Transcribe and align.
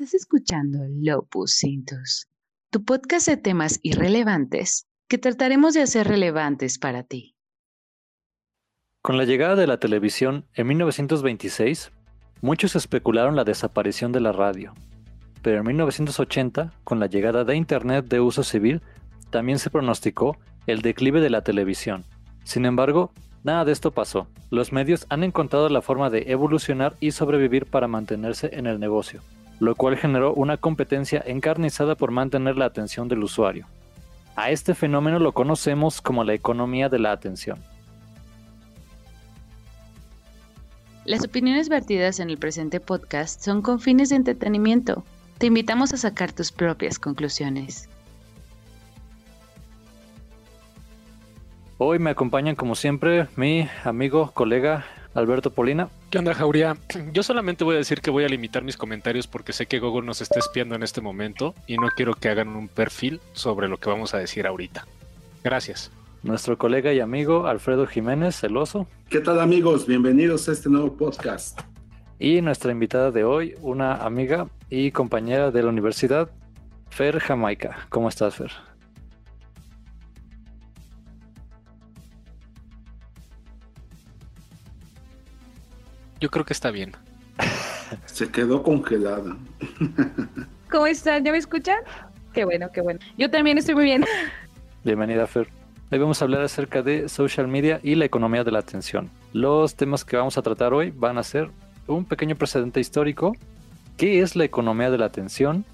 Estás 0.00 0.14
escuchando 0.14 0.78
Lopus 0.88 1.58
Cintus, 1.58 2.26
tu 2.70 2.82
podcast 2.86 3.28
de 3.28 3.36
temas 3.36 3.78
irrelevantes 3.82 4.86
que 5.08 5.18
trataremos 5.18 5.74
de 5.74 5.82
hacer 5.82 6.08
relevantes 6.08 6.78
para 6.78 7.02
ti. 7.02 7.36
Con 9.02 9.18
la 9.18 9.26
llegada 9.26 9.56
de 9.56 9.66
la 9.66 9.78
televisión 9.78 10.46
en 10.54 10.68
1926, 10.68 11.92
muchos 12.40 12.76
especularon 12.76 13.36
la 13.36 13.44
desaparición 13.44 14.10
de 14.10 14.20
la 14.20 14.32
radio. 14.32 14.72
Pero 15.42 15.58
en 15.58 15.66
1980, 15.66 16.72
con 16.82 16.98
la 16.98 17.06
llegada 17.06 17.44
de 17.44 17.56
Internet 17.56 18.06
de 18.06 18.20
uso 18.20 18.42
civil, 18.42 18.80
también 19.28 19.58
se 19.58 19.68
pronosticó 19.68 20.38
el 20.66 20.80
declive 20.80 21.20
de 21.20 21.28
la 21.28 21.42
televisión. 21.42 22.06
Sin 22.44 22.64
embargo, 22.64 23.12
nada 23.44 23.66
de 23.66 23.72
esto 23.72 23.90
pasó. 23.90 24.28
Los 24.48 24.72
medios 24.72 25.04
han 25.10 25.24
encontrado 25.24 25.68
la 25.68 25.82
forma 25.82 26.08
de 26.08 26.32
evolucionar 26.32 26.96
y 27.00 27.10
sobrevivir 27.10 27.66
para 27.66 27.86
mantenerse 27.86 28.48
en 28.54 28.66
el 28.66 28.80
negocio, 28.80 29.20
lo 29.60 29.76
cual 29.76 29.96
generó 29.96 30.34
una 30.34 30.56
competencia 30.56 31.22
encarnizada 31.24 31.94
por 31.94 32.10
mantener 32.10 32.56
la 32.56 32.64
atención 32.64 33.06
del 33.08 33.22
usuario. 33.22 33.66
A 34.34 34.50
este 34.50 34.74
fenómeno 34.74 35.18
lo 35.18 35.32
conocemos 35.32 36.00
como 36.00 36.24
la 36.24 36.34
economía 36.34 36.88
de 36.88 36.98
la 36.98 37.12
atención. 37.12 37.58
Las 41.04 41.24
opiniones 41.24 41.68
vertidas 41.68 42.20
en 42.20 42.30
el 42.30 42.38
presente 42.38 42.80
podcast 42.80 43.40
son 43.42 43.62
con 43.62 43.80
fines 43.80 44.08
de 44.08 44.16
entretenimiento. 44.16 45.04
Te 45.38 45.46
invitamos 45.46 45.92
a 45.92 45.98
sacar 45.98 46.32
tus 46.32 46.52
propias 46.52 46.98
conclusiones. 46.98 47.88
Hoy 51.78 51.98
me 51.98 52.10
acompañan 52.10 52.56
como 52.56 52.74
siempre 52.74 53.26
mi 53.36 53.68
amigo, 53.84 54.30
colega 54.32 54.84
Alberto 55.14 55.50
Polina. 55.50 55.88
¿Qué 56.10 56.18
onda, 56.18 56.34
Jauría? 56.34 56.76
Yo 57.12 57.22
solamente 57.22 57.64
voy 57.64 57.74
a 57.74 57.78
decir 57.78 58.00
que 58.00 58.10
voy 58.10 58.24
a 58.24 58.28
limitar 58.28 58.62
mis 58.62 58.76
comentarios 58.76 59.26
porque 59.26 59.52
sé 59.52 59.66
que 59.66 59.78
Google 59.78 60.06
nos 60.06 60.20
está 60.20 60.38
espiando 60.38 60.74
en 60.74 60.82
este 60.82 61.00
momento 61.00 61.54
y 61.66 61.76
no 61.76 61.88
quiero 61.96 62.14
que 62.14 62.28
hagan 62.28 62.48
un 62.48 62.68
perfil 62.68 63.20
sobre 63.32 63.68
lo 63.68 63.78
que 63.78 63.90
vamos 63.90 64.14
a 64.14 64.18
decir 64.18 64.46
ahorita. 64.46 64.86
Gracias. 65.42 65.90
Nuestro 66.22 66.58
colega 66.58 66.92
y 66.92 67.00
amigo 67.00 67.46
Alfredo 67.46 67.86
Jiménez 67.86 68.38
Celoso. 68.38 68.86
¿Qué 69.08 69.20
tal 69.20 69.40
amigos? 69.40 69.86
Bienvenidos 69.86 70.48
a 70.48 70.52
este 70.52 70.68
nuevo 70.68 70.94
podcast. 70.96 71.60
Y 72.18 72.42
nuestra 72.42 72.72
invitada 72.72 73.10
de 73.10 73.24
hoy, 73.24 73.54
una 73.62 73.94
amiga 73.96 74.48
y 74.68 74.90
compañera 74.90 75.50
de 75.50 75.62
la 75.62 75.70
universidad, 75.70 76.30
Fer 76.90 77.18
Jamaica. 77.18 77.86
¿Cómo 77.88 78.10
estás, 78.10 78.34
Fer? 78.34 78.52
Yo 86.20 86.30
creo 86.30 86.44
que 86.44 86.52
está 86.52 86.70
bien. 86.70 86.92
Se 88.06 88.30
quedó 88.30 88.62
congelada. 88.62 89.36
¿Cómo 90.70 90.86
están? 90.86 91.24
¿Ya 91.24 91.32
me 91.32 91.38
escuchan? 91.38 91.78
Qué 92.32 92.44
bueno, 92.44 92.70
qué 92.72 92.82
bueno. 92.82 93.00
Yo 93.16 93.30
también 93.30 93.58
estoy 93.58 93.74
muy 93.74 93.84
bien. 93.84 94.04
Bienvenida, 94.84 95.26
Fer. 95.26 95.48
Hoy 95.90 95.98
vamos 95.98 96.20
a 96.20 96.24
hablar 96.26 96.42
acerca 96.42 96.82
de 96.82 97.08
social 97.08 97.48
media 97.48 97.80
y 97.82 97.96
la 97.96 98.04
economía 98.04 98.44
de 98.44 98.52
la 98.52 98.60
atención. 98.60 99.10
Los 99.32 99.74
temas 99.74 100.04
que 100.04 100.16
vamos 100.16 100.38
a 100.38 100.42
tratar 100.42 100.72
hoy 100.72 100.92
van 100.94 101.18
a 101.18 101.22
ser 101.22 101.50
un 101.88 102.04
pequeño 102.04 102.36
precedente 102.36 102.78
histórico, 102.78 103.34
qué 103.96 104.20
es 104.20 104.36
la 104.36 104.44
economía 104.44 104.90
de 104.90 104.98
la 104.98 105.06
atención, 105.06 105.64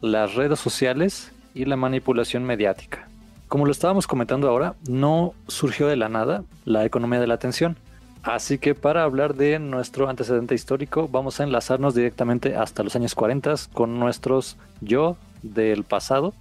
las 0.00 0.34
redes 0.34 0.58
sociales 0.58 1.30
y 1.54 1.66
la 1.66 1.76
manipulación 1.76 2.42
mediática. 2.42 3.06
Como 3.46 3.66
lo 3.66 3.72
estábamos 3.72 4.06
comentando 4.06 4.48
ahora, 4.48 4.74
no 4.88 5.34
surgió 5.46 5.86
de 5.86 5.96
la 5.96 6.08
nada 6.08 6.42
la 6.64 6.84
economía 6.84 7.20
de 7.20 7.26
la 7.26 7.34
atención. 7.34 7.76
Así 8.22 8.58
que 8.58 8.74
para 8.74 9.02
hablar 9.02 9.34
de 9.34 9.58
nuestro 9.58 10.08
antecedente 10.08 10.54
histórico, 10.54 11.08
vamos 11.10 11.40
a 11.40 11.44
enlazarnos 11.44 11.94
directamente 11.94 12.54
hasta 12.54 12.82
los 12.82 12.94
años 12.94 13.14
40 13.14 13.54
con 13.72 13.98
nuestros 13.98 14.56
yo 14.80 15.16
del 15.42 15.84
pasado. 15.84 16.34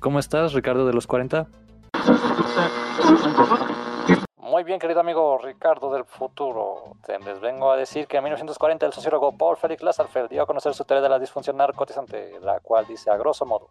¿Cómo 0.00 0.18
estás, 0.18 0.52
Ricardo 0.52 0.86
de 0.86 0.92
los 0.92 1.06
40? 1.06 1.46
Muy 4.42 4.64
bien, 4.64 4.80
querido 4.80 4.98
amigo 4.98 5.38
Ricardo 5.38 5.92
del 5.92 6.04
futuro. 6.04 6.96
Les 7.24 7.40
vengo 7.40 7.70
a 7.70 7.76
decir 7.76 8.08
que 8.08 8.16
en 8.16 8.24
1940 8.24 8.86
el 8.86 8.92
sociólogo 8.92 9.30
Paul 9.38 9.56
Felix 9.56 9.84
Lasserfeld 9.84 10.30
dio 10.30 10.42
a 10.42 10.46
conocer 10.46 10.74
su 10.74 10.84
teoría 10.84 11.00
de 11.00 11.08
la 11.08 11.20
disfunción 11.20 11.56
narcotizante, 11.56 12.40
la 12.40 12.58
cual 12.58 12.84
dice 12.84 13.08
a 13.08 13.16
grosso 13.16 13.46
modo 13.46 13.70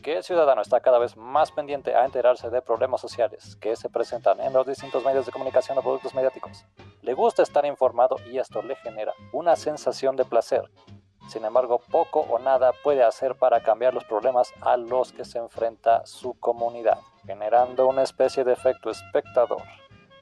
que 0.00 0.18
el 0.18 0.22
ciudadano 0.22 0.62
está 0.62 0.78
cada 0.78 1.00
vez 1.00 1.16
más 1.16 1.50
pendiente 1.50 1.96
a 1.96 2.04
enterarse 2.04 2.50
de 2.50 2.62
problemas 2.62 3.00
sociales 3.00 3.56
que 3.56 3.74
se 3.74 3.88
presentan 3.88 4.38
en 4.38 4.52
los 4.52 4.64
distintos 4.64 5.04
medios 5.04 5.26
de 5.26 5.32
comunicación 5.32 5.76
o 5.78 5.82
productos 5.82 6.14
mediáticos. 6.14 6.64
Le 7.00 7.14
gusta 7.14 7.42
estar 7.42 7.66
informado 7.66 8.14
y 8.30 8.38
esto 8.38 8.62
le 8.62 8.76
genera 8.76 9.14
una 9.32 9.56
sensación 9.56 10.14
de 10.14 10.24
placer. 10.24 10.70
Sin 11.26 11.44
embargo, 11.44 11.80
poco 11.90 12.20
o 12.20 12.38
nada 12.38 12.70
puede 12.84 13.02
hacer 13.02 13.34
para 13.34 13.60
cambiar 13.64 13.92
los 13.92 14.04
problemas 14.04 14.52
a 14.60 14.76
los 14.76 15.12
que 15.12 15.24
se 15.24 15.38
enfrenta 15.38 16.06
su 16.06 16.38
comunidad, 16.38 16.98
generando 17.26 17.88
una 17.88 18.02
especie 18.04 18.44
de 18.44 18.52
efecto 18.52 18.88
espectador. 18.88 19.62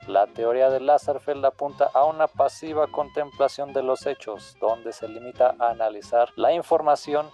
La 0.06 0.26
teoría 0.26 0.70
de 0.70 0.80
Lasserfeld 0.80 1.44
apunta 1.44 1.90
a 1.92 2.04
una 2.04 2.26
pasiva 2.26 2.86
contemplación 2.86 3.72
de 3.72 3.82
los 3.82 4.06
hechos, 4.06 4.56
donde 4.60 4.92
se 4.92 5.06
limita 5.06 5.54
a 5.58 5.70
analizar 5.70 6.30
la 6.36 6.52
información 6.52 7.30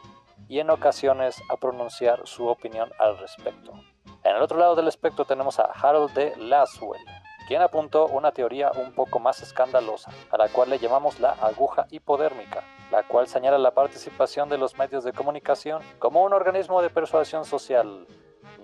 y 0.49 0.59
en 0.59 0.71
ocasiones 0.71 1.41
a 1.49 1.56
pronunciar 1.56 2.27
su 2.27 2.47
opinión 2.47 2.91
al 2.99 3.19
respecto. 3.19 3.72
En 4.25 4.34
el 4.34 4.43
otro 4.43 4.59
lado 4.59 4.75
del 4.75 4.88
espectro 4.88 5.25
tenemos 5.25 5.60
a 5.60 5.71
Harold 5.72 6.12
D. 6.12 6.34
Laswell, 6.37 7.00
quien 7.47 7.62
apuntó 7.62 8.06
una 8.06 8.32
teoría 8.32 8.72
un 8.72 8.93
poco 8.93 9.21
más 9.21 9.41
escandalosa, 9.43 10.10
a 10.31 10.37
la 10.37 10.48
cual 10.48 10.69
le 10.71 10.81
llamamos 10.81 11.21
la 11.21 11.31
aguja 11.31 11.87
hipodérmica, 11.91 12.65
la 12.91 13.04
cual 13.04 13.28
señala 13.28 13.59
la 13.59 13.71
participación 13.71 14.48
de 14.48 14.59
los 14.59 14.77
medios 14.77 15.04
de 15.04 15.12
comunicación 15.12 15.83
como 16.00 16.25
un 16.25 16.33
organismo 16.33 16.83
de 16.83 16.91
persuasión 16.91 17.44
social. 17.44 18.06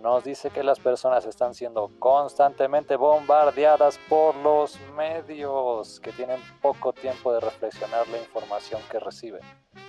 Nos 0.00 0.24
dice 0.24 0.50
que 0.50 0.62
las 0.62 0.80
personas 0.80 1.26
están 1.26 1.54
siendo 1.54 1.90
constantemente 1.98 2.96
bombardeadas 2.96 3.98
por 4.08 4.34
los 4.36 4.78
medios, 4.96 6.00
que 6.00 6.12
tienen 6.12 6.40
poco 6.60 6.92
tiempo 6.92 7.32
de 7.32 7.40
reflexionar 7.40 8.08
la 8.08 8.18
información 8.18 8.80
que 8.90 8.98
reciben 8.98 9.42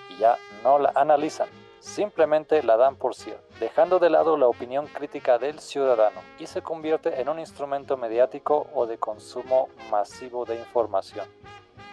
y 0.09 0.17
ya 0.19 0.37
no 0.63 0.79
la 0.79 0.91
analizan 0.95 1.49
simplemente 1.83 2.63
la 2.63 2.77
dan 2.77 2.95
por 2.95 3.13
cierto, 3.13 3.43
dejando 3.59 3.99
de 3.99 4.09
lado 4.09 4.37
la 4.37 4.47
opinión 4.47 4.87
crítica 4.87 5.37
del 5.37 5.59
ciudadano 5.59 6.21
y 6.39 6.47
se 6.47 6.61
convierte 6.61 7.19
en 7.19 7.27
un 7.27 7.39
instrumento 7.39 7.97
mediático 7.97 8.67
o 8.73 8.85
de 8.85 8.97
consumo 8.97 9.67
masivo 9.91 10.45
de 10.45 10.55
información. 10.55 11.27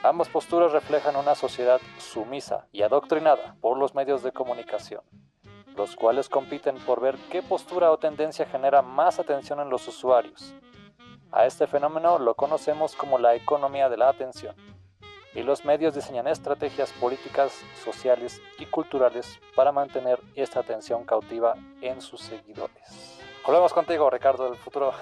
Ambas 0.05 0.29
posturas 0.29 0.71
reflejan 0.71 1.17
una 1.17 1.35
sociedad 1.35 1.81
sumisa 1.99 2.69
y 2.71 2.83
adoctrinada 2.83 3.57
por 3.61 3.77
los 3.77 3.95
medios 3.95 4.23
de 4.23 4.33
comunicación, 4.33 5.03
los 5.77 5.97
cuales 5.97 6.29
compiten 6.29 6.77
por 6.79 7.01
ver 7.01 7.17
qué 7.31 7.43
postura 7.43 7.91
o 7.91 7.99
tendencia 7.99 8.47
genera 8.47 8.83
más 8.83 9.19
atención 9.19 9.61
en 9.61 9.71
los 9.71 9.87
usuarios. 9.89 10.55
A 11.33 11.47
este 11.47 11.67
fenómeno 11.67 12.19
lo 12.19 12.35
conocemos 12.35 12.97
como 12.97 13.19
la 13.19 13.35
economía 13.35 13.89
de 13.89 13.97
la 13.97 14.09
atención 14.09 14.55
y 15.35 15.43
los 15.43 15.65
medios 15.65 15.95
diseñan 15.95 16.27
estrategias 16.27 16.93
políticas, 16.93 17.53
sociales 17.85 18.43
y 18.59 18.67
culturales 18.67 19.39
para 19.55 19.73
mantener 19.73 20.19
esta 20.35 20.61
atención 20.61 21.05
cautiva 21.05 21.55
en 21.81 22.01
sus 22.01 22.21
seguidores. 22.21 23.21
Volvemos 23.47 23.73
contigo, 23.73 24.11
Ricardo 24.11 24.51
del 24.51 24.59
futuro. 24.59 24.93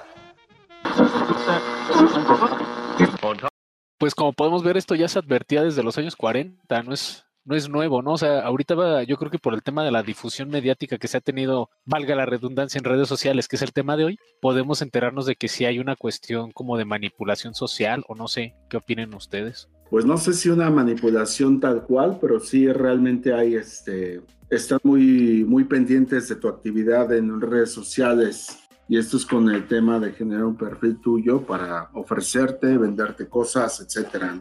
Pues 3.98 4.14
como 4.14 4.32
podemos 4.32 4.62
ver, 4.62 4.76
esto 4.76 4.94
ya 4.94 5.08
se 5.08 5.18
advertía 5.18 5.62
desde 5.62 5.82
los 5.82 5.98
años 5.98 6.14
40, 6.14 6.82
no 6.82 6.92
es, 6.92 7.26
no 7.48 7.56
es 7.56 7.68
nuevo, 7.68 8.02
¿no? 8.02 8.12
O 8.12 8.18
sea, 8.18 8.40
ahorita 8.40 8.74
va, 8.74 9.02
yo 9.02 9.16
creo 9.16 9.30
que 9.30 9.38
por 9.38 9.54
el 9.54 9.62
tema 9.62 9.82
de 9.84 9.90
la 9.90 10.02
difusión 10.02 10.50
mediática 10.50 10.98
que 10.98 11.08
se 11.08 11.16
ha 11.16 11.20
tenido, 11.20 11.70
valga 11.84 12.14
la 12.14 12.26
redundancia 12.26 12.78
en 12.78 12.84
redes 12.84 13.08
sociales, 13.08 13.48
que 13.48 13.56
es 13.56 13.62
el 13.62 13.72
tema 13.72 13.96
de 13.96 14.04
hoy, 14.04 14.18
podemos 14.40 14.82
enterarnos 14.82 15.26
de 15.26 15.34
que 15.34 15.48
sí 15.48 15.64
hay 15.64 15.78
una 15.78 15.96
cuestión 15.96 16.52
como 16.52 16.76
de 16.76 16.84
manipulación 16.84 17.54
social 17.54 18.04
o 18.06 18.14
no 18.14 18.28
sé, 18.28 18.54
¿qué 18.68 18.76
opinen 18.76 19.14
ustedes? 19.14 19.68
pues 19.90 20.04
no 20.04 20.18
sé 20.18 20.34
si 20.34 20.50
una 20.50 20.70
manipulación 20.70 21.60
tal 21.60 21.82
cual, 21.82 22.18
pero 22.20 22.40
sí 22.40 22.70
realmente 22.70 23.32
hay, 23.32 23.54
este, 23.54 24.20
están 24.50 24.78
muy, 24.82 25.44
muy 25.44 25.64
pendientes 25.64 26.28
de 26.28 26.36
tu 26.36 26.48
actividad 26.48 27.12
en 27.12 27.40
redes 27.40 27.72
sociales. 27.72 28.58
Y 28.86 28.98
esto 28.98 29.18
es 29.18 29.26
con 29.26 29.48
el 29.50 29.66
tema 29.66 29.98
de 29.98 30.12
generar 30.12 30.44
un 30.44 30.56
perfil 30.56 30.98
tuyo 31.00 31.42
para 31.42 31.90
ofrecerte, 31.94 32.78
venderte 32.78 33.28
cosas, 33.28 33.80
etcétera. 33.80 34.38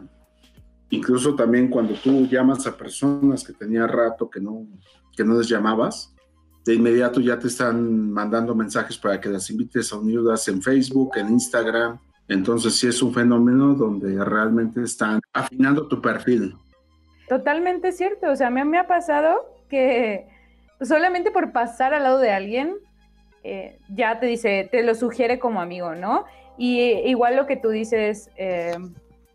Incluso 0.90 1.34
también 1.34 1.68
cuando 1.68 1.94
tú 1.94 2.26
llamas 2.26 2.66
a 2.66 2.76
personas 2.76 3.44
que 3.44 3.52
tenía 3.52 3.86
rato 3.86 4.30
que 4.30 4.40
no, 4.40 4.66
que 5.16 5.24
no 5.24 5.36
les 5.38 5.48
llamabas, 5.48 6.14
de 6.64 6.74
inmediato 6.74 7.20
ya 7.20 7.38
te 7.38 7.48
están 7.48 8.10
mandando 8.10 8.54
mensajes 8.54 8.96
para 8.98 9.20
que 9.20 9.28
las 9.28 9.48
invites 9.50 9.92
a 9.92 9.96
unirlas 9.96 10.48
en 10.48 10.62
Facebook, 10.62 11.16
en 11.16 11.30
Instagram, 11.30 11.98
entonces 12.28 12.76
sí 12.76 12.86
es 12.86 13.02
un 13.02 13.12
fenómeno 13.12 13.74
donde 13.74 14.22
realmente 14.22 14.82
están 14.82 15.20
afinando 15.32 15.88
tu 15.88 16.00
perfil. 16.00 16.54
Totalmente 17.28 17.92
cierto. 17.92 18.30
O 18.30 18.36
sea, 18.36 18.48
a 18.48 18.50
mí 18.50 18.62
me 18.64 18.78
ha 18.78 18.86
pasado 18.86 19.56
que 19.68 20.26
solamente 20.80 21.30
por 21.30 21.52
pasar 21.52 21.94
al 21.94 22.02
lado 22.02 22.18
de 22.18 22.30
alguien, 22.30 22.76
eh, 23.44 23.78
ya 23.88 24.20
te 24.20 24.26
dice, 24.26 24.68
te 24.70 24.82
lo 24.82 24.94
sugiere 24.94 25.38
como 25.38 25.60
amigo, 25.60 25.94
¿no? 25.94 26.24
Y 26.58 26.80
igual 26.80 27.36
lo 27.36 27.46
que 27.46 27.56
tú 27.56 27.70
dices, 27.70 28.30
eh, 28.36 28.76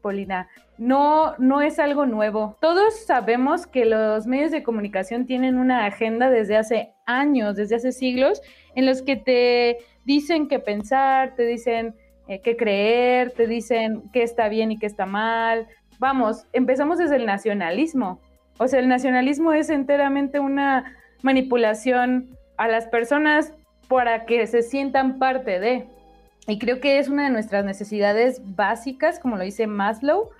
Polina. 0.01 0.49
No, 0.83 1.33
no 1.37 1.61
es 1.61 1.79
algo 1.79 2.05
nuevo. 2.05 2.57
Todos 2.59 3.05
sabemos 3.05 3.65
que 3.65 3.85
los 3.85 4.27
medios 4.27 4.51
de 4.51 4.63
comunicación 4.63 5.25
tienen 5.25 5.57
una 5.57 5.85
agenda 5.85 6.29
desde 6.29 6.57
hace 6.57 6.93
años, 7.05 7.55
desde 7.55 7.77
hace 7.77 7.93
siglos, 7.93 8.41
en 8.75 8.85
los 8.85 9.01
que 9.01 9.15
te 9.15 9.77
dicen 10.03 10.49
qué 10.49 10.59
pensar, 10.59 11.35
te 11.35 11.45
dicen 11.45 11.95
eh, 12.27 12.41
qué 12.41 12.57
creer, 12.57 13.31
te 13.31 13.47
dicen 13.47 14.03
qué 14.11 14.23
está 14.23 14.49
bien 14.49 14.73
y 14.73 14.77
qué 14.77 14.85
está 14.85 15.05
mal. 15.05 15.69
Vamos, 15.99 16.47
empezamos 16.51 16.97
desde 16.97 17.15
el 17.15 17.25
nacionalismo. 17.25 18.19
O 18.57 18.67
sea, 18.67 18.81
el 18.81 18.89
nacionalismo 18.89 19.53
es 19.53 19.69
enteramente 19.69 20.41
una 20.41 20.97
manipulación 21.21 22.37
a 22.57 22.67
las 22.67 22.87
personas 22.87 23.53
para 23.87 24.25
que 24.25 24.45
se 24.47 24.61
sientan 24.61 25.17
parte 25.17 25.61
de. 25.61 25.87
Y 26.45 26.59
creo 26.59 26.81
que 26.81 26.99
es 26.99 27.07
una 27.07 27.23
de 27.23 27.29
nuestras 27.29 27.63
necesidades 27.63 28.41
básicas, 28.43 29.17
como 29.17 29.37
lo 29.37 29.45
dice 29.45 29.65
Maslow, 29.65 30.31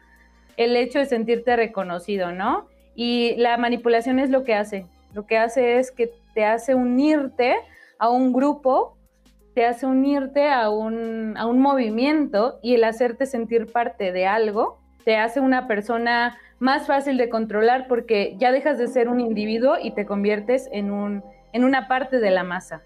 el 0.58 0.76
hecho 0.76 1.00
de 1.00 1.06
sentirte 1.06 1.56
reconocido, 1.56 2.32
¿no? 2.32 2.68
Y 2.96 3.36
la 3.38 3.58
manipulación 3.58 4.20
es 4.20 4.30
lo 4.30 4.44
que 4.44 4.56
hace. 4.56 4.86
Lo 5.14 5.26
que 5.26 5.38
hace 5.38 5.78
es 5.78 5.92
que 5.92 6.12
te 6.34 6.46
hace 6.46 6.76
unirte 6.76 7.56
a 8.00 8.10
un 8.10 8.34
grupo, 8.34 8.98
te 9.54 9.66
hace 9.66 9.86
unirte 9.86 10.50
a 10.50 10.70
un, 10.70 11.36
a 11.38 11.46
un 11.46 11.60
movimiento 11.60 12.60
y 12.62 12.76
el 12.76 12.84
hacerte 12.84 13.26
sentir 13.26 13.72
parte 13.72 14.12
de 14.12 14.26
algo 14.26 14.80
te 15.04 15.18
hace 15.18 15.40
una 15.40 15.68
persona 15.68 16.38
más 16.60 16.88
fácil 16.88 17.18
de 17.18 17.30
controlar 17.30 17.88
porque 17.88 18.36
ya 18.38 18.52
dejas 18.52 18.78
de 18.78 18.88
ser 18.88 19.10
un 19.10 19.20
individuo 19.20 19.76
y 19.82 19.92
te 19.92 20.06
conviertes 20.06 20.70
en, 20.72 20.92
un, 20.92 21.24
en 21.52 21.64
una 21.64 21.88
parte 21.88 22.20
de 22.20 22.32
la 22.32 22.44
masa. 22.44 22.82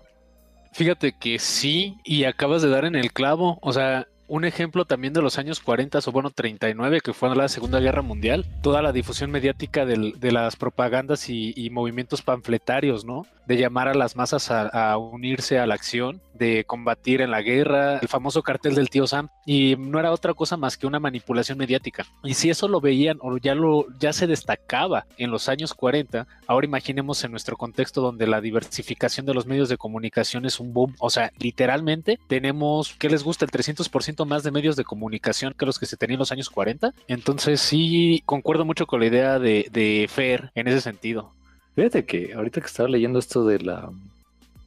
Fíjate 0.74 1.14
que 1.14 1.40
sí, 1.40 1.98
y 2.04 2.26
acabas 2.26 2.62
de 2.62 2.70
dar 2.70 2.86
en 2.86 2.96
el 2.96 3.12
clavo. 3.12 3.58
O 3.62 3.72
sea, 3.72 4.08
un 4.28 4.46
ejemplo 4.46 4.86
también 4.86 5.14
de 5.14 5.22
los 5.22 5.38
años 5.38 5.60
40 5.60 6.00
o 6.06 6.12
bueno 6.12 6.30
39, 6.30 7.02
que 7.02 7.14
fue 7.14 7.34
la 7.36 7.48
Segunda 7.48 7.80
Guerra 7.80 8.02
Mundial, 8.02 8.46
toda 8.62 8.82
la 8.82 8.92
difusión 8.92 9.32
mediática 9.32 9.86
de 9.86 10.32
las 10.32 10.56
propagandas 10.56 11.30
y, 11.30 11.70
movimientos 11.72 12.22
panfletarios, 12.22 13.06
¿no? 13.06 13.26
De 13.46 13.58
llamar 13.58 13.88
a 13.88 13.94
las 13.94 14.16
masas 14.16 14.50
a, 14.50 14.98
unirse 14.98 15.60
a 15.60 15.68
la 15.68 15.76
acción, 15.76 16.22
de 16.34 16.64
combatir 16.66 17.22
en 17.22 17.32
la 17.32 17.42
guerra, 17.42 18.00
el 18.00 18.08
famoso 18.08 18.42
cartel 18.42 18.76
del 18.76 18.90
tío 18.90 19.06
Sam, 19.06 19.30
y 19.46 19.76
no 19.78 20.00
era 20.00 20.12
otra 20.12 20.34
cosa 20.34 20.58
más 20.58 20.78
que 20.78 20.88
una 20.88 21.00
manipulación 21.00 21.58
mediática. 21.58 22.06
Y 22.24 22.34
si 22.34 22.50
eso 22.50 22.68
lo 22.68 22.82
veían 22.82 23.18
o 23.22 23.38
ya, 23.38 23.54
lo, 23.54 23.86
ya 24.00 24.14
se 24.14 24.28
destacaba 24.28 25.06
en 25.18 25.32
los 25.32 25.50
años 25.50 25.74
40, 25.74 26.26
ahora 26.48 26.66
imaginemos 26.66 27.24
en 27.24 27.32
nuestro 27.32 27.58
contexto 27.58 28.02
donde 28.02 28.28
la 28.28 28.42
diversificación 28.42 29.26
de 29.26 29.34
los 29.34 29.46
medios 29.46 29.70
de 29.70 29.78
comunicación 29.78 30.46
es 30.46 30.60
un 30.60 30.74
boom, 30.74 30.96
o 31.00 31.10
sea, 31.10 31.32
literalmente 31.40 32.20
tenemos, 32.28 32.96
¿qué 32.98 33.10
les 33.10 33.24
gusta? 33.24 33.46
El 33.46 33.52
300% 33.52 34.17
más 34.26 34.44
de 34.44 34.52
medios 34.52 34.76
de 34.76 34.84
comunicación 34.84 35.54
que 35.58 35.66
los 35.66 35.80
que 35.80 35.86
se 35.86 35.98
tenían 35.98 36.16
en 36.16 36.20
los 36.20 36.32
años 36.32 36.50
40. 36.50 36.94
Entonces 37.08 37.62
sí, 37.62 38.22
concuerdo 38.26 38.66
mucho 38.66 38.88
con 38.88 39.00
la 39.00 39.08
idea 39.08 39.40
de, 39.40 39.68
de 39.72 40.08
Fer 40.10 40.52
en 40.56 40.68
ese 40.68 40.82
sentido. 40.82 41.32
Fíjate 41.76 42.06
que 42.06 42.34
ahorita 42.34 42.60
que 42.62 42.68
estaba 42.68 42.90
leyendo 42.90 43.20
esto 43.20 43.46
de 43.46 43.60
la, 43.60 43.90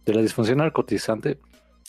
de 0.06 0.14
la 0.14 0.22
disfunción 0.22 0.58
narcotizante, 0.58 1.38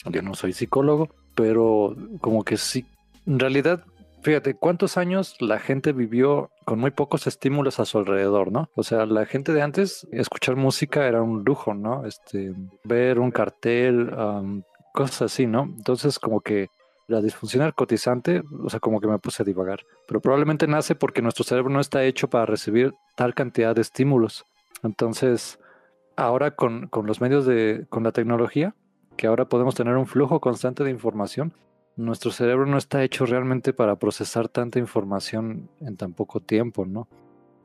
yo 0.06 0.22
no 0.22 0.34
soy 0.34 0.52
psicólogo, 0.52 1.08
pero 1.34 1.94
como 2.20 2.44
que 2.44 2.56
sí, 2.56 2.84
en 3.26 3.38
realidad, 3.38 3.84
fíjate, 4.22 4.54
¿cuántos 4.54 4.96
años 4.96 5.36
la 5.40 5.58
gente 5.58 5.92
vivió 5.92 6.50
con 6.64 6.78
muy 6.78 6.90
pocos 6.90 7.26
estímulos 7.26 7.78
a 7.78 7.84
su 7.84 7.98
alrededor, 7.98 8.50
¿no? 8.50 8.68
O 8.74 8.82
sea, 8.82 9.06
la 9.06 9.26
gente 9.26 9.52
de 9.52 9.62
antes, 9.62 10.06
escuchar 10.12 10.56
música 10.56 11.06
era 11.06 11.22
un 11.22 11.44
lujo, 11.44 11.74
¿no? 11.74 12.04
Este, 12.04 12.52
ver 12.84 13.18
un 13.18 13.30
cartel, 13.30 14.10
cosas 14.92 15.22
así, 15.22 15.46
¿no? 15.46 15.62
Entonces, 15.62 16.18
como 16.18 16.40
que 16.40 16.68
la 17.08 17.20
disfunción 17.20 17.62
narcotizante, 17.62 18.42
o 18.62 18.70
sea, 18.70 18.80
como 18.80 19.00
que 19.00 19.06
me 19.06 19.18
puse 19.18 19.42
a 19.42 19.46
divagar, 19.46 19.80
pero 20.06 20.20
probablemente 20.20 20.66
nace 20.66 20.94
porque 20.94 21.22
nuestro 21.22 21.44
cerebro 21.44 21.70
no 21.70 21.80
está 21.80 22.04
hecho 22.04 22.28
para 22.28 22.46
recibir 22.46 22.94
tal 23.16 23.34
cantidad 23.34 23.74
de 23.74 23.82
estímulos. 23.82 24.44
Entonces, 24.82 25.58
ahora 26.16 26.52
con, 26.52 26.88
con 26.88 27.06
los 27.06 27.20
medios 27.20 27.46
de, 27.46 27.86
con 27.88 28.02
la 28.02 28.12
tecnología, 28.12 28.74
que 29.16 29.26
ahora 29.26 29.48
podemos 29.48 29.74
tener 29.74 29.96
un 29.96 30.06
flujo 30.06 30.40
constante 30.40 30.84
de 30.84 30.90
información, 30.90 31.54
nuestro 31.96 32.30
cerebro 32.30 32.66
no 32.66 32.78
está 32.78 33.02
hecho 33.04 33.26
realmente 33.26 33.72
para 33.72 33.96
procesar 33.96 34.48
tanta 34.48 34.78
información 34.78 35.68
en 35.80 35.96
tan 35.96 36.14
poco 36.14 36.40
tiempo, 36.40 36.86
¿no? 36.86 37.06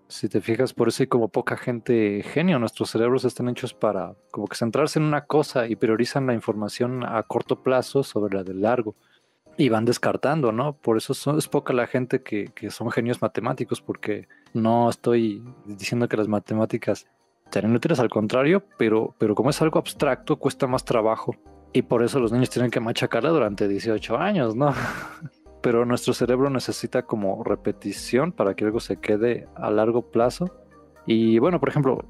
Si 0.10 0.30
te 0.30 0.40
fijas, 0.40 0.74
por 0.74 0.88
eso 0.88 1.04
hay 1.04 1.08
como 1.08 1.28
poca 1.28 1.58
gente 1.58 2.24
genio. 2.24 2.60
Nuestros 2.60 2.92
cerebros 2.92 3.26
están 3.26 3.50
hechos 3.50 3.74
para 3.74 4.16
como 4.32 4.48
que 4.48 4.56
centrarse 4.56 5.00
en 5.00 5.06
una 5.06 5.26
cosa 5.26 5.68
y 5.68 5.76
priorizan 5.76 6.28
la 6.28 6.34
información 6.34 7.04
a 7.06 7.22
corto 7.24 7.62
plazo 7.62 8.04
sobre 8.04 8.36
la 8.36 8.44
de 8.44 8.54
largo 8.54 8.96
y 9.58 9.70
van 9.70 9.86
descartando, 9.86 10.52
¿no? 10.52 10.74
Por 10.78 10.98
eso 10.98 11.38
es 11.38 11.48
poca 11.48 11.74
la 11.74 11.88
gente 11.88 12.22
que, 12.22 12.52
son 12.70 12.92
genios 12.92 13.22
matemáticos, 13.22 13.82
porque 13.82 14.28
no 14.54 14.90
estoy 14.90 15.44
diciendo 15.66 16.08
que 16.08 16.16
las 16.16 16.28
matemáticas 16.28 17.08
sean 17.52 17.76
útiles, 17.76 18.00
al 18.00 18.10
contrario, 18.10 18.64
pero, 18.78 19.16
pero 19.18 19.34
como 19.34 19.50
es 19.50 19.62
algo 19.62 19.80
abstracto, 19.80 20.38
cuesta 20.38 20.68
más 20.68 20.86
trabajo. 20.86 21.36
Y 21.74 21.82
por 21.82 22.04
eso 22.04 22.20
los 22.20 22.32
niños 22.32 22.50
tienen 22.50 22.72
que 22.72 22.80
machacarla 22.80 23.30
durante 23.30 23.68
18 23.68 24.18
años, 24.18 24.56
¿no? 24.56 24.74
pero 25.62 25.86
nuestro 25.86 26.14
cerebro 26.14 26.50
necesita 26.50 27.04
como 27.04 27.44
repetición 27.44 28.32
para 28.32 28.54
que 28.54 28.66
algo 28.66 28.80
se 28.80 28.98
quede 28.98 29.48
a 29.56 29.72
largo 29.72 30.12
plazo. 30.12 30.56
Y 31.06 31.40
bueno, 31.40 31.60
por 31.60 31.70
ejemplo, 31.70 32.06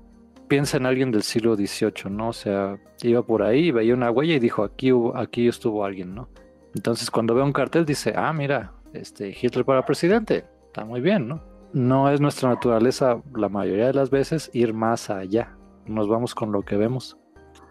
piensa 0.47 0.77
en 0.77 0.85
alguien 0.85 1.11
del 1.11 1.23
siglo 1.23 1.55
XVIII, 1.55 2.11
¿no? 2.11 2.29
O 2.29 2.33
sea, 2.33 2.77
iba 3.03 3.21
por 3.25 3.41
ahí, 3.41 3.71
veía 3.71 3.93
una 3.93 4.11
huella 4.11 4.35
y 4.35 4.39
dijo, 4.39 4.63
aquí, 4.63 4.91
aquí 5.15 5.47
estuvo 5.47 5.85
alguien, 5.85 6.13
¿no? 6.13 6.29
Entonces, 6.77 7.09
cuando 7.09 7.33
ve 7.33 7.41
un 7.41 7.53
cartel, 7.53 7.87
dice, 7.87 8.13
ah, 8.15 8.31
mira, 8.31 8.71
este 8.93 9.29
Hitler 9.29 9.65
para 9.65 9.83
presidente, 9.83 10.45
está 10.67 10.85
muy 10.85 11.01
bien, 11.01 11.27
¿no? 11.27 11.41
No 11.73 12.11
es 12.11 12.21
nuestra 12.21 12.49
naturaleza 12.49 13.19
la 13.35 13.49
mayoría 13.49 13.87
de 13.87 13.93
las 13.93 14.11
veces 14.11 14.51
ir 14.53 14.75
más 14.75 15.09
allá. 15.09 15.57
Nos 15.87 16.07
vamos 16.07 16.35
con 16.35 16.51
lo 16.51 16.61
que 16.61 16.77
vemos. 16.77 17.17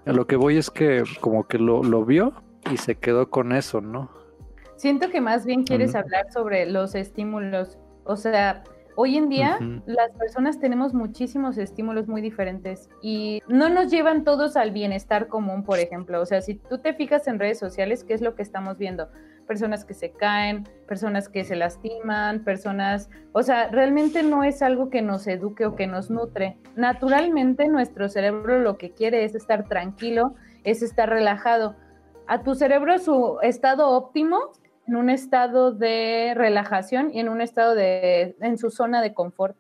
A 0.07 0.13
lo 0.13 0.27
que 0.27 0.35
voy 0.35 0.57
es 0.57 0.71
que 0.71 1.05
como 1.21 1.47
que 1.47 1.59
lo, 1.59 1.85
lo 1.85 2.05
vio 2.05 2.33
y 2.69 2.79
se 2.79 2.97
quedó 2.97 3.31
con 3.31 3.53
eso, 3.53 3.81
¿no? 3.81 4.11
Siento 4.75 5.09
que 5.09 5.21
más 5.21 5.47
bien 5.47 5.63
quieres 5.63 5.95
hablar 5.95 6.27
sobre 6.33 6.67
los 6.67 6.97
estímulos. 6.97 7.79
O 8.03 8.17
sea, 8.17 8.65
Hoy 8.99 9.19
en 9.19 9.29
día 9.29 9.59
las 9.85 10.11
personas 10.13 10.59
tenemos 10.59 10.95
muchísimos 10.95 11.59
estímulos 11.59 12.09
muy 12.09 12.23
diferentes 12.23 12.89
y 13.03 13.43
no 13.47 13.69
nos 13.69 13.91
llevan 13.91 14.25
todos 14.25 14.57
al 14.57 14.71
bienestar 14.71 15.29
común, 15.29 15.65
por 15.65 15.79
ejemplo. 15.79 16.19
O 16.19 16.25
sea, 16.25 16.41
si 16.41 16.55
tú 16.55 16.79
te 16.79 16.95
fijas 16.95 17.29
en 17.29 17.39
redes 17.39 17.59
sociales, 17.59 18.05
¿qué 18.05 18.15
es 18.15 18.23
lo 18.23 18.35
que 18.35 18.41
estamos 18.41 18.79
viendo? 18.79 19.11
Personas 19.47 19.85
que 19.85 19.93
se 19.93 20.13
caen, 20.13 20.67
personas 20.89 21.29
que 21.29 21.45
se 21.45 21.57
lastiman, 21.57 22.43
personas... 22.43 23.11
O 23.33 23.43
sea, 23.43 23.69
realmente 23.69 24.23
no 24.23 24.45
es 24.45 24.63
algo 24.63 24.89
que 24.89 25.03
nos 25.03 25.27
eduque 25.27 25.67
o 25.67 25.77
que 25.77 25.87
nos 25.87 26.11
nutre. 26.11 26.57
Naturalmente 26.75 27.69
nuestro 27.69 28.09
cerebro 28.09 28.61
lo 28.61 28.79
que 28.79 28.93
quiere 28.93 29.25
es 29.25 29.35
estar 29.35 29.69
tranquilo, 29.69 30.37
es 30.65 30.81
estar 30.81 31.11
relajado. 31.11 31.77
A 32.27 32.43
tu 32.43 32.55
cerebro 32.55 32.99
su 32.99 33.39
estado 33.43 33.91
óptimo 33.91 34.53
en 34.87 34.97
un 34.97 35.11
estado 35.11 35.73
de 35.73 36.33
relajación 36.35 37.11
y 37.13 37.21
en 37.21 37.29
un 37.29 37.41
estado 37.41 37.75
de, 37.75 38.37
en 38.41 38.59
su 38.59 38.71
zona 38.71 39.03
de 39.03 39.15
confort. 39.15 39.57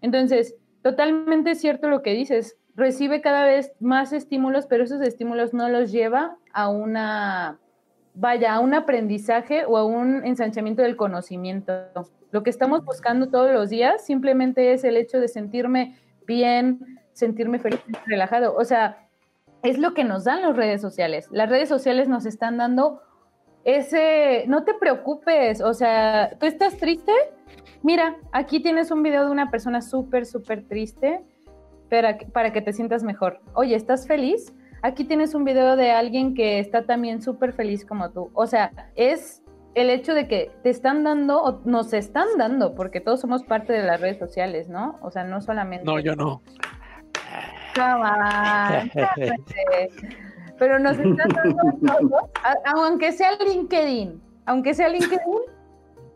Entonces, 0.00 0.54
totalmente 0.82 1.54
cierto 1.54 1.88
lo 1.88 2.02
que 2.02 2.12
dices, 2.12 2.56
recibe 2.74 3.20
cada 3.20 3.44
vez 3.44 3.72
más 3.80 4.12
estímulos, 4.12 4.66
pero 4.66 4.84
esos 4.84 5.00
estímulos 5.00 5.52
no 5.52 5.68
los 5.68 5.90
lleva 5.90 6.36
a 6.52 6.68
una, 6.68 7.58
vaya, 8.14 8.54
a 8.54 8.60
un 8.60 8.74
aprendizaje 8.74 9.64
o 9.66 9.76
a 9.76 9.84
un 9.84 10.24
ensanchamiento 10.24 10.82
del 10.82 10.96
conocimiento. 10.96 11.72
Lo 12.30 12.42
que 12.42 12.50
estamos 12.50 12.84
buscando 12.84 13.30
todos 13.30 13.52
los 13.52 13.70
días 13.70 14.04
simplemente 14.04 14.72
es 14.72 14.84
el 14.84 14.96
hecho 14.96 15.18
de 15.18 15.28
sentirme 15.28 15.98
bien, 16.26 17.00
sentirme 17.12 17.58
feliz, 17.58 17.80
relajado. 18.06 18.54
O 18.54 18.64
sea, 18.64 19.08
es 19.62 19.78
lo 19.78 19.94
que 19.94 20.04
nos 20.04 20.24
dan 20.24 20.42
las 20.42 20.56
redes 20.56 20.80
sociales. 20.80 21.28
Las 21.32 21.48
redes 21.48 21.68
sociales 21.68 22.08
nos 22.08 22.26
están 22.26 22.58
dando 22.58 23.02
ese, 23.76 24.44
no 24.46 24.64
te 24.64 24.72
preocupes, 24.72 25.60
o 25.60 25.74
sea, 25.74 26.30
tú 26.40 26.46
estás 26.46 26.78
triste, 26.78 27.12
mira, 27.82 28.16
aquí 28.32 28.60
tienes 28.60 28.90
un 28.90 29.02
video 29.02 29.26
de 29.26 29.30
una 29.30 29.50
persona 29.50 29.82
súper, 29.82 30.24
súper 30.24 30.66
triste 30.66 31.20
para, 31.90 32.16
para 32.16 32.50
que 32.50 32.62
te 32.62 32.72
sientas 32.72 33.02
mejor. 33.02 33.42
Oye, 33.52 33.74
¿estás 33.74 34.06
feliz? 34.06 34.54
Aquí 34.82 35.04
tienes 35.04 35.34
un 35.34 35.44
video 35.44 35.76
de 35.76 35.90
alguien 35.90 36.34
que 36.34 36.60
está 36.60 36.86
también 36.86 37.20
súper 37.20 37.52
feliz 37.52 37.84
como 37.84 38.10
tú. 38.10 38.30
O 38.32 38.46
sea, 38.46 38.72
es 38.96 39.42
el 39.74 39.90
hecho 39.90 40.14
de 40.14 40.28
que 40.28 40.50
te 40.62 40.70
están 40.70 41.04
dando, 41.04 41.42
o 41.42 41.60
nos 41.66 41.92
están 41.92 42.28
dando, 42.38 42.74
porque 42.74 43.02
todos 43.02 43.20
somos 43.20 43.42
parte 43.42 43.74
de 43.74 43.82
las 43.82 44.00
redes 44.00 44.18
sociales, 44.18 44.70
¿no? 44.70 44.98
O 45.02 45.10
sea, 45.10 45.24
no 45.24 45.42
solamente... 45.42 45.84
No, 45.84 46.00
yo 46.00 46.16
no. 46.16 46.40
pero 50.58 50.78
nos 50.78 50.98
están 50.98 51.28
dando 51.28 52.30
aunque 52.64 53.12
sea 53.12 53.32
LinkedIn, 53.38 54.20
aunque 54.46 54.74
sea 54.74 54.88
LinkedIn, 54.88 55.18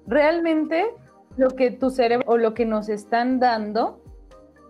realmente 0.06 0.87
lo 1.37 1.49
que 1.50 1.70
tu 1.70 1.90
cerebro 1.90 2.26
o 2.28 2.37
lo 2.37 2.54
que 2.54 2.66
nos 2.66 2.88
están 2.88 3.40
dando, 3.40 4.02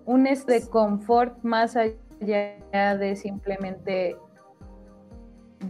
un 0.04 0.26
es 0.26 0.46
de 0.46 0.68
confort 0.68 1.42
más 1.42 1.76
allá 1.76 2.96
de 2.98 3.16
simplemente 3.16 4.16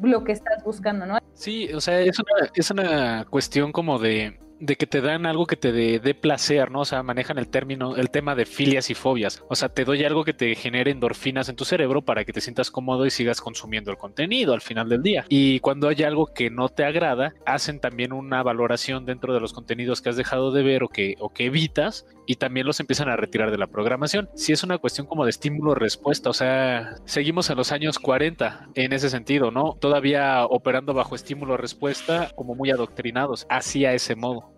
lo 0.03 0.25
que 0.25 0.33
estás 0.33 0.63
buscando, 0.65 1.07
¿no? 1.07 1.19
Sí, 1.35 1.73
o 1.73 1.81
sea, 1.81 2.01
es 2.01 2.19
una, 2.19 2.51
es 2.55 2.71
una 2.71 3.27
cuestión 3.29 3.73
como 3.73 3.99
de 3.99 4.39
de 4.63 4.77
que 4.77 4.87
te 4.87 5.01
dan 5.01 5.27
algo 5.27 5.47
que 5.47 5.57
te 5.57 5.73
dé 5.73 6.15
placer, 6.15 6.71
¿no? 6.71 6.83
O 6.83 6.85
sea, 6.85 7.03
manejan 7.03 7.37
el 7.37 7.49
término, 7.49 7.97
el 7.97 8.11
tema 8.11 8.37
de 8.37 8.47
filias 8.47 8.91
y 8.91 8.95
fobias. 8.95 9.43
O 9.49 9.57
sea, 9.57 9.69
te 9.69 9.85
doy 9.85 10.05
algo 10.05 10.23
que 10.23 10.35
te 10.35 10.55
genere 10.55 10.93
endorfinas 10.93 11.49
en 11.49 11.57
tu 11.57 11.65
cerebro 11.65 12.03
para 12.03 12.25
que 12.25 12.33
te 12.33 12.41
sientas 12.41 12.71
cómodo 12.71 13.05
y 13.05 13.11
sigas 13.11 13.41
consumiendo 13.41 13.91
el 13.91 13.97
contenido 13.97 14.55
al 14.55 14.61
final 14.61 14.89
del 14.89 15.03
día. 15.03 15.27
Y 15.29 15.59
cuando 15.59 15.89
hay 15.89 16.05
algo 16.05 16.29
que 16.29 16.49
no 16.49 16.69
te 16.69 16.85
agrada, 16.85 17.35
hacen 17.45 17.81
también 17.81 18.13
una 18.13 18.45
valoración 18.45 19.05
dentro 19.05 19.35
de 19.35 19.41
los 19.41 19.53
contenidos 19.53 20.01
que 20.01 20.11
has 20.11 20.17
dejado 20.17 20.53
de 20.53 20.63
ver 20.63 20.85
o 20.85 20.89
que, 20.89 21.17
o 21.19 21.31
que 21.31 21.47
evitas 21.47 22.07
y 22.27 22.37
también 22.37 22.67
los 22.67 22.81
empiezan 22.81 23.09
a 23.09 23.17
retirar 23.17 23.51
de 23.51 23.59
la 23.59 23.67
programación. 23.67 24.29
Si 24.35 24.53
es 24.53 24.63
una 24.63 24.79
cuestión 24.79 25.07
como 25.07 25.25
de 25.25 25.31
estímulo-respuesta, 25.31 26.31
o 26.31 26.33
sea, 26.33 26.97
seguimos 27.05 27.51
en 27.51 27.57
los 27.57 27.73
años 27.73 27.99
40 27.99 28.71
en 28.75 28.93
ese 28.93 29.11
sentido, 29.11 29.51
¿no? 29.51 29.77
Todavía 29.81 30.45
operando 30.47 30.95
bajo 30.95 31.15
estímulo-respuesta 31.15 32.31
como 32.37 32.55
muy 32.55 32.71
adoctrinados 32.71 33.47
hacia 33.51 33.93
ese 33.95 34.15
modo. 34.15 34.53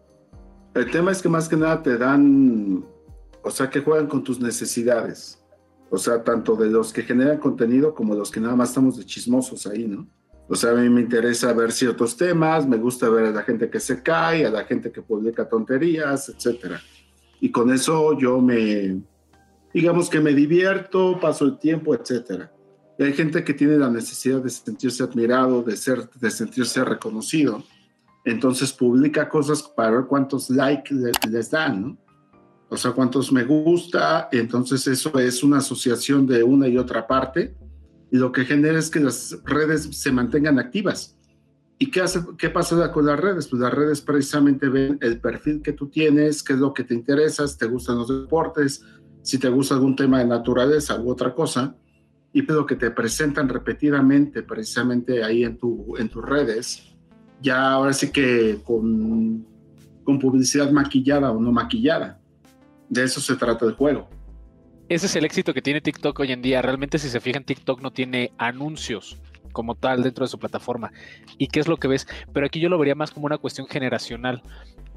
El 0.74 0.90
tema 0.90 1.12
es 1.12 1.22
que 1.22 1.28
más 1.28 1.48
que 1.48 1.56
nada 1.56 1.82
te 1.82 1.96
dan, 1.96 2.84
o 3.42 3.50
sea, 3.50 3.70
que 3.70 3.80
juegan 3.80 4.08
con 4.08 4.24
tus 4.24 4.40
necesidades. 4.40 5.40
O 5.90 5.98
sea, 5.98 6.24
tanto 6.24 6.56
de 6.56 6.68
los 6.68 6.92
que 6.92 7.02
generan 7.02 7.38
contenido 7.38 7.94
como 7.94 8.14
los 8.14 8.30
que 8.30 8.40
nada 8.40 8.56
más 8.56 8.70
estamos 8.70 8.96
de 8.96 9.04
chismosos 9.04 9.66
ahí, 9.66 9.86
¿no? 9.86 10.08
O 10.48 10.54
sea, 10.54 10.72
a 10.72 10.74
mí 10.74 10.88
me 10.90 11.00
interesa 11.00 11.52
ver 11.52 11.72
ciertos 11.72 12.16
temas, 12.16 12.66
me 12.66 12.76
gusta 12.76 13.08
ver 13.08 13.26
a 13.26 13.30
la 13.30 13.42
gente 13.42 13.70
que 13.70 13.80
se 13.80 14.02
cae, 14.02 14.44
a 14.44 14.50
la 14.50 14.64
gente 14.64 14.92
que 14.92 15.00
publica 15.00 15.48
tonterías, 15.48 16.28
etcétera. 16.28 16.80
Y 17.44 17.50
con 17.50 17.70
eso 17.72 18.18
yo 18.18 18.40
me, 18.40 19.02
digamos 19.72 20.08
que 20.08 20.20
me 20.20 20.32
divierto, 20.32 21.18
paso 21.20 21.44
el 21.44 21.58
tiempo, 21.58 21.94
etcétera. 21.94 22.52
Y 22.98 23.02
hay 23.02 23.12
gente 23.12 23.44
que 23.44 23.54
tiene 23.54 23.76
la 23.76 23.90
necesidad 23.90 24.40
de 24.40 24.50
sentirse 24.50 25.02
admirado, 25.02 25.62
de, 25.62 25.76
ser, 25.76 26.08
de 26.10 26.30
sentirse 26.30 26.84
reconocido 26.84 27.62
entonces 28.24 28.72
publica 28.72 29.28
cosas 29.28 29.62
para 29.62 29.90
ver 29.90 30.04
cuántos 30.06 30.48
likes 30.48 30.94
les 31.30 31.50
dan, 31.50 31.82
¿no? 31.82 31.98
O 32.70 32.76
sea, 32.76 32.92
cuántos 32.92 33.30
me 33.30 33.44
gusta, 33.44 34.28
entonces 34.32 34.86
eso 34.86 35.18
es 35.18 35.42
una 35.42 35.58
asociación 35.58 36.26
de 36.26 36.42
una 36.42 36.66
y 36.66 36.78
otra 36.78 37.06
parte, 37.06 37.54
y 38.10 38.16
lo 38.16 38.32
que 38.32 38.44
genera 38.44 38.78
es 38.78 38.88
que 38.88 39.00
las 39.00 39.38
redes 39.44 39.88
se 39.92 40.10
mantengan 40.10 40.58
activas. 40.58 41.13
¿Y 41.84 41.90
qué, 41.90 42.00
hace, 42.00 42.20
qué 42.38 42.48
pasa 42.48 42.90
con 42.90 43.04
las 43.04 43.20
redes? 43.20 43.46
Pues 43.46 43.60
las 43.60 43.70
redes 43.70 44.00
precisamente 44.00 44.70
ven 44.70 44.96
el 45.02 45.20
perfil 45.20 45.60
que 45.60 45.74
tú 45.74 45.90
tienes, 45.90 46.42
qué 46.42 46.54
es 46.54 46.58
lo 46.58 46.72
que 46.72 46.82
te 46.82 46.94
interesa, 46.94 47.46
si 47.46 47.58
te 47.58 47.66
gustan 47.66 47.98
los 47.98 48.08
deportes, 48.08 48.82
si 49.20 49.36
te 49.36 49.50
gusta 49.50 49.74
algún 49.74 49.94
tema 49.94 50.20
de 50.20 50.24
naturaleza 50.24 50.98
u 50.98 51.10
otra 51.10 51.34
cosa, 51.34 51.76
y 52.32 52.40
pues 52.40 52.56
lo 52.56 52.64
que 52.64 52.76
te 52.76 52.90
presentan 52.90 53.50
repetidamente 53.50 54.42
precisamente 54.42 55.22
ahí 55.22 55.44
en, 55.44 55.58
tu, 55.58 55.94
en 55.98 56.08
tus 56.08 56.24
redes, 56.24 56.96
ya 57.42 57.72
ahora 57.72 57.92
sí 57.92 58.10
que 58.10 58.60
con, 58.64 59.46
con 60.04 60.18
publicidad 60.18 60.70
maquillada 60.70 61.32
o 61.32 61.38
no 61.38 61.52
maquillada. 61.52 62.18
De 62.88 63.04
eso 63.04 63.20
se 63.20 63.36
trata 63.36 63.66
el 63.66 63.72
juego. 63.72 64.08
Ese 64.88 65.04
es 65.04 65.16
el 65.16 65.26
éxito 65.26 65.52
que 65.52 65.60
tiene 65.60 65.82
TikTok 65.82 66.18
hoy 66.18 66.32
en 66.32 66.40
día. 66.40 66.62
Realmente, 66.62 66.98
si 66.98 67.10
se 67.10 67.20
fijan, 67.20 67.44
TikTok 67.44 67.82
no 67.82 67.90
tiene 67.90 68.32
anuncios 68.38 69.20
como 69.54 69.74
tal 69.74 70.02
dentro 70.02 70.26
de 70.26 70.28
su 70.28 70.38
plataforma. 70.38 70.92
¿Y 71.38 71.46
qué 71.46 71.60
es 71.60 71.68
lo 71.68 71.78
que 71.78 71.88
ves? 71.88 72.06
Pero 72.34 72.44
aquí 72.44 72.60
yo 72.60 72.68
lo 72.68 72.76
vería 72.76 72.94
más 72.94 73.10
como 73.10 73.24
una 73.24 73.38
cuestión 73.38 73.66
generacional. 73.66 74.42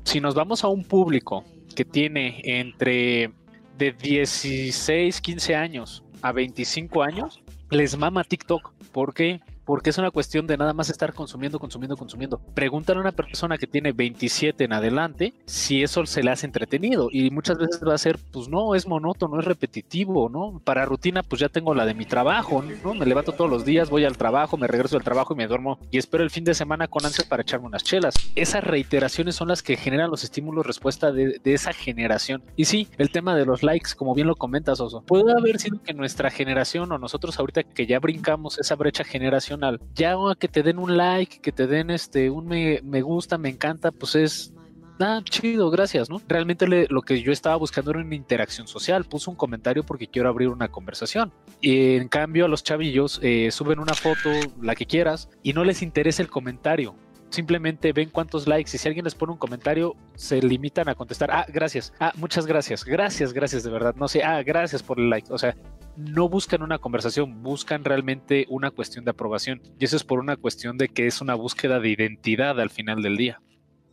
Si 0.03 0.19
nos 0.19 0.35
vamos 0.35 0.65
a 0.65 0.67
un 0.67 0.83
público 0.83 1.45
que 1.73 1.85
tiene 1.85 2.41
entre 2.43 3.31
de 3.77 3.93
16, 3.93 5.21
15 5.21 5.55
años 5.55 6.03
a 6.21 6.33
25 6.33 7.03
años, 7.03 7.41
les 7.69 7.97
mama 7.97 8.25
TikTok. 8.25 8.73
¿Por 8.91 9.13
qué? 9.13 9.39
Porque 9.67 9.89
es 9.89 9.97
una 9.97 10.12
cuestión 10.12 10.47
de 10.47 10.57
nada 10.57 10.74
más 10.74 10.89
estar 10.89 11.13
consumiendo, 11.13 11.59
consumiendo, 11.59 11.97
consumiendo. 11.97 12.39
Pregúntale 12.55 13.00
a 13.00 13.01
una 13.01 13.12
persona 13.12 13.57
que 13.57 13.67
tiene 13.67 13.91
27 13.91 14.63
en 14.63 14.71
adelante 14.71 15.33
si 15.45 15.83
eso 15.83 16.05
se 16.05 16.24
le 16.24 16.31
hace 16.31 16.45
entretenido 16.45 17.09
y 17.12 17.29
muchas 17.31 17.57
veces 17.57 17.81
va 17.86 17.93
a 17.93 17.97
ser, 17.97 18.17
pues 18.31 18.47
no, 18.47 18.75
es 18.75 18.88
monótono, 18.88 19.39
es 19.39 19.45
repetitivo, 19.45 20.29
¿no? 20.29 20.62
Para 20.63 20.86
rutina, 20.86 21.21
pues 21.21 21.41
ya 21.41 21.50
tengo 21.50 21.75
la 21.75 21.86
de 21.86 21.93
mi 21.93 22.05
trabajo, 22.05 22.63
¿no? 22.81 22.93
Me 22.93 23.05
levanto 23.05 23.33
todos 23.33 23.50
los 23.50 23.65
días, 23.65 23.89
voy 23.89 24.05
al 24.05 24.15
trabajo, 24.15 24.55
me 24.55 24.67
regreso 24.67 24.95
del 24.95 25.03
trabajo 25.03 25.33
y 25.33 25.38
me 25.38 25.47
duermo 25.47 25.77
y 25.91 25.97
espero 25.97 26.24
el 26.24 26.29
fin 26.29 26.45
de 26.45 26.55
semana 26.55 26.88
con 26.88 27.05
ansias 27.05 27.27
para 27.27 27.41
echarme 27.41 27.67
unas 27.67 27.83
chelas. 27.83 28.15
Esas 28.36 28.63
reiteraciones 28.63 29.36
son 29.36 29.50
las 29.50 29.62
que 29.62 29.75
generan 29.75 30.09
los 30.09 30.24
estímulos 30.24 30.65
respuesta 30.65 31.12
de, 31.12 31.41
de 31.43 31.53
esa 31.53 31.74
generación. 31.74 32.41
Y 32.55 32.65
sí, 32.65 32.88
el 32.97 33.12
tema 33.12 33.36
de 33.36 33.45
los 33.45 33.63
likes, 33.63 33.91
como 33.97 34.15
bien 34.15 34.27
lo 34.27 34.36
comentas, 34.36 34.79
Oso, 34.79 35.01
puede 35.01 35.33
haber 35.33 35.59
sido 35.59 35.81
que 35.83 35.93
nuestra 35.93 36.31
generación 36.31 36.89
o 36.93 36.97
nosotros 36.97 37.38
ahorita 37.38 37.63
que 37.63 37.86
ya 37.86 38.00
brincamos 38.00 38.59
esa 38.59 38.75
brecha 38.75 39.03
generación 39.03 39.56
ya 39.95 40.15
que 40.39 40.47
te 40.47 40.63
den 40.63 40.79
un 40.79 40.97
like, 40.97 41.39
que 41.39 41.51
te 41.51 41.67
den 41.67 41.89
este 41.89 42.29
un 42.29 42.47
me, 42.47 43.01
gusta, 43.01 43.37
me 43.37 43.49
encanta, 43.49 43.91
pues 43.91 44.15
es 44.15 44.53
ah, 44.99 45.21
chido, 45.23 45.69
gracias, 45.69 46.09
¿no? 46.09 46.21
Realmente 46.27 46.67
lo 46.89 47.01
que 47.01 47.21
yo 47.21 47.31
estaba 47.31 47.55
buscando 47.55 47.91
era 47.91 47.99
una 47.99 48.15
interacción 48.15 48.67
social. 48.67 49.05
Puse 49.05 49.29
un 49.29 49.35
comentario 49.35 49.83
porque 49.83 50.07
quiero 50.07 50.29
abrir 50.29 50.49
una 50.49 50.69
conversación. 50.69 51.31
Y 51.61 51.95
en 51.95 52.07
cambio, 52.07 52.45
a 52.45 52.47
los 52.47 52.63
chavillos 52.63 53.19
eh, 53.23 53.49
suben 53.51 53.79
una 53.79 53.93
foto, 53.93 54.29
la 54.61 54.75
que 54.75 54.85
quieras, 54.85 55.29
y 55.43 55.53
no 55.53 55.63
les 55.63 55.81
interesa 55.81 56.21
el 56.21 56.29
comentario. 56.29 56.95
Simplemente 57.29 57.91
ven 57.91 58.10
cuántos 58.10 58.48
likes 58.48 58.72
y 58.74 58.77
si 58.77 58.88
alguien 58.88 59.03
les 59.03 59.15
pone 59.15 59.34
un 59.34 59.38
comentario, 59.38 59.96
se 60.15 60.41
limitan 60.41 60.88
a 60.88 60.96
contestar, 60.96 61.29
ah, 61.31 61.46
gracias, 61.50 61.93
ah, 62.00 62.13
muchas 62.15 62.46
gracias, 62.46 62.86
gracias, 62.86 63.34
gracias 63.34 63.63
de 63.63 63.69
verdad, 63.69 63.96
no 63.96 64.07
sé, 64.07 64.24
ah, 64.24 64.41
gracias 64.43 64.81
por 64.81 65.00
el 65.00 65.10
like. 65.10 65.31
O 65.31 65.38
sea, 65.38 65.55
no 65.98 66.29
buscan 66.29 66.62
una 66.62 66.77
conversación, 66.77 67.43
buscan 67.43 67.84
realmente 67.84 68.46
una 68.50 68.72
cuestión 68.72 69.03
de 69.03 69.12
aprobación. 69.12 69.62
Y 69.79 69.86
eso 69.86 69.98
es 69.98 70.03
por 70.03 70.19
una 70.19 70.38
cuestión 70.38 70.77
de 70.77 70.88
que 70.88 71.07
es 71.07 71.22
una 71.22 71.36
búsqueda 71.36 71.79
de 71.79 71.89
identidad 71.89 72.60
al 72.60 72.69
final 72.69 73.01
del 73.01 73.17
día. 73.17 73.41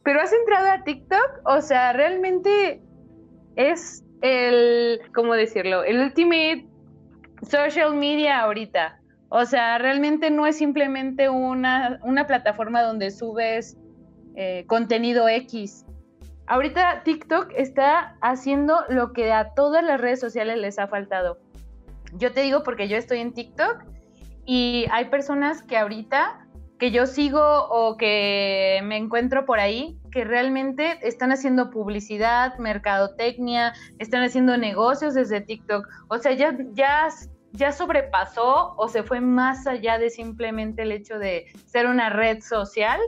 Pero 0.04 0.20
has 0.20 0.32
entrado 0.32 0.70
a 0.70 0.84
TikTok, 0.84 1.40
o 1.46 1.60
sea, 1.62 1.92
realmente 1.94 2.82
es 3.56 4.04
el, 4.20 5.00
¿cómo 5.14 5.34
decirlo? 5.34 5.82
El 5.82 6.00
ultimate 6.00 6.66
social 7.48 7.94
media 7.94 8.40
ahorita. 8.40 9.00
O 9.36 9.46
sea, 9.46 9.78
realmente 9.78 10.30
no 10.30 10.46
es 10.46 10.58
simplemente 10.58 11.28
una, 11.28 11.98
una 12.04 12.24
plataforma 12.24 12.82
donde 12.82 13.10
subes 13.10 13.76
eh, 14.36 14.64
contenido 14.68 15.28
X. 15.28 15.84
Ahorita 16.46 17.02
TikTok 17.02 17.50
está 17.56 18.16
haciendo 18.20 18.84
lo 18.88 19.12
que 19.12 19.32
a 19.32 19.52
todas 19.54 19.82
las 19.82 20.00
redes 20.00 20.20
sociales 20.20 20.58
les 20.58 20.78
ha 20.78 20.86
faltado. 20.86 21.40
Yo 22.12 22.30
te 22.30 22.42
digo 22.42 22.62
porque 22.62 22.86
yo 22.86 22.96
estoy 22.96 23.18
en 23.18 23.32
TikTok 23.34 23.82
y 24.46 24.86
hay 24.92 25.06
personas 25.06 25.64
que 25.64 25.78
ahorita 25.78 26.46
que 26.78 26.92
yo 26.92 27.06
sigo 27.06 27.40
o 27.70 27.96
que 27.96 28.82
me 28.84 28.96
encuentro 28.96 29.46
por 29.46 29.58
ahí 29.58 29.98
que 30.12 30.22
realmente 30.22 31.00
están 31.02 31.32
haciendo 31.32 31.70
publicidad, 31.70 32.56
mercadotecnia, 32.58 33.74
están 33.98 34.22
haciendo 34.22 34.56
negocios 34.56 35.14
desde 35.14 35.40
TikTok. 35.40 35.88
O 36.06 36.18
sea, 36.18 36.34
ya, 36.34 36.56
ya 36.74 37.08
ya 37.54 37.70
sobrepasó 37.70 38.74
o 38.76 38.88
se 38.88 39.04
fue 39.04 39.20
más 39.20 39.66
allá 39.66 39.98
de 39.98 40.10
simplemente 40.10 40.82
el 40.82 40.92
hecho 40.92 41.18
de 41.18 41.46
ser 41.66 41.86
una 41.86 42.10
red 42.10 42.42
social 42.42 43.00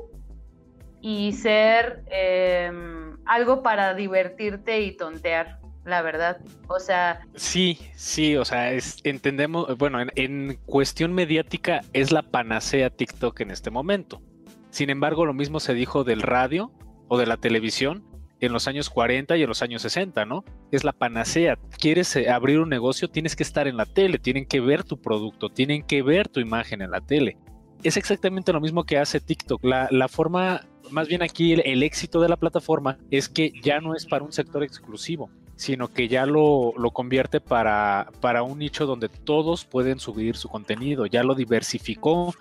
y 1.00 1.32
ser 1.32 2.04
em, 2.06 3.16
algo 3.26 3.62
para 3.62 3.94
divertirte 3.94 4.80
y 4.82 4.96
tontear, 4.96 5.58
la 5.84 6.00
verdad. 6.00 6.38
O 6.68 6.78
sea... 6.78 7.26
Sí, 7.34 7.78
sí, 7.96 8.36
o 8.36 8.44
sea, 8.44 8.72
entendemos, 9.02 9.76
bueno, 9.78 9.98
en 10.14 10.58
cuestión 10.64 11.12
mediática 11.12 11.80
es 11.92 12.12
la 12.12 12.22
panacea 12.22 12.90
TikTok 12.90 13.40
en 13.40 13.50
este 13.50 13.70
momento. 13.70 14.22
Sin 14.70 14.90
embargo, 14.90 15.26
lo 15.26 15.34
mismo 15.34 15.58
se 15.58 15.74
dijo 15.74 16.04
del 16.04 16.22
radio 16.22 16.70
o 17.08 17.18
de 17.18 17.26
la 17.26 17.36
televisión 17.36 18.04
en 18.40 18.52
los 18.52 18.68
años 18.68 18.90
40 18.90 19.36
y 19.36 19.42
en 19.42 19.48
los 19.48 19.62
años 19.62 19.82
60, 19.82 20.24
¿no? 20.24 20.44
Es 20.70 20.84
la 20.84 20.92
panacea. 20.92 21.58
Quieres 21.78 22.14
eh, 22.16 22.30
abrir 22.30 22.60
un 22.60 22.68
negocio, 22.68 23.08
tienes 23.08 23.36
que 23.36 23.42
estar 23.42 23.66
en 23.66 23.76
la 23.76 23.86
tele, 23.86 24.18
tienen 24.18 24.46
que 24.46 24.60
ver 24.60 24.84
tu 24.84 25.00
producto, 25.00 25.48
tienen 25.48 25.82
que 25.82 26.02
ver 26.02 26.28
tu 26.28 26.40
imagen 26.40 26.82
en 26.82 26.90
la 26.90 27.00
tele. 27.00 27.38
Es 27.82 27.96
exactamente 27.96 28.52
lo 28.52 28.60
mismo 28.60 28.84
que 28.84 28.98
hace 28.98 29.20
TikTok. 29.20 29.64
La, 29.64 29.88
la 29.90 30.08
forma, 30.08 30.66
más 30.90 31.08
bien 31.08 31.22
aquí 31.22 31.52
el 31.52 31.82
éxito 31.82 32.20
de 32.20 32.28
la 32.28 32.36
plataforma 32.36 32.98
es 33.10 33.28
que 33.28 33.52
ya 33.62 33.80
no 33.80 33.94
es 33.94 34.06
para 34.06 34.24
un 34.24 34.32
sector 34.32 34.62
exclusivo 34.62 35.30
sino 35.56 35.88
que 35.88 36.08
ya 36.08 36.26
lo, 36.26 36.74
convierte 36.92 37.40
para, 37.40 38.08
para, 38.20 38.42
un 38.42 38.58
nicho 38.58 38.86
donde 38.86 39.08
todos 39.08 39.64
pueden 39.64 39.98
subir 39.98 40.36
su 40.36 40.48
contenido, 40.48 41.06
ya 41.06 41.22
lo 41.22 41.34
diversificó, 41.34 42.34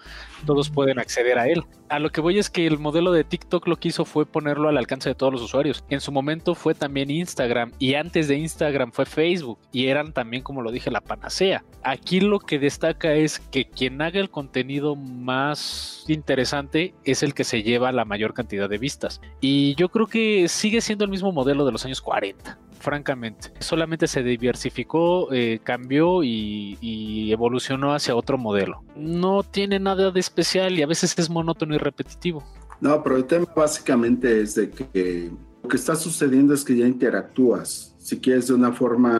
todos 0.46 0.70
pueden 0.70 1.00
acceder 1.00 1.40
a 1.40 1.48
él. 1.48 1.64
A 1.88 2.00
lo 2.00 2.12
que 2.12 2.20
voy 2.20 2.40
es 2.40 2.50
que 2.50 2.66
el 2.68 2.80
modelo 2.80 3.12
de 3.12 3.24
TikTok 3.24 3.68
lo 3.68 3.78
que 3.78 3.90
hizo 3.90 4.06
fue 4.06 4.26
ponerlo 4.26 4.70
al 4.70 4.78
alcance 4.78 5.10
de 5.10 5.16
todos 5.16 5.32
los 5.32 5.42
usuarios. 5.42 5.84
En 5.90 6.02
su 6.02 6.12
momento 6.12 6.56
fue 6.56 6.74
también 6.74 7.10
Instagram 7.10 7.72
y 7.80 7.94
antes 7.94 8.28
de 8.28 8.38
Instagram 8.38 8.92
fue 8.92 9.06
Facebook 9.06 9.60
y 9.72 9.88
eran 9.88 10.12
también, 10.12 10.44
como 10.44 10.62
lo 10.62 10.72
dije, 10.72 10.92
la 10.92 11.02
panacea. 11.02 11.64
Aquí 11.84 12.20
lo 12.20 12.40
que 12.40 12.60
destaca 12.60 13.14
es 13.14 13.40
que 13.40 13.66
quien 13.66 14.02
haga 14.02 14.20
el 14.20 14.30
contenido 14.30 14.96
más 14.96 16.06
interesante 16.08 16.96
es 17.04 17.24
el 17.24 17.34
que 17.34 17.44
se 17.44 17.64
lleva 17.64 17.92
la 17.92 18.04
mayor 18.04 18.34
cantidad 18.34 18.68
de 18.68 18.78
vistas. 18.78 19.22
Y 19.40 19.76
yo 19.76 19.90
creo 19.90 20.08
que 20.08 20.48
sigue 20.48 20.82
siendo 20.82 21.06
el 21.06 21.12
mismo 21.12 21.32
modelo 21.32 21.66
de 21.66 21.72
los 21.72 21.86
años 21.86 22.02
40 22.02 22.65
francamente. 22.80 23.52
Solamente 23.60 24.08
se 24.08 24.24
diversificó, 24.24 25.32
eh, 25.34 25.60
cambió 25.64 26.24
y, 26.24 27.32
evolucionó 27.32 27.94
hacia 27.94 28.16
otro 28.16 28.38
modelo. 28.38 28.84
No 28.96 29.44
tiene 29.44 29.80
nada 29.80 30.12
de 30.12 30.20
especial 30.20 30.78
y 30.78 30.84
a 30.84 30.88
veces 30.88 31.18
es 31.18 31.30
monótono 31.30 31.76
y 31.76 31.78
repetitivo. 31.78 32.44
No, 32.80 33.02
pero 33.04 33.18
el 33.18 33.26
tema 33.26 33.48
básicamente 33.56 34.42
es 34.42 34.56
de 34.56 34.70
que 34.70 35.32
Lo 35.64 35.70
que 35.70 35.78
está 35.78 35.96
sucediendo 35.96 36.54
es 36.54 36.64
que 36.64 36.78
ya 36.78 36.88
interactúas. 36.88 37.96
Si 37.98 38.20
quieres 38.20 38.48
de 38.48 38.54
una 38.54 38.72
forma 38.72 39.20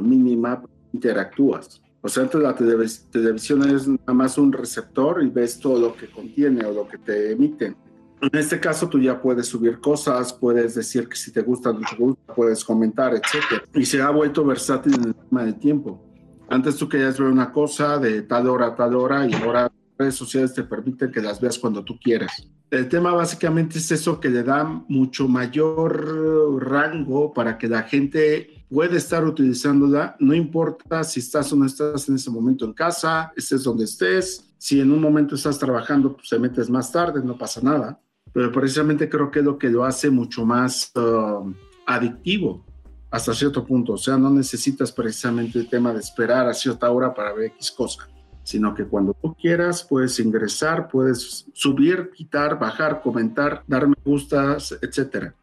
mínima, 0.00 0.62
interactúas. 0.92 1.80
O 2.00 2.08
sea, 2.08 2.28
la 2.34 2.54
televisión 2.54 3.68
es 3.68 3.88
nada 3.88 4.12
más 4.12 4.38
un 4.38 4.52
receptor 4.52 5.22
y 5.22 5.28
ves 5.28 5.58
todo 5.58 5.78
lo 5.78 5.96
que 5.96 6.08
contiene 6.08 6.64
o 6.64 6.72
lo 6.72 6.88
que 6.88 6.98
te 6.98 7.32
emiten. 7.32 7.76
En 8.20 8.38
este 8.38 8.58
caso, 8.58 8.88
tú 8.88 8.98
ya 8.98 9.20
puedes 9.20 9.46
subir 9.46 9.80
cosas, 9.80 10.32
puedes 10.32 10.74
decir 10.74 11.08
que 11.08 11.16
si 11.16 11.32
te 11.32 11.42
gusta, 11.42 11.72
no 11.72 11.80
te 11.80 11.96
gusta, 11.96 12.34
puedes 12.34 12.64
comentar, 12.64 13.14
etc. 13.14 13.64
Y 13.74 13.84
se 13.84 14.02
ha 14.02 14.10
vuelto 14.10 14.44
versátil 14.44 14.94
en 14.94 15.04
el 15.04 15.14
tema 15.14 15.44
del 15.44 15.58
tiempo. 15.58 16.04
Antes 16.48 16.76
tú 16.76 16.88
querías 16.88 17.18
ver 17.18 17.28
una 17.28 17.52
cosa 17.52 17.98
de 17.98 18.22
tal 18.22 18.48
hora 18.48 18.68
a 18.68 18.74
tal 18.74 18.94
hora 18.96 19.26
y 19.26 19.34
ahora 19.34 19.70
redes 19.98 20.14
sociales 20.14 20.54
te 20.54 20.62
permiten 20.62 21.10
que 21.10 21.20
las 21.20 21.40
veas 21.40 21.58
cuando 21.58 21.84
tú 21.84 21.98
quieras. 21.98 22.32
El 22.70 22.88
tema 22.88 23.12
básicamente 23.12 23.78
es 23.78 23.90
eso 23.90 24.20
que 24.20 24.28
le 24.28 24.42
da 24.42 24.64
mucho 24.64 25.26
mayor 25.26 26.62
rango 26.62 27.32
para 27.32 27.58
que 27.58 27.66
la 27.66 27.82
gente 27.82 28.64
pueda 28.68 28.96
estar 28.96 29.24
utilizándola, 29.24 30.16
no 30.20 30.34
importa 30.34 31.02
si 31.02 31.20
estás 31.20 31.52
o 31.52 31.56
no 31.56 31.64
estás 31.64 32.08
en 32.08 32.16
ese 32.16 32.30
momento 32.30 32.66
en 32.66 32.74
casa, 32.74 33.32
estés 33.34 33.64
donde 33.64 33.84
estés, 33.84 34.52
si 34.58 34.80
en 34.80 34.92
un 34.92 35.00
momento 35.00 35.34
estás 35.34 35.58
trabajando, 35.58 36.14
pues 36.14 36.28
te 36.28 36.38
metes 36.38 36.68
más 36.68 36.92
tarde, 36.92 37.22
no 37.24 37.38
pasa 37.38 37.60
nada, 37.62 37.98
pero 38.32 38.52
precisamente 38.52 39.08
creo 39.08 39.30
que 39.30 39.40
es 39.40 39.44
lo 39.44 39.58
que 39.58 39.68
lo 39.68 39.84
hace 39.84 40.10
mucho 40.10 40.44
más 40.44 40.92
uh, 40.96 41.52
adictivo 41.86 42.64
hasta 43.10 43.32
cierto 43.32 43.64
punto, 43.64 43.94
o 43.94 43.98
sea, 43.98 44.18
no 44.18 44.28
necesitas 44.28 44.92
precisamente 44.92 45.58
el 45.58 45.68
tema 45.68 45.94
de 45.94 46.00
esperar 46.00 46.46
a 46.46 46.52
cierta 46.52 46.90
hora 46.90 47.14
para 47.14 47.32
ver 47.32 47.46
X 47.46 47.70
cosa 47.70 48.06
sino 48.48 48.74
que 48.74 48.86
cuando 48.86 49.12
tú 49.12 49.34
quieras 49.34 49.84
puedes 49.86 50.18
ingresar, 50.20 50.88
puedes 50.88 51.44
subir, 51.52 52.10
quitar, 52.14 52.58
bajar, 52.58 53.02
comentar, 53.02 53.62
dar 53.66 53.86
me 53.86 53.94
gustas, 54.02 54.74
etcétera. 54.80 55.34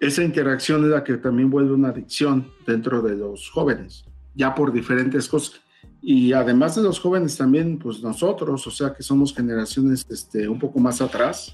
Esa 0.00 0.22
interacción 0.24 0.82
es 0.84 0.90
la 0.90 1.04
que 1.04 1.18
también 1.18 1.50
vuelve 1.50 1.74
una 1.74 1.90
adicción 1.90 2.50
dentro 2.66 3.02
de 3.02 3.14
los 3.14 3.50
jóvenes, 3.50 4.06
ya 4.34 4.54
por 4.54 4.72
diferentes 4.72 5.28
cosas. 5.28 5.60
Y 6.00 6.32
además 6.32 6.76
de 6.76 6.82
los 6.82 6.98
jóvenes 6.98 7.36
también, 7.36 7.78
pues 7.78 8.02
nosotros, 8.02 8.66
o 8.66 8.70
sea 8.70 8.94
que 8.94 9.02
somos 9.02 9.34
generaciones 9.34 10.06
este, 10.08 10.48
un 10.48 10.58
poco 10.58 10.80
más 10.80 11.02
atrás, 11.02 11.52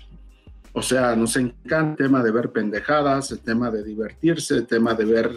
o 0.76 0.82
sea, 0.82 1.16
nos 1.16 1.34
encanta 1.38 1.92
el 1.92 1.96
tema 1.96 2.22
de 2.22 2.30
ver 2.30 2.52
pendejadas, 2.52 3.30
el 3.32 3.40
tema 3.40 3.70
de 3.70 3.82
divertirse, 3.82 4.56
el 4.56 4.66
tema 4.66 4.92
de 4.92 5.06
ver 5.06 5.30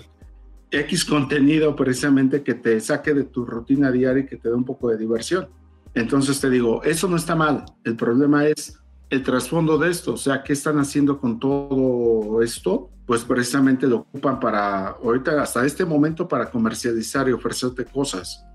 X 0.69 1.05
contenido 1.05 1.77
precisamente 1.77 2.43
que 2.43 2.55
te 2.55 2.77
saque 2.81 3.13
de 3.13 3.24
tu 3.24 3.46
rutina 3.46 3.89
diaria 3.89 4.24
y 4.24 4.25
que 4.25 4.36
te 4.36 4.50
dé 4.50 4.53
un 4.53 4.65
poco 4.65 4.89
de 4.89 4.98
diversión. 4.98 5.48
Entonces 5.93 6.41
te 6.41 6.50
digo, 6.50 6.84
eso 6.84 7.08
no 7.08 7.15
está 7.15 7.38
mal. 7.38 7.63
El 7.86 7.96
problema 7.96 8.48
es 8.48 8.81
el 9.10 9.24
trasfondo 9.24 9.77
de 9.77 9.89
esto, 9.89 10.15
o 10.15 10.17
sea, 10.17 10.43
¿qué 10.43 10.51
están 10.51 10.77
haciendo 10.77 11.22
con 11.22 11.39
todo 11.39 12.41
esto? 12.41 12.89
Pues 13.05 13.24
precisamente 13.24 13.88
lo 13.88 14.00
ocupan 14.00 14.41
para, 14.41 14.89
ahorita 14.89 15.41
hasta 15.41 15.65
este 15.65 15.86
momento, 15.86 16.27
para 16.27 16.51
comercializar 16.51 17.29
y 17.29 17.31
ofrecerte 17.31 17.86
cosas. 17.86 18.46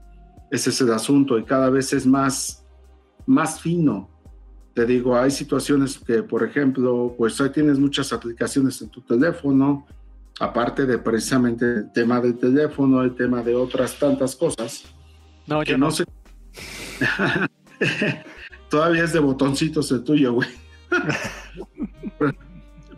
Ese 0.50 0.68
es 0.68 0.78
el 0.82 0.92
asunto 0.92 1.38
y 1.38 1.44
cada 1.44 1.70
vez 1.70 1.94
es 1.94 2.06
más, 2.06 2.62
más 3.24 3.58
fino. 3.58 4.10
Te 4.74 4.84
digo, 4.84 5.16
hay 5.16 5.30
situaciones 5.30 5.98
que, 5.98 6.24
por 6.24 6.42
ejemplo, 6.42 7.14
pues 7.16 7.40
hoy 7.40 7.50
tienes 7.50 7.78
muchas 7.78 8.12
aplicaciones 8.12 8.82
en 8.82 8.88
tu 8.88 9.00
teléfono, 9.02 9.86
aparte 10.40 10.84
de 10.84 10.98
precisamente 10.98 11.64
el 11.64 11.92
tema 11.92 12.20
del 12.20 12.36
teléfono, 12.36 13.02
el 13.02 13.14
tema 13.14 13.40
de 13.42 13.54
otras 13.54 13.96
tantas 13.98 14.34
cosas. 14.34 14.84
No, 15.46 15.62
yo 15.62 15.78
no. 15.78 15.92
sé. 15.92 16.04
Todavía 18.68 19.04
es 19.04 19.12
de 19.12 19.20
botoncitos 19.20 19.92
el 19.92 20.02
tuyo, 20.02 20.32
güey. 20.32 20.48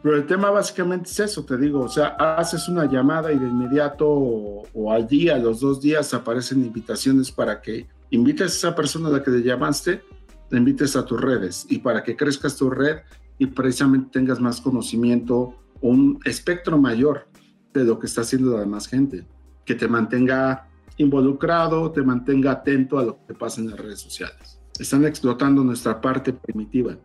pero, 0.02 0.16
el 0.16 0.26
tema 0.26 0.50
básicamente 0.50 1.10
es 1.10 1.20
eso, 1.20 1.44
te 1.44 1.58
digo, 1.58 1.80
o 1.80 1.88
sea, 1.88 2.08
haces 2.38 2.68
una 2.68 2.90
llamada 2.90 3.32
y 3.32 3.38
de 3.38 3.46
inmediato 3.46 4.08
o, 4.08 4.92
al 4.92 5.06
día, 5.06 5.36
los 5.36 5.60
dos 5.60 5.80
días 5.82 6.14
aparecen 6.14 6.64
invitaciones 6.64 7.30
para 7.30 7.60
que 7.60 7.86
invites 8.10 8.52
a 8.52 8.68
esa 8.68 8.74
persona 8.74 9.08
a 9.08 9.12
la 9.12 9.22
que 9.22 9.30
le 9.30 9.42
llamaste, 9.42 10.02
te 10.48 10.56
invites 10.56 10.96
a 10.96 11.04
tus 11.04 11.20
redes 11.20 11.66
y 11.68 11.78
para 11.78 12.02
que 12.02 12.16
crezcas 12.16 12.56
tu 12.56 12.70
red 12.70 12.98
y 13.38 13.46
precisamente 13.46 14.10
tengas 14.12 14.40
más 14.40 14.60
conocimiento 14.60 15.54
un 15.80 16.18
espectro 16.24 16.78
mayor 16.78 17.28
de 17.72 17.84
lo 17.84 17.98
que 17.98 18.06
está 18.06 18.22
haciendo 18.22 18.54
la 18.54 18.60
demás 18.60 18.88
gente, 18.88 19.26
que 19.64 19.74
te 19.74 19.88
mantenga 19.88 20.68
involucrado, 20.96 21.90
te 21.92 22.02
mantenga 22.02 22.52
atento 22.52 22.98
a 22.98 23.04
lo 23.04 23.18
que 23.26 23.34
pasa 23.34 23.60
en 23.60 23.70
las 23.70 23.78
redes 23.78 24.00
sociales. 24.00 24.60
Están 24.78 25.04
explotando 25.04 25.62
nuestra 25.62 26.00
parte 26.00 26.32
primitiva. 26.32 26.96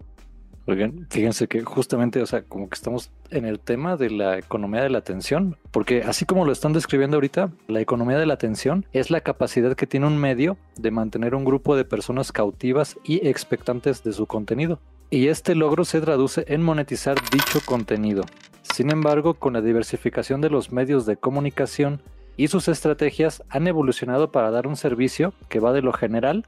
Oigan, 0.67 1.07
fíjense 1.09 1.47
que 1.47 1.61
justamente, 1.61 2.21
o 2.21 2.25
sea, 2.25 2.43
como 2.43 2.69
que 2.69 2.75
estamos 2.75 3.11
en 3.31 3.45
el 3.45 3.59
tema 3.59 3.97
de 3.97 4.11
la 4.11 4.37
economía 4.37 4.83
de 4.83 4.91
la 4.91 4.99
atención, 4.99 5.57
porque 5.71 6.03
así 6.03 6.25
como 6.25 6.45
lo 6.45 6.51
están 6.51 6.71
describiendo 6.71 7.17
ahorita, 7.17 7.51
la 7.67 7.81
economía 7.81 8.19
de 8.19 8.27
la 8.27 8.35
atención 8.35 8.85
es 8.93 9.09
la 9.09 9.21
capacidad 9.21 9.75
que 9.75 9.87
tiene 9.87 10.05
un 10.05 10.17
medio 10.19 10.57
de 10.77 10.91
mantener 10.91 11.33
un 11.33 11.45
grupo 11.45 11.75
de 11.75 11.83
personas 11.83 12.31
cautivas 12.31 12.97
y 13.03 13.27
expectantes 13.27 14.03
de 14.03 14.13
su 14.13 14.27
contenido. 14.27 14.79
Y 15.09 15.27
este 15.27 15.55
logro 15.55 15.83
se 15.83 15.99
traduce 15.99 16.45
en 16.47 16.61
monetizar 16.61 17.17
dicho 17.31 17.59
contenido. 17.65 18.23
Sin 18.61 18.91
embargo, 18.91 19.33
con 19.33 19.53
la 19.53 19.61
diversificación 19.61 20.41
de 20.41 20.51
los 20.51 20.71
medios 20.71 21.07
de 21.07 21.17
comunicación 21.17 22.01
y 22.37 22.47
sus 22.47 22.67
estrategias 22.67 23.43
han 23.49 23.67
evolucionado 23.67 24.31
para 24.31 24.51
dar 24.51 24.67
un 24.67 24.77
servicio 24.77 25.33
que 25.49 25.59
va 25.59 25.73
de 25.73 25.81
lo 25.81 25.91
general, 25.91 26.45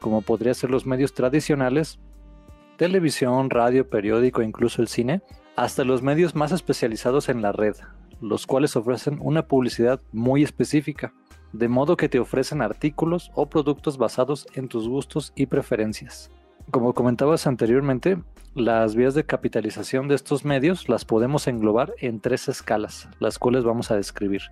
como 0.00 0.20
podría 0.20 0.52
ser 0.52 0.70
los 0.70 0.84
medios 0.84 1.14
tradicionales, 1.14 2.00
televisión, 2.82 3.48
radio, 3.48 3.88
periódico 3.88 4.42
e 4.42 4.44
incluso 4.44 4.82
el 4.82 4.88
cine, 4.88 5.22
hasta 5.54 5.84
los 5.84 6.02
medios 6.02 6.34
más 6.34 6.50
especializados 6.50 7.28
en 7.28 7.40
la 7.40 7.52
red, 7.52 7.76
los 8.20 8.44
cuales 8.44 8.74
ofrecen 8.74 9.20
una 9.22 9.46
publicidad 9.46 10.00
muy 10.10 10.42
específica, 10.42 11.14
de 11.52 11.68
modo 11.68 11.96
que 11.96 12.08
te 12.08 12.18
ofrecen 12.18 12.60
artículos 12.60 13.30
o 13.36 13.48
productos 13.48 13.98
basados 13.98 14.48
en 14.54 14.66
tus 14.66 14.88
gustos 14.88 15.32
y 15.36 15.46
preferencias. 15.46 16.32
Como 16.72 16.92
comentabas 16.92 17.46
anteriormente, 17.46 18.20
las 18.56 18.96
vías 18.96 19.14
de 19.14 19.26
capitalización 19.26 20.08
de 20.08 20.16
estos 20.16 20.44
medios 20.44 20.88
las 20.88 21.04
podemos 21.04 21.46
englobar 21.46 21.94
en 22.00 22.18
tres 22.18 22.48
escalas, 22.48 23.08
las 23.20 23.38
cuales 23.38 23.62
vamos 23.62 23.92
a 23.92 23.96
describir. 23.96 24.42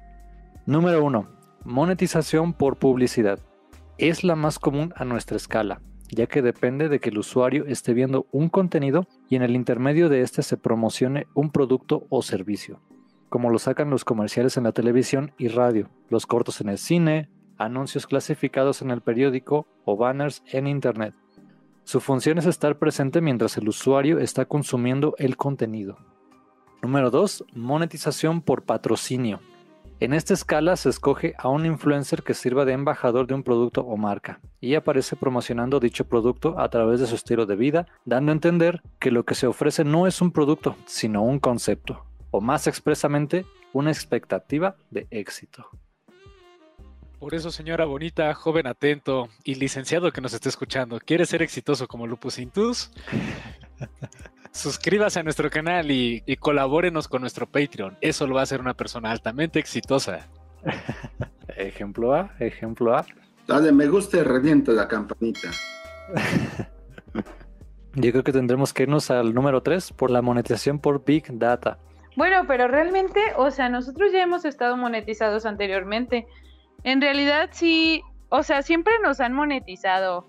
Número 0.67 1.03
1. 1.03 1.29
Monetización 1.65 2.53
por 2.53 2.77
publicidad. 2.77 3.41
Es 3.99 4.23
la 4.23 4.37
más 4.37 4.61
común 4.61 4.95
a 4.95 5.05
nuestra 5.05 5.37
escala, 5.37 5.81
ya 6.11 6.27
que 6.27 6.43
depende 6.43 6.89
de 6.89 7.01
que 7.01 7.11
el 7.11 7.19
usuario 7.19 7.67
esté 7.67 7.95
viendo 7.95 8.27
un 8.33 8.49
contenido 8.49 9.07
y 9.29 9.37
en 9.37 9.43
el 9.43 9.55
intermedio 9.55 10.09
de 10.09 10.23
este 10.23 10.43
se 10.43 10.57
promocione 10.57 11.27
un 11.35 11.51
producto 11.51 12.07
o 12.09 12.23
servicio, 12.23 12.81
como 13.29 13.51
lo 13.51 13.59
sacan 13.59 13.91
los 13.91 14.05
comerciales 14.05 14.57
en 14.57 14.65
la 14.65 14.73
televisión 14.73 15.33
y 15.39 15.49
radio, 15.49 15.89
los 16.09 16.27
cortos 16.27 16.61
en 16.61 16.69
el 16.69 16.79
cine, 16.79 17.29
anuncios 17.59 18.07
clasificados 18.07 18.83
en 18.83 18.91
el 18.91 19.03
periódico 19.03 19.67
o 19.85 19.97
banners 19.97 20.43
en 20.47 20.67
internet. 20.67 21.15
Su 21.85 22.01
función 22.01 22.39
es 22.39 22.47
estar 22.47 22.79
presente 22.79 23.21
mientras 23.21 23.57
el 23.57 23.69
usuario 23.69 24.19
está 24.19 24.45
consumiendo 24.45 25.15
el 25.19 25.37
contenido. 25.37 25.99
Número 26.83 27.11
2. 27.11 27.45
Monetización 27.55 28.41
por 28.43 28.63
patrocinio. 28.63 29.41
En 30.01 30.15
esta 30.15 30.33
escala 30.33 30.77
se 30.77 30.89
escoge 30.89 31.35
a 31.37 31.51
un 31.51 31.67
influencer 31.67 32.23
que 32.23 32.33
sirva 32.33 32.65
de 32.65 32.73
embajador 32.73 33.27
de 33.27 33.35
un 33.35 33.43
producto 33.43 33.83
o 33.83 33.99
marca 33.99 34.41
y 34.59 34.75
aparece 34.75 35.15
promocionando 35.15 35.79
dicho 35.79 36.09
producto 36.09 36.59
a 36.59 36.71
través 36.71 37.01
de 37.01 37.07
su 37.07 37.17
estilo 37.17 37.45
de 37.45 37.55
vida, 37.55 37.87
dando 38.07 38.33
a 38.33 38.35
entender 38.35 38.81
que 38.99 39.11
lo 39.11 39.27
que 39.27 39.35
se 39.35 39.47
ofrece 39.47 39.85
no 39.85 40.07
es 40.07 40.23
un 40.23 40.31
producto, 40.31 40.75
sino 40.87 41.23
un 41.23 41.39
concepto, 41.39 42.07
o 42.31 42.41
más 42.41 42.67
expresamente, 42.67 43.45
una 43.75 43.91
expectativa 43.91 44.75
de 44.91 45.07
éxito. 45.11 45.69
Por 47.19 47.35
eso, 47.35 47.51
señora 47.51 47.85
bonita, 47.85 48.33
joven 48.33 48.69
atento 48.69 49.29
y 49.45 49.57
licenciado 49.57 50.13
que 50.13 50.23
nos 50.23 50.33
esté 50.33 50.49
escuchando, 50.49 50.99
¿quiere 50.99 51.27
ser 51.27 51.43
exitoso 51.43 51.87
como 51.87 52.07
Lupus 52.07 52.39
Intus? 52.39 52.91
Suscríbase 54.53 55.21
a 55.21 55.23
nuestro 55.23 55.49
canal 55.51 55.91
y, 55.91 56.23
colabórenos 56.39 57.09
con 57.09 57.21
nuestro 57.21 57.47
Patreon. 57.47 57.97
Eso 58.01 58.27
lo 58.27 58.35
va 58.35 58.41
a 58.41 58.43
hacer 58.45 58.61
una 58.61 58.75
persona 58.75 59.11
altamente 59.11 59.59
exitosa. 59.59 60.29
ejemplo 61.57 62.15
A, 62.15 62.33
ejemplo 62.39 62.97
A. 62.97 63.07
Dale, 63.47 63.73
me 63.73 63.87
gusta 63.89 64.19
y 64.19 64.23
revienta 64.23 64.73
la 64.73 64.89
campanita. 64.89 65.51
Yo 67.95 68.13
creo 68.13 68.23
que 68.23 68.33
tendremos 68.33 68.73
que 68.73 68.85
irnos 68.85 69.11
al 69.11 69.35
número 69.35 69.63
3 69.63 69.93
por 69.93 70.11
la 70.11 70.23
monetización 70.23 70.79
por 70.79 71.05
Big 71.05 71.25
Data. 71.39 71.79
Bueno, 72.17 72.45
pero 72.47 72.69
realmente, 72.69 73.21
o 73.37 73.51
sea, 73.51 73.69
nosotros 73.69 74.13
ya 74.13 74.23
hemos 74.23 74.45
estado 74.45 74.77
monetizados 74.77 75.47
anteriormente. 75.47 76.27
En 76.85 77.01
realidad 77.01 77.51
sí, 77.53 78.03
o 78.29 78.43
sea, 78.43 78.63
siempre 78.63 78.93
nos 79.03 79.21
han 79.21 79.33
monetizado. 79.33 80.27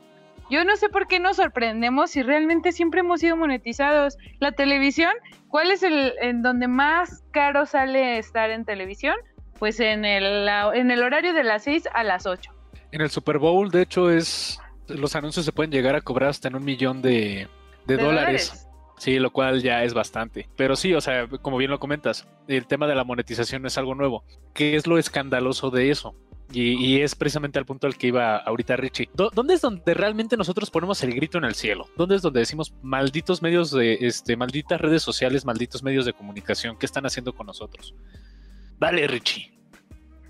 Yo 0.52 0.66
no 0.66 0.76
sé 0.76 0.90
por 0.90 1.08
qué 1.08 1.22
nos 1.22 1.38
sorprendemos 1.38 2.12
si 2.12 2.24
realmente 2.24 2.74
siempre 2.74 3.00
hemos 3.00 3.22
sido 3.22 3.38
monetizados. 3.38 4.18
La 4.40 4.52
televisión, 4.52 5.14
¿cuál 5.48 5.72
es 5.72 5.82
el 5.82 6.14
en 6.22 6.42
donde 6.42 6.68
más 6.68 7.24
caro 7.32 7.66
sale 7.66 8.18
estar 8.18 8.50
en 8.50 8.66
televisión? 8.66 9.16
Pues 9.60 9.80
en 9.80 10.04
el, 10.04 10.50
en 10.74 10.92
el 10.92 11.04
horario 11.04 11.34
de 11.34 11.46
las 11.46 11.64
6 11.64 11.88
a 11.94 12.04
las 12.04 12.26
8. 12.26 12.52
En 12.92 13.00
el 13.00 13.10
Super 13.10 13.38
Bowl, 13.38 13.72
de 13.72 13.84
hecho, 13.84 14.12
es 14.12 14.60
los 14.90 15.16
anuncios 15.16 15.46
se 15.46 15.54
pueden 15.54 15.72
llegar 15.72 15.96
a 15.96 16.02
cobrar 16.02 16.32
hasta 16.32 16.50
en 16.50 16.56
un 16.56 16.66
millón 16.66 17.02
de, 17.02 17.48
dólares. 17.86 18.68
Sí, 18.98 19.20
lo 19.20 19.32
cual 19.32 19.62
ya 19.62 19.86
es 19.86 19.94
bastante. 19.94 20.50
Pero 20.58 20.76
sí, 20.76 20.94
o 20.94 21.00
sea, 21.00 21.28
como 21.28 21.58
bien 21.58 21.72
lo 21.72 21.80
comentas, 21.80 22.28
el 22.50 22.68
tema 22.68 22.88
de 22.88 22.96
la 22.96 23.06
monetización 23.06 23.66
es 23.66 23.78
algo 23.78 23.96
nuevo. 23.96 24.26
¿Qué 24.54 24.76
es 24.76 24.86
lo 24.86 24.98
escandaloso 24.98 25.72
de 25.72 25.92
eso? 25.92 26.14
Y, 26.54 27.02
es 27.02 27.16
precisamente 27.16 27.60
al 27.60 27.66
punto 27.66 27.88
al 27.88 27.96
que 27.96 28.08
iba 28.08 28.38
ahorita 28.38 28.76
Richie. 28.76 29.10
¿Dónde 29.14 29.54
es 29.54 29.62
donde 29.62 29.94
realmente 29.94 30.36
nosotros 30.38 30.70
ponemos 30.70 31.02
el 31.04 31.14
grito 31.14 31.38
en 31.38 31.46
el 31.46 31.56
cielo? 31.56 31.88
¿Dónde 31.98 32.16
es 32.16 32.22
donde 32.22 32.42
decimos 32.42 32.74
malditos 32.82 33.42
medios 33.42 33.72
de, 33.72 33.98
este, 34.02 34.36
malditas 34.36 34.80
redes 34.82 35.02
sociales, 35.02 35.46
malditos 35.46 35.82
medios 35.84 36.06
de 36.06 36.14
comunicación, 36.14 36.78
qué 36.78 36.86
están 36.86 37.06
haciendo 37.06 37.34
con 37.34 37.48
nosotros? 37.48 37.96
Dale, 38.80 39.08
Richie. 39.08 39.52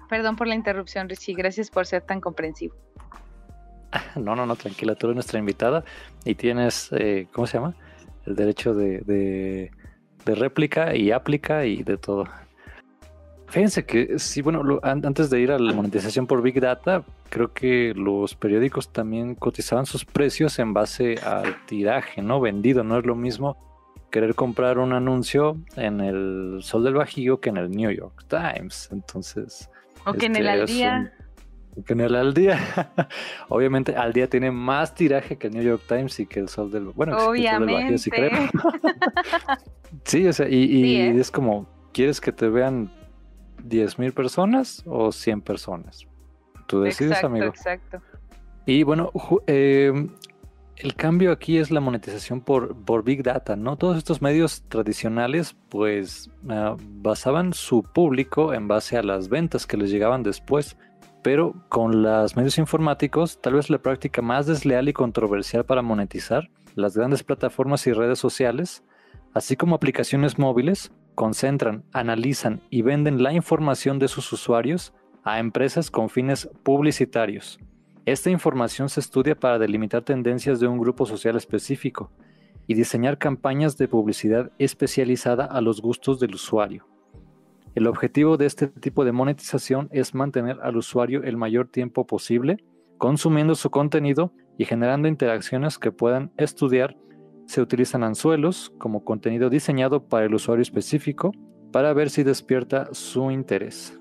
Perdón 0.10 0.36
por 0.36 0.48
la 0.48 0.56
interrupción, 0.56 1.10
Richie. 1.10 1.34
Gracias 1.34 1.70
por 1.70 1.86
ser 1.86 2.04
tan 2.04 2.22
comprensivo. 2.22 2.76
No, 4.16 4.38
no, 4.38 4.46
no, 4.46 4.56
tranquila. 4.56 4.96
Tú 4.96 5.08
eres 5.08 5.16
nuestra 5.16 5.38
invitada 5.38 5.84
y 6.24 6.36
tienes, 6.36 6.90
eh, 6.94 7.28
¿cómo 7.34 7.46
se 7.46 7.58
llama? 7.58 7.76
el 8.26 8.36
derecho 8.36 8.74
de, 8.74 9.00
de, 10.26 10.36
réplica 10.36 10.96
y 10.96 11.12
aplica 11.12 11.66
y 11.66 11.84
de 11.84 11.98
todo. 11.98 12.26
Fíjense 13.52 13.86
que 13.86 14.18
sí, 14.18 14.42
bueno, 14.42 14.80
antes 14.82 15.30
de 15.30 15.42
ir 15.42 15.52
a 15.52 15.60
la 15.60 15.74
monetización 15.74 16.26
por 16.26 16.42
Big 16.42 16.60
Data, 16.62 17.04
creo 17.30 17.54
que 17.54 17.94
los 17.94 18.34
periódicos 18.34 18.94
también 18.94 19.36
cotizaban 19.36 19.86
sus 19.86 20.06
precios 20.06 20.58
en 20.58 20.74
base 20.74 21.16
al 21.24 21.66
tiraje, 21.66 22.22
¿no? 22.22 22.40
Vendido, 22.40 22.84
no 22.84 22.98
es 22.98 23.06
lo 23.06 23.14
mismo 23.14 23.58
querer 24.10 24.36
comprar 24.36 24.80
un 24.80 24.94
anuncio 24.94 25.58
en 25.76 26.00
el 26.00 26.60
Sol 26.62 26.86
del 26.86 26.94
Bajío 26.94 27.42
que 27.42 27.50
en 27.50 27.58
el 27.58 27.70
New 27.72 27.92
York 27.92 28.26
Times. 28.30 28.90
Entonces. 28.92 29.70
O 30.06 30.14
que 30.14 30.28
en 30.28 30.38
el 30.38 30.48
este, 30.48 30.62
Al 30.62 30.66
Día 30.68 31.14
que 31.86 31.94
en 31.94 32.02
el 32.02 32.16
al 32.16 32.34
día. 32.34 32.60
Obviamente 33.50 33.96
al 33.96 34.14
día 34.14 34.30
tiene 34.30 34.52
más 34.52 34.94
tiraje 34.94 35.38
que 35.38 35.48
el 35.48 35.54
New 35.54 35.64
York 35.64 35.84
Times 35.88 36.20
y 36.20 36.26
que 36.26 36.40
el 36.40 36.50
Sol 36.50 36.72
del 36.72 36.86
bueno, 36.86 37.18
Obviamente. 37.18 37.98
sí, 37.98 38.12
sí, 40.04 40.28
o 40.28 40.34
sea, 40.34 40.48
y, 40.50 40.96
¿eh? 40.96 41.20
es 41.20 41.32
como, 41.32 41.68
¿quieres 41.94 42.20
que 42.20 42.32
te 42.32 42.50
vean 42.50 42.92
10 43.64 44.00
mil 44.00 44.14
personas 44.14 44.84
o 44.86 45.12
100 45.12 45.42
personas? 45.42 46.08
Tú 46.68 46.82
decides, 46.82 47.24
amigo. 47.24 47.46
Exacto. 47.46 48.02
Y 48.66 48.84
bueno, 48.84 49.12
em, 49.48 50.10
el 50.78 50.96
cambio 50.96 51.32
aquí 51.32 51.58
es 51.58 51.72
la 51.72 51.80
monetización 51.80 52.42
por, 52.42 52.76
por 52.76 53.04
Big 53.04 53.24
Data, 53.24 53.56
¿no? 53.56 53.78
Todos 53.78 53.98
estos 53.98 54.22
medios 54.22 54.64
tradicionales, 54.70 55.56
pues, 55.70 56.30
ah, 56.50 56.78
basaban 56.80 57.54
su 57.54 57.84
público 57.84 58.54
en 58.54 58.68
base 58.68 58.98
a 58.98 59.04
las 59.04 59.30
ventas 59.30 59.66
que 59.66 59.78
les 59.78 59.90
llegaban 59.90 60.24
después 60.24 60.78
pero 61.22 61.54
con 61.70 62.02
los 62.02 62.36
medios 62.36 62.58
informáticos, 62.58 63.40
tal 63.42 63.54
vez 63.54 63.70
la 63.70 63.80
práctica 63.80 64.22
más 64.22 64.48
desleal 64.48 64.90
y 64.90 64.94
controversial 64.94 65.66
para 65.66 65.82
monetizar, 65.82 66.50
las 66.76 66.96
grandes 66.96 67.24
plataformas 67.24 67.86
y 67.88 67.94
redes 67.94 68.20
sociales, 68.20 68.84
así 69.34 69.56
como 69.56 69.76
aplicaciones 69.76 70.40
móviles, 70.40 70.92
concentran, 71.16 71.84
analizan 71.94 72.62
y 72.70 72.82
venden 72.82 73.24
la 73.24 73.34
información 73.34 74.00
de 74.00 74.08
sus 74.08 74.32
usuarios 74.34 74.94
a 75.24 75.40
empresas 75.40 75.92
con 75.92 76.10
fines 76.10 76.50
publicitarios. 76.64 77.60
Esta 78.06 78.30
información 78.30 78.90
se 78.90 79.00
estudia 79.00 79.40
para 79.40 79.60
delimitar 79.60 80.02
tendencias 80.04 80.60
de 80.60 80.68
un 80.68 80.80
grupo 80.80 81.06
social 81.06 81.36
específico 81.36 82.12
y 82.68 82.74
diseñar 82.74 83.18
campañas 83.18 83.78
de 83.78 83.88
publicidad 83.88 84.52
especializada 84.58 85.46
a 85.46 85.62
los 85.62 85.82
gustos 85.82 86.20
del 86.20 86.34
usuario. 86.34 86.88
El 87.76 87.88
objetivo 87.88 88.38
de 88.38 88.48
este 88.48 88.68
tipo 88.68 89.06
de 89.06 89.12
monetización 89.12 89.88
es 89.92 90.14
mantener 90.14 90.60
al 90.62 90.78
usuario 90.78 91.24
el 91.24 91.38
mayor 91.38 91.68
tiempo 91.68 92.06
posible 92.06 92.64
consumiendo 93.02 93.56
su 93.56 93.72
contenido 93.72 94.32
y 94.60 94.66
generando 94.66 95.08
interacciones 95.08 95.80
que 95.80 95.92
puedan 95.92 96.32
estudiar. 96.38 96.96
Se 97.52 97.62
utilizan 97.62 98.06
anzuelos 98.06 98.72
como 98.78 99.04
contenido 99.04 99.50
diseñado 99.50 100.08
para 100.08 100.26
el 100.26 100.34
usuario 100.34 100.62
específico 100.62 101.34
para 101.74 101.92
ver 101.92 102.10
si 102.10 102.24
despierta 102.24 102.88
su 102.94 103.30
interés. 103.30 104.00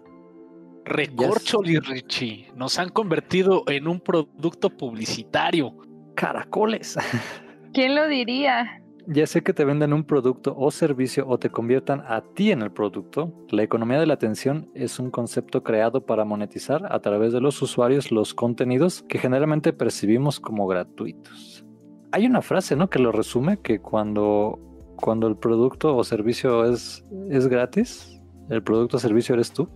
Recorcholi, 0.85 1.81
Richie, 1.81 2.47
nos 2.55 2.79
han 2.79 2.91
convertido 2.91 3.65
en 3.67 3.89
un 3.89 3.99
producto 3.99 4.71
publicitario. 4.71 5.77
Caracoles. 6.15 6.97
¿Quién 7.75 7.97
lo 7.97 8.07
diría? 8.07 8.85
ya 9.09 9.27
sea 9.27 9.41
que 9.41 9.53
te 9.53 9.65
vendan 9.65 9.95
un 9.95 10.05
producto 10.05 10.55
o 10.57 10.71
servicio 10.71 11.27
o 11.27 11.37
te 11.37 11.51
conviertan 11.51 12.05
a 12.07 12.23
ti 12.23 12.53
en 12.53 12.63
el 12.63 12.71
producto, 12.71 13.35
la 13.51 13.65
economía 13.65 13.99
de 13.99 14.07
la 14.07 14.15
atención 14.15 14.71
es 14.77 15.01
un 15.01 15.11
concepto 15.11 15.65
creado 15.65 16.07
para 16.07 16.25
monetizar 16.25 16.87
a 16.89 17.01
través 17.01 17.33
de 17.33 17.41
los 17.41 17.61
usuarios 17.63 18.13
los 18.13 18.33
contenidos 18.33 19.03
que 19.09 19.19
generalmente 19.19 19.73
percibimos 19.73 20.39
como 20.39 20.69
gratuitos. 20.69 21.65
Hay 22.13 22.27
una 22.27 22.43
frase, 22.43 22.77
¿no? 22.77 22.91
Que 22.91 22.99
lo 22.99 23.13
resume, 23.13 23.59
que 23.59 23.81
cuando, 23.81 24.59
cuando 24.97 25.29
el 25.29 25.37
producto 25.37 25.97
o 25.97 26.05
servicio 26.05 26.65
es, 26.65 27.05
es 27.29 27.47
gratis, 27.47 28.21
el 28.49 28.63
producto 28.63 28.97
o 28.97 29.01
servicio 29.01 29.35
eres 29.35 29.53
tú. 29.53 29.69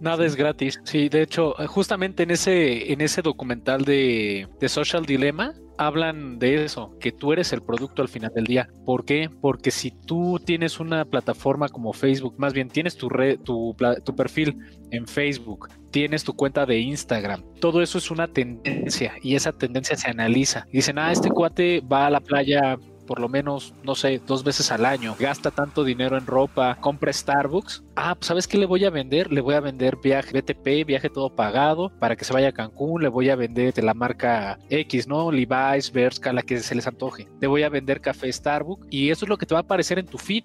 Nada 0.00 0.24
es 0.24 0.36
gratis. 0.36 0.80
Sí, 0.84 1.08
de 1.08 1.22
hecho, 1.22 1.54
justamente 1.66 2.22
en 2.22 2.30
ese, 2.30 2.92
en 2.92 3.00
ese 3.00 3.22
documental 3.22 3.84
de, 3.84 4.48
de 4.58 4.68
Social 4.68 5.04
Dilemma, 5.04 5.54
hablan 5.80 6.38
de 6.38 6.62
eso, 6.62 6.94
que 7.00 7.10
tú 7.10 7.32
eres 7.32 7.54
el 7.54 7.62
producto 7.62 8.02
al 8.02 8.08
final 8.08 8.30
del 8.34 8.44
día. 8.44 8.68
¿Por 8.84 9.06
qué? 9.06 9.30
Porque 9.40 9.70
si 9.70 9.90
tú 9.90 10.38
tienes 10.44 10.78
una 10.78 11.06
plataforma 11.06 11.70
como 11.70 11.94
Facebook, 11.94 12.34
más 12.36 12.52
bien 12.52 12.68
tienes 12.68 12.98
tu, 12.98 13.08
red, 13.08 13.40
tu, 13.40 13.74
tu 14.04 14.14
perfil 14.14 14.58
en 14.90 15.06
Facebook, 15.06 15.68
tienes 15.90 16.22
tu 16.22 16.34
cuenta 16.34 16.66
de 16.66 16.78
Instagram, 16.78 17.42
todo 17.60 17.80
eso 17.80 17.96
es 17.96 18.10
una 18.10 18.28
tendencia 18.28 19.14
y 19.22 19.34
esa 19.34 19.52
tendencia 19.52 19.96
se 19.96 20.10
analiza. 20.10 20.66
dicen, 20.70 20.98
ah, 20.98 21.12
este 21.12 21.30
cuate 21.30 21.80
va 21.80 22.06
a 22.06 22.10
la 22.10 22.20
playa 22.20 22.78
por 23.10 23.18
lo 23.18 23.28
menos, 23.28 23.74
no 23.82 23.96
sé, 23.96 24.20
dos 24.24 24.44
veces 24.44 24.70
al 24.70 24.86
año, 24.86 25.16
gasta 25.18 25.50
tanto 25.50 25.82
dinero 25.82 26.16
en 26.16 26.28
ropa, 26.28 26.76
compra 26.80 27.12
Starbucks. 27.12 27.82
Ah, 27.96 28.14
pues 28.14 28.28
¿sabes 28.28 28.46
qué 28.46 28.56
le 28.56 28.66
voy 28.66 28.84
a 28.84 28.90
vender? 28.90 29.32
Le 29.32 29.40
voy 29.40 29.56
a 29.56 29.60
vender 29.60 29.96
viaje 29.96 30.30
BTP, 30.30 30.86
viaje 30.86 31.10
todo 31.10 31.34
pagado 31.34 31.90
para 31.98 32.14
que 32.14 32.24
se 32.24 32.32
vaya 32.32 32.50
a 32.50 32.52
Cancún. 32.52 33.02
Le 33.02 33.08
voy 33.08 33.28
a 33.28 33.34
vender 33.34 33.74
de 33.74 33.82
la 33.82 33.94
marca 33.94 34.60
X, 34.68 35.08
¿no? 35.08 35.32
Levi's, 35.32 35.90
Berska, 35.90 36.32
la 36.32 36.42
que 36.42 36.60
se 36.60 36.72
les 36.76 36.86
antoje. 36.86 37.26
Le 37.40 37.48
voy 37.48 37.64
a 37.64 37.68
vender 37.68 38.00
café 38.00 38.32
Starbucks 38.32 38.86
y 38.90 39.10
eso 39.10 39.24
es 39.24 39.28
lo 39.28 39.38
que 39.38 39.46
te 39.46 39.54
va 39.54 39.58
a 39.58 39.64
aparecer 39.64 39.98
en 39.98 40.06
tu 40.06 40.16
feed. 40.16 40.44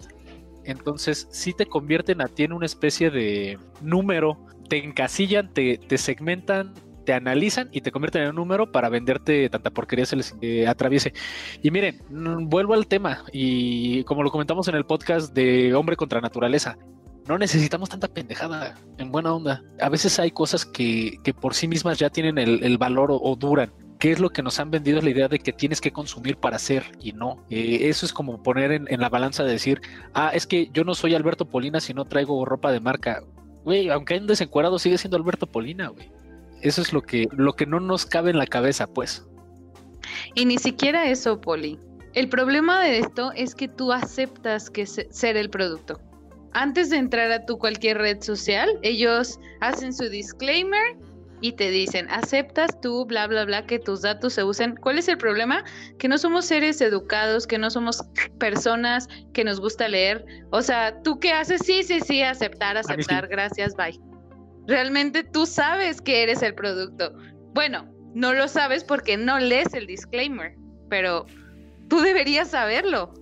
Entonces, 0.64 1.28
si 1.30 1.52
te 1.52 1.66
convierten 1.66 2.20
a 2.20 2.26
ti 2.26 2.42
en 2.42 2.52
una 2.52 2.66
especie 2.66 3.12
de 3.12 3.60
número, 3.80 4.44
te 4.68 4.82
encasillan, 4.84 5.54
te, 5.54 5.78
te 5.78 5.98
segmentan 5.98 6.74
te 7.06 7.14
analizan 7.14 7.70
y 7.72 7.80
te 7.80 7.92
convierten 7.92 8.22
en 8.22 8.28
un 8.30 8.36
número 8.36 8.70
para 8.70 8.90
venderte 8.90 9.48
tanta 9.48 9.70
porquería 9.70 10.04
se 10.04 10.16
les 10.16 10.34
eh, 10.42 10.66
atraviese. 10.66 11.14
Y 11.62 11.70
miren, 11.70 12.02
mm, 12.10 12.48
vuelvo 12.48 12.74
al 12.74 12.86
tema 12.86 13.24
y 13.32 14.04
como 14.04 14.22
lo 14.22 14.30
comentamos 14.30 14.68
en 14.68 14.74
el 14.74 14.84
podcast 14.84 15.32
de 15.32 15.72
Hombre 15.74 15.96
contra 15.96 16.20
Naturaleza, 16.20 16.76
no 17.26 17.38
necesitamos 17.38 17.88
tanta 17.88 18.08
pendejada 18.08 18.74
en 18.98 19.10
buena 19.10 19.32
onda. 19.32 19.62
A 19.80 19.88
veces 19.88 20.18
hay 20.18 20.30
cosas 20.30 20.66
que, 20.66 21.18
por 21.40 21.54
sí 21.54 21.66
mismas 21.66 21.98
ya 21.98 22.10
tienen 22.10 22.38
el, 22.38 22.78
valor 22.78 23.08
o, 23.10 23.36
duran. 23.36 23.72
¿Qué 23.98 24.12
es 24.12 24.20
lo 24.20 24.30
que 24.30 24.42
nos 24.42 24.60
han 24.60 24.70
vendido? 24.70 24.98
Es 24.98 25.04
la 25.04 25.10
idea 25.10 25.28
de 25.28 25.38
que 25.38 25.52
tienes 25.52 25.80
que 25.80 25.90
consumir 25.90 26.36
para 26.36 26.58
ser 26.58 26.84
y 27.00 27.12
no. 27.12 27.44
Eh, 27.50 27.88
eso 27.88 28.04
es 28.04 28.12
como 28.12 28.42
poner 28.42 28.70
en, 28.72 29.00
la 29.00 29.08
balanza 29.08 29.42
de 29.42 29.52
decir, 29.52 29.80
ah, 30.12 30.30
es 30.34 30.46
que 30.46 30.70
yo 30.72 30.84
no 30.84 30.94
soy 30.94 31.14
Alberto 31.14 31.46
Polina 31.46 31.80
si 31.80 31.94
no 31.94 32.04
traigo 32.04 32.44
ropa 32.44 32.70
de 32.70 32.80
marca. 32.80 33.22
Güey, 33.64 33.88
aunque 33.90 34.14
hay 34.14 34.20
un 34.20 34.26
desencuadrado, 34.26 34.78
sigue 34.78 34.98
siendo 34.98 35.16
Alberto 35.16 35.46
Polina, 35.46 35.88
güey. 35.88 36.10
Eso 36.66 36.82
es 36.82 36.92
lo 36.92 37.00
que, 37.00 37.28
lo 37.30 37.52
que 37.52 37.64
no 37.64 37.78
nos 37.78 38.06
cabe 38.06 38.30
en 38.30 38.38
la 38.38 38.46
cabeza, 38.46 38.88
pues. 38.88 39.24
Y 40.34 40.46
ni 40.46 40.58
siquiera 40.58 41.08
eso, 41.08 41.40
Poli. 41.40 41.78
El 42.14 42.28
problema 42.28 42.82
de 42.82 42.98
esto 42.98 43.30
es 43.36 43.54
que 43.54 43.68
tú 43.68 43.92
aceptas 43.92 44.68
que 44.68 44.84
ser 44.84 45.36
el 45.36 45.48
producto. 45.48 46.00
Antes 46.54 46.90
de 46.90 46.96
entrar 46.96 47.30
a 47.30 47.46
tu 47.46 47.56
cualquier 47.58 47.98
red 47.98 48.20
social, 48.20 48.68
ellos 48.82 49.38
hacen 49.60 49.92
su 49.92 50.08
disclaimer 50.08 50.96
y 51.40 51.52
te 51.52 51.70
dicen, 51.70 52.08
aceptas 52.10 52.80
tú, 52.80 53.04
bla, 53.04 53.28
bla, 53.28 53.44
bla, 53.44 53.64
que 53.64 53.78
tus 53.78 54.02
datos 54.02 54.32
se 54.32 54.42
usen. 54.42 54.74
¿Cuál 54.74 54.98
es 54.98 55.06
el 55.06 55.18
problema? 55.18 55.62
Que 55.98 56.08
no 56.08 56.18
somos 56.18 56.46
seres 56.46 56.80
educados, 56.80 57.46
que 57.46 57.58
no 57.58 57.70
somos 57.70 58.02
personas 58.40 59.06
que 59.34 59.44
nos 59.44 59.60
gusta 59.60 59.86
leer. 59.86 60.24
O 60.50 60.62
sea, 60.62 61.00
¿tú 61.02 61.20
qué 61.20 61.32
haces? 61.32 61.60
Sí, 61.64 61.84
sí, 61.84 62.00
sí, 62.00 62.22
aceptar, 62.22 62.76
aceptar, 62.76 63.28
gracias, 63.28 63.76
bye 63.76 64.15
realmente 64.66 65.24
tú 65.24 65.46
sabes 65.46 66.00
que 66.00 66.22
eres 66.22 66.42
el 66.42 66.54
producto. 66.54 67.12
Bueno, 67.54 67.86
no 68.14 68.32
lo 68.32 68.48
sabes 68.48 68.84
porque 68.84 69.16
no 69.16 69.38
lees 69.38 69.74
el 69.74 69.86
disclaimer, 69.86 70.54
pero 70.88 71.26
tú 71.88 72.00
deberías 72.00 72.50
saberlo. 72.50 73.12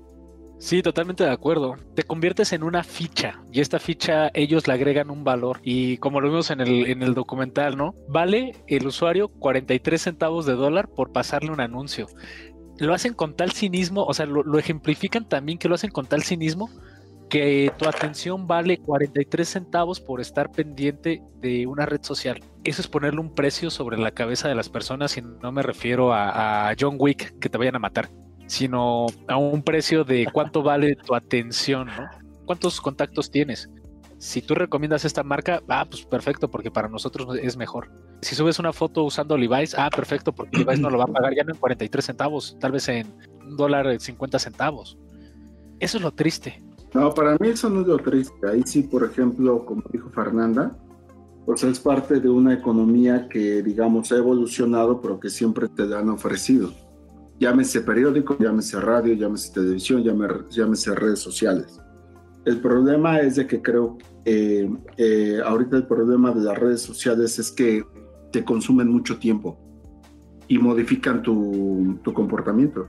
Sí, 0.59 0.83
totalmente 0.83 1.25
de 1.25 1.31
acuerdo. 1.31 1.77
Te 1.95 2.05
conviertes 2.05 2.53
en 2.53 2.63
una 2.63 2.85
ficha 2.85 3.43
y 3.53 3.61
esta 3.61 3.79
ficha 3.79 4.31
ellos 4.35 4.67
le 4.67 4.75
agregan 4.75 5.11
un 5.11 5.25
valor 5.25 5.61
y 5.63 5.99
como 5.99 6.21
lo 6.21 6.29
vimos 6.29 6.51
en 6.51 6.61
el, 6.61 6.87
en 6.87 7.03
el 7.03 7.13
documental, 7.13 7.77
¿no? 7.77 7.95
Vale 8.09 8.53
el 8.69 8.87
usuario 8.87 9.29
43 9.29 10.01
centavos 10.01 10.47
de 10.47 10.55
dólar 10.55 10.89
por 10.89 11.13
pasarle 11.13 11.51
un 11.51 11.61
anuncio. 11.61 12.07
Lo 12.79 12.95
hacen 12.95 13.15
con 13.15 13.35
tal 13.37 13.53
cinismo, 13.53 14.05
o 14.05 14.15
sea, 14.15 14.27
lo, 14.27 14.43
lo 14.43 14.59
ejemplifican 14.59 15.29
también 15.29 15.59
que 15.59 15.69
lo 15.69 15.75
hacen 15.75 15.91
con 15.91 16.07
tal 16.07 16.23
cinismo 16.23 16.71
que 17.29 17.73
tu 17.79 17.89
atención 17.89 18.47
vale 18.47 18.79
43 18.79 19.49
centavos 19.49 20.01
por 20.01 20.21
estar 20.21 20.51
pendiente 20.53 21.23
de 21.41 21.67
una 21.67 21.87
red 21.87 22.03
social. 22.03 22.43
Eso 22.65 22.81
es 22.81 22.89
ponerle 22.89 23.21
un 23.21 23.35
precio 23.35 23.71
sobre 23.71 23.99
la 23.99 24.11
cabeza 24.11 24.49
de 24.49 24.55
las 24.55 24.69
personas 24.69 25.17
y 25.17 25.23
no 25.23 25.53
me 25.53 25.63
refiero 25.63 26.13
a, 26.13 26.73
John 26.79 26.97
Wick 26.99 27.39
que 27.39 27.49
te 27.49 27.59
vayan 27.59 27.77
a 27.77 27.81
matar. 27.81 28.11
sino 28.47 29.07
a 29.27 29.39
un 29.39 29.63
precio 29.63 30.05
de 30.05 30.29
cuánto 30.31 30.63
vale 30.63 30.97
tu 30.97 31.15
atención, 31.15 31.87
¿no? 31.87 32.09
¿Cuántos 32.45 32.81
contactos 32.81 33.31
tienes? 33.31 33.71
Si 34.19 34.43
tú 34.43 34.55
recomiendas 34.55 35.05
esta 35.05 35.23
marca, 35.23 35.63
ah, 35.69 35.87
pues 35.89 36.05
perfecto, 36.05 36.51
porque 36.51 36.71
para 36.71 36.89
nosotros 36.89 37.39
es 37.43 37.57
mejor. 37.57 37.91
Si 38.21 38.35
subes 38.35 38.59
una 38.59 38.73
foto 38.73 39.03
usando 39.05 39.37
Levi's, 39.37 39.75
ah, 39.79 39.91
perfecto, 39.91 40.33
porque 40.33 40.59
Levi's 40.59 40.81
no 40.81 40.91
lo 40.91 40.99
va 40.99 41.05
a 41.05 41.09
pagar 41.09 41.35
ya 41.35 41.45
no 41.45 41.53
en 41.53 41.59
43 41.59 42.05
centavos, 42.05 42.57
tal 42.61 42.73
vez 42.73 42.89
en 42.89 43.15
un 43.41 43.57
dólar 43.57 43.99
50 43.99 44.39
centavos. 44.39 44.99
Eso 45.81 45.99
es 45.99 46.03
lo 46.03 46.13
triste. 46.13 46.63
No, 46.95 47.13
para 47.13 47.37
mí 47.41 47.49
eso 47.49 47.69
no 47.69 47.81
es 47.81 47.89
lo 47.89 47.99
triste. 47.99 48.49
Ahí 48.49 48.63
sí, 48.65 48.85
por 48.85 49.05
ejemplo, 49.05 49.67
como 49.67 49.83
dijo 49.93 50.11
Fernanda, 50.11 50.79
pues 51.45 51.65
es 51.65 51.81
parte 51.81 52.21
de 52.21 52.29
una 52.29 52.55
economía 52.55 53.29
que, 53.29 53.63
digamos, 53.63 54.13
ha 54.13 54.17
evolucionado, 54.17 55.01
pero 55.01 55.19
que 55.19 55.29
siempre 55.29 55.69
te 55.69 55.83
han 55.95 56.09
ofrecido. 56.09 56.73
Llámese 57.41 57.81
periódico, 57.81 58.39
llámese 58.39 58.81
radio, 58.81 59.13
llámese 59.15 59.53
televisión, 59.53 60.05
llámese 60.51 60.95
redes 60.95 61.19
sociales. 61.19 61.81
El 62.45 62.61
problema 62.61 63.21
es 63.21 63.37
de 63.37 63.47
que 63.47 63.61
creo 63.61 63.99
que 64.25 64.71
eh, 64.97 65.41
ahorita 65.45 65.77
el 65.77 65.87
problema 65.87 66.33
de 66.33 66.43
las 66.43 66.57
redes 66.57 66.83
sociales 66.83 67.39
es 67.41 67.51
que 67.51 67.85
te 68.31 68.45
consumen 68.45 68.89
mucho 68.89 69.19
tiempo 69.19 69.59
y 70.47 70.59
modifican 70.59 71.23
tu, 71.23 71.99
tu 72.05 72.13
comportamiento. 72.13 72.87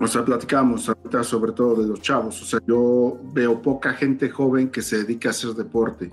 O 0.00 0.06
sea, 0.06 0.24
platicamos 0.24 0.88
ahorita 0.88 1.22
sobre 1.22 1.52
todo 1.52 1.82
de 1.82 1.88
los 1.88 2.00
chavos. 2.00 2.40
O 2.40 2.44
sea, 2.44 2.58
yo 2.66 3.20
veo 3.34 3.60
poca 3.60 3.92
gente 3.92 4.30
joven 4.30 4.70
que 4.70 4.80
se 4.82 5.04
dedica 5.04 5.28
a 5.28 5.30
hacer 5.30 5.50
deporte 5.50 6.10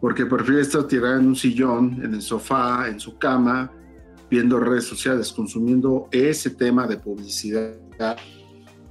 porque 0.00 0.26
prefiere 0.26 0.60
estar 0.60 0.84
tirada 0.86 1.18
en 1.18 1.26
un 1.26 1.36
sillón, 1.36 2.00
en 2.04 2.14
el 2.14 2.22
sofá, 2.22 2.88
en 2.88 3.00
su 3.00 3.18
cama, 3.18 3.72
viendo 4.30 4.60
redes 4.60 4.84
sociales, 4.84 5.32
consumiendo 5.32 6.08
ese 6.12 6.50
tema 6.50 6.86
de 6.86 6.98
publicidad, 6.98 8.16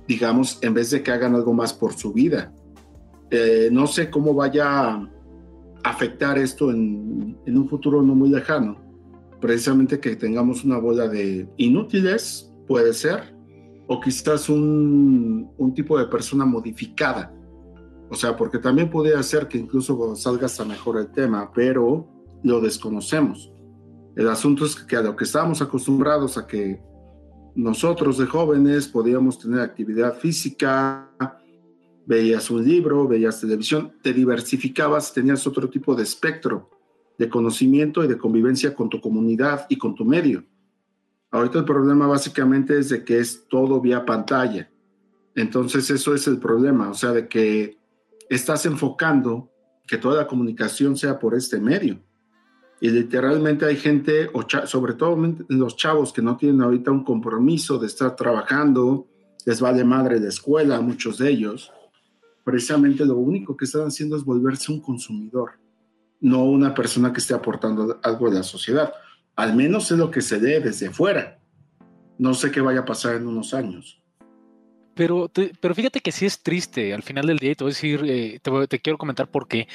digamos, 0.08 0.60
en 0.62 0.74
vez 0.74 0.92
de 0.92 1.02
que 1.04 1.12
hagan 1.12 1.36
algo 1.36 1.54
más 1.54 1.74
por 1.74 1.94
su 1.94 2.12
vida. 2.12 2.52
Eh, 3.30 3.70
no 3.72 3.88
sé 3.88 4.10
cómo 4.10 4.34
vaya 4.34 4.90
a 4.90 5.10
afectar 5.84 6.38
esto 6.38 6.72
en, 6.72 7.38
en, 7.46 7.58
un 7.58 7.70
futuro 7.70 8.02
no 8.02 8.16
muy 8.16 8.30
lejano. 8.30 8.82
Precisamente 9.40 10.00
que 10.00 10.16
tengamos 10.16 10.64
una 10.66 10.78
bola 10.78 11.08
de 11.08 11.48
inútiles, 11.58 12.52
puede 12.68 12.94
ser, 12.94 13.37
o 13.88 14.00
quizás 14.00 14.50
un, 14.50 15.54
tipo 15.74 15.98
de 15.98 16.06
persona 16.06 16.46
modificada 16.46 17.34
o 18.10 18.16
sea, 18.16 18.36
porque 18.38 18.60
también 18.60 18.90
puede 18.90 19.22
ser 19.24 19.48
que 19.48 19.58
incluso 19.58 20.16
salga 20.16 20.46
hasta 20.46 20.64
mejor 20.64 20.98
el 20.98 21.12
tema, 21.12 21.52
pero 21.54 22.08
lo 22.44 22.62
desconocemos. 22.62 23.52
El 24.16 24.30
asunto 24.30 24.66
es 24.66 24.76
que 24.76 24.96
a 24.96 25.02
lo 25.02 25.16
que 25.16 25.26
estábamos 25.26 25.62
acostumbrados 25.62 26.38
a 26.38 26.48
que 26.48 26.82
nosotros 27.56 28.18
de 28.18 28.26
jóvenes 28.26 28.88
podíamos 28.88 29.40
tener 29.40 29.60
actividad 29.60 30.18
física, 30.18 31.12
veías 32.06 32.50
un 32.50 32.64
libro, 32.64 33.08
veías 33.08 33.42
televisión, 33.42 33.94
te 34.02 34.14
diversificabas, 34.14 35.14
tenías 35.14 35.46
otro 35.46 35.70
tipo 35.70 35.94
de 35.94 36.04
espectro 36.04 36.70
de 37.18 37.30
conocimiento 37.30 38.04
y 38.04 38.08
de 38.08 38.18
convivencia 38.18 38.74
con 38.74 38.90
tu 38.90 39.02
comunidad 39.02 39.66
y 39.70 39.78
con 39.78 39.96
tu 39.96 40.06
medio. 40.06 40.44
Ahorita 41.32 41.60
el 41.60 41.66
problema 41.66 42.08
básicamente 42.08 42.78
es 42.78 42.90
de 42.90 43.04
que 43.04 43.20
es 43.20 43.48
todo 43.48 43.82
vía 43.82 44.06
pantalla. 44.06 44.70
Entonces 45.36 45.90
eso 45.90 46.16
es 46.16 46.28
el 46.28 46.40
problema, 46.40 46.90
o 46.90 46.94
sea, 46.94 47.12
de 47.12 47.28
que 47.28 47.78
estás 48.30 48.66
enfocando 48.66 49.52
que 49.86 49.98
toda 49.98 50.18
la 50.18 50.28
comunicación 50.28 50.98
sea 50.98 51.20
por 51.20 51.36
este 51.36 51.60
medio. 51.60 52.00
Y 52.80 52.90
literalmente 52.90 53.66
hay 53.66 53.76
gente, 53.76 54.30
sobre 54.66 54.94
todo 54.94 55.18
los 55.48 55.76
chavos 55.76 56.14
que 56.14 56.22
no 56.22 56.38
tienen 56.38 56.62
ahorita 56.62 56.92
un 56.92 57.04
compromiso 57.04 57.80
de 57.80 57.88
estar 57.88 58.16
trabajando, 58.16 59.08
les 59.46 59.62
vale 59.62 59.84
madre 59.84 60.20
de 60.20 60.28
escuela, 60.28 60.82
muchos 60.82 61.18
de 61.18 61.30
ellos, 61.30 61.72
precisamente 62.44 63.06
lo 63.06 63.16
único 63.16 63.58
que 63.58 63.66
están 63.66 63.88
haciendo 63.88 64.16
es 64.16 64.24
volverse 64.24 64.72
un 64.72 64.82
consumidor, 64.82 65.52
no 66.20 66.46
una 66.46 66.74
persona 66.74 67.12
que 67.12 67.20
esté 67.20 67.34
aportando 67.34 68.00
algo 68.04 68.28
a 68.28 68.34
la 68.34 68.44
sociedad. 68.44 68.94
Al 69.38 69.56
menos 69.56 69.90
es 69.92 69.98
lo 69.98 70.12
que 70.12 70.22
se 70.22 70.40
ve 70.40 70.60
desde 70.60 70.90
fuera. 70.90 71.40
No 72.18 72.34
sé 72.34 72.52
qué 72.52 72.60
vaya 72.60 72.82
a 72.82 72.86
pasar 72.86 73.16
en 73.16 73.28
unos 73.28 73.54
años. 73.54 74.02
Pero, 74.96 75.32
pero 75.62 75.76
fíjate 75.76 76.02
que 76.02 76.12
sí 76.12 76.26
es 76.26 76.42
triste 76.42 76.92
al 76.92 77.04
final 77.04 77.28
del 77.28 77.38
día 77.38 77.54
te 77.54 77.64
voy 77.64 77.70
a 77.70 77.76
decir, 77.76 78.04
eh, 78.08 78.40
te, 78.42 78.68
te, 78.68 78.80
quiero 78.80 78.98
comentar 78.98 79.30
por 79.30 79.48
qué 79.48 79.68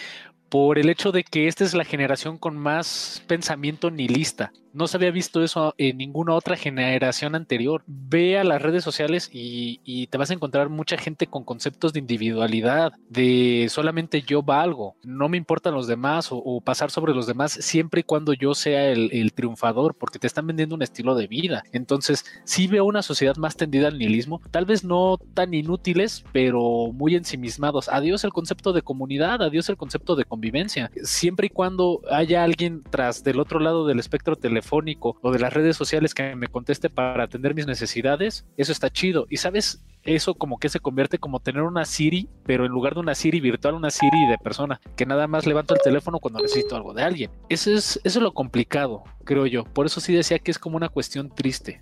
por 0.48 0.78
el 0.78 0.90
hecho 0.90 1.12
de 1.12 1.24
que 1.24 1.46
esta 1.46 1.64
es 1.64 1.74
la 1.74 1.84
generación 1.84 2.36
con 2.36 2.58
más 2.58 3.22
pensamiento 3.26 3.90
nihilista. 3.90 4.52
No 4.72 4.86
se 4.86 4.96
había 4.96 5.10
visto 5.10 5.42
eso 5.42 5.74
en 5.78 5.98
ninguna 5.98 6.34
otra 6.34 6.56
generación 6.56 7.34
anterior. 7.34 7.82
Ve 7.86 8.38
a 8.38 8.44
las 8.44 8.62
redes 8.62 8.84
sociales 8.84 9.28
y, 9.32 10.06
te 10.10 10.18
vas 10.18 10.30
a 10.30 10.34
encontrar 10.34 10.68
mucha 10.68 10.96
gente 10.96 11.26
con 11.26 11.44
conceptos 11.44 11.92
de 11.92 12.00
individualidad, 12.00 12.92
de 13.08 13.66
solamente 13.70 14.22
yo 14.22 14.42
valgo, 14.42 14.96
no 15.02 15.28
me 15.28 15.36
importan 15.36 15.74
los 15.74 15.86
demás 15.86 16.28
o, 16.30 16.60
pasar 16.60 16.90
sobre 16.90 17.14
los 17.14 17.26
demás 17.26 17.52
siempre 17.52 18.00
y 18.00 18.04
cuando 18.04 18.32
yo 18.32 18.54
sea 18.54 18.90
el, 18.90 19.32
triunfador, 19.32 19.94
porque 19.94 20.18
te 20.18 20.26
están 20.26 20.46
vendiendo 20.46 20.74
un 20.74 20.82
estilo 20.82 21.14
de 21.14 21.26
vida. 21.26 21.62
Entonces, 21.72 22.24
sí 22.44 22.66
veo 22.66 22.84
una 22.84 23.02
sociedad 23.02 23.36
más 23.36 23.56
tendida 23.56 23.88
al 23.88 23.98
nihilismo, 23.98 24.40
tal 24.50 24.66
vez 24.66 24.84
no 24.84 25.18
tan 25.34 25.54
inútiles, 25.54 26.24
pero 26.32 26.92
muy 26.92 27.14
ensimismados. 27.14 27.88
Adiós 27.88 28.24
el 28.24 28.32
concepto 28.32 28.72
de 28.72 28.82
comunidad, 28.82 29.42
adiós 29.42 29.68
el 29.68 29.76
concepto 29.76 30.16
de 30.16 30.26
vivencia. 30.38 30.90
Siempre 31.02 31.46
y 31.46 31.50
cuando 31.50 32.00
haya 32.10 32.42
alguien 32.42 32.82
tras 32.90 33.22
del 33.22 33.40
otro 33.40 33.60
lado 33.60 33.86
del 33.86 33.98
espectro 33.98 34.36
telefónico 34.36 34.61
o 34.70 35.32
de 35.32 35.38
las 35.38 35.52
redes 35.52 35.76
sociales 35.76 36.14
que 36.14 36.34
me 36.36 36.48
conteste 36.48 36.90
para 36.90 37.24
atender 37.24 37.54
mis 37.54 37.66
necesidades, 37.66 38.46
eso 38.56 38.72
está 38.72 38.90
chido. 38.90 39.26
Y 39.28 39.36
sabes, 39.36 39.84
eso 40.04 40.34
como 40.34 40.58
que 40.58 40.68
se 40.68 40.80
convierte 40.80 41.18
como 41.18 41.40
tener 41.40 41.62
una 41.62 41.84
Siri, 41.84 42.28
pero 42.44 42.64
en 42.64 42.72
lugar 42.72 42.94
de 42.94 43.00
una 43.00 43.14
Siri 43.14 43.40
virtual, 43.40 43.74
una 43.74 43.90
Siri 43.90 44.26
de 44.28 44.38
persona, 44.38 44.80
que 44.96 45.06
nada 45.06 45.26
más 45.26 45.46
levanto 45.46 45.74
el 45.74 45.80
teléfono 45.80 46.18
cuando 46.18 46.40
necesito 46.40 46.76
algo 46.76 46.94
de 46.94 47.02
alguien. 47.02 47.30
Eso 47.48 47.72
es, 47.72 48.00
eso 48.04 48.18
es 48.18 48.22
lo 48.22 48.32
complicado, 48.32 49.04
creo 49.24 49.46
yo. 49.46 49.64
Por 49.64 49.86
eso 49.86 50.00
sí 50.00 50.14
decía 50.14 50.38
que 50.38 50.50
es 50.50 50.58
como 50.58 50.76
una 50.76 50.88
cuestión 50.88 51.28
triste. 51.34 51.80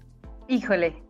Híjole, 0.49 1.03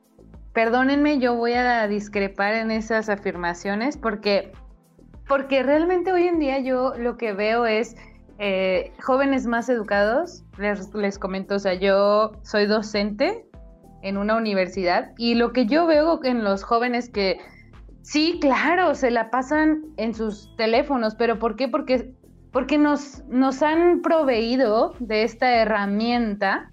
perdónenme, 0.53 1.19
yo 1.19 1.35
voy 1.35 1.55
a 1.55 1.87
discrepar 1.89 2.55
en 2.55 2.71
esas 2.71 3.09
afirmaciones 3.09 3.97
porque 3.97 4.53
porque 5.27 5.63
realmente 5.63 6.11
hoy 6.11 6.25
en 6.25 6.41
día 6.41 6.59
yo 6.59 6.95
lo 6.99 7.17
que 7.17 7.33
veo 7.33 7.65
es 7.65 7.95
eh, 8.43 8.95
jóvenes 9.03 9.47
más 9.47 9.69
educados. 9.69 10.43
Les, 10.59 10.93
les 10.95 11.19
comento, 11.19 11.57
o 11.57 11.59
sea, 11.59 11.75
yo 11.75 12.33
soy 12.43 12.65
docente 12.65 13.45
en 14.03 14.17
una 14.17 14.37
universidad 14.37 15.13
y 15.19 15.35
lo 15.35 15.53
que 15.53 15.67
yo 15.67 15.87
veo 15.87 16.21
en 16.25 16.43
los 16.43 16.65
jóvenes 16.65 17.11
que 17.11 17.39
sí, 18.01 18.39
claro, 18.41 18.95
se 18.95 19.11
la 19.11 19.31
pasan 19.31 19.83
en 19.99 20.15
sus 20.15 20.57
teléfonos, 20.57 21.15
pero 21.17 21.39
¿por 21.39 21.55
qué? 21.55 21.69
Porque, 21.69 22.15
porque 22.51 22.79
nos, 22.79 23.23
nos 23.29 23.63
han 23.63 24.01
proveído 24.01 24.95
de 25.01 25.23
esta 25.23 25.57
herramienta, 25.57 26.71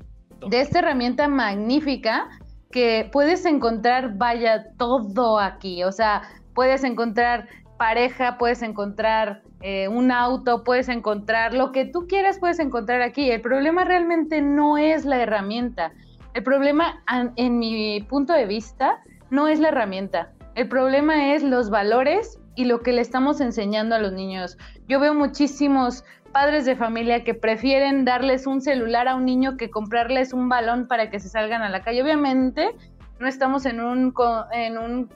de 0.50 0.62
esta 0.62 0.80
herramienta 0.80 1.28
magnífica 1.28 2.30
que 2.72 3.10
puedes 3.12 3.46
encontrar, 3.46 4.18
vaya, 4.18 4.68
todo 4.78 5.38
aquí, 5.38 5.84
o 5.84 5.92
sea, 5.92 6.22
puedes 6.54 6.86
encontrar 6.86 7.50
pareja, 7.78 8.38
puedes 8.38 8.62
encontrar 8.62 9.44
eh, 9.62 9.88
un 9.88 10.12
auto, 10.12 10.64
puedes 10.64 10.90
encontrar 10.90 11.54
lo 11.54 11.72
que 11.72 11.86
tú 11.86 12.08
quieras, 12.08 12.40
puedes 12.40 12.60
encontrar 12.60 13.02
aquí. 13.02 13.32
El 13.32 13.42
problema 13.42 13.84
realmente 13.84 14.42
no 14.42 14.78
es 14.78 15.06
la 15.06 15.22
herramienta. 15.22 15.94
El 16.34 16.44
problema, 16.44 17.04
en 17.36 17.60
mi 17.60 18.02
punto 18.02 18.34
de 18.34 18.46
vista, 18.46 19.02
no 19.30 19.48
es 19.48 19.60
la 19.60 19.70
herramienta. 19.70 20.32
El 20.56 20.68
problema 20.68 21.34
es 21.34 21.44
los 21.44 21.70
valores 21.70 22.40
y 22.56 22.66
lo 22.66 22.82
que 22.82 22.92
le 22.92 23.02
estamos 23.02 23.42
enseñando 23.42 23.96
a 23.96 24.00
los 24.00 24.14
niños. 24.14 24.58
Yo 24.88 25.00
veo 25.00 25.14
muchísimos 25.14 26.04
padres 26.32 26.66
de 26.66 26.76
familia 26.76 27.24
que 27.24 27.34
prefieren 27.34 28.06
darles 28.06 28.48
un 28.48 28.62
celular 28.62 29.08
a 29.08 29.16
un 29.16 29.26
niño 29.26 29.58
que 29.58 29.70
comprarles 29.70 30.34
un 30.34 30.50
balón 30.50 30.88
para 30.88 31.10
que 31.10 31.20
se 31.20 31.30
salgan 31.30 31.62
a 31.62 31.70
la 31.70 31.84
calle. 31.84 32.04
Obviamente, 32.04 32.76
no 33.20 33.28
estamos 33.28 33.66
en 33.66 33.82
un, 33.82 34.14
en 34.52 34.78
un 34.78 35.10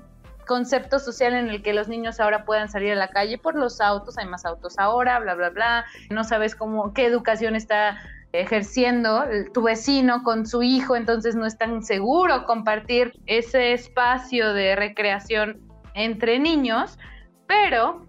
concepto 0.52 1.00
social 1.00 1.34
en 1.34 1.48
el 1.48 1.64
que 1.64 1.72
los 1.72 1.88
niños 1.88 2.20
ahora 2.20 2.44
puedan 2.44 2.68
salir 2.68 2.92
a 2.92 2.96
la 2.96 3.08
calle 3.08 3.38
por 3.38 3.56
los 3.56 3.80
autos, 3.80 4.18
hay 4.18 4.28
más 4.28 4.46
autos 4.46 4.78
ahora, 4.78 5.18
bla, 5.20 5.34
bla, 5.34 5.50
bla, 5.50 5.86
no 6.10 6.26
sabes 6.26 6.58
cómo, 6.58 6.94
qué 6.94 7.06
educación 7.06 7.56
está 7.56 7.98
ejerciendo 8.34 9.24
tu 9.54 9.62
vecino 9.62 10.24
con 10.24 10.46
su 10.46 10.62
hijo, 10.62 10.98
entonces 10.98 11.36
no 11.36 11.46
es 11.46 11.58
tan 11.58 11.84
seguro 11.84 12.44
compartir 12.46 13.14
ese 13.28 13.72
espacio 13.72 14.54
de 14.54 14.76
recreación 14.76 15.62
entre 15.94 16.38
niños, 16.38 17.00
pero 17.48 18.06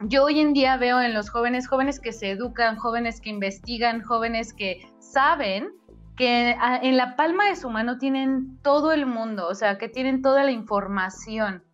yo 0.00 0.24
hoy 0.24 0.40
en 0.40 0.52
día 0.52 0.76
veo 0.76 1.00
en 1.00 1.14
los 1.14 1.30
jóvenes, 1.30 1.68
jóvenes 1.68 2.00
que 2.00 2.12
se 2.12 2.32
educan, 2.32 2.78
jóvenes 2.78 3.20
que 3.20 3.30
investigan, 3.30 4.02
jóvenes 4.02 4.52
que 4.52 4.80
saben 4.98 5.70
que 6.20 6.54
en 6.82 6.98
la 6.98 7.16
palma 7.16 7.46
de 7.46 7.56
su 7.56 7.70
mano 7.70 7.96
tienen 7.96 8.58
todo 8.60 8.92
el 8.92 9.06
mundo, 9.06 9.48
o 9.48 9.54
sea, 9.54 9.78
que 9.78 9.88
tienen 9.88 10.20
toda 10.20 10.44
la 10.44 10.50
información. 10.50 11.64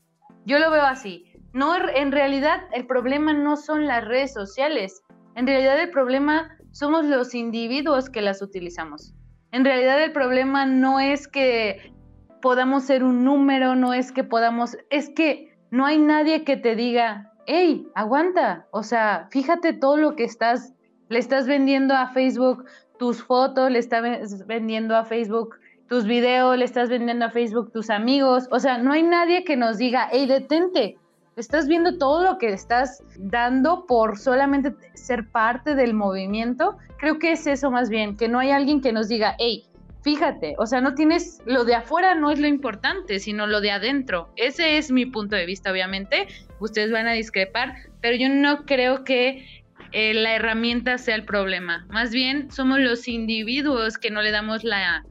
Yo 0.44 0.60
lo 0.60 0.70
veo 0.70 0.84
así. 0.84 1.24
No, 1.52 1.74
en 1.76 2.12
realidad 2.12 2.60
el 2.72 2.86
problema 2.86 3.32
no 3.32 3.56
son 3.56 3.88
las 3.88 4.04
redes 4.04 4.32
sociales. 4.32 5.02
En 5.34 5.48
realidad 5.48 5.80
el 5.80 5.90
problema 5.90 6.56
somos 6.70 7.06
los 7.06 7.34
individuos 7.34 8.08
que 8.08 8.22
las 8.22 8.40
utilizamos. 8.40 9.16
En 9.50 9.64
realidad 9.64 10.00
el 10.00 10.12
problema 10.12 10.64
no 10.64 11.00
es 11.00 11.26
que 11.26 11.92
podamos 12.40 12.84
ser 12.84 13.02
un 13.02 13.24
número, 13.24 13.74
no 13.74 13.94
es 13.94 14.12
que 14.12 14.22
podamos, 14.22 14.76
es 14.90 15.10
que 15.10 15.58
no 15.72 15.86
hay 15.86 15.98
nadie 15.98 16.44
que 16.44 16.56
te 16.56 16.76
diga, 16.76 17.32
hey, 17.46 17.88
aguanta, 17.96 18.68
o 18.70 18.84
sea, 18.84 19.26
fíjate 19.32 19.72
todo 19.72 19.96
lo 19.96 20.14
que 20.14 20.22
estás, 20.22 20.72
le 21.08 21.18
estás 21.18 21.48
vendiendo 21.48 21.96
a 21.96 22.10
Facebook 22.10 22.64
tus 22.98 23.22
fotos, 23.22 23.70
le 23.70 23.78
estás 23.78 24.46
vendiendo 24.46 24.96
a 24.96 25.04
Facebook 25.04 25.56
tus 25.88 26.04
videos, 26.04 26.56
le 26.58 26.64
estás 26.64 26.88
vendiendo 26.88 27.26
a 27.26 27.30
Facebook 27.30 27.70
tus 27.72 27.90
amigos, 27.90 28.48
o 28.50 28.58
sea, 28.58 28.78
no 28.78 28.92
hay 28.92 29.02
nadie 29.02 29.44
que 29.44 29.56
nos 29.56 29.78
diga, 29.78 30.08
hey, 30.10 30.26
detente, 30.26 30.98
estás 31.36 31.68
viendo 31.68 31.98
todo 31.98 32.24
lo 32.24 32.38
que 32.38 32.48
estás 32.48 33.02
dando 33.18 33.86
por 33.86 34.18
solamente 34.18 34.74
ser 34.94 35.28
parte 35.30 35.74
del 35.74 35.94
movimiento. 35.94 36.76
Creo 36.98 37.18
que 37.18 37.32
es 37.32 37.46
eso 37.46 37.70
más 37.70 37.88
bien, 37.88 38.16
que 38.16 38.28
no 38.28 38.38
hay 38.38 38.50
alguien 38.50 38.80
que 38.80 38.92
nos 38.92 39.08
diga, 39.08 39.36
hey, 39.38 39.64
fíjate, 40.02 40.54
o 40.58 40.66
sea, 40.66 40.80
no 40.80 40.94
tienes, 40.94 41.42
lo 41.46 41.64
de 41.64 41.74
afuera 41.74 42.14
no 42.14 42.30
es 42.30 42.38
lo 42.38 42.46
importante, 42.46 43.18
sino 43.18 43.46
lo 43.46 43.60
de 43.60 43.72
adentro. 43.72 44.28
Ese 44.36 44.78
es 44.78 44.90
mi 44.90 45.04
punto 45.04 45.36
de 45.36 45.46
vista, 45.46 45.70
obviamente. 45.70 46.28
Ustedes 46.58 46.90
van 46.90 47.06
a 47.06 47.12
discrepar, 47.12 47.74
pero 48.00 48.16
yo 48.16 48.28
no 48.28 48.64
creo 48.64 49.04
que 49.04 49.44
eh, 49.92 50.14
la 50.14 50.34
herramienta 50.34 50.98
sea 50.98 51.14
el 51.14 51.24
problema. 51.24 51.86
Más 51.88 52.10
bien 52.10 52.50
somos 52.50 52.80
los 52.80 53.08
individuos 53.08 53.98
que 53.98 54.10
no 54.10 54.22
le 54.22 54.30
damos 54.30 54.64
la, 54.64 55.04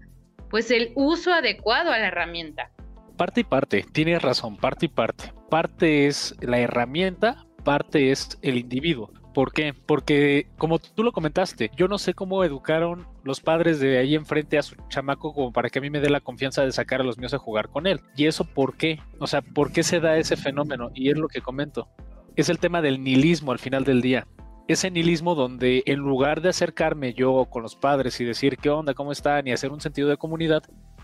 pues 0.49 0.71
el 0.71 0.91
uso 0.95 1.33
adecuado 1.33 1.91
a 1.91 1.99
la 1.99 2.07
herramienta. 2.07 2.71
Parte 3.17 3.41
y 3.41 3.43
parte, 3.43 3.85
tienes 3.91 4.21
razón, 4.21 4.57
parte 4.57 4.87
y 4.87 4.89
parte. 4.89 5.33
Parte 5.49 6.07
es 6.07 6.35
la 6.41 6.59
herramienta, 6.59 7.45
parte 7.63 8.11
es 8.11 8.37
el 8.41 8.57
individuo. 8.57 9.11
¿Por 9.33 9.51
qué? 9.51 9.73
Porque, 9.73 10.47
como 10.57 10.79
tú 10.79 11.03
lo 11.03 11.11
comentaste, 11.11 11.69
yo 11.75 11.89
no 11.89 11.97
sé 11.97 12.13
cómo 12.13 12.45
educaron 12.45 13.05
los 13.25 13.41
padres 13.41 13.81
de 13.81 13.97
ahí 13.97 14.15
enfrente 14.15 14.57
a 14.57 14.63
su 14.63 14.75
chamaco 14.87 15.33
como 15.33 15.51
para 15.51 15.69
que 15.69 15.79
a 15.79 15.81
mí 15.81 15.89
me 15.89 15.99
dé 15.99 16.09
la 16.09 16.21
confianza 16.21 16.63
de 16.63 16.71
sacar 16.71 17.01
a 17.01 17.03
los 17.03 17.17
míos 17.17 17.33
a 17.33 17.37
jugar 17.37 17.67
con 17.67 17.85
él. 17.85 17.99
¿Y 18.15 18.27
eso 18.27 18.45
por 18.45 18.77
qué? 18.77 19.01
O 19.19 19.27
sea, 19.27 19.41
¿por 19.41 19.73
qué 19.73 19.83
se 19.83 19.99
da 19.99 20.17
ese 20.17 20.37
fenómeno? 20.37 20.89
Y 20.95 21.09
es 21.09 21.17
lo 21.17 21.27
que 21.27 21.41
comento. 21.41 21.89
Es 22.37 22.47
el 22.47 22.59
tema 22.59 22.81
del 22.81 23.03
nihilismo 23.03 23.51
al 23.51 23.59
final 23.59 23.83
del 23.83 24.01
día. 24.01 24.25
Ese 24.67 24.89
nihilismo 24.89 25.35
donde 25.35 25.83
en 25.85 25.99
lugar 25.99 26.41
de 26.41 26.49
acercarme 26.49 27.13
yo 27.13 27.45
con 27.45 27.61
los 27.61 27.75
padres 27.75 28.19
y 28.19 28.25
decir 28.25 28.57
qué 28.57 28.69
onda, 28.69 28.93
cómo 28.93 29.11
están 29.11 29.47
y 29.47 29.51
hacer 29.51 29.71
un 29.71 29.81
sentido 29.81 30.09
de 30.09 30.17
comunidad, 30.17 30.63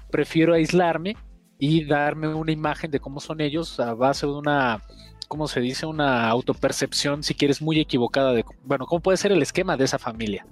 prefiero 0.09 0.53
aislarme 0.53 1.15
y 1.59 1.85
darme 1.85 2.27
una 2.27 2.51
imagen 2.51 2.89
de 2.89 2.99
cómo 2.99 3.19
son 3.19 3.39
ellos 3.39 3.79
a 3.79 3.93
base 3.93 4.25
de 4.25 4.33
una 4.33 4.81
¿cómo 5.31 5.47
se 5.47 5.61
dice? 5.61 5.85
Una 5.85 6.27
autopercepción, 6.27 7.23
si 7.23 7.35
quieres, 7.35 7.61
muy 7.61 7.79
equivocada 7.79 8.33
de, 8.33 8.43
bueno, 8.65 8.85
cómo 8.85 8.99
puede 8.99 9.17
ser 9.17 9.31
el 9.31 9.41
esquema 9.41 9.77
de 9.77 9.85
esa 9.85 9.97
familia. 9.97 10.45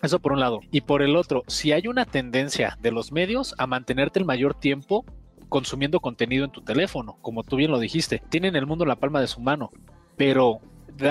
Eso 0.00 0.18
por 0.18 0.32
un 0.32 0.40
lado. 0.40 0.60
Y 0.70 0.80
por 0.80 1.02
el 1.02 1.14
otro, 1.14 1.42
si 1.46 1.72
hay 1.72 1.88
una 1.88 2.06
tendencia 2.06 2.78
de 2.80 2.90
los 2.90 3.12
medios 3.12 3.54
a 3.58 3.66
mantenerte 3.66 4.18
el 4.18 4.24
mayor 4.24 4.54
tiempo 4.54 5.04
consumiendo 5.50 6.00
contenido 6.00 6.46
en 6.46 6.52
tu 6.52 6.62
teléfono, 6.62 7.18
como 7.20 7.42
tú 7.42 7.56
bien 7.56 7.70
lo 7.70 7.78
dijiste, 7.78 8.22
tienen 8.30 8.56
el 8.56 8.64
mundo 8.64 8.84
en 8.84 8.88
la 8.88 8.96
palma 8.96 9.20
de 9.20 9.26
su 9.26 9.42
mano, 9.42 9.70
pero 10.16 10.60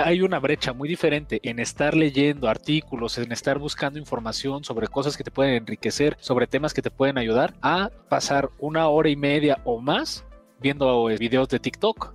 hay 0.04 0.22
una 0.22 0.40
brecha 0.40 0.74
muy 0.74 0.88
diferente 0.88 1.40
en 1.44 1.60
estar 1.60 1.96
leyendo 1.96 2.48
artículos, 2.50 3.18
en 3.18 3.32
estar 3.32 3.60
buscando 3.60 4.00
información 4.00 4.64
sobre 4.64 4.88
cosas 4.88 5.18
que 5.18 5.24
te 5.24 5.32
pueden 5.32 5.56
enriquecer, 5.56 6.18
sobre 6.20 6.48
temas 6.48 6.74
que 6.74 6.82
te 6.82 6.92
pueden 6.92 7.18
ayudar, 7.18 7.54
a 7.62 7.90
pasar 8.10 8.50
una 8.60 8.88
hora 8.88 9.10
y 9.10 9.16
media 9.16 9.60
o 9.66 9.80
más 9.80 10.26
viendo 10.60 11.06
videos 11.08 11.50
de 11.50 11.60
TikTok 11.60 12.14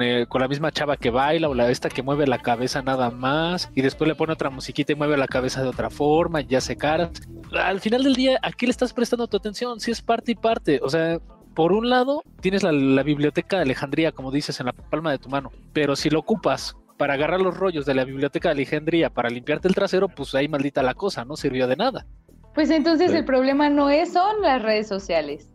eh, 0.00 0.26
con, 0.28 0.40
la 0.40 0.48
misma 0.48 0.72
chava 0.72 0.96
que 0.96 1.10
baila 1.10 1.48
o 1.48 1.54
la 1.54 1.70
esta 1.70 1.90
que 1.90 2.02
mueve 2.02 2.26
la 2.26 2.38
cabeza 2.38 2.80
nada 2.80 3.10
más 3.10 3.70
y 3.74 3.82
después 3.82 4.08
le 4.08 4.14
pone 4.14 4.32
otra 4.32 4.48
musiquita 4.48 4.92
y 4.92 4.96
mueve 4.96 5.16
la 5.18 5.28
cabeza 5.28 5.62
de 5.62 5.68
otra 5.68 5.90
forma, 5.90 6.40
ya 6.40 6.60
se 6.60 6.76
caras. 6.76 7.10
Al 7.52 7.80
final 7.80 8.02
del 8.02 8.14
día, 8.14 8.38
¿a 8.42 8.50
qué 8.50 8.66
le 8.66 8.70
estás 8.70 8.94
prestando 8.94 9.26
tu 9.26 9.36
atención? 9.36 9.78
Si 9.78 9.90
es 9.90 10.00
parte 10.00 10.32
y 10.32 10.34
parte, 10.36 10.80
o 10.82 10.88
sea, 10.88 11.18
por 11.54 11.72
un 11.72 11.90
lado 11.90 12.22
tienes 12.40 12.62
la, 12.62 12.72
la 12.72 13.02
biblioteca 13.02 13.56
de 13.56 13.62
Alejandría, 13.62 14.12
como 14.12 14.30
dices, 14.30 14.58
en 14.58 14.66
la 14.66 14.72
palma 14.72 15.10
de 15.10 15.18
tu 15.18 15.28
mano, 15.28 15.52
pero 15.74 15.96
si 15.96 16.08
lo 16.08 16.20
ocupas 16.20 16.74
para 16.98 17.14
agarrar 17.14 17.40
los 17.40 17.56
rollos 17.56 17.86
de 17.86 17.94
la 17.94 18.04
biblioteca 18.04 18.48
de 18.48 18.54
Alejandría 18.54 19.08
para 19.08 19.30
limpiarte 19.30 19.68
el 19.68 19.74
trasero, 19.74 20.08
pues 20.08 20.34
ahí 20.34 20.48
maldita 20.48 20.82
la 20.82 20.94
cosa, 20.94 21.24
no 21.24 21.36
sirvió 21.36 21.66
de 21.66 21.76
nada. 21.76 22.06
Pues 22.54 22.70
entonces 22.70 23.12
el 23.12 23.24
problema 23.24 23.70
no 23.70 23.88
es 23.88 24.12
son 24.12 24.42
las 24.42 24.60
redes 24.60 24.88
sociales, 24.88 25.48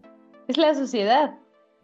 es 0.48 0.58
la 0.58 0.74
sociedad. 0.74 1.36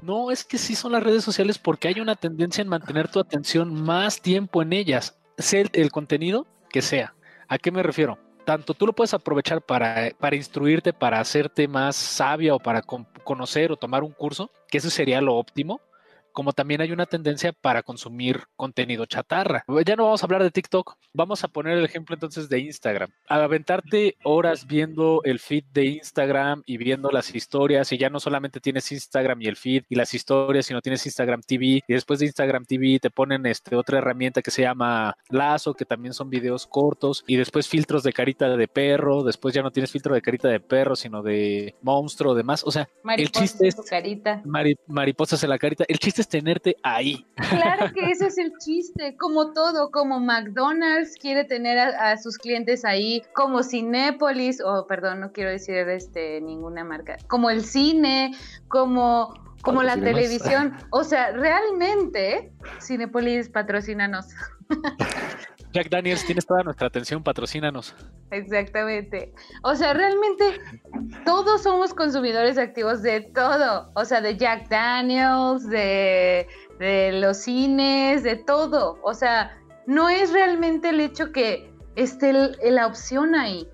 No, 0.02 0.32
es 0.32 0.45
que 0.45 0.58
sí 0.58 0.76
son 0.76 0.93
las 0.93 1.04
redes 1.04 1.24
sociales 1.24 1.60
porque 1.60 1.89
hay 1.89 2.00
una 2.00 2.15
tendencia 2.15 2.62
en 2.62 2.69
mantener 2.69 3.10
tu 3.10 3.19
atención 3.19 3.74
más 3.74 4.22
tiempo 4.22 4.62
en 4.62 4.72
ellas, 4.72 5.19
sea 5.38 5.65
el, 5.74 5.91
contenido 5.91 6.48
que 6.69 6.82
sea. 6.82 7.13
¿A 7.50 7.58
qué 7.58 7.69
me 7.69 7.84
refiero? 7.84 8.17
Tanto 8.45 8.74
tú 8.74 8.88
lo 8.88 8.93
puedes 8.93 9.13
aprovechar 9.13 9.62
para, 9.62 10.12
para 10.17 10.38
instruirte, 10.38 10.93
para 10.93 11.19
hacerte 11.19 11.67
más 11.67 11.98
sabia 11.98 12.56
o 12.56 12.60
para 12.60 12.82
conocer 12.82 13.74
o 13.74 13.78
tomar 13.78 14.04
un 14.04 14.13
curso, 14.13 14.50
que 14.69 14.78
eso 14.78 14.89
sería 14.89 15.19
lo 15.19 15.36
óptimo, 15.36 15.82
como 16.34 16.54
también 16.54 16.82
hay 16.82 16.92
una 16.92 17.06
tendencia 17.06 17.54
para 17.54 17.84
consumir 17.84 18.44
contenido 18.56 19.06
chatarra. 19.06 19.63
Ya 19.86 19.96
no 19.96 20.06
vamos 20.06 20.24
a 20.24 20.26
hablar 20.26 20.44
de 20.44 20.52
TikTok, 20.52 20.96
vamos 21.13 21.44
a 21.44 21.48
poner 21.48 21.78
el 21.78 21.86
ejemplo 21.86 22.15
entonces 22.15 22.50
de 22.50 22.60
Instagram. 22.60 23.10
Aventarte 23.28 24.18
horas 24.24 24.65
viendo 24.68 25.22
el 25.24 25.39
feed 25.39 25.65
de 25.72 25.86
Instagram 25.86 26.63
y 26.65 26.78
viendo 26.78 27.10
las 27.12 27.34
historias 27.34 27.92
y 27.92 27.98
ya 27.98 28.10
no 28.10 28.20
solamente 28.20 28.60
tienes 28.60 28.92
Instagram 28.92 29.42
y 29.42 29.48
el 29.48 29.56
feed 29.56 29.84
y 29.89 29.96
las 29.96 30.13
historias, 30.13 30.65
sino 30.65 30.82
tienes 30.82 31.06
Instagram 31.06 31.42
TV 31.42 31.84
y 31.88 31.94
después 31.94 32.20
de 32.20 32.26
Instagram 32.26 32.65
TV 32.65 33.00
te 33.00 33.10
ponen 33.10 33.46
este 33.46 33.76
otra 33.76 33.98
herramienta 33.98 34.42
que 34.42 34.52
se 34.52 34.62
llama 34.63 35.15
Lazo, 35.30 35.74
que 35.74 35.86
también 35.86 36.13
son 36.13 36.30
videos 36.30 36.68
cortos 36.68 37.24
y 37.28 37.36
después 37.36 37.68
filtros 37.68 38.04
de 38.04 38.13
carita 38.13 38.56
de 38.56 38.68
perro, 38.68 39.24
después 39.24 39.54
ya 39.54 39.62
no 39.62 39.72
tienes 39.72 39.92
filtro 39.92 40.13
de 40.13 40.22
carita 40.22 40.48
de 40.48 40.60
perro, 40.60 40.96
sino 40.96 41.22
de 41.22 41.76
monstruo, 41.82 42.36
demás, 42.36 42.63
o 42.65 42.72
sea, 42.72 42.89
el 43.18 43.32
chiste 43.32 43.68
es 43.68 43.76
carita. 43.76 44.42
mariposas 44.88 45.44
en 45.44 45.50
la 45.50 45.58
carita, 45.58 45.86
el 45.88 46.00
chiste 46.00 46.19
es 46.22 46.28
tenerte 46.28 46.78
ahí. 46.84 47.26
Claro 47.36 47.94
que 47.94 48.06
ese 48.12 48.28
es 48.28 48.38
el 48.38 48.54
chiste, 48.60 49.16
como 49.18 49.54
todo, 49.54 49.92
como 49.92 50.20
McDonald's 50.20 51.16
quiere 51.20 51.44
tener 51.44 51.78
a, 51.78 52.18
sus 52.18 52.38
clientes 52.38 52.86
ahí, 52.86 53.22
como 53.34 53.64
Cinépolis, 53.64 54.62
o 54.62 54.86
perdón, 54.88 55.20
no 55.22 55.32
quiero 55.32 55.50
decir 55.50 55.76
este 55.90 56.42
ninguna 56.42 56.84
marca, 56.84 57.18
como 57.28 57.50
el 57.50 57.64
cine, 57.64 58.36
como 58.68 59.34
como 59.62 59.84
la 59.84 59.96
televisión, 59.96 60.74
o 60.90 61.04
sea, 61.04 61.32
realmente 61.32 62.54
Cinépolis 62.82 63.50
patrocínanos. 63.50 64.28
Jack 65.80 65.92
Daniels, 65.92 66.26
tienes 66.26 66.46
toda 66.46 66.62
nuestra 66.63 66.88
atención, 66.88 67.24
patrocínanos. 67.24 67.96
Exactamente. 68.32 69.34
O 69.63 69.76
sea, 69.76 69.94
realmente 69.94 70.60
todos 71.24 71.63
somos 71.63 71.94
consumidores 71.94 72.58
activos 72.58 73.02
de 73.02 73.22
todo. 73.22 73.89
O 73.96 74.04
sea, 74.04 74.20
de 74.20 74.36
Jack 74.36 74.68
Daniels, 74.68 75.70
de, 75.70 76.48
los 77.13 77.38
cines, 77.38 78.24
de 78.24 78.36
todo. 78.36 79.00
O 79.04 79.13
sea, 79.13 79.58
no 79.88 80.10
es 80.10 80.34
realmente 80.34 80.89
el 80.89 81.00
hecho 81.00 81.32
que 81.32 81.72
esté 81.96 82.34
la 82.34 82.86
opción 82.86 83.34
ahí. 83.34 83.65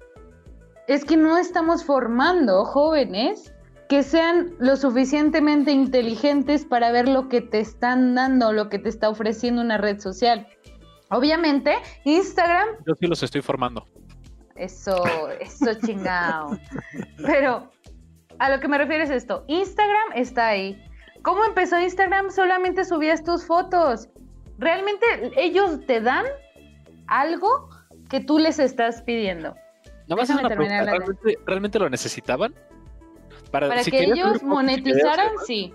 Es 0.88 1.06
que 1.06 1.18
no 1.18 1.39
estamos 1.39 1.84
formando 1.84 2.65
jóvenes 2.65 3.52
que 3.89 4.04
sean 4.04 4.54
lo 4.60 4.76
suficientemente 4.76 5.72
inteligentes 5.72 6.65
para 6.65 6.91
ver 6.91 7.10
lo 7.10 7.30
que 7.30 7.41
te 7.41 7.60
están 7.60 8.13
dando, 8.13 8.54
lo 8.54 8.70
que 8.70 8.78
te 8.78 8.89
está 8.89 9.10
ofreciendo 9.10 9.63
una 9.63 9.80
red 9.80 10.00
social. 10.00 10.48
Obviamente, 11.10 11.76
Instagram. 12.04 12.68
Yo 12.86 12.96
sí 13.00 13.08
los 13.08 13.22
estoy 13.22 13.41
formando. 13.41 13.86
Eso, 14.56 15.04
eso 15.39 15.74
chingado. 15.86 16.58
Pero 17.26 17.70
a 18.39 18.50
lo 18.50 18.60
que 18.60 18.68
me 18.68 18.78
refiero 18.78 19.04
es 19.04 19.10
esto. 19.10 19.44
Instagram 19.48 20.13
está 20.15 20.48
ahí. 20.48 20.82
¿Cómo 21.22 21.44
empezó 21.44 21.80
Instagram? 21.80 22.32
Solamente 22.32 22.86
subías 22.86 23.24
tus 23.24 23.46
fotos. 23.46 24.10
Realmente 24.58 25.06
ellos 25.36 25.86
te 25.86 26.00
dan 26.02 26.26
algo 27.08 27.70
que 28.10 28.20
tú 28.20 28.39
les 28.39 28.60
estás 28.60 29.02
pidiendo. 29.02 29.56
No 30.08 30.15
más 30.15 30.30
una 30.30 30.48
¿Realmente, 30.48 31.38
¿Realmente, 31.46 31.80
lo 31.80 31.89
necesitaban? 31.89 32.54
Para, 33.52 33.84
que 33.84 34.03
ellos 34.03 34.43
monetizaran, 34.43 35.32
sí. 35.45 35.74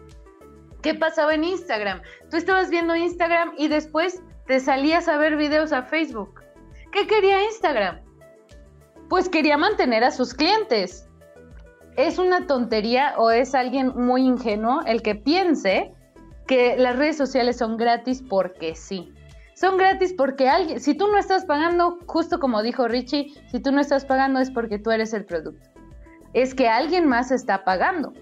¿Qué 0.82 0.94
pasaba 0.94 1.34
en 1.34 1.44
Instagram? 1.44 2.00
Tú 2.30 2.36
estabas 2.36 2.70
viendo 2.70 2.94
Instagram 2.94 3.54
y 3.58 3.68
después 3.68 4.22
te 4.50 4.58
salías 4.58 5.06
a 5.06 5.16
ver 5.16 5.36
videos 5.36 5.72
a 5.72 5.82
Facebook. 5.82 6.40
¿Qué 6.90 7.06
quería 7.06 7.44
Instagram? 7.44 8.00
Pues 9.08 9.28
quería 9.28 9.56
mantener 9.56 10.02
a 10.02 10.10
sus 10.10 10.34
clientes. 10.34 11.08
Es 11.96 12.18
una 12.18 12.48
tontería 12.48 13.14
o 13.16 13.30
es 13.30 13.54
alguien 13.54 13.92
muy 13.94 14.22
ingenuo 14.22 14.80
el 14.86 15.02
que 15.02 15.14
piense 15.14 15.94
que 16.48 16.76
las 16.76 16.96
redes 16.96 17.16
sociales 17.16 17.58
son 17.58 17.76
gratis 17.76 18.24
porque 18.28 18.74
sí. 18.74 19.14
Son 19.54 19.76
gratis 19.76 20.14
porque 20.18 20.48
alguien, 20.48 20.80
si 20.80 20.94
tú 20.94 21.06
no 21.06 21.18
estás 21.18 21.44
pagando, 21.44 22.00
justo 22.06 22.40
como 22.40 22.60
dijo 22.60 22.88
Richie, 22.88 23.32
si 23.52 23.60
tú 23.60 23.70
no 23.70 23.80
estás 23.80 24.04
pagando 24.04 24.40
es 24.40 24.50
porque 24.50 24.80
tú 24.80 24.90
eres 24.90 25.12
el 25.14 25.26
producto. 25.26 25.70
Es 26.32 26.56
que 26.56 26.68
alguien 26.68 27.06
más 27.06 27.30
está 27.30 27.62
pagando. 27.62 28.12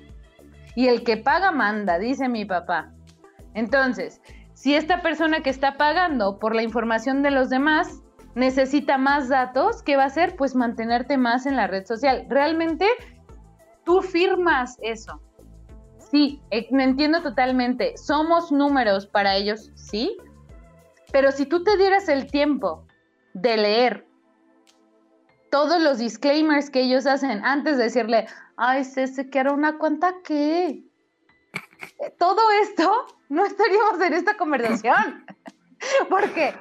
Y 0.74 0.88
el 0.88 1.04
que 1.04 1.16
paga 1.16 1.52
manda, 1.52 1.98
dice 1.98 2.28
mi 2.28 2.44
papá. 2.44 2.92
Entonces, 3.54 4.20
si 4.58 4.74
esta 4.74 5.02
persona 5.02 5.40
que 5.40 5.50
está 5.50 5.76
pagando 5.76 6.40
por 6.40 6.52
la 6.52 6.64
información 6.64 7.22
de 7.22 7.30
los 7.30 7.48
demás 7.48 8.02
necesita 8.34 8.98
más 8.98 9.28
datos, 9.28 9.84
¿qué 9.84 9.96
va 9.96 10.02
a 10.02 10.06
hacer? 10.06 10.34
Pues 10.34 10.56
mantenerte 10.56 11.16
más 11.16 11.46
en 11.46 11.54
la 11.54 11.68
red 11.68 11.86
social. 11.86 12.26
Realmente 12.28 12.88
tú 13.84 14.02
firmas 14.02 14.76
eso. 14.82 15.22
sí, 16.10 16.42
eh, 16.50 16.66
me 16.72 16.82
entiendo 16.82 17.22
totalmente. 17.22 17.96
Somos 17.96 18.50
números 18.50 19.06
para 19.06 19.36
ellos, 19.36 19.70
sí. 19.76 20.16
Pero 21.12 21.30
si 21.30 21.46
tú 21.46 21.62
te 21.62 21.76
dieras 21.76 22.08
el 22.08 22.28
tiempo 22.28 22.84
de 23.34 23.58
leer 23.58 24.08
todos 25.52 25.80
los 25.80 25.98
disclaimers 25.98 26.68
que 26.68 26.80
ellos 26.80 27.06
hacen 27.06 27.44
antes 27.44 27.76
de 27.76 27.84
decirle, 27.84 28.26
ay, 28.56 28.82
se 28.82 29.30
que 29.30 29.38
era 29.38 29.52
una 29.52 29.78
cuenta 29.78 30.16
que 30.24 30.82
todo 32.18 32.40
esto 32.60 33.06
no 33.28 33.44
estaríamos 33.44 34.00
en 34.00 34.12
esta 34.14 34.36
conversación. 34.36 35.24
Porque 36.08 36.54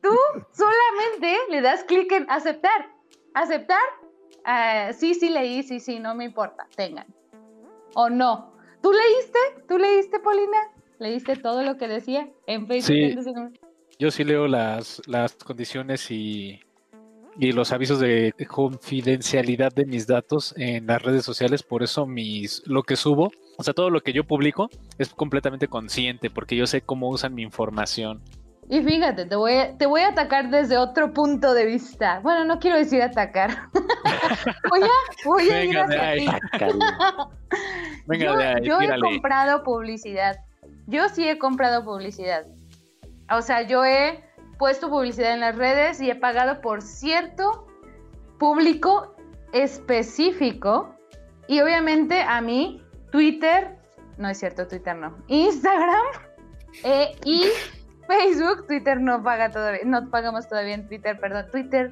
tú 0.00 0.16
solamente 0.52 1.38
le 1.50 1.60
das 1.60 1.84
clic 1.84 2.10
en 2.12 2.30
aceptar. 2.30 2.90
Aceptar. 3.34 3.82
Ah, 4.44 4.90
sí, 4.92 5.14
sí 5.14 5.28
leí, 5.28 5.62
sí, 5.62 5.80
sí, 5.80 6.00
no 6.00 6.14
me 6.14 6.24
importa, 6.24 6.66
tengan. 6.76 7.06
O 7.94 8.08
no. 8.08 8.52
¿Tú 8.82 8.92
leíste? 8.92 9.38
¿Tú 9.68 9.78
leíste, 9.78 10.18
Paulina? 10.18 10.58
¿Leíste 10.98 11.36
todo 11.36 11.62
lo 11.62 11.76
que 11.76 11.88
decía 11.88 12.28
en 12.46 12.66
Facebook? 12.66 13.52
Yo 13.98 14.10
sí 14.10 14.24
leo 14.24 14.48
las, 14.48 15.00
las 15.06 15.34
condiciones 15.34 16.10
y, 16.10 16.60
y 17.38 17.52
los 17.52 17.72
avisos 17.72 18.00
de 18.00 18.34
confidencialidad 18.48 19.72
de 19.72 19.86
mis 19.86 20.06
datos 20.06 20.54
en 20.56 20.86
las 20.86 21.02
redes 21.02 21.24
sociales, 21.24 21.62
por 21.62 21.82
eso 21.82 22.06
mis 22.06 22.62
lo 22.66 22.82
que 22.82 22.96
subo, 22.96 23.30
o 23.56 23.62
sea, 23.62 23.74
todo 23.74 23.90
lo 23.90 24.00
que 24.00 24.12
yo 24.12 24.24
publico 24.24 24.70
es 24.98 25.10
completamente 25.10 25.68
consciente 25.68 26.30
porque 26.30 26.56
yo 26.56 26.66
sé 26.66 26.80
cómo 26.80 27.08
usan 27.08 27.34
mi 27.34 27.42
información. 27.42 28.22
Y 28.68 28.80
fíjate, 28.82 29.26
te 29.26 29.36
voy, 29.36 29.54
a, 29.54 29.76
te 29.76 29.86
voy 29.86 30.02
a 30.02 30.08
atacar 30.08 30.50
desde 30.50 30.78
otro 30.78 31.12
punto 31.12 31.52
de 31.52 31.66
vista. 31.66 32.20
Bueno, 32.20 32.44
no 32.44 32.58
quiero 32.58 32.76
decir 32.76 33.02
atacar. 33.02 33.68
voy 34.70 34.82
a, 34.82 35.24
voy 35.24 35.50
a 35.50 35.64
ir 35.64 35.78
hacia 35.78 36.14
ti. 36.14 36.26
Venga 38.06 38.24
yo, 38.24 38.36
de 38.36 38.44
ahí, 38.44 38.64
yo 38.64 38.80
he 38.80 39.00
comprado 39.00 39.62
publicidad. 39.62 40.38
Yo 40.86 41.08
sí 41.08 41.28
he 41.28 41.38
comprado 41.38 41.84
publicidad. 41.84 42.46
O 43.30 43.42
sea, 43.42 43.62
yo 43.62 43.84
he 43.84 44.24
puesto 44.58 44.88
publicidad 44.88 45.34
en 45.34 45.40
las 45.40 45.56
redes 45.56 46.00
y 46.00 46.10
he 46.10 46.14
pagado 46.14 46.60
por 46.60 46.82
cierto 46.82 47.66
público 48.38 49.14
específico. 49.52 50.94
Y 51.48 51.60
obviamente 51.60 52.22
a 52.22 52.40
mí, 52.40 52.81
Twitter, 53.12 53.76
no 54.16 54.28
es 54.28 54.38
cierto, 54.38 54.66
Twitter 54.66 54.96
no, 54.96 55.16
Instagram 55.28 56.06
eh, 56.84 57.14
y 57.24 57.44
Facebook, 58.08 58.66
Twitter 58.66 59.00
no 59.00 59.22
paga 59.22 59.52
todavía, 59.52 59.82
no 59.84 60.10
pagamos 60.10 60.48
todavía 60.48 60.74
en 60.74 60.88
Twitter, 60.88 61.20
perdón, 61.20 61.46
Twitter, 61.52 61.90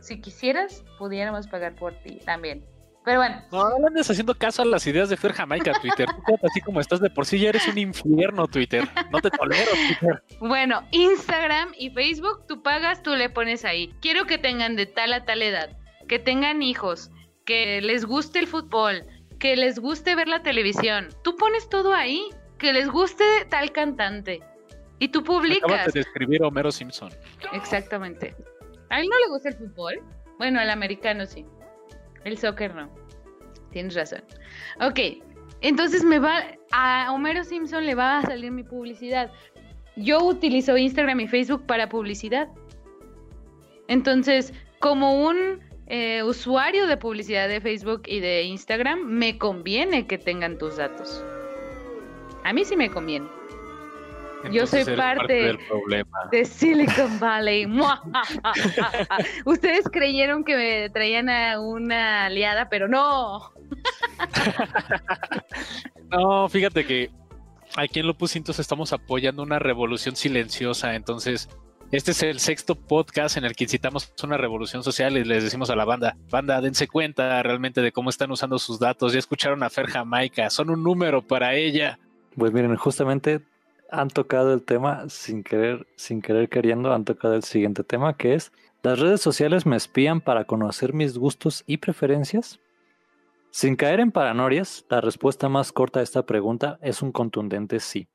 si 0.00 0.20
quisieras, 0.20 0.84
pudiéramos 0.98 1.46
pagar 1.48 1.74
por 1.74 1.92
ti 2.02 2.20
también. 2.24 2.64
Pero 3.04 3.18
bueno. 3.18 3.42
No, 3.50 3.78
no 3.78 3.86
andes 3.86 4.10
haciendo 4.10 4.34
caso 4.34 4.62
a 4.62 4.66
las 4.66 4.86
ideas 4.86 5.08
de 5.08 5.16
Fer 5.16 5.32
Jamaica, 5.32 5.72
Twitter. 5.80 6.06
así 6.42 6.60
como 6.60 6.80
estás 6.80 7.00
de 7.00 7.08
por 7.08 7.24
sí, 7.24 7.38
ya 7.38 7.48
eres 7.48 7.66
un 7.66 7.78
infierno, 7.78 8.46
Twitter. 8.46 8.86
No 9.10 9.20
te 9.20 9.30
tolero, 9.30 9.70
Twitter. 9.72 10.22
Bueno, 10.38 10.82
Instagram 10.90 11.72
y 11.78 11.90
Facebook, 11.90 12.46
tú 12.46 12.62
pagas, 12.62 13.02
tú 13.02 13.16
le 13.16 13.30
pones 13.30 13.64
ahí. 13.64 13.94
Quiero 14.00 14.26
que 14.26 14.36
tengan 14.36 14.76
de 14.76 14.86
tal 14.86 15.14
a 15.14 15.24
tal 15.24 15.42
edad, 15.42 15.76
que 16.08 16.18
tengan 16.18 16.62
hijos, 16.62 17.10
que 17.46 17.80
les 17.80 18.04
guste 18.04 18.38
el 18.38 18.46
fútbol, 18.46 19.06
que 19.40 19.56
les 19.56 19.80
guste 19.80 20.14
ver 20.14 20.28
la 20.28 20.42
televisión. 20.42 21.08
Tú 21.24 21.34
pones 21.34 21.68
todo 21.68 21.92
ahí, 21.92 22.28
que 22.58 22.72
les 22.72 22.88
guste 22.88 23.24
tal 23.48 23.72
cantante. 23.72 24.40
Y 25.00 25.08
tú 25.08 25.24
publicas. 25.24 25.64
Acabas 25.64 25.94
de 25.94 26.00
describir 26.00 26.44
a 26.44 26.48
Homero 26.48 26.70
Simpson. 26.70 27.10
Exactamente. 27.52 28.36
¿A 28.90 29.00
él 29.00 29.08
no 29.08 29.18
le 29.18 29.28
gusta 29.32 29.48
el 29.48 29.56
fútbol? 29.56 30.02
Bueno, 30.38 30.60
al 30.60 30.70
americano 30.70 31.24
sí. 31.26 31.44
El 32.24 32.36
soccer 32.36 32.74
no. 32.74 32.90
Tienes 33.70 33.94
razón. 33.94 34.22
Ok, 34.80 35.00
entonces 35.62 36.04
me 36.04 36.18
va. 36.18 36.42
A 36.72 37.10
Homero 37.10 37.42
Simpson 37.42 37.86
le 37.86 37.94
va 37.94 38.18
a 38.18 38.22
salir 38.22 38.52
mi 38.52 38.62
publicidad. 38.62 39.32
Yo 39.96 40.22
utilizo 40.22 40.76
Instagram 40.76 41.20
y 41.20 41.28
Facebook 41.28 41.64
para 41.66 41.88
publicidad. 41.88 42.48
Entonces, 43.88 44.52
como 44.80 45.24
un 45.26 45.60
eh, 45.90 46.22
usuario 46.22 46.86
de 46.86 46.96
publicidad 46.96 47.48
de 47.48 47.60
Facebook 47.60 48.02
y 48.06 48.20
de 48.20 48.44
Instagram, 48.44 49.00
me 49.00 49.38
conviene 49.38 50.06
que 50.06 50.18
tengan 50.18 50.56
tus 50.56 50.76
datos. 50.76 51.24
A 52.44 52.52
mí 52.52 52.64
sí 52.64 52.76
me 52.76 52.90
conviene. 52.90 53.26
Yo 54.52 54.66
soy 54.66 54.84
parte, 54.96 55.58
de 56.30 56.44
Silicon 56.44 57.18
Valley. 57.18 57.66
Ustedes 59.44 59.84
creyeron 59.90 60.44
que 60.44 60.56
me 60.56 60.90
traían 60.90 61.28
a 61.28 61.60
una 61.60 62.26
aliada, 62.26 62.68
pero 62.68 62.88
no. 62.88 63.52
no, 66.10 66.48
fíjate 66.48 66.86
que 66.86 67.10
aquí 67.76 68.00
en 68.00 68.06
Lupus 68.06 68.30
Cintos 68.30 68.58
estamos 68.58 68.92
apoyando 68.92 69.42
una 69.42 69.58
revolución 69.58 70.16
silenciosa. 70.16 70.94
Entonces, 70.94 71.48
este 71.92 72.12
es 72.12 72.22
el 72.22 72.38
sexto 72.38 72.76
podcast 72.76 73.36
en 73.36 73.44
el 73.44 73.56
que 73.56 73.64
incitamos 73.64 74.12
una 74.22 74.36
revolución 74.36 74.84
social 74.84 75.16
y 75.16 75.24
les 75.24 75.42
decimos 75.42 75.70
a 75.70 75.76
la 75.76 75.84
banda, 75.84 76.16
banda, 76.30 76.60
dense 76.60 76.86
cuenta 76.86 77.42
realmente 77.42 77.82
de 77.82 77.90
cómo 77.90 78.10
están 78.10 78.30
usando 78.30 78.60
sus 78.60 78.78
datos. 78.78 79.12
Ya 79.12 79.18
escucharon 79.18 79.62
a 79.64 79.70
Fer 79.70 79.86
Jamaica, 79.86 80.50
son 80.50 80.70
un 80.70 80.84
número 80.84 81.20
para 81.20 81.54
ella. 81.54 81.98
Pues 82.36 82.52
miren, 82.52 82.76
justamente 82.76 83.40
han 83.90 84.08
tocado 84.08 84.54
el 84.54 84.62
tema 84.62 85.08
sin 85.08 85.42
querer, 85.42 85.88
sin 85.96 86.22
querer 86.22 86.48
queriendo, 86.48 86.92
han 86.92 87.04
tocado 87.04 87.34
el 87.34 87.42
siguiente 87.42 87.82
tema 87.82 88.16
que 88.16 88.34
es, 88.34 88.52
¿las 88.84 89.00
redes 89.00 89.20
sociales 89.20 89.66
me 89.66 89.76
espían 89.76 90.20
para 90.20 90.44
conocer 90.44 90.94
mis 90.94 91.18
gustos 91.18 91.64
y 91.66 91.78
preferencias? 91.78 92.60
Sin 93.50 93.74
caer 93.74 93.98
en 93.98 94.12
paranorias, 94.12 94.84
la 94.88 95.00
respuesta 95.00 95.48
más 95.48 95.72
corta 95.72 95.98
a 95.98 96.04
esta 96.04 96.24
pregunta 96.24 96.78
es 96.82 97.02
un 97.02 97.10
contundente 97.10 97.80
sí. 97.80 98.06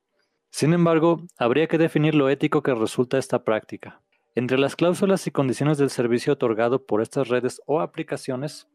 Sin 0.55 0.71
embargo, 0.71 1.21
habría 1.37 1.67
que 1.67 1.77
definir 1.77 2.15
lo 2.15 2.29
ético 2.29 2.63
que 2.63 2.73
resulta 2.73 3.17
esta 3.17 3.43
práctica. 3.43 4.01
Entre 4.35 4.57
las 4.57 4.77
cláusulas 4.77 5.27
y 5.27 5.31
condiciones 5.31 5.77
del 5.77 5.89
servicio 5.89 6.31
otorgado 6.31 6.85
por 6.85 7.01
estas 7.01 7.27
redes 7.27 7.61
o 7.65 7.81
aplicaciones, 7.81 8.69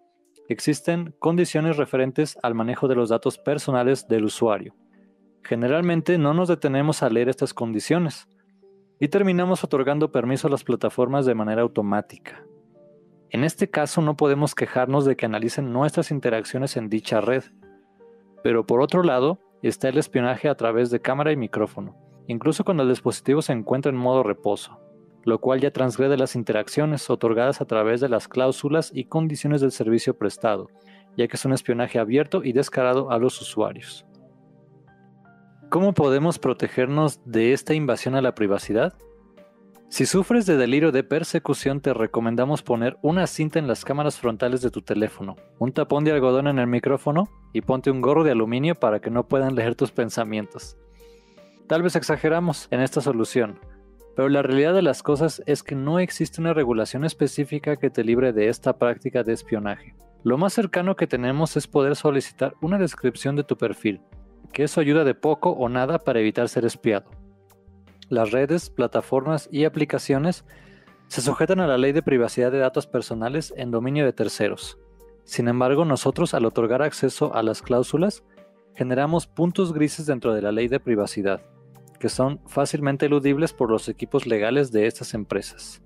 existen 0.50 1.14
condiciones 1.18 1.78
referentes 1.78 2.36
al 2.42 2.54
manejo 2.54 2.86
de 2.86 2.96
los 2.96 3.08
datos 3.08 3.38
personales 3.38 4.06
del 4.08 4.24
usuario, 4.26 4.74
Generalmente 5.42 6.18
no 6.18 6.34
nos 6.34 6.48
detenemos 6.48 7.02
a 7.02 7.08
leer 7.08 7.30
estas 7.30 7.54
condiciones 7.54 8.28
y 8.98 9.08
terminamos 9.08 9.64
otorgando 9.64 10.12
permiso 10.12 10.48
a 10.48 10.50
las 10.50 10.64
plataformas 10.64 11.24
de 11.24 11.34
manera 11.34 11.62
automática. 11.62 12.44
En 13.30 13.42
este 13.42 13.70
caso 13.70 14.02
no 14.02 14.18
podemos 14.18 14.54
quejarnos 14.54 15.06
de 15.06 15.16
que 15.16 15.24
analicen 15.24 15.72
nuestras 15.72 16.10
interacciones 16.10 16.76
en 16.76 16.90
dicha 16.90 17.22
red. 17.22 17.44
Pero 18.42 18.66
por 18.66 18.82
otro 18.82 19.02
lado, 19.02 19.40
está 19.68 19.88
el 19.88 19.98
espionaje 19.98 20.48
a 20.48 20.54
través 20.54 20.90
de 20.90 21.00
cámara 21.00 21.32
y 21.32 21.36
micrófono, 21.36 21.96
incluso 22.26 22.64
cuando 22.64 22.82
el 22.82 22.88
dispositivo 22.88 23.42
se 23.42 23.52
encuentra 23.52 23.90
en 23.90 23.96
modo 23.96 24.22
reposo, 24.22 24.80
lo 25.24 25.40
cual 25.40 25.60
ya 25.60 25.70
transgrede 25.70 26.16
las 26.16 26.34
interacciones 26.34 27.08
otorgadas 27.10 27.60
a 27.60 27.66
través 27.66 28.00
de 28.00 28.08
las 28.08 28.28
cláusulas 28.28 28.90
y 28.94 29.04
condiciones 29.04 29.60
del 29.60 29.72
servicio 29.72 30.16
prestado, 30.16 30.68
ya 31.16 31.28
que 31.28 31.36
es 31.36 31.44
un 31.44 31.52
espionaje 31.52 31.98
abierto 31.98 32.42
y 32.44 32.52
descarado 32.52 33.10
a 33.10 33.18
los 33.18 33.40
usuarios. 33.40 34.06
¿Cómo 35.68 35.94
podemos 35.94 36.38
protegernos 36.38 37.20
de 37.24 37.52
esta 37.52 37.74
invasión 37.74 38.16
a 38.16 38.22
la 38.22 38.34
privacidad? 38.34 38.94
Si 39.90 40.06
sufres 40.06 40.46
de 40.46 40.56
delirio 40.56 40.92
de 40.92 41.02
persecución, 41.02 41.80
te 41.80 41.92
recomendamos 41.92 42.62
poner 42.62 42.96
una 43.02 43.26
cinta 43.26 43.58
en 43.58 43.66
las 43.66 43.84
cámaras 43.84 44.20
frontales 44.20 44.62
de 44.62 44.70
tu 44.70 44.82
teléfono, 44.82 45.34
un 45.58 45.72
tapón 45.72 46.04
de 46.04 46.12
algodón 46.12 46.46
en 46.46 46.60
el 46.60 46.68
micrófono 46.68 47.28
y 47.52 47.62
ponte 47.62 47.90
un 47.90 48.00
gorro 48.00 48.22
de 48.22 48.30
aluminio 48.30 48.76
para 48.76 49.00
que 49.00 49.10
no 49.10 49.26
puedan 49.26 49.56
leer 49.56 49.74
tus 49.74 49.90
pensamientos. 49.90 50.76
Tal 51.66 51.82
vez 51.82 51.96
exageramos 51.96 52.68
en 52.70 52.82
esta 52.82 53.00
solución, 53.00 53.58
pero 54.14 54.28
la 54.28 54.42
realidad 54.42 54.74
de 54.74 54.82
las 54.82 55.02
cosas 55.02 55.42
es 55.46 55.64
que 55.64 55.74
no 55.74 55.98
existe 55.98 56.40
una 56.40 56.54
regulación 56.54 57.04
específica 57.04 57.74
que 57.74 57.90
te 57.90 58.04
libre 58.04 58.32
de 58.32 58.48
esta 58.48 58.78
práctica 58.78 59.24
de 59.24 59.32
espionaje. 59.32 59.96
Lo 60.22 60.38
más 60.38 60.52
cercano 60.52 60.94
que 60.94 61.08
tenemos 61.08 61.56
es 61.56 61.66
poder 61.66 61.96
solicitar 61.96 62.54
una 62.62 62.78
descripción 62.78 63.34
de 63.34 63.42
tu 63.42 63.56
perfil, 63.56 64.00
que 64.52 64.62
eso 64.62 64.80
ayuda 64.80 65.02
de 65.02 65.16
poco 65.16 65.50
o 65.50 65.68
nada 65.68 65.98
para 65.98 66.20
evitar 66.20 66.48
ser 66.48 66.64
espiado. 66.64 67.10
Las 68.10 68.32
redes, 68.32 68.70
plataformas 68.70 69.48
y 69.52 69.64
aplicaciones 69.64 70.44
se 71.06 71.20
sujetan 71.20 71.60
a 71.60 71.68
la 71.68 71.78
ley 71.78 71.92
de 71.92 72.02
privacidad 72.02 72.50
de 72.50 72.58
datos 72.58 72.88
personales 72.88 73.54
en 73.56 73.70
dominio 73.70 74.04
de 74.04 74.12
terceros. 74.12 74.78
Sin 75.22 75.46
embargo, 75.46 75.84
nosotros 75.84 76.34
al 76.34 76.44
otorgar 76.44 76.82
acceso 76.82 77.32
a 77.36 77.44
las 77.44 77.62
cláusulas, 77.62 78.24
generamos 78.74 79.28
puntos 79.28 79.72
grises 79.72 80.06
dentro 80.06 80.34
de 80.34 80.42
la 80.42 80.50
ley 80.50 80.66
de 80.66 80.80
privacidad, 80.80 81.40
que 82.00 82.08
son 82.08 82.40
fácilmente 82.48 83.06
eludibles 83.06 83.52
por 83.52 83.70
los 83.70 83.88
equipos 83.88 84.26
legales 84.26 84.72
de 84.72 84.88
estas 84.88 85.14
empresas. 85.14 85.80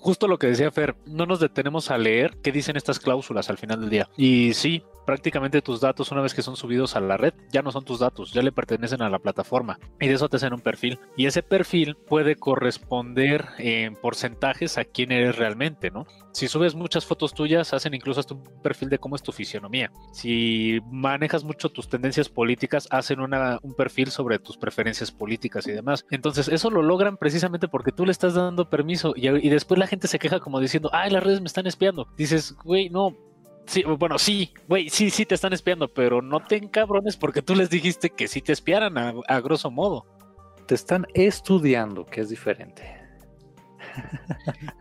Justo 0.00 0.28
lo 0.28 0.38
que 0.38 0.48
decía 0.48 0.70
Fer, 0.70 0.96
no 1.06 1.26
nos 1.26 1.40
detenemos 1.40 1.90
a 1.90 1.98
leer 1.98 2.36
qué 2.42 2.52
dicen 2.52 2.76
estas 2.76 2.98
cláusulas 2.98 3.50
al 3.50 3.58
final 3.58 3.80
del 3.80 3.90
día. 3.90 4.08
Y 4.16 4.54
sí, 4.54 4.82
prácticamente 5.06 5.62
tus 5.62 5.80
datos, 5.80 6.12
una 6.12 6.20
vez 6.20 6.34
que 6.34 6.42
son 6.42 6.56
subidos 6.56 6.96
a 6.96 7.00
la 7.00 7.16
red, 7.16 7.34
ya 7.50 7.62
no 7.62 7.72
son 7.72 7.84
tus 7.84 7.98
datos, 7.98 8.32
ya 8.32 8.42
le 8.42 8.52
pertenecen 8.52 9.02
a 9.02 9.10
la 9.10 9.18
plataforma. 9.18 9.78
Y 10.00 10.06
de 10.06 10.14
eso 10.14 10.28
te 10.28 10.36
hacen 10.36 10.52
un 10.52 10.60
perfil. 10.60 10.98
Y 11.16 11.26
ese 11.26 11.42
perfil 11.42 11.96
puede 11.96 12.36
corresponder 12.36 13.46
en 13.58 13.96
porcentajes 13.96 14.78
a 14.78 14.84
quién 14.84 15.12
eres 15.12 15.36
realmente, 15.36 15.90
¿no? 15.90 16.06
Si 16.32 16.46
subes 16.46 16.76
muchas 16.76 17.04
fotos 17.04 17.34
tuyas, 17.34 17.74
hacen 17.74 17.92
incluso 17.92 18.20
hasta 18.20 18.34
un 18.34 18.44
perfil 18.62 18.88
de 18.88 18.98
cómo 18.98 19.16
es 19.16 19.22
tu 19.22 19.32
fisionomía. 19.32 19.90
Si 20.12 20.78
manejas 20.90 21.42
mucho 21.42 21.70
tus 21.70 21.88
tendencias 21.88 22.28
políticas, 22.28 22.86
hacen 22.90 23.18
un 23.20 23.74
perfil 23.76 24.12
sobre 24.12 24.38
tus 24.38 24.56
preferencias 24.56 25.10
políticas 25.10 25.66
y 25.66 25.72
demás. 25.72 26.06
Entonces, 26.10 26.46
eso 26.46 26.70
lo 26.70 26.82
logran 26.82 27.16
precisamente 27.16 27.66
porque 27.66 27.90
tú 27.90 28.06
le 28.06 28.12
estás 28.12 28.34
dando 28.34 28.70
permiso 28.70 29.12
y, 29.16 29.26
y 29.26 29.48
después 29.48 29.78
la 29.78 29.88
gente 29.90 30.08
se 30.08 30.18
queja 30.18 30.40
como 30.40 30.60
diciendo, 30.60 30.88
ay, 30.92 31.10
las 31.10 31.22
redes 31.22 31.40
me 31.40 31.46
están 31.46 31.66
espiando. 31.66 32.08
Dices, 32.16 32.54
güey, 32.64 32.88
no, 32.88 33.14
Sí, 33.66 33.84
bueno, 33.84 34.18
sí, 34.18 34.52
güey, 34.66 34.90
sí, 34.90 35.10
sí 35.10 35.24
te 35.24 35.36
están 35.36 35.52
espiando, 35.52 35.86
pero 35.86 36.22
no 36.22 36.40
te 36.40 36.56
encabrones 36.56 37.16
porque 37.16 37.40
tú 37.40 37.54
les 37.54 37.70
dijiste 37.70 38.10
que 38.10 38.26
sí 38.26 38.40
te 38.40 38.52
espiaran 38.52 38.98
a, 38.98 39.14
a 39.28 39.40
grosso 39.40 39.70
modo. 39.70 40.06
Te 40.66 40.74
están 40.74 41.06
estudiando, 41.14 42.04
que 42.04 42.22
es 42.22 42.30
diferente. 42.30 43.00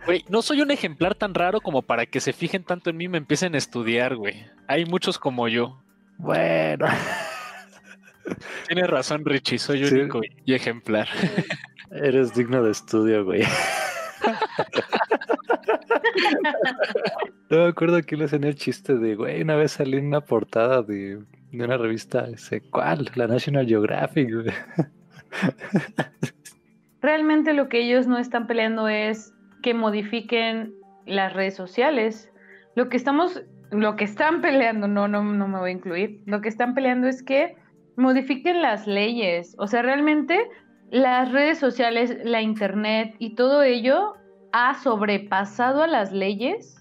Güey, 0.05 0.25
no 0.29 0.41
soy 0.41 0.61
un 0.61 0.71
ejemplar 0.71 1.15
tan 1.15 1.33
raro 1.33 1.61
como 1.61 1.81
para 1.81 2.05
que 2.05 2.19
se 2.19 2.33
fijen 2.33 2.63
tanto 2.63 2.89
en 2.89 2.97
mí 2.97 3.05
y 3.05 3.09
me 3.09 3.17
empiecen 3.19 3.55
a 3.55 3.57
estudiar, 3.57 4.15
güey. 4.15 4.45
Hay 4.67 4.85
muchos 4.85 5.19
como 5.19 5.47
yo. 5.47 5.81
Bueno. 6.17 6.87
Tienes 8.67 8.87
razón, 8.87 9.23
Richie, 9.25 9.59
soy 9.59 9.83
único 9.83 10.21
y 10.45 10.53
ejemplar. 10.53 11.07
Eres 11.91 12.33
digno 12.33 12.63
de 12.63 12.71
estudio, 12.71 13.25
güey. 13.25 13.43
no 17.49 17.57
me 17.57 17.67
acuerdo 17.67 18.01
que 18.01 18.15
le 18.15 18.25
hacen 18.25 18.43
el 18.43 18.55
chiste 18.55 18.95
de, 18.95 19.15
güey, 19.15 19.41
una 19.41 19.55
vez 19.55 19.73
salí 19.73 19.97
en 19.97 20.07
una 20.07 20.21
portada 20.21 20.81
de, 20.81 21.19
de 21.51 21.65
una 21.65 21.77
revista, 21.77 22.27
ese, 22.27 22.61
¿cuál? 22.61 23.09
La 23.15 23.27
National 23.27 23.65
Geographic. 23.65 24.29
Realmente 27.01 27.53
lo 27.53 27.69
que 27.69 27.81
ellos 27.81 28.07
no 28.07 28.17
están 28.17 28.47
peleando 28.47 28.87
es 28.87 29.33
que 29.63 29.73
modifiquen 29.73 30.73
las 31.05 31.33
redes 31.33 31.55
sociales. 31.55 32.31
Lo 32.75 32.89
que 32.89 32.97
estamos, 32.97 33.41
lo 33.71 33.95
que 33.95 34.03
están 34.03 34.41
peleando, 34.41 34.87
no, 34.87 35.07
no, 35.07 35.23
no 35.23 35.47
me 35.47 35.59
voy 35.59 35.69
a 35.69 35.73
incluir, 35.73 36.21
lo 36.25 36.41
que 36.41 36.49
están 36.49 36.73
peleando 36.73 37.07
es 37.07 37.23
que 37.23 37.55
modifiquen 37.95 38.61
las 38.61 38.87
leyes. 38.87 39.55
O 39.57 39.67
sea, 39.67 39.81
realmente 39.81 40.37
las 40.91 41.31
redes 41.31 41.57
sociales, 41.57 42.17
la 42.23 42.41
internet 42.41 43.15
y 43.19 43.35
todo 43.35 43.63
ello 43.63 44.15
ha 44.51 44.73
sobrepasado 44.81 45.83
a 45.83 45.87
las 45.87 46.11
leyes. 46.11 46.75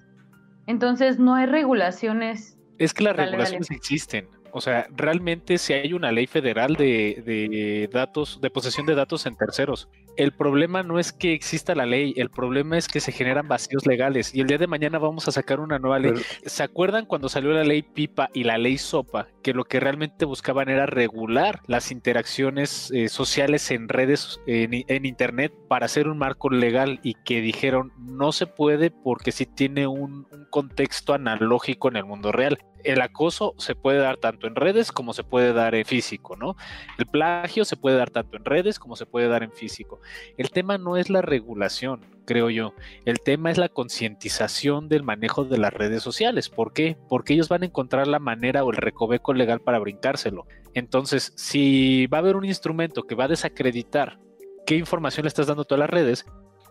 Entonces 0.66 1.18
no 1.18 1.34
hay 1.34 1.46
regulaciones. 1.46 2.58
Es 2.78 2.94
que 2.94 3.04
las 3.04 3.16
regulaciones 3.16 3.70
existen. 3.70 4.28
O 4.58 4.60
sea, 4.60 4.88
realmente 4.90 5.56
si 5.56 5.72
hay 5.72 5.92
una 5.92 6.10
ley 6.10 6.26
federal 6.26 6.74
de, 6.74 7.22
de, 7.24 7.88
datos, 7.92 8.40
de 8.40 8.50
posesión 8.50 8.86
de 8.86 8.96
datos 8.96 9.24
en 9.24 9.36
terceros. 9.36 9.88
El 10.16 10.32
problema 10.32 10.82
no 10.82 10.98
es 10.98 11.12
que 11.12 11.32
exista 11.32 11.76
la 11.76 11.86
ley, 11.86 12.12
el 12.16 12.28
problema 12.28 12.76
es 12.76 12.88
que 12.88 12.98
se 12.98 13.12
generan 13.12 13.46
vacíos 13.46 13.86
legales 13.86 14.34
y 14.34 14.40
el 14.40 14.48
día 14.48 14.58
de 14.58 14.66
mañana 14.66 14.98
vamos 14.98 15.28
a 15.28 15.30
sacar 15.30 15.60
una 15.60 15.78
nueva 15.78 16.00
ley. 16.00 16.14
¿Se 16.44 16.64
acuerdan 16.64 17.06
cuando 17.06 17.28
salió 17.28 17.52
la 17.52 17.62
ley 17.62 17.82
PIPA 17.82 18.30
y 18.34 18.42
la 18.42 18.58
ley 18.58 18.78
SOPA? 18.78 19.28
Que 19.44 19.54
lo 19.54 19.62
que 19.62 19.78
realmente 19.78 20.24
buscaban 20.24 20.68
era 20.68 20.86
regular 20.86 21.60
las 21.68 21.92
interacciones 21.92 22.90
eh, 22.90 23.08
sociales 23.08 23.70
en 23.70 23.88
redes, 23.88 24.40
en, 24.48 24.84
en, 24.88 25.06
Internet, 25.06 25.52
para 25.68 25.86
hacer 25.86 26.08
un 26.08 26.18
marco 26.18 26.50
legal 26.50 26.98
y 27.04 27.14
que 27.14 27.40
dijeron 27.40 27.92
no 27.96 28.32
se 28.32 28.48
puede 28.48 28.90
porque 28.90 29.30
sí 29.30 29.46
tiene 29.46 29.86
un, 29.86 30.26
un 30.32 30.46
contexto 30.50 31.14
analógico 31.14 31.88
en 31.88 31.96
el 31.96 32.04
mundo 32.04 32.32
real 32.32 32.58
el 32.84 33.00
acoso 33.00 33.54
se 33.58 33.74
puede 33.74 33.98
dar 33.98 34.16
tanto 34.16 34.46
en 34.46 34.54
redes 34.54 34.92
como 34.92 35.12
se 35.12 35.24
puede 35.24 35.52
dar 35.52 35.74
en 35.74 35.84
físico, 35.84 36.36
¿no? 36.36 36.56
El 36.98 37.06
plagio 37.06 37.64
se 37.64 37.76
puede 37.76 37.96
dar 37.96 38.10
tanto 38.10 38.36
en 38.36 38.44
redes 38.44 38.78
como 38.78 38.96
se 38.96 39.06
puede 39.06 39.28
dar 39.28 39.42
en 39.42 39.52
físico. 39.52 40.00
El 40.36 40.50
tema 40.50 40.78
no 40.78 40.96
es 40.96 41.10
la 41.10 41.22
regulación, 41.22 42.06
creo 42.24 42.50
yo. 42.50 42.74
El 43.04 43.20
tema 43.20 43.50
es 43.50 43.58
la 43.58 43.68
concientización 43.68 44.88
del 44.88 45.02
manejo 45.02 45.44
de 45.44 45.58
las 45.58 45.72
redes 45.72 46.02
sociales. 46.02 46.48
¿Por 46.48 46.72
qué? 46.72 46.96
Porque 47.08 47.34
ellos 47.34 47.48
van 47.48 47.62
a 47.62 47.66
encontrar 47.66 48.06
la 48.06 48.18
manera 48.18 48.64
o 48.64 48.70
el 48.70 48.76
recoveco 48.76 49.32
legal 49.34 49.60
para 49.60 49.78
brincárselo. 49.78 50.46
Entonces, 50.74 51.32
si 51.36 52.06
va 52.06 52.18
a 52.18 52.20
haber 52.20 52.36
un 52.36 52.44
instrumento 52.44 53.04
que 53.04 53.14
va 53.14 53.24
a 53.24 53.28
desacreditar 53.28 54.18
qué 54.66 54.76
información 54.76 55.24
le 55.24 55.28
estás 55.28 55.46
dando 55.46 55.62
a 55.62 55.64
todas 55.64 55.80
las 55.80 55.90
redes, 55.90 56.26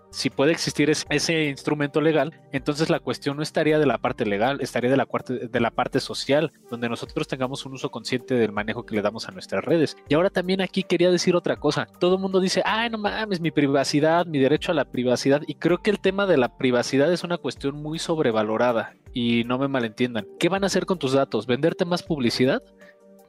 si 0.10 0.30
puede 0.30 0.52
existir 0.52 0.90
ese, 0.90 1.46
instrumento 1.46 2.02
legal, 2.02 2.34
entonces 2.52 2.90
la 2.90 3.00
cuestión 3.00 3.38
no 3.38 3.44
estaría 3.44 3.80
de 3.80 3.86
la 3.86 3.98
parte 3.98 4.26
legal, 4.26 4.60
estaría 4.62 4.90
de 4.90 4.98
la, 4.98 5.06
parte, 5.06 5.48
de 5.48 5.60
la 5.60 5.72
parte 5.72 6.00
social, 6.00 6.52
donde 6.70 6.90
nosotros 6.90 7.28
tengamos 7.28 7.66
un 7.66 7.74
uso 7.74 7.90
consciente 7.90 8.36
del 8.36 8.52
manejo 8.52 8.86
que 8.86 8.96
le 8.96 9.02
damos 9.02 9.28
a 9.28 9.32
nuestras 9.32 9.64
redes. 9.64 9.98
Y 10.08 10.16
ahora 10.16 10.30
también 10.30 10.62
aquí 10.62 10.84
quería 10.84 11.12
decir 11.12 11.36
otra 11.36 11.58
cosa. 11.58 11.88
Todo 12.00 12.16
el 12.16 12.22
mundo 12.22 12.40
dice, 12.40 12.62
ay, 12.66 12.90
no 12.90 12.98
mames, 12.98 13.42
mi 13.42 13.52
privacidad, 13.52 14.26
mi 14.26 14.40
derecho 14.40 14.72
a 14.72 14.76
la 14.76 14.86
privacidad. 14.86 15.42
Y 15.48 15.56
creo 15.56 15.80
que 15.80 15.92
el 15.92 16.00
tema 16.00 16.26
de 16.26 16.38
la 16.38 16.58
privacidad 16.58 17.12
es 17.12 17.24
una 17.24 17.38
cuestión 17.38 17.76
muy 17.82 18.00
sobrevalorada. 18.00 18.96
Y 19.14 19.44
no 19.46 19.58
me 19.58 19.68
malentiendan. 19.68 20.28
¿Qué 20.40 20.50
van 20.50 20.64
a 20.64 20.68
hacer 20.68 20.86
con 20.86 21.00
tus 21.00 21.14
datos? 21.14 21.48
¿Venderte 21.48 21.86
más 21.86 22.04
publicidad? 22.04 22.62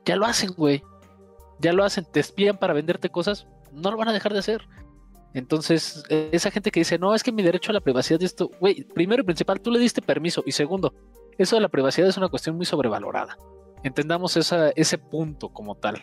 Ya 0.04 0.16
lo 0.16 0.26
hacen, 0.26 0.50
güey. 0.56 0.82
Ya 1.60 1.72
lo 1.72 1.84
hacen. 1.84 2.06
¿Te 2.10 2.20
espían 2.20 2.58
para 2.58 2.74
venderte 2.74 3.08
cosas? 3.08 3.46
No 3.72 3.90
lo 3.90 3.96
van 3.96 4.08
a 4.08 4.12
dejar 4.12 4.32
de 4.32 4.40
hacer. 4.40 4.68
Entonces, 5.38 6.02
e, 6.08 6.30
esa 6.32 6.50
gente 6.50 6.70
que 6.70 6.80
dice, 6.80 6.98
no, 6.98 7.14
es 7.14 7.22
que 7.22 7.30
mi 7.30 7.42
derecho 7.42 7.70
a 7.70 7.74
la 7.74 7.80
privacidad, 7.80 8.22
esto, 8.22 8.50
güey, 8.60 8.82
primero 8.82 9.22
y 9.22 9.24
principal, 9.24 9.60
tú 9.60 9.70
le 9.70 9.78
diste 9.78 10.02
permiso. 10.02 10.42
Y 10.44 10.52
segundo, 10.52 10.92
eso 11.38 11.56
de 11.56 11.62
la 11.62 11.68
privacidad 11.68 12.08
es 12.08 12.16
una 12.16 12.28
cuestión 12.28 12.56
muy 12.56 12.66
sobrevalorada. 12.66 13.38
Entendamos 13.84 14.36
esa, 14.36 14.70
ese 14.70 14.98
punto 14.98 15.50
como 15.50 15.76
tal. 15.76 16.00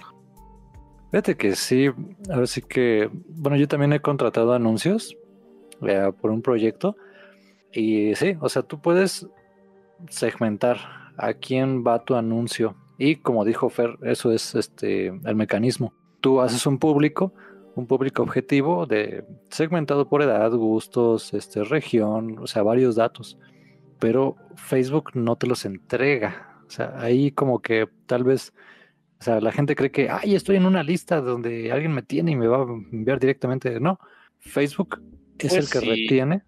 Fíjate 1.11 1.35
que 1.35 1.55
sí, 1.55 1.89
ahora 2.29 2.47
sí 2.47 2.61
que, 2.61 3.09
bueno, 3.27 3.57
yo 3.57 3.67
también 3.67 3.91
he 3.91 3.99
contratado 3.99 4.53
anuncios 4.53 5.17
eh, 5.85 6.11
por 6.21 6.31
un 6.31 6.41
proyecto. 6.41 6.95
Y 7.73 8.15
sí, 8.15 8.37
o 8.39 8.47
sea, 8.47 8.61
tú 8.61 8.79
puedes 8.79 9.27
segmentar 10.09 10.77
a 11.17 11.33
quién 11.33 11.83
va 11.85 12.05
tu 12.05 12.15
anuncio. 12.15 12.77
Y 12.97 13.17
como 13.17 13.43
dijo 13.43 13.69
Fer, 13.69 13.97
eso 14.03 14.31
es 14.31 14.55
este 14.55 15.07
el 15.07 15.35
mecanismo. 15.35 15.93
Tú 16.21 16.39
haces 16.39 16.65
un 16.65 16.79
público 16.79 17.33
un 17.75 17.87
público 17.87 18.23
objetivo 18.23 18.85
de 18.85 19.25
segmentado 19.49 20.07
por 20.07 20.21
edad, 20.21 20.51
gustos, 20.51 21.33
este, 21.33 21.63
región, 21.63 22.37
o 22.39 22.47
sea, 22.47 22.63
varios 22.63 22.95
datos. 22.95 23.37
Pero 23.99 24.37
Facebook 24.55 25.11
no 25.13 25.35
te 25.35 25.47
los 25.47 25.65
entrega. 25.65 26.61
O 26.67 26.71
sea, 26.71 26.93
ahí 26.97 27.31
como 27.31 27.61
que 27.61 27.87
tal 28.05 28.23
vez, 28.23 28.53
o 29.19 29.23
sea, 29.23 29.41
la 29.41 29.51
gente 29.51 29.75
cree 29.75 29.91
que, 29.91 30.09
ay, 30.09 30.35
estoy 30.35 30.55
en 30.55 30.65
una 30.65 30.83
lista 30.83 31.21
donde 31.21 31.71
alguien 31.71 31.93
me 31.93 32.01
tiene 32.01 32.31
y 32.31 32.35
me 32.35 32.47
va 32.47 32.59
a 32.59 32.63
enviar 32.63 33.19
directamente. 33.19 33.79
No, 33.79 33.99
Facebook 34.39 35.01
es 35.37 35.53
el 35.53 35.59
pues 35.59 35.71
que 35.71 35.79
retiene. 35.81 36.43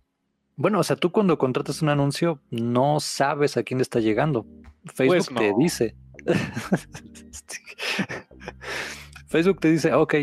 Bueno, 0.55 0.79
o 0.79 0.83
sea, 0.83 0.95
tú 0.95 1.11
cuando 1.11 1.37
contratas 1.37 1.81
un 1.81 1.89
anuncio 1.89 2.41
no 2.49 2.99
sabes 2.99 3.57
a 3.57 3.63
quién 3.63 3.81
está 3.81 3.99
llegando. 3.99 4.47
Facebook 4.85 5.27
pues 5.33 5.35
te 5.35 5.53
dice. 5.59 5.95
Facebook 9.27 9.59
te 9.59 9.71
dice, 9.71 9.93
ok, 9.93 10.15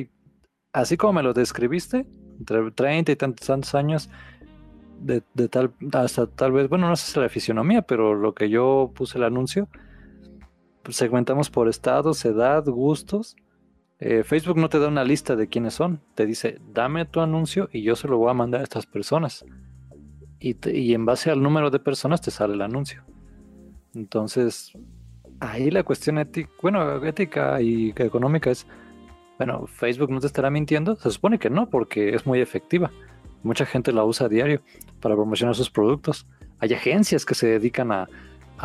así 0.75 0.97
como 0.97 1.15
me 1.15 1.23
lo 1.23 1.33
describiste, 1.33 2.05
entre 2.39 2.71
30 2.71 3.13
y 3.13 3.17
tantos, 3.17 3.75
años, 3.75 4.11
de, 5.01 5.23
tal, 5.49 5.73
hasta 5.93 6.27
tal 6.27 6.53
vez, 6.53 6.69
bueno, 6.69 6.89
no 6.89 6.97
sé 6.97 7.13
si 7.13 7.21
la 7.21 7.29
fisionomía, 7.29 7.83
pero 7.83 8.15
lo 8.15 8.35
que 8.35 8.51
yo 8.51 8.93
puse 8.95 9.17
el 9.19 9.25
anuncio, 9.25 9.69
pues 10.83 10.97
segmentamos 10.97 11.49
por 11.49 11.69
estados, 11.69 12.25
edad, 12.25 12.65
gustos. 12.67 13.37
Eh, 14.01 14.25
Facebook 14.25 14.59
no 14.59 14.69
te 14.69 14.79
da 14.79 14.89
una 14.89 15.05
lista 15.05 15.37
de 15.37 15.49
quiénes 15.49 15.75
son, 15.75 16.01
te 16.15 16.27
dice, 16.27 16.61
dame 16.73 17.07
tu 17.07 17.21
anuncio 17.21 17.71
y 17.73 17.83
yo 17.83 17.95
se 17.97 18.09
lo 18.09 18.19
voy 18.19 18.31
a 18.31 18.35
mandar 18.35 18.61
a 18.61 18.65
estas 18.65 18.85
personas. 18.85 19.45
Y, 20.41 20.57
y 20.69 20.93
en 20.93 21.07
base 21.07 21.31
al 21.31 21.43
número 21.43 21.71
de 21.71 21.79
personas 21.79 22.21
te 22.21 22.31
sale 22.31 22.55
el 22.55 22.63
anuncio. 22.63 23.05
Entonces, 23.95 24.73
ahí 25.39 25.71
la 25.71 25.85
cuestión 25.85 26.19
ética, 26.19 26.51
bueno, 26.61 27.03
ética 27.05 27.61
y 27.63 27.95
económica 27.97 28.51
es, 28.51 28.67
bueno, 29.39 29.67
Facebook 29.67 30.11
no 30.11 30.21
te 30.21 30.27
estará 30.27 30.51
mintiendo. 30.51 30.97
Se 30.97 31.11
supone 31.11 31.39
que 31.39 31.51
no, 31.51 31.69
porque 31.69 32.15
es 32.15 32.27
muy 32.27 32.41
efectiva. 32.41 32.91
Mucha 33.43 33.67
gente 33.67 33.93
la 33.93 34.05
usa 34.05 34.27
a 34.27 34.29
diario 34.29 34.63
para 35.01 35.15
promocionar 35.15 35.55
sus 35.55 35.71
productos. 35.71 36.27
Hay 36.61 36.73
agencias 36.73 37.27
que 37.27 37.35
se 37.35 37.47
dedican 37.47 37.93
a, 37.93 38.09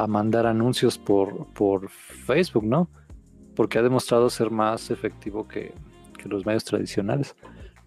mandar 0.07 0.45
anuncios 0.45 0.97
por, 0.97 1.47
por, 1.47 1.89
Facebook, 1.89 2.63
¿no? 2.63 2.87
Porque 3.55 3.79
ha 3.79 3.81
demostrado 3.81 4.29
ser 4.29 4.49
más 4.49 4.91
efectivo 4.91 5.47
que, 5.47 5.73
los 6.23 6.45
medios 6.45 6.63
tradicionales. 6.63 7.35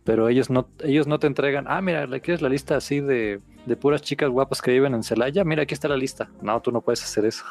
Pero 0.05 0.29
ellos 0.29 0.51
no, 0.51 0.69
ellos 0.83 1.07
no 1.07 1.19
te 1.19 1.29
entregan, 1.29 1.67
ah, 1.69 1.81
mira, 1.81 2.07
¿quieres 2.21 2.43
la 2.43 2.49
lista 2.49 2.77
así 2.77 3.01
de, 3.01 3.41
de 3.67 3.77
puras 3.77 4.03
chicas 4.03 4.29
guapas 4.29 4.61
que 4.61 4.73
viven 4.73 4.95
en 4.95 5.03
Celaya? 5.03 5.45
Mira, 5.45 5.63
aquí 5.63 5.75
está 5.75 5.89
la 5.89 5.97
lista. 5.97 6.29
No, 6.43 6.61
tú 6.61 6.73
no 6.73 6.83
puedes 6.83 7.03
hacer 7.03 7.25
eso. 7.25 7.45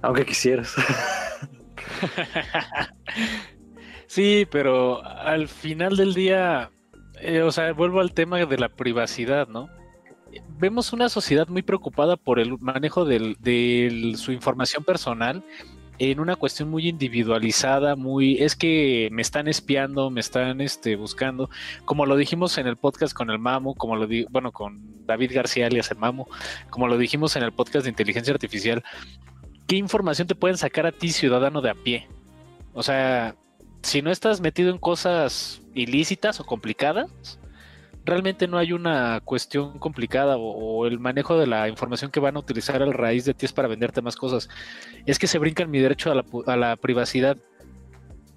Aunque 0.00 0.24
quisieras. 0.24 0.74
Sí, 4.06 4.46
pero 4.50 5.04
al 5.04 5.48
final 5.48 5.96
del 5.96 6.14
día, 6.14 6.70
eh, 7.20 7.42
o 7.42 7.50
sea, 7.50 7.72
vuelvo 7.72 8.00
al 8.00 8.12
tema 8.12 8.44
de 8.44 8.58
la 8.58 8.68
privacidad, 8.68 9.48
¿no? 9.48 9.68
vemos 10.58 10.92
una 10.92 11.08
sociedad 11.08 11.48
muy 11.48 11.62
preocupada 11.62 12.16
por 12.16 12.38
el 12.38 12.58
manejo 12.58 13.04
de 13.04 14.14
su 14.16 14.32
información 14.32 14.84
personal 14.84 15.42
en 15.98 16.20
una 16.20 16.36
cuestión 16.36 16.68
muy 16.68 16.88
individualizada, 16.88 17.96
muy 17.96 18.42
es 18.42 18.54
que 18.54 19.08
me 19.12 19.22
están 19.22 19.48
espiando, 19.48 20.10
me 20.10 20.20
están 20.20 20.60
este, 20.60 20.96
buscando, 20.96 21.48
como 21.84 22.04
lo 22.04 22.16
dijimos 22.16 22.58
en 22.58 22.66
el 22.66 22.76
podcast 22.76 23.14
con 23.14 23.30
el 23.30 23.38
Mamo, 23.38 23.74
como 23.74 23.96
lo 23.96 24.06
di, 24.06 24.26
bueno, 24.30 24.52
con 24.52 25.06
David 25.06 25.32
García 25.34 25.66
alias 25.66 25.90
el 25.90 25.98
Mamo, 25.98 26.28
como 26.68 26.86
lo 26.86 26.98
dijimos 26.98 27.34
en 27.36 27.44
el 27.44 27.52
podcast 27.52 27.84
de 27.84 27.90
inteligencia 27.90 28.34
artificial, 28.34 28.84
¿qué 29.66 29.76
información 29.76 30.28
te 30.28 30.34
pueden 30.34 30.58
sacar 30.58 30.86
a 30.86 30.92
ti 30.92 31.08
ciudadano 31.08 31.62
de 31.62 31.70
a 31.70 31.74
pie? 31.74 32.06
O 32.74 32.82
sea, 32.82 33.34
si 33.82 34.02
no 34.02 34.10
estás 34.10 34.40
metido 34.40 34.70
en 34.70 34.78
cosas 34.78 35.62
ilícitas 35.74 36.40
o 36.40 36.44
complicadas, 36.44 37.38
realmente 38.06 38.46
no 38.46 38.56
hay 38.56 38.72
una 38.72 39.20
cuestión 39.24 39.78
complicada 39.78 40.36
o, 40.38 40.86
el 40.86 40.98
manejo 40.98 41.38
de 41.38 41.46
la 41.46 41.68
información 41.68 42.10
que 42.10 42.20
van 42.20 42.36
a 42.36 42.40
utilizar 42.40 42.82
al 42.82 42.94
raíz 42.94 43.24
de 43.24 43.34
ti 43.34 43.46
es 43.46 43.52
para 43.52 43.68
venderte 43.68 44.00
más 44.00 44.16
cosas. 44.16 44.48
Es 45.04 45.18
que 45.18 45.26
se 45.26 45.38
brincan 45.38 45.70
mi 45.70 45.80
derecho 45.80 46.10
a 46.10 46.14
la, 46.14 46.24
a 46.46 46.56
la 46.56 46.76
privacidad. 46.76 47.36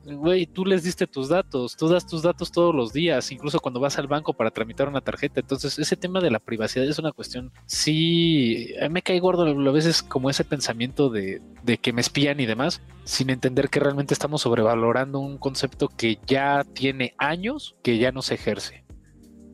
Güey, 0.06 0.48
tú 0.48 0.66
les 0.66 0.84
diste 0.84 1.08
tus 1.08 1.30
datos, 1.30 1.76
tú 1.76 1.88
das 1.88 2.08
tus 2.08 2.22
datos 2.22 2.52
todos 2.52 2.74
los 2.74 2.94
días, 2.94 3.32
incluso 3.32 3.60
cuando 3.60 3.80
vas 3.80 3.98
al 3.98 4.08
banco 4.08 4.34
para 4.34 4.50
tramitar 4.50 4.88
una 4.88 5.02
tarjeta. 5.02 5.40
Entonces, 5.42 5.78
ese 5.78 5.98
tema 5.98 6.22
de 6.22 6.32
la 6.32 6.40
privacidad 6.40 6.86
es 6.86 7.00
una 7.00 7.12
cuestión, 7.12 7.52
sí, 7.66 8.74
me 8.90 9.02
cae 9.02 9.20
gordo 9.20 9.44
a 9.44 9.72
veces 9.72 10.02
como 10.02 10.30
ese 10.30 10.46
pensamiento 10.46 11.10
de, 11.10 11.42
de 11.64 11.78
que 11.78 11.94
me 11.94 12.02
espían 12.02 12.40
y 12.40 12.46
demás, 12.46 12.82
sin 13.04 13.30
entender 13.30 13.70
que 13.70 13.80
realmente 13.80 14.14
estamos 14.14 14.42
sobrevalorando 14.42 15.20
un 15.20 15.38
concepto 15.38 15.90
que 15.90 16.20
ya 16.26 16.64
tiene 16.74 17.14
años 17.18 17.76
que 17.84 17.98
ya 17.98 18.12
no 18.12 18.22
se 18.22 18.36
ejerce. 18.36 18.86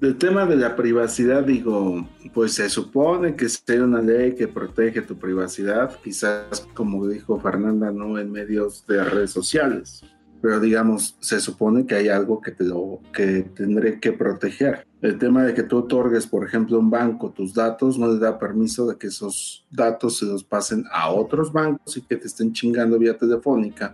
El 0.02 0.18
tema 0.18 0.46
de 0.46 0.58
la 0.58 0.76
privacidad, 0.76 1.44
digo, 1.44 2.08
pues 2.34 2.54
se 2.54 2.70
supone 2.70 3.36
que 3.36 3.48
hay 3.70 3.78
una 3.78 4.02
ley 4.02 4.36
que 4.36 4.48
protege 4.48 5.02
tu 5.02 5.18
privacidad, 5.18 5.98
quizás 6.04 6.68
como 6.74 7.08
dijo 7.08 7.40
Fernanda, 7.40 7.92
no 7.92 8.20
en 8.20 8.32
medios 8.32 8.86
de 8.88 9.04
redes 9.04 9.32
sociales, 9.32 10.04
pero 10.46 10.60
digamos, 10.60 11.18
se 11.22 11.40
supone 11.40 11.88
que 11.88 11.96
hay 11.96 12.08
algo 12.08 12.40
que 12.40 12.52
te 12.52 12.64
lo 12.64 13.00
que 13.12 13.42
tendré 13.56 14.00
que 14.00 14.12
proteger. 14.12 14.86
El 15.02 15.18
tema 15.18 15.42
de 15.42 15.56
que 15.56 15.64
tú 15.64 15.80
otorgues, 15.80 16.28
por 16.28 16.46
ejemplo, 16.46 16.78
a 16.78 16.82
un 16.82 16.92
banco 16.92 17.32
tus 17.32 17.52
datos 17.52 17.98
no 17.98 18.08
le 18.10 18.20
da 18.20 18.38
permiso 18.38 18.86
de 18.86 18.96
que 18.96 19.08
esos 19.08 19.66
datos 19.72 20.20
se 20.20 20.26
los 20.28 20.44
pasen 20.44 20.86
a 20.94 21.10
otros 21.10 21.52
bancos 21.52 21.98
y 21.98 22.02
que 22.04 22.16
te 22.18 22.28
estén 22.28 22.54
chingando 22.54 23.00
vía 23.00 23.18
telefónica 23.18 23.92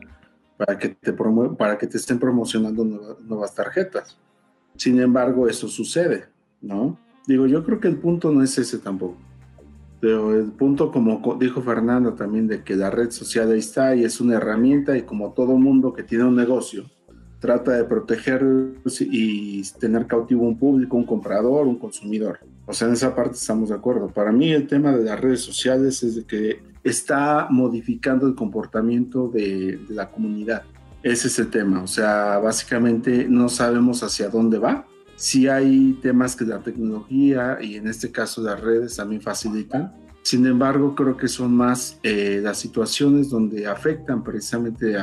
para 0.58 0.78
que 0.78 0.90
te, 0.90 1.14
para 1.58 1.78
que 1.78 1.88
te 1.88 1.96
estén 1.96 2.20
promocionando 2.20 2.84
nuevas 2.84 3.56
tarjetas. 3.56 4.18
Sin 4.76 5.00
embargo, 5.00 5.48
eso 5.48 5.70
sucede, 5.70 6.26
¿no? 6.60 7.00
Digo, 7.28 7.48
yo 7.48 7.64
creo 7.64 7.80
que 7.80 7.88
el 7.88 7.96
punto 7.96 8.30
no 8.30 8.44
es 8.44 8.58
ese 8.58 8.80
tampoco. 8.80 9.16
Pero 10.02 10.36
el 10.36 10.52
punto, 10.52 10.92
como 10.92 11.38
dijo 11.40 11.62
Fernando 11.62 12.14
también, 12.14 12.48
de 12.48 12.64
que 12.64 12.76
la 12.76 12.90
red 12.90 13.12
social 13.12 13.52
ahí 13.52 13.60
está 13.60 13.96
y 13.96 14.04
es 14.04 14.20
una 14.20 14.36
herramienta 14.36 14.98
y 14.98 15.04
como 15.04 15.32
todo 15.34 15.58
mundo 15.58 15.94
que 15.94 16.02
tiene 16.02 16.24
un 16.24 16.36
negocio, 16.36 16.86
trata 17.40 17.74
de 17.74 17.84
proteger 17.84 18.44
y 19.00 19.64
tener 19.80 20.08
cautivo 20.08 20.48
un 20.48 20.58
público, 20.58 20.98
un 20.98 21.06
comprador, 21.06 21.68
un 21.68 21.78
consumidor. 21.78 22.40
O 22.66 22.74
sea, 22.74 22.88
en 22.88 22.96
esa 22.96 23.16
parte 23.16 23.36
estamos 23.36 23.70
de 23.70 23.76
acuerdo. 23.76 24.08
Para 24.08 24.32
mí 24.32 24.52
el 24.52 24.68
tema 24.68 24.92
de 24.92 25.04
las 25.04 25.20
redes 25.20 25.42
sociales 25.42 26.02
es 26.02 26.16
de 26.16 26.24
que 26.24 26.64
está 26.84 27.48
modificando 27.52 28.26
el 28.26 28.34
comportamiento 28.34 29.28
de, 29.28 29.78
de 29.88 29.94
la 29.94 30.10
comunidad. 30.10 30.64
Ese 31.04 31.28
es 31.28 31.40
el 31.40 31.50
tema, 31.50 31.82
o 31.82 31.88
sea, 31.88 32.38
básicamente 32.38 33.28
no 33.28 33.50
sabemos 33.50 34.04
hacia 34.04 34.30
dónde 34.30 34.60
va. 34.60 34.86
Sí 35.22 35.48
hay 35.48 36.00
temas 36.02 36.36
que 36.36 36.46
la 36.46 36.64
tecnología 36.64 37.60
y 37.62 37.76
en 37.76 37.86
este 37.86 38.12
caso 38.12 38.42
las 38.42 38.60
redes 38.60 38.96
también 38.96 39.22
facilitan. 39.22 39.94
Sin 40.24 40.48
embargo, 40.48 40.96
creo 40.96 41.16
que 41.16 41.28
son 41.28 41.56
más 41.56 42.00
eh, 42.02 42.40
las 42.42 42.58
situaciones 42.58 43.30
donde 43.30 43.68
afectan 43.68 44.24
precisamente 44.24 44.98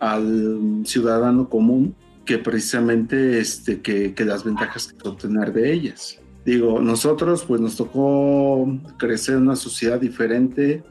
al 0.00 0.82
ciudadano 0.84 1.48
común 1.48 1.94
que 2.26 2.36
precisamente 2.36 3.40
este, 3.40 3.80
que, 3.80 4.12
que 4.12 4.26
las 4.26 4.44
ventajas 4.44 4.88
que 4.92 5.08
obtener 5.08 5.54
de 5.54 5.72
ellas. 5.72 6.20
Digo, 6.44 6.78
nosotros 6.82 7.42
pues 7.48 7.58
nos 7.58 7.74
tocó 7.74 8.68
crecer 8.98 9.36
en 9.36 9.44
una 9.44 9.56
sociedad 9.56 9.98
diferente 9.98 10.84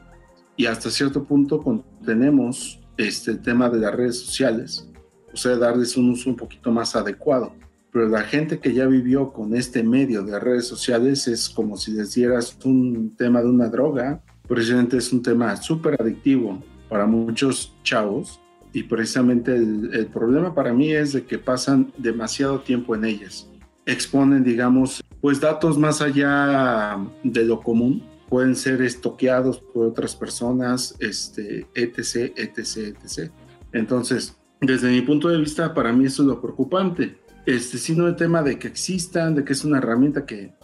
y 0.56 0.66
hasta 0.66 0.90
cierto 0.90 1.22
punto 1.22 1.62
tenemos 2.04 2.80
este 2.96 3.36
tema 3.36 3.70
de 3.70 3.78
las 3.78 3.94
redes 3.94 4.18
sociales, 4.18 4.90
o 5.32 5.36
sea, 5.36 5.54
darles 5.54 5.96
un 5.96 6.10
uso 6.10 6.28
un 6.28 6.34
poquito 6.34 6.72
más 6.72 6.96
adecuado. 6.96 7.54
Pero 7.94 8.08
la 8.08 8.22
gente 8.24 8.58
que 8.58 8.74
ya 8.74 8.86
vivió 8.86 9.32
con 9.32 9.54
este 9.54 9.84
medio 9.84 10.24
de 10.24 10.40
redes 10.40 10.66
sociales 10.66 11.28
es 11.28 11.48
como 11.48 11.76
si 11.76 11.92
les 11.92 12.16
un 12.64 13.14
tema 13.16 13.40
de 13.40 13.48
una 13.48 13.68
droga. 13.68 14.20
Precisamente 14.48 14.96
es 14.96 15.12
un 15.12 15.22
tema 15.22 15.54
súper 15.54 16.02
adictivo 16.02 16.60
para 16.88 17.06
muchos 17.06 17.72
chavos 17.84 18.40
y 18.72 18.82
precisamente 18.82 19.54
el, 19.54 19.90
el, 19.94 20.06
problema 20.08 20.52
para 20.56 20.72
mí 20.72 20.90
es 20.90 21.12
de 21.12 21.24
que 21.24 21.38
pasan 21.38 21.92
demasiado 21.96 22.58
tiempo 22.58 22.96
en 22.96 23.04
ellas. 23.04 23.48
Exponen, 23.86 24.42
digamos, 24.42 25.00
pues 25.20 25.38
datos 25.38 25.78
más 25.78 26.02
allá 26.02 26.98
de 27.22 27.44
lo 27.44 27.60
común 27.60 28.02
pueden 28.28 28.56
ser 28.56 28.82
estoqueados 28.82 29.60
por 29.60 29.86
otras 29.86 30.16
personas, 30.16 30.96
este, 30.98 31.68
etc., 31.76 32.32
etc., 32.36 32.96
etc. 33.04 33.30
Entonces, 33.72 34.36
desde 34.60 34.90
mi 34.90 35.02
punto 35.02 35.28
de 35.28 35.38
vista, 35.38 35.72
para 35.72 35.92
mí 35.92 36.06
eso 36.06 36.22
es 36.22 36.28
lo 36.28 36.40
preocupante. 36.40 37.22
Este, 37.46 37.78
sino 37.78 38.06
el 38.06 38.16
tema 38.16 38.42
de 38.42 38.58
que 38.58 38.68
existan, 38.68 39.34
de 39.34 39.44
que 39.44 39.52
es 39.52 39.64
una 39.64 39.78
herramienta 39.78 40.24
que 40.24 40.54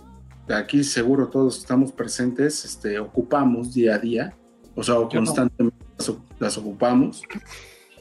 aquí 0.49 0.83
seguro 0.83 1.29
todos 1.29 1.59
estamos 1.59 1.93
presentes, 1.93 2.65
este, 2.65 2.99
ocupamos 2.99 3.75
día 3.75 3.97
a 3.97 3.99
día, 3.99 4.35
o 4.75 4.83
sea, 4.83 4.97
constantemente 5.11 5.77
las, 6.39 6.59
ocupamos. 6.59 7.23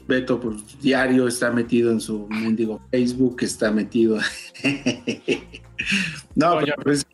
Beto, 0.08 0.40
pues 0.40 0.80
diario 0.80 1.28
está 1.28 1.50
metido 1.50 1.92
en 1.92 2.00
su 2.00 2.26
mendigo 2.28 2.80
Facebook, 2.90 3.36
está 3.42 3.70
metido. 3.70 4.18
no, 6.34 6.58
pero 6.58 6.92
es, 6.92 7.06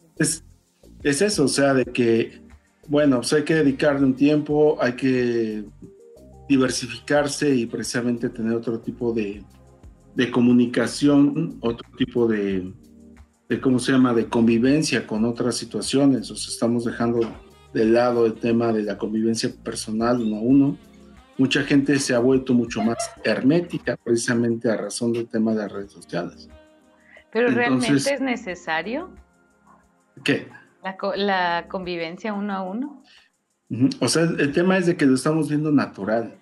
es, 1.02 1.22
eso, 1.22 1.44
o 1.44 1.48
sea, 1.48 1.74
de 1.74 1.84
que 1.84 2.46
bueno, 2.88 3.16
pues 3.16 3.32
hay 3.32 3.42
que 3.42 3.54
dedicarle 3.54 4.06
un 4.06 4.14
tiempo, 4.14 4.78
hay 4.80 4.92
que 4.92 5.64
diversificarse 6.48 7.54
y 7.54 7.66
precisamente 7.66 8.28
tener 8.28 8.54
otro 8.54 8.78
tipo 8.78 9.12
de, 9.12 9.42
comunicación, 10.30 11.58
otro 11.60 11.88
tipo 11.96 12.26
de, 12.26 12.72
¿cómo 13.60 13.78
se 13.78 13.92
llama?, 13.92 14.14
de 14.14 14.26
convivencia 14.26 15.06
con 15.06 15.24
otras 15.24 15.56
situaciones. 15.56 16.30
O 16.30 16.36
sea, 16.36 16.52
estamos 16.52 16.84
dejando 16.84 17.20
de 17.72 17.84
lado 17.84 18.26
el 18.26 18.34
tema 18.34 18.72
de 18.72 18.82
la 18.82 18.96
convivencia 18.96 19.50
personal 19.62 20.20
uno 20.20 20.36
a 20.36 20.40
uno. 20.40 20.78
Mucha 21.38 21.62
gente 21.62 21.98
se 21.98 22.14
ha 22.14 22.18
vuelto 22.18 22.54
mucho 22.54 22.82
más 22.82 22.96
hermética 23.22 23.96
precisamente 23.96 24.70
a 24.70 24.76
razón 24.76 25.12
del 25.12 25.28
tema 25.28 25.52
de 25.52 25.58
las 25.58 25.72
redes 25.72 25.92
sociales. 25.92 26.48
Pero 27.30 27.48
realmente 27.48 28.14
es 28.14 28.20
necesario. 28.22 29.10
¿Qué? 30.24 30.48
La, 31.16 31.66
convivencia 31.68 32.32
uno 32.32 32.54
a 32.54 32.62
uno. 32.62 33.02
O 34.00 34.08
sea, 34.08 34.22
el 34.22 34.52
tema 34.52 34.78
es 34.78 34.86
de 34.86 34.96
que 34.96 35.04
lo 35.04 35.14
estamos 35.14 35.48
viendo 35.50 35.70
natural. 35.70 36.34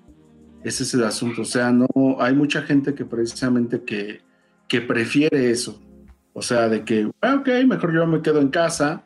Ese 0.64 0.82
es 0.82 0.94
el 0.94 1.04
asunto. 1.04 1.42
O 1.42 1.44
sea, 1.44 1.70
no 1.70 1.86
hay 2.18 2.34
mucha 2.34 2.62
gente 2.62 2.94
que 2.94 3.04
precisamente 3.04 3.82
que, 3.82 4.22
que 4.66 4.80
prefiere 4.80 5.50
eso. 5.50 5.80
O 6.32 6.42
sea, 6.42 6.68
de 6.68 6.84
que, 6.84 7.10
ah, 7.20 7.36
ok, 7.36 7.48
mejor 7.66 7.94
yo 7.94 8.06
me 8.06 8.22
quedo 8.22 8.40
en 8.40 8.48
casa, 8.48 9.04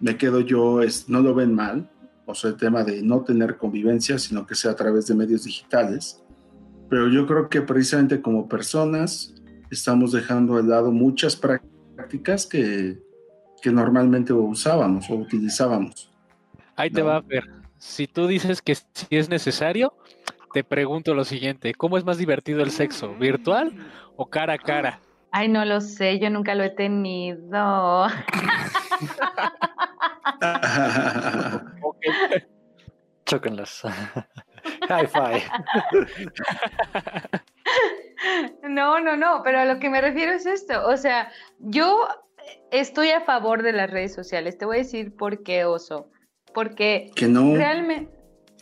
me 0.00 0.16
quedo 0.16 0.40
yo, 0.40 0.80
es, 0.80 1.08
no 1.08 1.20
lo 1.20 1.34
ven 1.34 1.52
mal. 1.52 1.90
O 2.24 2.34
sea, 2.34 2.50
el 2.50 2.56
tema 2.56 2.84
de 2.84 3.02
no 3.02 3.22
tener 3.22 3.56
convivencia, 3.56 4.18
sino 4.18 4.46
que 4.46 4.54
sea 4.54 4.70
a 4.70 4.76
través 4.76 5.06
de 5.06 5.14
medios 5.14 5.44
digitales. 5.44 6.22
Pero 6.88 7.08
yo 7.08 7.26
creo 7.26 7.48
que 7.48 7.62
precisamente 7.62 8.22
como 8.22 8.48
personas 8.48 9.34
estamos 9.70 10.12
dejando 10.12 10.56
de 10.56 10.62
lado 10.62 10.92
muchas 10.92 11.36
prácticas 11.36 12.46
que, 12.46 12.98
que 13.60 13.70
normalmente 13.70 14.32
usábamos 14.32 15.10
o 15.10 15.14
utilizábamos. 15.14 16.10
Ahí 16.76 16.90
te 16.90 17.02
va 17.02 17.16
a 17.16 17.20
ver. 17.20 17.44
Si 17.78 18.06
tú 18.06 18.26
dices 18.26 18.62
que 18.62 18.74
si 18.74 19.06
es 19.10 19.28
necesario, 19.28 19.92
te 20.56 20.64
pregunto 20.64 21.12
lo 21.12 21.26
siguiente, 21.26 21.74
¿cómo 21.74 21.98
es 21.98 22.04
más 22.06 22.16
divertido 22.16 22.62
el 22.62 22.70
sexo? 22.70 23.14
¿Virtual 23.16 23.74
o 24.16 24.30
cara 24.30 24.54
a 24.54 24.58
cara? 24.58 25.00
Ay, 25.30 25.48
no 25.48 25.66
lo 25.66 25.82
sé, 25.82 26.18
yo 26.18 26.30
nunca 26.30 26.54
lo 26.54 26.64
he 26.64 26.70
tenido. 26.70 28.06
Chóquenlas. 33.26 33.82
High 34.88 35.08
five. 35.08 35.42
No, 38.62 38.98
no, 38.98 39.14
no, 39.14 39.42
pero 39.44 39.58
a 39.58 39.66
lo 39.66 39.78
que 39.78 39.90
me 39.90 40.00
refiero 40.00 40.32
es 40.32 40.46
esto. 40.46 40.88
O 40.88 40.96
sea, 40.96 41.30
yo 41.58 42.08
estoy 42.70 43.10
a 43.10 43.20
favor 43.20 43.62
de 43.62 43.72
las 43.72 43.90
redes 43.90 44.14
sociales. 44.14 44.56
Te 44.56 44.64
voy 44.64 44.76
a 44.76 44.78
decir 44.78 45.14
por 45.14 45.42
qué, 45.42 45.66
Oso. 45.66 46.08
Porque 46.54 47.10
que 47.14 47.28
no. 47.28 47.54
realmente, 47.54 48.10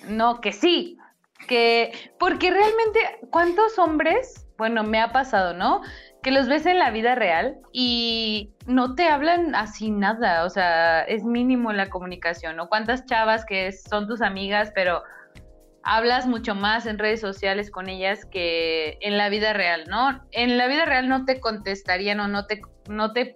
no, 0.09 0.41
que 0.41 0.51
sí, 0.51 0.99
que 1.47 1.93
porque 2.19 2.51
realmente, 2.51 3.01
¿cuántos 3.31 3.79
hombres, 3.79 4.47
bueno, 4.59 4.85
me 4.85 5.01
ha 5.01 5.13
pasado, 5.13 5.55
¿no? 5.55 5.83
que 6.25 6.31
los 6.31 6.49
ves 6.49 6.65
en 6.65 6.79
la 6.79 6.91
vida 6.91 7.15
real 7.15 7.59
y 7.71 8.55
no 8.67 8.95
te 8.95 9.07
hablan 9.09 9.55
así 9.55 9.91
nada, 9.91 10.45
o 10.47 10.51
sea, 10.51 11.03
es 11.03 11.23
mínimo 11.23 11.71
la 11.73 11.91
comunicación, 11.91 12.57
¿no? 12.57 12.69
¿Cuántas 12.69 13.05
chavas 13.05 13.45
que 13.45 13.71
son 13.73 14.09
tus 14.09 14.23
amigas, 14.23 14.73
pero 14.75 15.03
hablas 15.83 16.27
mucho 16.27 16.55
más 16.55 16.87
en 16.87 16.99
redes 16.99 17.21
sociales 17.21 17.71
con 17.71 17.91
ellas 17.91 18.25
que 18.25 18.97
en 19.03 19.19
la 19.19 19.29
vida 19.29 19.53
real, 19.53 19.85
¿no? 19.87 20.25
En 20.33 20.57
la 20.57 20.67
vida 20.67 20.87
real 20.87 21.11
no 21.11 21.27
te 21.27 21.41
contestarían 21.41 22.21
o 22.21 22.27
no 22.27 22.47
te, 22.47 22.63
no 22.89 23.13
te 23.13 23.35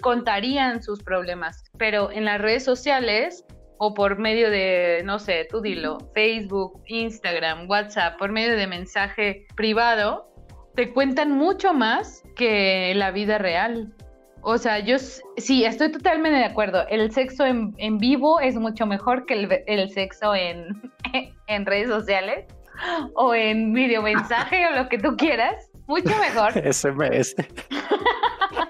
contarían 0.00 0.80
sus 0.80 1.02
problemas, 1.02 1.64
pero 1.76 2.12
en 2.12 2.24
las 2.24 2.40
redes 2.40 2.64
sociales 2.64 3.44
o 3.78 3.94
por 3.94 4.18
medio 4.18 4.50
de, 4.50 5.02
no 5.04 5.18
sé, 5.18 5.46
tú 5.50 5.60
dilo, 5.60 5.98
Facebook, 6.14 6.82
Instagram, 6.86 7.68
WhatsApp, 7.68 8.18
por 8.18 8.32
medio 8.32 8.56
de 8.56 8.66
mensaje 8.66 9.46
privado, 9.56 10.28
te 10.74 10.92
cuentan 10.92 11.32
mucho 11.32 11.72
más 11.72 12.22
que 12.36 12.92
la 12.94 13.10
vida 13.10 13.38
real. 13.38 13.94
O 14.42 14.58
sea, 14.58 14.78
yo 14.78 14.96
sí, 14.98 15.64
estoy 15.64 15.90
totalmente 15.90 16.38
de 16.38 16.44
acuerdo. 16.44 16.86
El 16.88 17.10
sexo 17.12 17.44
en, 17.44 17.98
vivo 17.98 18.40
es 18.40 18.56
mucho 18.56 18.86
mejor 18.86 19.26
que 19.26 19.62
el, 19.66 19.90
sexo 19.90 20.34
en, 20.34 20.68
en, 21.46 21.66
redes 21.66 21.88
sociales 21.88 22.46
o 23.14 23.34
en 23.34 23.72
videomensaje 23.72 24.66
o 24.68 24.70
lo 24.76 24.88
que 24.88 24.98
tú 24.98 25.16
quieras. 25.16 25.70
Mucho 25.86 26.16
mejor. 26.18 26.52
SMS. 26.72 27.34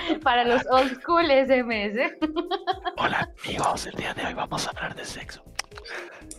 Para 0.22 0.44
los 0.44 0.62
old 0.70 1.00
school 1.00 1.26
SMS. 1.26 1.98
Hola 2.96 3.28
amigos, 3.44 3.86
el 3.86 3.94
día 3.94 4.14
de 4.14 4.26
hoy 4.26 4.34
vamos 4.34 4.66
a 4.66 4.70
hablar 4.70 4.94
de 4.94 5.04
sexo. 5.04 5.42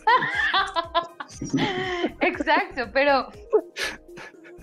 Exacto, 2.20 2.90
pero 2.92 3.28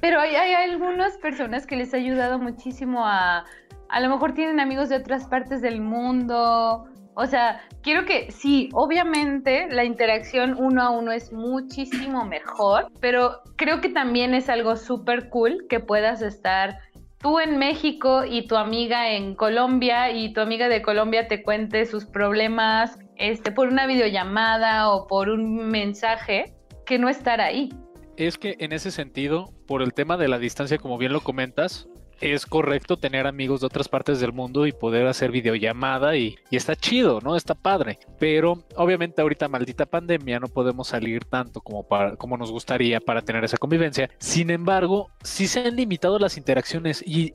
pero 0.01 0.19
hay, 0.19 0.35
hay 0.35 0.71
algunas 0.71 1.17
personas 1.17 1.65
que 1.65 1.75
les 1.75 1.93
ha 1.93 1.97
ayudado 1.97 2.39
muchísimo 2.39 3.05
a, 3.05 3.45
a 3.89 3.99
lo 3.99 4.09
mejor 4.09 4.33
tienen 4.33 4.59
amigos 4.59 4.89
de 4.89 4.97
otras 4.97 5.27
partes 5.27 5.61
del 5.61 5.81
mundo. 5.81 6.85
O 7.15 7.25
sea, 7.25 7.61
quiero 7.81 8.05
que 8.05 8.31
sí, 8.31 8.69
obviamente 8.73 9.67
la 9.69 9.83
interacción 9.83 10.55
uno 10.57 10.81
a 10.81 10.89
uno 10.89 11.11
es 11.11 11.33
muchísimo 11.33 12.23
mejor, 12.23 12.87
pero 13.01 13.41
creo 13.57 13.81
que 13.81 13.89
también 13.89 14.33
es 14.33 14.47
algo 14.47 14.77
súper 14.77 15.29
cool 15.29 15.65
que 15.69 15.81
puedas 15.81 16.21
estar 16.21 16.77
tú 17.19 17.39
en 17.39 17.57
México 17.57 18.23
y 18.25 18.47
tu 18.47 18.55
amiga 18.55 19.11
en 19.11 19.35
Colombia 19.35 20.11
y 20.11 20.33
tu 20.33 20.41
amiga 20.41 20.69
de 20.69 20.81
Colombia 20.81 21.27
te 21.27 21.43
cuente 21.43 21.85
sus 21.85 22.05
problemas 22.05 22.97
este, 23.17 23.51
por 23.51 23.67
una 23.67 23.85
videollamada 23.85 24.89
o 24.89 25.05
por 25.07 25.29
un 25.29 25.67
mensaje 25.67 26.53
que 26.85 26.97
no 26.97 27.09
estar 27.09 27.41
ahí. 27.41 27.69
Es 28.17 28.37
que 28.37 28.55
en 28.59 28.73
ese 28.73 28.91
sentido, 28.91 29.53
por 29.67 29.81
el 29.81 29.93
tema 29.93 30.17
de 30.17 30.27
la 30.27 30.39
distancia, 30.39 30.77
como 30.77 30.97
bien 30.97 31.13
lo 31.13 31.21
comentas, 31.21 31.87
es 32.21 32.45
correcto 32.45 32.97
tener 32.97 33.27
amigos 33.27 33.61
de 33.61 33.67
otras 33.67 33.87
partes 33.87 34.19
del 34.19 34.33
mundo 34.33 34.67
y 34.67 34.71
poder 34.71 35.07
hacer 35.07 35.31
videollamada 35.31 36.15
y, 36.15 36.37
está 36.51 36.75
chido, 36.75 37.19
¿no? 37.21 37.35
Está 37.35 37.55
padre. 37.55 37.99
Pero 38.19 38.63
obviamente 38.75 39.21
ahorita 39.21 39.47
maldita 39.47 39.85
pandemia 39.85 40.39
no 40.39 40.47
podemos 40.47 40.89
salir 40.89 41.25
tanto 41.25 41.61
como, 41.61 41.87
para, 41.87 42.15
como 42.15 42.37
nos 42.37 42.51
gustaría 42.51 42.99
para 42.99 43.21
tener 43.21 43.43
esa 43.43 43.57
convivencia. 43.57 44.09
Sin 44.19 44.49
embargo, 44.49 45.09
sí 45.23 45.47
se 45.47 45.61
han 45.61 45.75
limitado 45.75 46.19
las 46.19 46.37
interacciones 46.37 47.03
y, 47.05 47.29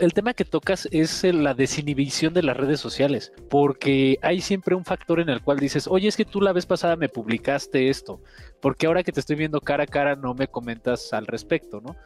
el 0.00 0.14
tema 0.14 0.34
que 0.34 0.44
tocas 0.44 0.88
es 0.90 1.24
la 1.24 1.54
desinhibición 1.54 2.34
de 2.34 2.42
las 2.42 2.56
redes 2.56 2.80
sociales, 2.80 3.32
porque 3.50 4.18
hay 4.22 4.40
siempre 4.40 4.74
un 4.74 4.84
factor 4.84 5.20
en 5.20 5.28
el 5.28 5.42
cual 5.42 5.58
dices, 5.58 5.86
oye, 5.86 6.08
es 6.08 6.16
que 6.16 6.24
tú 6.24 6.40
la 6.40 6.52
vez 6.52 6.66
pasada 6.66 6.96
me 6.96 7.08
publicaste 7.08 7.88
esto, 7.88 8.20
porque 8.60 8.86
ahora 8.86 9.02
que 9.02 9.12
te 9.12 9.20
estoy 9.20 9.36
viendo 9.36 9.60
cara 9.60 9.84
a 9.84 9.86
cara 9.86 10.16
no 10.16 10.34
me 10.34 10.48
comentas 10.48 11.12
al 11.12 11.26
respecto, 11.26 11.80
¿no? 11.80 11.96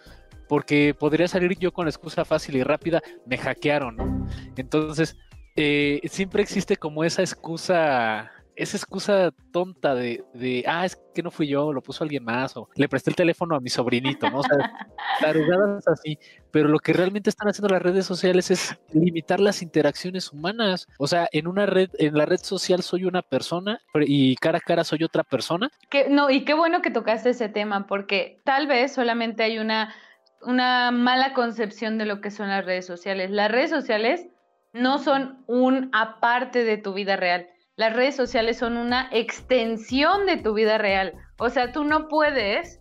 Porque 0.51 0.97
podría 0.99 1.29
salir 1.29 1.57
yo 1.61 1.73
con 1.73 1.85
la 1.85 1.91
excusa 1.91 2.25
fácil 2.25 2.57
y 2.57 2.65
rápida, 2.65 3.01
me 3.25 3.39
hackearon, 3.39 3.95
¿no? 3.95 4.27
Entonces, 4.57 5.17
eh, 5.55 6.01
siempre 6.11 6.43
existe 6.43 6.77
como 6.77 7.05
esa 7.05 7.23
excusa, 7.23 8.33
esa 8.57 8.77
excusa 8.77 9.31
tonta 9.53 9.95
de, 9.95 10.25
de, 10.35 10.65
ah, 10.67 10.85
es 10.85 11.01
que 11.15 11.23
no 11.23 11.31
fui 11.31 11.47
yo, 11.47 11.73
lo 11.73 11.81
puso 11.81 12.03
alguien 12.03 12.25
más, 12.25 12.57
o 12.57 12.69
le 12.75 12.89
presté 12.89 13.11
el 13.11 13.17
teléfono 13.17 13.55
a 13.55 13.61
mi 13.61 13.71
sobrinito, 13.71 14.29
¿no? 14.29 14.41
O 14.41 14.43
sea, 14.43 14.89
tarugadas 15.21 15.87
así, 15.87 16.19
pero 16.51 16.67
lo 16.69 16.81
que 16.81 16.95
realmente 16.95 17.31
están 17.31 17.49
haciendo 17.49 17.73
las 17.73 17.83
redes 17.83 18.05
sociales 18.05 18.51
es 18.51 18.77
limitar 18.93 19.39
las 19.39 19.63
interacciones 19.63 20.33
humanas. 20.33 20.89
O 20.99 21.07
sea, 21.07 21.29
en 21.31 21.47
una 21.47 21.67
red, 21.67 21.91
en 22.01 22.17
la 22.17 22.27
red 22.27 22.41
social 22.41 22.83
soy 22.83 23.05
una 23.05 23.23
persona 23.23 23.81
y 23.95 24.35
cara 24.35 24.59
a 24.59 24.61
cara 24.61 24.83
soy 24.83 25.05
otra 25.05 25.23
persona. 25.23 25.71
No, 26.09 26.29
y 26.29 26.45
qué 26.45 26.55
bueno 26.55 26.83
que 26.83 26.91
tocaste 26.91 27.31
ese 27.31 27.49
tema, 27.49 27.87
porque 27.87 28.41
tal 28.43 28.67
vez 28.67 28.93
solamente 28.93 29.45
hay 29.45 29.61
una 29.61 29.95
una 30.43 30.91
mala 30.91 31.33
concepción 31.35 31.99
de 31.99 32.07
lo 32.07 32.21
que 32.21 32.31
son 32.31 32.49
las 32.49 32.65
redes 32.65 32.87
sociales. 32.87 33.31
Las 33.31 33.51
redes 33.51 33.71
sociales 33.71 34.27
no 34.73 34.99
son 34.99 35.45
un 35.47 35.91
aparte 35.93 36.65
de 36.65 36.79
tu 36.79 36.93
vida 36.93 37.17
real. 37.17 37.49
Las 37.77 37.95
redes 37.95 38.17
sociales 38.17 38.59
son 38.59 38.77
una 38.77 39.09
extensión 39.11 40.27
de 40.27 40.37
tu 40.37 40.55
vida 40.55 40.79
real. 40.79 41.15
O 41.39 41.49
sea, 41.49 41.73
tú 41.73 41.85
no 41.85 42.09
puedes 42.09 42.81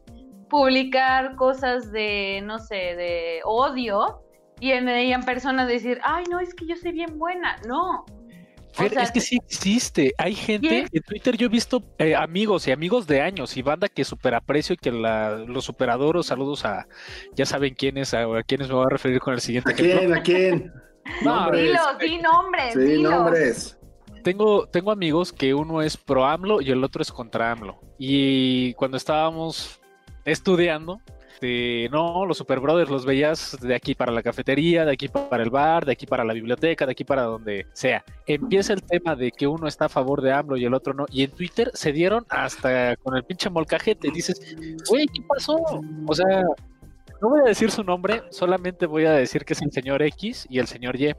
publicar 0.50 1.36
cosas 1.36 1.92
de, 1.92 2.42
no 2.44 2.60
sé, 2.60 2.76
de 2.76 3.42
odio 3.46 4.22
y 4.60 4.72
en, 4.72 4.90
en 4.90 5.24
persona 5.24 5.66
decir, 5.66 6.00
ay, 6.04 6.26
no, 6.30 6.40
es 6.40 6.54
que 6.54 6.66
yo 6.68 6.76
soy 6.76 6.92
bien 6.92 7.18
buena. 7.18 7.56
No, 7.68 8.06
es 8.80 9.12
que 9.12 9.22
sí 9.22 9.38
existe. 9.38 10.14
Hay 10.18 10.34
gente 10.36 10.86
en 10.92 11.02
Twitter, 11.04 11.38
yo 11.38 11.48
he 11.48 11.50
visto 11.50 11.84
eh, 11.98 12.16
amigos 12.16 12.68
y 12.68 12.72
amigos 12.72 13.08
de 13.08 13.22
años 13.22 13.58
y 13.58 13.62
banda 13.62 13.88
que 13.88 14.04
super 14.04 14.36
aprecio 14.36 14.74
y 14.74 14.78
que 14.78 14.92
la, 14.92 15.36
los 15.36 15.66
superadores, 15.66 16.26
saludos 16.26 16.66
a, 16.66 16.88
ya 17.36 17.46
saben 17.46 17.74
quiénes, 17.76 18.14
a, 18.14 18.22
a 18.22 18.44
quiénes 18.44 18.68
me 18.68 18.76
voy 18.76 18.86
a 18.86 18.90
referir 18.90 19.20
con 19.20 19.34
el 19.34 19.42
siguiente. 19.42 19.72
¿A 19.72 19.76
quién? 19.76 20.14
¿A 20.14 20.22
quién? 20.22 20.74
No, 21.24 21.50
di 21.52 22.18
nombres. 22.20 22.74
Sí, 22.74 23.02
nombres. 23.02 23.80
Tengo, 24.24 24.68
tengo 24.68 24.92
amigos 24.92 25.34
que 25.34 25.54
uno 25.54 25.82
es 25.82 25.98
pro 25.98 26.26
AMLO 26.26 26.62
y 26.62 26.72
el 26.72 26.84
otro 26.84 27.02
es 27.02 27.12
contra 27.12 27.52
AMLO. 27.52 27.80
Y 27.98 28.74
cuando 28.76 28.98
estábamos 28.98 29.80
estudiando, 30.26 31.02
este, 31.40 31.88
no, 31.90 32.26
los 32.26 32.38
Super 32.38 32.60
Brothers 32.60 32.90
los 32.90 33.06
veías 33.06 33.58
de 33.62 33.74
aquí 33.74 33.96
para 33.96 34.12
la 34.12 34.22
cafetería, 34.22 34.84
de 34.84 34.92
aquí 34.92 35.08
para 35.08 35.42
el 35.42 35.50
bar, 35.50 35.86
de 35.86 35.94
aquí 35.94 36.06
para 36.06 36.26
la 36.26 36.34
biblioteca, 36.34 36.86
de 36.86 36.92
aquí 36.92 37.06
para 37.06 37.24
donde 37.24 37.66
sea. 37.72 38.04
Empieza 38.28 38.74
el 38.74 38.84
tema 38.84 39.16
de 39.16 39.32
que 39.32 39.48
uno 39.48 39.68
está 39.68 39.86
a 39.86 39.90
favor 39.90 40.22
de 40.22 40.34
AMLO 40.34 40.58
y 40.58 40.66
el 40.66 40.74
otro 40.74 40.94
no, 40.94 41.06
y 41.10 41.24
en 41.24 41.32
Twitter 41.32 41.72
se 41.74 41.94
dieron 41.94 42.26
hasta 42.28 42.98
con 42.98 43.16
el 43.16 43.24
pinche 43.24 43.50
molcajete. 43.50 44.12
Dices, 44.12 44.58
güey, 44.90 45.08
¿qué 45.08 45.22
pasó? 45.26 45.56
O 46.06 46.14
sea, 46.14 46.44
no 47.22 47.30
voy 47.30 47.40
a 47.46 47.48
decir 47.48 47.72
su 47.72 47.86
nombre, 47.86 48.24
solamente 48.32 48.86
voy 48.86 49.06
a 49.06 49.14
decir 49.14 49.46
que 49.46 49.54
es 49.54 49.62
el 49.62 49.72
señor 49.72 50.02
X 50.02 50.46
y 50.50 50.60
el 50.60 50.68
señor 50.68 51.00
Y. 51.00 51.16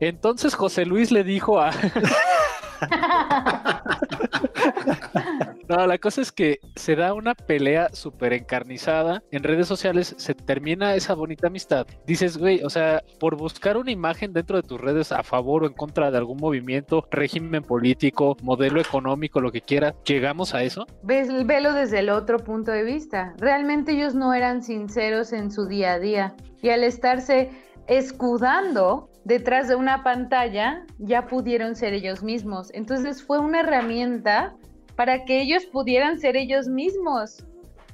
Entonces 0.00 0.56
José 0.56 0.84
Luis 0.84 1.12
le 1.12 1.22
dijo 1.22 1.60
a... 1.60 1.70
no, 5.70 5.86
la 5.86 5.98
cosa 5.98 6.20
es 6.20 6.32
que 6.32 6.58
se 6.74 6.96
da 6.96 7.14
una 7.14 7.36
pelea 7.36 7.90
súper 7.92 8.32
encarnizada 8.32 9.22
en 9.30 9.44
redes 9.44 9.68
sociales, 9.68 10.16
se 10.18 10.34
termina 10.34 10.96
esa 10.96 11.14
bonita 11.14 11.46
amistad. 11.46 11.86
Dices, 12.06 12.36
güey, 12.36 12.64
o 12.64 12.70
sea, 12.70 13.04
por 13.20 13.36
buscar 13.36 13.76
una 13.76 13.92
imagen 13.92 14.32
dentro 14.32 14.56
de 14.56 14.66
tus 14.66 14.80
redes 14.80 15.12
a 15.12 15.22
favor 15.22 15.62
o 15.62 15.66
en 15.68 15.72
contra 15.72 16.10
de 16.10 16.18
algún 16.18 16.38
movimiento, 16.38 17.06
régimen 17.12 17.62
político, 17.62 18.36
modelo 18.42 18.80
económico, 18.80 19.40
lo 19.40 19.52
que 19.52 19.60
quiera, 19.60 19.94
¿llegamos 20.04 20.54
a 20.56 20.64
eso? 20.64 20.88
Ves, 21.04 21.28
velo 21.46 21.72
desde 21.72 22.00
el 22.00 22.10
otro 22.10 22.38
punto 22.38 22.72
de 22.72 22.82
vista. 22.82 23.34
Realmente 23.38 23.92
ellos 23.92 24.16
no 24.16 24.34
eran 24.34 24.64
sinceros 24.64 25.32
en 25.32 25.52
su 25.52 25.66
día 25.66 25.92
a 25.92 25.98
día 26.00 26.34
y 26.62 26.70
al 26.70 26.82
estarse 26.82 27.50
escudando 27.86 29.08
detrás 29.24 29.68
de 29.68 29.76
una 29.76 30.02
pantalla, 30.02 30.84
ya 30.98 31.26
pudieron 31.26 31.76
ser 31.76 31.92
ellos 31.92 32.22
mismos. 32.22 32.70
Entonces 32.74 33.22
fue 33.22 33.38
una 33.38 33.60
herramienta 33.60 34.56
para 35.00 35.24
que 35.24 35.40
ellos 35.40 35.64
pudieran 35.64 36.20
ser 36.20 36.36
ellos 36.36 36.68
mismos. 36.68 37.42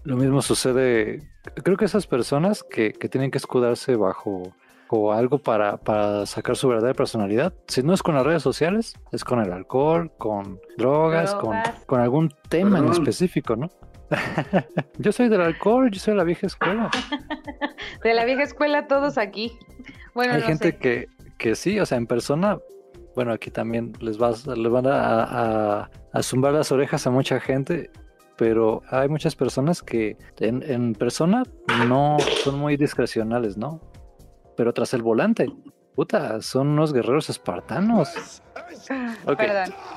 Lo 0.02 0.16
mismo 0.16 0.42
sucede, 0.42 1.22
creo 1.62 1.76
que 1.76 1.84
esas 1.84 2.04
personas 2.04 2.64
que, 2.64 2.90
tienen 2.90 3.30
que 3.30 3.38
escudarse 3.38 3.94
bajo 3.94 4.52
o 4.88 5.12
algo 5.12 5.38
para, 5.38 5.76
para, 5.76 6.26
sacar 6.26 6.56
su 6.56 6.66
verdadera 6.66 6.94
personalidad. 6.94 7.54
Si 7.68 7.84
no 7.84 7.94
es 7.94 8.02
con 8.02 8.16
las 8.16 8.26
redes 8.26 8.42
sociales, 8.42 8.94
es 9.12 9.22
con 9.22 9.38
el 9.38 9.52
alcohol, 9.52 10.10
con 10.18 10.58
drogas, 10.78 11.32
Con, 11.36 11.54
con, 11.86 12.00
algún 12.00 12.34
tema 12.48 12.80
en 12.80 12.88
específico, 12.88 13.54
¿no? 13.54 13.70
yo 14.98 15.12
soy 15.12 15.28
del 15.28 15.42
alcohol, 15.42 15.88
yo 15.92 16.00
soy 16.00 16.14
de 16.14 16.18
la 16.18 16.24
vieja 16.24 16.48
escuela. 16.48 16.90
de 18.02 18.14
la 18.14 18.24
vieja 18.24 18.42
escuela 18.42 18.88
todos 18.88 19.16
aquí. 19.16 19.56
Bueno, 20.12 20.34
Hay 20.34 20.42
gente 20.42 20.76
que, 20.76 21.06
que 21.38 21.54
sí, 21.54 21.78
o 21.78 21.86
sea, 21.86 21.98
en 21.98 22.08
persona, 22.08 22.58
bueno, 23.16 23.32
aquí 23.32 23.50
también 23.50 23.94
les, 24.00 24.18
vas, 24.18 24.46
les 24.46 24.70
van 24.70 24.86
a, 24.86 25.88
a, 26.12 26.22
zumbar 26.22 26.52
las 26.52 26.70
orejas 26.70 27.06
a 27.06 27.10
mucha 27.10 27.40
gente, 27.40 27.90
pero 28.36 28.82
hay 28.90 29.08
muchas 29.08 29.34
personas 29.34 29.82
que 29.82 30.18
en, 30.38 30.62
en, 30.62 30.94
persona 30.94 31.42
no 31.88 32.18
son 32.44 32.58
muy 32.58 32.76
discrecionales, 32.76 33.56
¿no? 33.56 33.80
Pero 34.54 34.74
tras 34.74 34.92
el 34.92 35.00
volante, 35.00 35.50
puta, 35.94 36.42
son 36.42 36.68
unos 36.68 36.92
guerreros 36.92 37.30
espartanos. 37.30 38.42
Okay. 39.24 39.48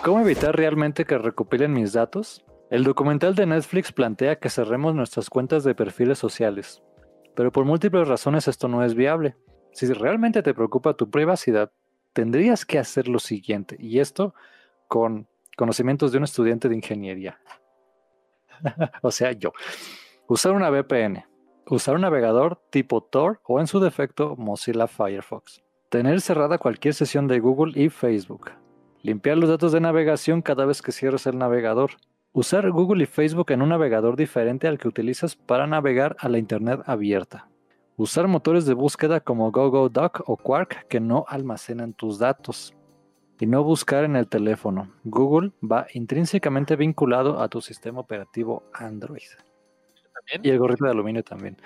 ¿Cómo 0.01 0.21
evitar 0.21 0.55
realmente 0.55 1.03
que 1.03 1.17
recopilen 1.17 1.73
mis 1.73 1.91
datos? 1.91 2.45
El 2.69 2.85
documental 2.85 3.35
de 3.35 3.45
Netflix 3.45 3.91
plantea 3.91 4.39
que 4.39 4.49
cerremos 4.49 4.95
nuestras 4.95 5.29
cuentas 5.29 5.65
de 5.65 5.75
perfiles 5.75 6.17
sociales, 6.19 6.81
pero 7.35 7.51
por 7.51 7.65
múltiples 7.65 8.07
razones 8.07 8.47
esto 8.47 8.69
no 8.69 8.81
es 8.81 8.95
viable. 8.95 9.35
Si 9.73 9.91
realmente 9.91 10.41
te 10.41 10.53
preocupa 10.53 10.93
tu 10.93 11.09
privacidad, 11.09 11.71
tendrías 12.13 12.65
que 12.65 12.79
hacer 12.79 13.07
lo 13.07 13.19
siguiente, 13.19 13.75
y 13.79 13.99
esto 13.99 14.33
con 14.87 15.27
conocimientos 15.57 16.11
de 16.11 16.17
un 16.17 16.23
estudiante 16.23 16.69
de 16.69 16.75
ingeniería. 16.75 17.39
o 19.01 19.11
sea, 19.11 19.31
yo. 19.33 19.51
Usar 20.27 20.53
una 20.53 20.69
VPN. 20.69 21.25
Usar 21.67 21.95
un 21.95 22.01
navegador 22.01 22.61
tipo 22.69 23.01
Tor 23.01 23.41
o 23.43 23.59
en 23.59 23.67
su 23.67 23.79
defecto 23.79 24.35
Mozilla 24.37 24.87
Firefox. 24.87 25.61
Tener 25.89 26.21
cerrada 26.21 26.57
cualquier 26.57 26.93
sesión 26.93 27.27
de 27.27 27.39
Google 27.39 27.73
y 27.75 27.89
Facebook. 27.89 28.51
Limpiar 29.01 29.37
los 29.37 29.49
datos 29.49 29.71
de 29.71 29.79
navegación 29.79 30.41
cada 30.41 30.65
vez 30.65 30.81
que 30.81 30.91
cierres 30.91 31.27
el 31.27 31.37
navegador. 31.37 31.91
Usar 32.31 32.69
Google 32.71 33.03
y 33.03 33.07
Facebook 33.07 33.51
en 33.51 33.61
un 33.61 33.69
navegador 33.69 34.15
diferente 34.15 34.67
al 34.67 34.77
que 34.77 34.87
utilizas 34.87 35.35
para 35.35 35.67
navegar 35.67 36.15
a 36.19 36.29
la 36.29 36.37
Internet 36.37 36.81
abierta. 36.85 37.48
Usar 37.99 38.29
motores 38.29 38.65
de 38.65 38.73
búsqueda 38.73 39.19
como 39.19 39.51
GoGoDuck 39.51 40.21
o 40.25 40.37
Quark 40.37 40.87
que 40.87 41.01
no 41.01 41.25
almacenan 41.27 41.91
tus 41.91 42.17
datos. 42.17 42.73
Y 43.41 43.45
no 43.45 43.61
buscar 43.61 44.05
en 44.05 44.15
el 44.15 44.29
teléfono. 44.29 44.93
Google 45.03 45.51
va 45.61 45.85
intrínsecamente 45.93 46.77
vinculado 46.77 47.41
a 47.41 47.49
tu 47.49 47.59
sistema 47.59 47.99
operativo 47.99 48.63
Android. 48.73 49.27
Y 50.41 50.49
el 50.49 50.59
gorrito 50.59 50.85
de 50.85 50.91
aluminio 50.91 51.25
también. 51.25 51.57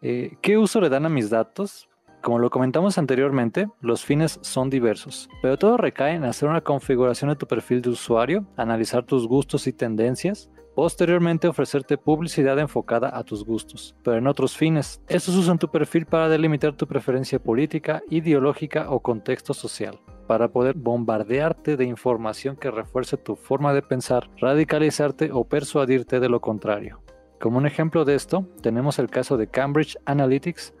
Eh, 0.00 0.38
¿Qué 0.40 0.56
uso 0.56 0.80
le 0.80 0.88
dan 0.88 1.04
a 1.04 1.10
mis 1.10 1.28
datos? 1.28 1.90
Como 2.22 2.38
lo 2.38 2.48
comentamos 2.48 2.96
anteriormente, 2.96 3.68
los 3.82 4.06
fines 4.06 4.38
son 4.40 4.70
diversos, 4.70 5.28
pero 5.42 5.58
todo 5.58 5.76
recae 5.76 6.14
en 6.14 6.24
hacer 6.24 6.48
una 6.48 6.62
configuración 6.62 7.28
de 7.28 7.36
tu 7.36 7.46
perfil 7.46 7.82
de 7.82 7.90
usuario, 7.90 8.46
analizar 8.56 9.04
tus 9.04 9.28
gustos 9.28 9.66
y 9.66 9.74
tendencias, 9.74 10.50
posteriormente 10.78 11.48
ofrecerte 11.48 11.98
publicidad 11.98 12.56
enfocada 12.60 13.10
a 13.12 13.24
tus 13.24 13.44
gustos, 13.44 13.96
pero 14.04 14.16
en 14.16 14.28
otros 14.28 14.56
fines. 14.56 15.02
Estos 15.08 15.34
usan 15.34 15.58
tu 15.58 15.66
perfil 15.66 16.06
para 16.06 16.28
delimitar 16.28 16.76
tu 16.76 16.86
preferencia 16.86 17.40
política, 17.40 18.00
ideológica 18.10 18.88
o 18.88 19.00
contexto 19.00 19.54
social 19.54 19.98
para 20.28 20.46
poder 20.46 20.76
bombardearte 20.76 21.76
de 21.76 21.84
información 21.84 22.54
que 22.54 22.70
refuerce 22.70 23.16
tu 23.16 23.34
forma 23.34 23.74
de 23.74 23.82
pensar, 23.82 24.30
radicalizarte 24.36 25.32
o 25.32 25.42
persuadirte 25.42 26.20
de 26.20 26.28
lo 26.28 26.40
contrario. 26.40 27.02
Como 27.40 27.58
un 27.58 27.66
ejemplo 27.66 28.04
de 28.04 28.14
esto, 28.14 28.46
tenemos 28.62 29.00
el 29.00 29.10
caso 29.10 29.36
de 29.36 29.48
Cambridge 29.48 29.98
Analytics, 30.04 30.74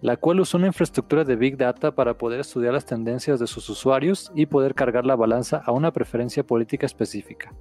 la 0.00 0.16
cual 0.16 0.40
usó 0.40 0.58
una 0.58 0.66
infraestructura 0.66 1.22
de 1.22 1.36
Big 1.36 1.56
Data 1.56 1.94
para 1.94 2.18
poder 2.18 2.40
estudiar 2.40 2.72
las 2.72 2.86
tendencias 2.86 3.38
de 3.38 3.46
sus 3.46 3.68
usuarios 3.68 4.32
y 4.34 4.46
poder 4.46 4.74
cargar 4.74 5.06
la 5.06 5.14
balanza 5.14 5.62
a 5.64 5.70
una 5.70 5.92
preferencia 5.92 6.44
política 6.44 6.84
específica. 6.84 7.54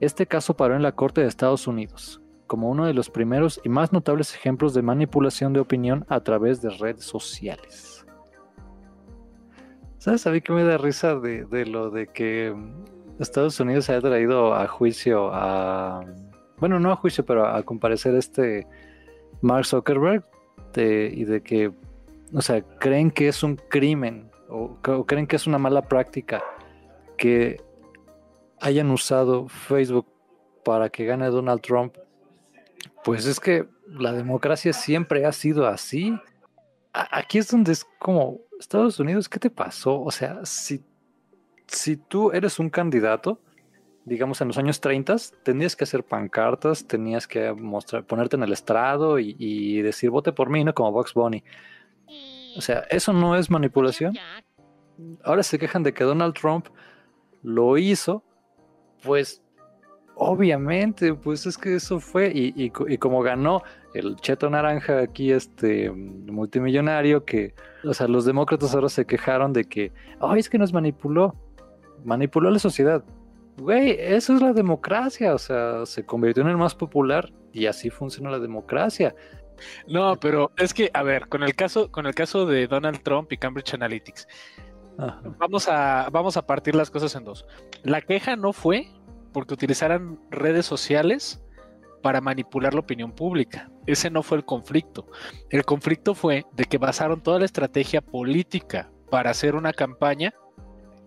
Este 0.00 0.26
caso 0.26 0.56
paró 0.56 0.76
en 0.76 0.82
la 0.82 0.92
Corte 0.92 1.20
de 1.20 1.26
Estados 1.26 1.66
Unidos, 1.66 2.20
como 2.46 2.70
uno 2.70 2.86
de 2.86 2.94
los 2.94 3.10
primeros 3.10 3.60
y 3.64 3.68
más 3.68 3.92
notables 3.92 4.34
ejemplos 4.34 4.74
de 4.74 4.82
manipulación 4.82 5.52
de 5.52 5.60
opinión 5.60 6.04
a 6.08 6.20
través 6.20 6.62
de 6.62 6.70
redes 6.70 7.04
sociales. 7.04 8.06
¿Sabes 9.98 10.26
a 10.26 10.30
mí 10.30 10.40
que 10.40 10.52
me 10.52 10.64
da 10.64 10.78
risa 10.78 11.16
de, 11.16 11.66
lo 11.66 11.90
de 11.90 12.06
que 12.06 12.54
Estados 13.18 13.58
Unidos 13.58 13.90
haya 13.90 14.00
traído 14.00 14.54
a 14.54 14.66
juicio 14.68 15.30
a... 15.32 16.04
Bueno, 16.58 16.78
no 16.78 16.92
a 16.92 16.96
juicio, 16.96 17.24
pero 17.24 17.46
a 17.46 17.62
comparecer 17.62 18.14
este 18.14 18.66
Mark 19.42 19.66
Zuckerberg 19.66 20.24
y 20.76 21.24
de 21.24 21.42
que, 21.42 21.72
o 22.32 22.42
sea, 22.42 22.62
creen 22.78 23.10
que 23.10 23.28
es 23.28 23.42
un 23.42 23.56
crimen 23.56 24.30
o, 24.48 24.76
creen 25.06 25.26
que 25.26 25.36
es 25.36 25.46
una 25.46 25.58
mala 25.58 25.82
práctica 25.82 26.42
que 27.16 27.60
hayan 28.60 28.90
usado 28.90 29.48
Facebook 29.48 30.06
para 30.64 30.90
que 30.90 31.04
gane 31.04 31.26
Donald 31.28 31.60
Trump, 31.60 31.96
pues 33.04 33.26
es 33.26 33.40
que 33.40 33.66
la 33.86 34.12
democracia 34.12 34.72
siempre 34.72 35.24
ha 35.24 35.32
sido 35.32 35.66
así. 35.66 36.18
aquí 36.92 37.38
es 37.38 37.50
donde 37.50 37.72
es 37.72 37.86
como, 37.98 38.40
Estados 38.58 38.98
Unidos, 39.00 39.28
¿qué 39.28 39.38
te 39.38 39.50
pasó? 39.50 40.00
O 40.00 40.10
sea, 40.10 40.44
si, 40.44 40.82
si 41.66 41.96
tú 41.96 42.32
eres 42.32 42.58
un 42.58 42.70
candidato, 42.70 43.40
digamos, 44.04 44.40
en 44.40 44.48
los 44.48 44.58
años 44.58 44.80
30, 44.80 45.16
tenías 45.42 45.76
que 45.76 45.84
hacer 45.84 46.02
pancartas, 46.02 46.86
tenías 46.86 47.28
que 47.28 47.52
mostrar, 47.52 48.04
ponerte 48.04 48.36
en 48.36 48.42
el 48.42 48.52
estrado 48.52 49.18
y, 49.18 49.82
decir 49.82 50.10
vote 50.10 50.32
por 50.32 50.50
mí, 50.50 50.64
¿no? 50.64 50.74
Como 50.74 50.90
Box 50.92 51.14
Bunny. 51.14 51.44
O 52.56 52.60
sea, 52.60 52.84
¿eso 52.90 53.12
no 53.12 53.36
es 53.36 53.50
manipulación? 53.50 54.16
Ahora 55.22 55.42
se 55.42 55.58
quejan 55.58 55.82
de 55.82 55.94
que 55.94 56.04
Donald 56.04 56.34
Trump 56.34 56.66
lo 57.42 57.78
hizo, 57.78 58.24
pues 59.02 59.42
obviamente, 60.18 61.14
pues 61.14 61.46
es 61.46 61.56
que 61.56 61.76
eso 61.76 62.00
fue, 62.00 62.32
y, 62.34 62.70
como 62.98 63.22
ganó 63.22 63.62
el 63.94 64.16
cheto 64.16 64.50
naranja 64.50 65.00
aquí, 65.00 65.32
este 65.32 65.90
multimillonario, 65.90 67.24
que, 67.24 67.54
o 67.84 67.94
sea, 67.94 68.08
los 68.08 68.24
demócratas 68.24 68.74
ahora 68.74 68.88
se 68.88 69.06
quejaron 69.06 69.52
de 69.52 69.64
que, 69.64 69.92
ay, 70.20 70.40
es 70.40 70.50
que 70.50 70.58
nos 70.58 70.72
manipuló, 70.72 71.34
manipuló 72.04 72.48
a 72.48 72.52
la 72.52 72.58
sociedad. 72.58 73.04
Güey, 73.58 73.96
eso 73.98 74.34
es 74.34 74.42
la 74.42 74.52
democracia, 74.52 75.34
o 75.34 75.38
sea, 75.38 75.86
se 75.86 76.04
convirtió 76.04 76.42
en 76.42 76.48
el 76.48 76.56
más 76.56 76.74
popular 76.74 77.32
y 77.52 77.66
así 77.66 77.90
funciona 77.90 78.30
la 78.30 78.38
democracia. 78.38 79.14
No, 79.86 80.16
pero 80.16 80.52
es 80.56 80.74
que, 80.74 80.90
a 80.94 81.02
ver, 81.02 81.28
con 81.28 81.42
el 81.42 81.54
caso, 81.54 81.90
con 81.90 82.06
el 82.06 82.14
caso 82.14 82.46
de 82.46 82.66
Donald 82.66 83.02
Trump 83.02 83.32
y 83.32 83.36
Cambridge 83.36 83.74
Analytics, 83.74 84.28
vamos 85.38 85.68
a, 85.68 86.08
vamos 86.10 86.36
a 86.36 86.46
partir 86.46 86.74
las 86.74 86.90
cosas 86.90 87.14
en 87.14 87.24
dos. 87.24 87.46
La 87.82 88.00
queja 88.00 88.36
no 88.36 88.52
fue 88.52 88.88
porque 89.32 89.54
utilizaran 89.54 90.18
redes 90.30 90.66
sociales 90.66 91.40
para 92.02 92.20
manipular 92.20 92.74
la 92.74 92.80
opinión 92.80 93.12
pública. 93.12 93.70
Ese 93.86 94.10
no 94.10 94.22
fue 94.22 94.38
el 94.38 94.44
conflicto. 94.44 95.06
El 95.50 95.64
conflicto 95.64 96.14
fue 96.14 96.44
de 96.52 96.64
que 96.64 96.78
basaron 96.78 97.22
toda 97.22 97.38
la 97.38 97.44
estrategia 97.44 98.00
política 98.00 98.90
para 99.10 99.30
hacer 99.30 99.54
una 99.54 99.72
campaña 99.72 100.34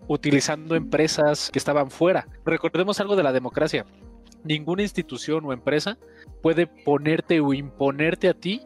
utilizando 0.08 0.74
empresas 0.74 1.50
que 1.50 1.58
estaban 1.58 1.90
fuera. 1.90 2.26
Recordemos 2.44 3.00
algo 3.00 3.16
de 3.16 3.22
la 3.22 3.32
democracia. 3.32 3.86
Ninguna 4.44 4.82
institución 4.82 5.44
o 5.44 5.52
empresa 5.52 5.98
puede 6.42 6.66
ponerte 6.66 7.40
o 7.40 7.54
imponerte 7.54 8.28
a 8.28 8.34
ti 8.34 8.62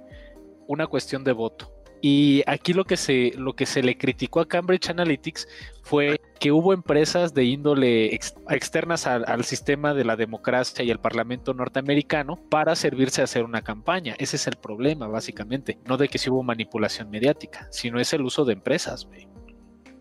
una 0.66 0.86
cuestión 0.86 1.22
de 1.22 1.32
voto. 1.32 1.75
Y 2.00 2.42
aquí 2.46 2.72
lo 2.72 2.84
que 2.84 2.96
se, 2.96 3.32
lo 3.36 3.54
que 3.54 3.66
se 3.66 3.82
le 3.82 3.96
criticó 3.96 4.40
a 4.40 4.48
Cambridge 4.48 4.90
Analytics 4.90 5.48
fue 5.82 6.20
que 6.38 6.52
hubo 6.52 6.72
empresas 6.72 7.32
de 7.32 7.44
índole 7.44 8.14
externas 8.14 9.06
al, 9.06 9.44
sistema 9.44 9.94
de 9.94 10.04
la 10.04 10.16
democracia 10.16 10.84
y 10.84 10.90
el 10.90 10.98
parlamento 10.98 11.54
norteamericano 11.54 12.36
para 12.50 12.76
servirse 12.76 13.22
a 13.22 13.24
hacer 13.24 13.44
una 13.44 13.62
campaña. 13.62 14.14
Ese 14.18 14.36
es 14.36 14.46
el 14.46 14.56
problema, 14.56 15.08
básicamente. 15.08 15.78
No 15.86 15.96
de 15.96 16.08
que 16.08 16.18
si 16.18 16.30
hubo 16.30 16.42
manipulación 16.42 17.10
mediática, 17.10 17.68
sino 17.70 17.98
es 17.98 18.12
el 18.12 18.22
uso 18.22 18.44
de 18.44 18.52
empresas. 18.52 19.08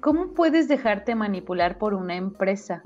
¿cómo 0.05 0.35
puedes 0.35 0.67
dejarte 0.67 1.15
manipular 1.15 1.79
por 1.79 1.95
una 1.95 2.15
empresa? 2.15 2.83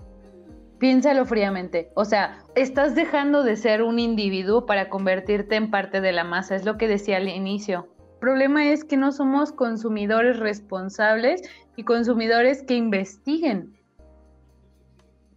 Piénsalo 0.77 1.25
fríamente. 1.25 1.91
O 1.93 2.05
sea, 2.05 2.45
estás 2.55 2.95
dejando 2.95 3.43
de 3.43 3.57
ser 3.57 3.83
un 3.83 3.99
individuo 3.99 4.65
para 4.65 4.87
convertirte 4.87 5.57
en 5.57 5.69
parte 5.69 5.99
de 5.99 6.13
la 6.13 6.23
masa, 6.23 6.55
es 6.55 6.63
lo 6.63 6.77
que 6.77 6.87
decía 6.87 7.17
al 7.17 7.27
inicio. 7.27 7.89
Problema 8.19 8.69
es 8.69 8.83
que 8.83 8.97
no 8.97 9.11
somos 9.11 9.51
consumidores 9.51 10.39
responsables 10.39 11.41
y 11.75 11.83
consumidores 11.83 12.63
que 12.63 12.75
investiguen. 12.75 13.73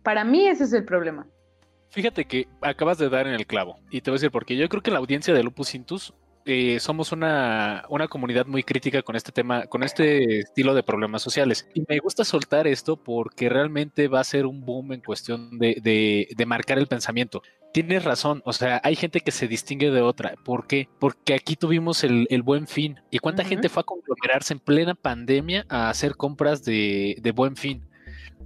Para 0.03 0.25
mí 0.25 0.49
ese 0.49 0.65
es 0.65 0.73
el 0.73 0.85
problema. 0.85 1.27
Fíjate 1.91 2.25
que 2.25 2.49
acabas 2.61 2.99
de 2.99 3.09
dar 3.09 3.27
en 3.27 3.35
el 3.35 3.47
clavo 3.47 3.79
y 3.91 4.01
te 4.01 4.11
voy 4.11 4.17
a 4.17 4.19
decir 4.19 4.31
porque 4.31 4.57
yo 4.57 4.69
creo 4.69 4.83
que 4.83 4.91
la 4.91 4.99
audiencia 4.99 5.35
de 5.35 5.43
Lupus 5.43 5.75
Intus 5.75 6.15
eh, 6.45 6.81
somos 6.81 7.13
una, 7.13 7.85
comunidad 8.09 8.47
muy 8.47 8.63
crítica 8.63 9.03
con 9.03 9.17
este 9.17 9.33
tema, 9.33 9.67
con 9.67 9.83
este 9.83 10.41
estilo 10.41 10.75
de 10.75 10.83
problemas 10.83 11.23
sociales. 11.23 11.69
Y 11.75 11.85
me 11.89 11.99
gusta 11.99 12.25
soltar 12.25 12.67
esto 12.67 12.97
porque 12.97 13.49
realmente 13.49 14.09
va 14.09 14.21
a 14.21 14.25
ser 14.25 14.47
un 14.47 14.65
boom 14.65 14.93
en 14.93 15.01
cuestión 15.01 15.59
de, 15.59 16.45
marcar 16.47 16.79
el 16.79 16.87
pensamiento. 16.87 17.43
Tienes 17.73 18.05
razón, 18.05 18.43
o 18.45 18.53
sea, 18.53 18.81
hay 18.85 18.97
gente 18.97 19.21
que 19.21 19.31
se 19.31 19.49
distingue 19.49 19.91
de 19.91 20.03
otra. 20.03 20.35
¿Por 20.45 20.67
qué? 20.67 20.89
Porque 20.99 21.35
aquí 21.35 21.57
tuvimos 21.57 22.05
el, 22.05 22.43
buen 22.43 22.67
fin. 22.67 23.01
¿Y 23.11 23.19
cuánta 23.19 23.45
gente 23.45 23.69
fue 23.69 23.81
a 23.83 23.85
conglomerarse 23.85 24.55
en 24.55 24.61
plena 24.61 24.95
pandemia 24.95 25.65
a 25.69 25.89
hacer 25.89 26.17
compras 26.17 26.65
de, 26.65 27.33
buen 27.35 27.57
fin? 27.57 27.83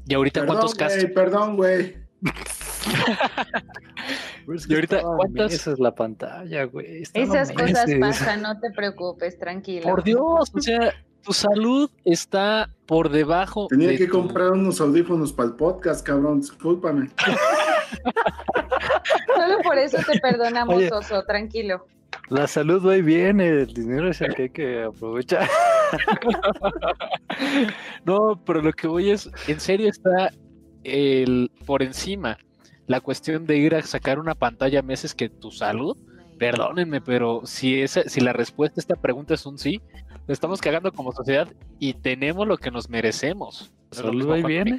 Y 0.07 0.15
ahorita, 0.15 0.47
¿cuántos 0.47 0.75
casos? 0.75 1.05
Perdón, 1.15 1.57
güey. 1.57 2.06
y 4.69 4.75
ahorita, 4.75 5.03
¿cuántas? 5.03 5.53
Esa 5.53 5.73
es 5.73 5.79
la 5.79 5.95
pantalla, 5.95 6.65
güey. 6.65 7.03
Esas 7.13 7.53
cosas 7.53 7.91
pasan, 8.01 8.41
no 8.43 8.59
te 8.59 8.71
preocupes, 8.71 9.39
tranquilo. 9.39 9.83
Por 9.83 10.03
Dios, 10.03 10.51
o 10.53 10.61
sea, 10.61 10.93
tu 11.23 11.33
salud 11.33 11.91
está 12.05 12.71
por 12.87 13.11
debajo. 13.11 13.69
Tenía 13.69 13.97
que 13.97 14.09
comprar 14.09 14.51
unos 14.53 14.81
audífonos 14.81 15.33
para 15.33 15.49
el 15.49 15.57
podcast, 15.57 16.07
cabrón, 16.07 16.41
discúlpame. 16.41 17.11
Solo 19.35 19.59
por 19.63 19.79
eso 19.79 19.99
te 20.11 20.19
perdonamos, 20.21 20.83
Oso, 20.93 21.25
tranquilo. 21.25 21.87
La 22.29 22.49
salud 22.49 22.85
va 22.85 22.97
y 22.97 23.03
viene, 23.03 23.49
el 23.49 23.73
dinero 23.73 24.11
es 24.11 24.21
el 24.21 24.35
que 24.35 24.43
hay 24.43 24.51
que 24.51 24.83
aprovechar. 24.83 25.49
no, 28.05 28.43
pero 28.45 28.63
lo 28.63 28.73
que 28.73 28.89
voy 28.89 29.11
es, 29.11 29.31
en 29.47 29.61
serio 29.61 29.89
está 29.89 30.33
el 30.87 31.51
por 31.65 31.83
encima 31.83 32.39
la 32.87 33.01
cuestión 33.01 33.47
de 33.47 33.57
ir 33.57 33.75
a 33.75 33.83
sacar 33.83 34.19
una 34.19 34.35
pantalla 34.35 34.83
meses 34.83 35.15
que 35.15 35.29
tu 35.29 35.51
salud, 35.51 35.97
perdónenme, 36.39 37.01
pero 37.01 37.43
si 37.45 37.81
esa, 37.81 38.09
si 38.09 38.21
la 38.21 38.33
respuesta 38.33 38.81
a 38.81 38.83
esta 38.83 38.95
pregunta 38.95 39.35
es 39.35 39.45
un 39.47 39.59
sí, 39.59 39.81
estamos 40.29 40.61
cagando 40.61 40.93
como 40.93 41.13
sociedad 41.13 41.49
y 41.79 41.95
tenemos 41.95 42.47
lo 42.47 42.57
que 42.57 42.71
nos 42.71 42.89
merecemos. 42.89 43.73
Solo 43.91 44.33
ahí 44.33 44.43
viene. 44.43 44.79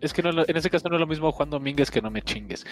Es 0.00 0.14
que 0.14 0.22
en 0.22 0.56
ese 0.56 0.70
caso 0.70 0.88
no 0.88 0.96
es 0.96 1.00
lo 1.00 1.06
mismo 1.06 1.30
Juan 1.30 1.50
Domínguez 1.50 1.90
que 1.90 2.00
no 2.00 2.10
me 2.10 2.22
chingues. 2.22 2.64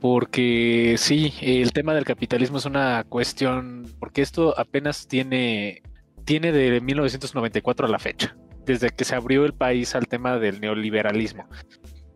Porque 0.00 0.96
sí, 0.98 1.32
el 1.40 1.72
tema 1.72 1.94
del 1.94 2.04
capitalismo 2.04 2.58
es 2.58 2.66
una 2.66 3.04
cuestión, 3.04 3.86
porque 3.98 4.20
esto 4.20 4.54
apenas 4.58 5.08
tiene, 5.08 5.82
tiene 6.26 6.52
de 6.52 6.80
1994 6.82 7.86
a 7.86 7.90
la 7.90 7.98
fecha, 7.98 8.36
desde 8.66 8.90
que 8.90 9.04
se 9.04 9.14
abrió 9.14 9.44
el 9.44 9.54
país 9.54 9.94
al 9.94 10.06
tema 10.08 10.38
del 10.38 10.60
neoliberalismo. 10.60 11.46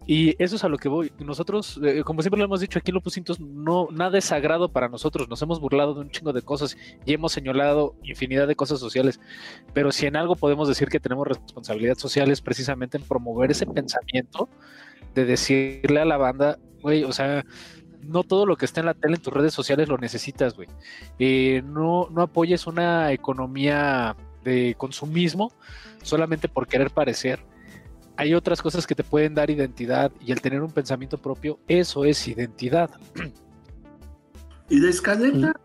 Y 0.06 0.34
eso 0.42 0.56
es 0.56 0.64
a 0.64 0.68
lo 0.68 0.76
que 0.76 0.88
voy. 0.88 1.12
Nosotros, 1.20 1.78
eh, 1.84 2.02
como 2.04 2.20
siempre 2.20 2.38
lo 2.38 2.44
hemos 2.44 2.60
dicho 2.60 2.80
aquí 2.80 2.90
en 2.90 2.96
Lopus 2.96 3.20
no, 3.38 3.86
nada 3.92 4.18
es 4.18 4.24
sagrado 4.24 4.68
para 4.68 4.88
nosotros. 4.88 5.28
Nos 5.28 5.40
hemos 5.42 5.60
burlado 5.60 5.94
de 5.94 6.00
un 6.00 6.10
chingo 6.10 6.32
de 6.32 6.42
cosas 6.42 6.76
y 7.06 7.12
hemos 7.12 7.32
señalado 7.32 7.94
infinidad 8.02 8.48
de 8.48 8.56
cosas 8.56 8.80
sociales. 8.80 9.20
Pero 9.72 9.92
si 9.92 10.06
en 10.06 10.16
algo 10.16 10.34
podemos 10.34 10.66
decir 10.66 10.88
que 10.88 10.98
tenemos 10.98 11.28
responsabilidad 11.28 11.96
social 11.96 12.28
es 12.32 12.40
precisamente 12.40 12.98
en 12.98 13.04
promover 13.04 13.52
ese 13.52 13.66
pensamiento 13.66 14.48
de 15.14 15.24
decirle 15.26 16.00
a 16.00 16.04
la 16.04 16.16
banda, 16.16 16.58
güey, 16.82 17.04
o 17.04 17.12
sea, 17.12 17.44
no 18.02 18.24
todo 18.24 18.46
lo 18.46 18.56
que 18.56 18.64
está 18.64 18.80
en 18.80 18.86
la 18.86 18.94
tele, 18.94 19.14
en 19.14 19.22
tus 19.22 19.32
redes 19.32 19.54
sociales 19.54 19.88
lo 19.88 19.96
necesitas, 19.96 20.56
güey. 20.56 20.68
Eh, 21.20 21.62
no, 21.64 22.08
no 22.10 22.22
apoyes 22.22 22.66
una 22.66 23.12
economía 23.12 24.16
de 24.42 24.74
consumismo 24.76 25.52
solamente 26.02 26.48
por 26.48 26.66
querer 26.66 26.90
parecer 26.90 27.40
hay 28.20 28.34
otras 28.34 28.60
cosas 28.60 28.86
que 28.86 28.94
te 28.94 29.02
pueden 29.02 29.34
dar 29.34 29.48
identidad 29.48 30.12
y 30.20 30.30
el 30.30 30.42
tener 30.42 30.60
un 30.60 30.70
pensamiento 30.70 31.16
propio, 31.16 31.58
eso 31.66 32.04
es 32.04 32.28
identidad. 32.28 32.90
¿Y 34.68 34.78
de 34.78 34.90
escaleta? 34.90 35.54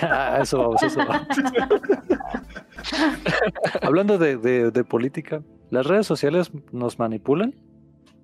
Ah, 0.00 0.38
eso 0.40 0.56
vamos, 0.56 0.82
eso 0.84 1.00
vamos. 1.00 1.26
Hablando 3.82 4.16
de, 4.16 4.84
política, 4.88 5.42
¿las 5.68 5.84
redes 5.84 6.06
sociales 6.06 6.52
nos 6.72 6.98
manipulan? 6.98 7.54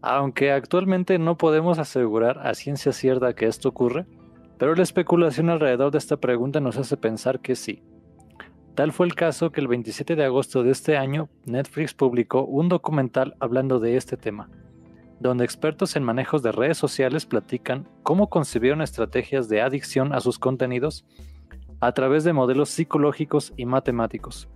Aunque 0.01 0.53
actualmente 0.53 1.19
no 1.19 1.37
podemos 1.37 1.79
asegurar 1.79 2.47
a 2.47 2.55
ciencia 2.55 2.93
cierta 2.93 3.35
que 3.35 3.47
esto 3.47 3.69
ocurre, 3.69 4.07
pero 4.57 4.77
la 4.77 4.85
especulación 4.85 5.51
alrededor 5.51 5.91
de 5.91 5.99
esta 5.99 6.17
pregunta 6.17 6.61
nos 6.61 6.79
hace 6.79 6.97
pensar 6.97 7.41
que 7.41 7.57
sí. 7.57 7.83
Tal 8.75 8.91
fue 8.91 9.07
el 9.07 9.15
caso 9.15 9.53
que 9.53 9.61
el 9.61 9.69
27 9.69 10.17
de 10.17 10.25
agosto 10.25 10.65
de 10.65 10.73
este 10.73 10.97
año 10.97 11.29
Netflix 11.45 11.95
publicó 11.95 12.45
un 12.45 12.69
documental 12.69 13.37
hablando 13.39 13.79
de 13.79 13.97
este 13.97 14.17
tema, 14.17 14.51
donde 15.21 15.45
expertos 15.45 15.95
en 15.95 16.03
manejos 16.03 16.43
de 16.43 16.51
redes 16.51 16.77
sociales 16.77 17.25
platican 17.25 17.89
cómo 18.03 18.29
concibieron 18.29 18.83
estrategias 18.83 19.49
de 19.49 19.63
adicción 19.63 20.13
a 20.13 20.19
sus 20.19 20.41
contenidos 20.41 21.05
a 21.79 21.93
través 21.93 22.25
de 22.25 22.33
modelos 22.33 22.69
psicológicos 22.69 23.53
y 23.57 23.65
matemáticos, 23.65 24.49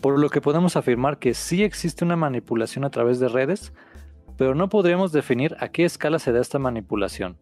por 0.00 0.20
lo 0.20 0.28
que 0.28 0.40
podemos 0.40 0.76
afirmar 0.76 1.18
que 1.18 1.34
sí 1.34 1.64
existe 1.64 2.04
una 2.04 2.14
manipulación 2.14 2.84
a 2.84 2.90
través 2.90 3.18
de 3.18 3.28
redes, 3.28 3.72
pero 4.36 4.54
no 4.54 4.68
podríamos 4.68 5.10
definir 5.10 5.56
a 5.58 5.70
qué 5.70 5.84
escala 5.84 6.20
se 6.20 6.30
da 6.30 6.40
esta 6.40 6.60
manipulación. 6.60 7.36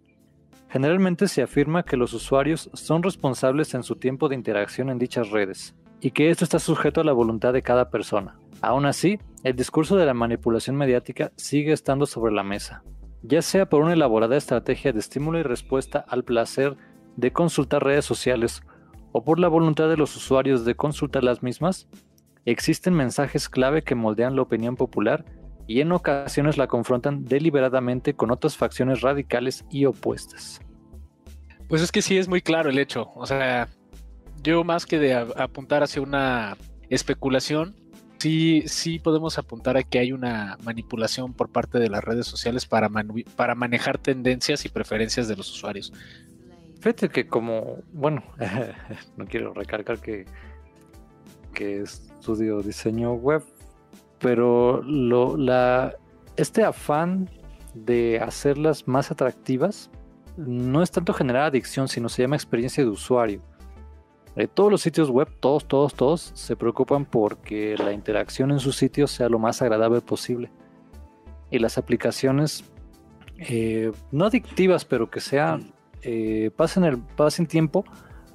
Generalmente 0.71 1.29
se 1.29 1.43
afirma 1.43 1.83
que 1.83 1.99
los 1.99 2.15
usuarios 2.15 2.71
son 2.73 3.03
responsables 3.03 3.75
en 3.75 3.83
su 3.83 3.97
tiempo 3.97 4.31
de 4.31 4.37
interacción 4.37 4.89
en 4.89 4.99
dichas 4.99 5.31
redes, 5.31 5.75
y 6.01 6.11
que 6.13 6.31
esto 6.31 6.45
está 6.45 6.59
sujeto 6.59 7.01
a 7.01 7.05
la 7.05 7.13
voluntad 7.13 7.53
de 7.53 7.63
cada 7.63 7.91
persona. 7.91 8.39
Aún 8.61 8.87
así, 8.87 9.19
el 9.45 9.57
discurso 9.57 9.97
de 9.97 10.07
la 10.07 10.15
manipulación 10.15 10.77
mediática 10.77 11.33
sigue 11.37 11.73
estando 11.73 12.07
sobre 12.07 12.33
la 12.33 12.43
mesa, 12.43 12.83
ya 13.23 13.43
sea 13.43 13.69
por 13.69 13.83
una 13.83 13.93
elaborada 13.93 14.37
estrategia 14.37 14.93
de 14.93 14.99
estímulo 14.99 15.39
y 15.39 15.43
respuesta 15.43 16.05
al 16.09 16.25
placer 16.25 16.77
de 17.17 17.33
consultar 17.33 17.85
redes 17.85 18.05
sociales 18.05 18.63
o 19.13 19.25
por 19.25 19.39
la 19.39 19.49
voluntad 19.49 19.89
de 19.89 19.97
los 19.97 20.15
usuarios 20.17 20.65
de 20.65 20.75
consultar 20.75 21.25
las 21.25 21.43
mismas, 21.43 21.89
existen 22.45 22.95
mensajes 22.95 23.49
clave 23.49 23.83
que 23.83 23.95
moldean 23.95 24.37
la 24.37 24.43
opinión 24.43 24.77
popular 24.77 25.25
y 25.67 25.81
en 25.81 25.93
ocasiones 25.93 26.57
la 26.57 26.67
confrontan 26.67 27.25
deliberadamente 27.25 28.15
con 28.15 28.31
otras 28.31 28.57
facciones 28.57 29.03
radicales 29.03 29.65
y 29.71 29.85
opuestas. 29.85 30.61
Pues 31.69 31.83
es 31.83 31.93
que 31.93 32.03
sí 32.03 32.17
es 32.17 32.29
muy 32.29 32.41
claro 32.41 32.71
el 32.71 32.79
hecho, 32.79 33.11
o 33.15 33.27
sea, 33.27 33.69
yo 34.43 34.65
más 34.65 34.87
que 34.87 34.99
de 34.99 35.15
apuntar 35.15 35.83
hacia 35.83 36.03
una 36.03 36.57
especulación, 36.91 37.75
sí, 38.19 38.63
sí 38.67 38.99
podemos 38.99 39.39
apuntar 39.39 39.77
a 39.77 39.83
que 39.83 39.99
hay 39.99 40.13
una 40.13 40.57
manipulación 40.63 41.33
por 41.33 41.51
parte 41.51 41.79
de 41.79 41.89
las 41.89 42.05
redes 42.05 42.27
sociales 42.27 42.67
para, 42.67 42.89
para 43.37 43.55
manejar 43.55 43.99
tendencias 43.99 44.65
y 44.65 44.69
preferencias 44.69 45.29
de 45.29 45.37
los 45.37 45.51
usuarios. 45.51 45.93
Fíjate 46.81 47.09
que 47.09 47.27
como, 47.27 47.79
bueno, 47.93 48.23
no 49.17 49.27
quiero 49.27 49.53
recargar 49.53 50.01
que, 50.01 50.27
que 51.53 51.83
estudio 51.83 52.63
diseño 52.63 53.15
web, 53.15 53.43
pero 54.21 54.83
la, 54.83 55.97
este 56.37 56.65
afán 56.65 57.29
de 57.75 58.21
hacerlas 58.21 58.87
más 58.87 59.11
atractivas 59.11 59.91
no 60.37 60.83
es 60.83 60.91
tanto 60.91 61.13
generar 61.13 61.45
adicción, 61.45 61.89
sino 61.89 62.09
se 62.09 62.23
llama 62.23 62.37
experiencia 62.37 62.85
de 62.85 62.91
usuario. 62.91 63.43
Eh, 64.39 64.47
todos 64.47 64.71
los 64.71 64.83
sitios 64.83 65.11
web, 65.11 65.29
todos, 65.41 65.67
todos, 65.67 65.95
todos, 65.95 66.31
se 66.33 66.55
preocupan 66.55 67.05
porque 67.05 67.75
la 67.77 67.93
interacción 67.93 68.53
en 68.53 68.61
sus 68.61 68.77
sitios 68.77 69.11
sea 69.11 69.29
lo 69.29 69.41
más 69.41 69.63
agradable 69.63 70.01
posible. 70.01 70.49
Y 71.51 71.59
las 71.59 71.77
aplicaciones, 71.77 72.63
eh, 73.39 73.91
no 74.13 74.27
adictivas, 74.27 74.85
pero 74.85 75.11
que 75.11 75.19
sean, 75.19 75.73
eh, 76.03 76.53
pasen, 76.55 76.85
el, 76.85 76.99
pasen 76.99 77.49
tiempo 77.49 77.85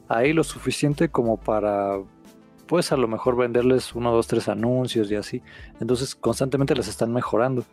ahí 0.09 0.33
lo 0.33 0.43
suficiente 0.43 1.07
como 1.07 1.37
para, 1.37 1.99
pues 2.67 2.91
a 2.91 2.97
lo 2.97 3.07
mejor 3.07 3.37
venderles 3.37 3.95
uno, 3.95 4.11
dos, 4.11 4.27
tres 4.27 4.49
anuncios 4.49 5.09
y 5.09 5.15
así. 5.15 5.41
Entonces 5.79 6.15
constantemente 6.15 6.75
las 6.75 6.89
están 6.89 7.13
mejorando. 7.13 7.63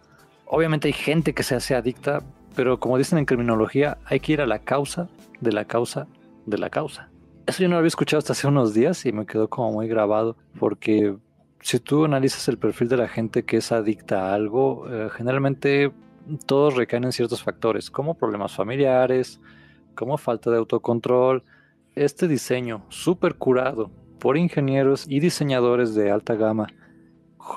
Obviamente 0.47 0.87
hay 0.87 0.95
gente 0.95 1.35
que 1.35 1.43
se 1.43 1.57
hace 1.57 1.74
adicta, 1.74 2.22
pero 2.55 2.78
como 2.78 2.97
dicen 2.97 3.18
en 3.18 3.24
criminología, 3.24 3.99
hay 4.05 4.20
que 4.20 4.35
ir 4.35 4.41
a 4.41 4.47
la 4.47 4.61
causa 4.61 5.09
de 5.41 5.51
la 5.51 5.64
causa 5.64 6.07
de 6.47 6.59
la 6.59 6.70
causa. 6.70 7.11
Eso 7.47 7.62
yo 7.62 7.68
no 7.68 7.74
lo 7.74 7.78
había 7.78 7.88
escuchado 7.88 8.18
hasta 8.18 8.32
hace 8.32 8.47
unos 8.47 8.74
días 8.74 9.05
y 9.07 9.12
me 9.12 9.26
quedó 9.26 9.49
como 9.49 9.72
muy 9.72 9.88
grabado 9.88 10.36
porque 10.59 11.16
si 11.61 11.78
tú 11.78 12.05
analizas 12.05 12.49
el 12.49 12.59
perfil 12.59 12.88
de 12.88 12.97
la 12.97 13.09
gente 13.09 13.45
que 13.45 13.59
es 13.59 13.72
adicta 13.72 14.30
a 14.30 14.34
algo, 14.34 14.86
eh, 14.88 15.09
generalmente 15.11 15.93
todos 16.47 16.76
recaen 16.76 17.05
en 17.05 17.12
ciertos 17.12 17.43
factores, 17.43 17.91
como 17.91 18.14
problemas 18.14 18.55
familiares, 18.55 19.41
como 19.95 20.16
falta 20.16 20.51
de 20.51 20.59
autocontrol. 20.59 21.43
Este 21.95 22.28
diseño 22.28 22.84
súper 22.88 23.34
curado 23.34 23.91
por 24.18 24.36
ingenieros 24.36 25.07
y 25.09 25.20
diseñadores 25.20 25.95
de 25.95 26.11
alta 26.11 26.34
gama, 26.34 26.68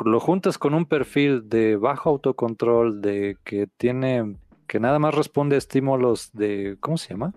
lo 0.04 0.20
juntas 0.20 0.58
con 0.58 0.74
un 0.74 0.86
perfil 0.86 1.50
de 1.50 1.76
bajo 1.76 2.10
autocontrol, 2.10 3.02
de 3.02 3.38
que 3.44 3.68
tiene, 3.78 4.38
que 4.66 4.80
nada 4.80 4.98
más 4.98 5.14
responde 5.14 5.56
a 5.56 5.60
estímulos 5.60 6.32
de, 6.34 6.78
¿cómo 6.80 6.98
se 6.98 7.10
llama? 7.10 7.34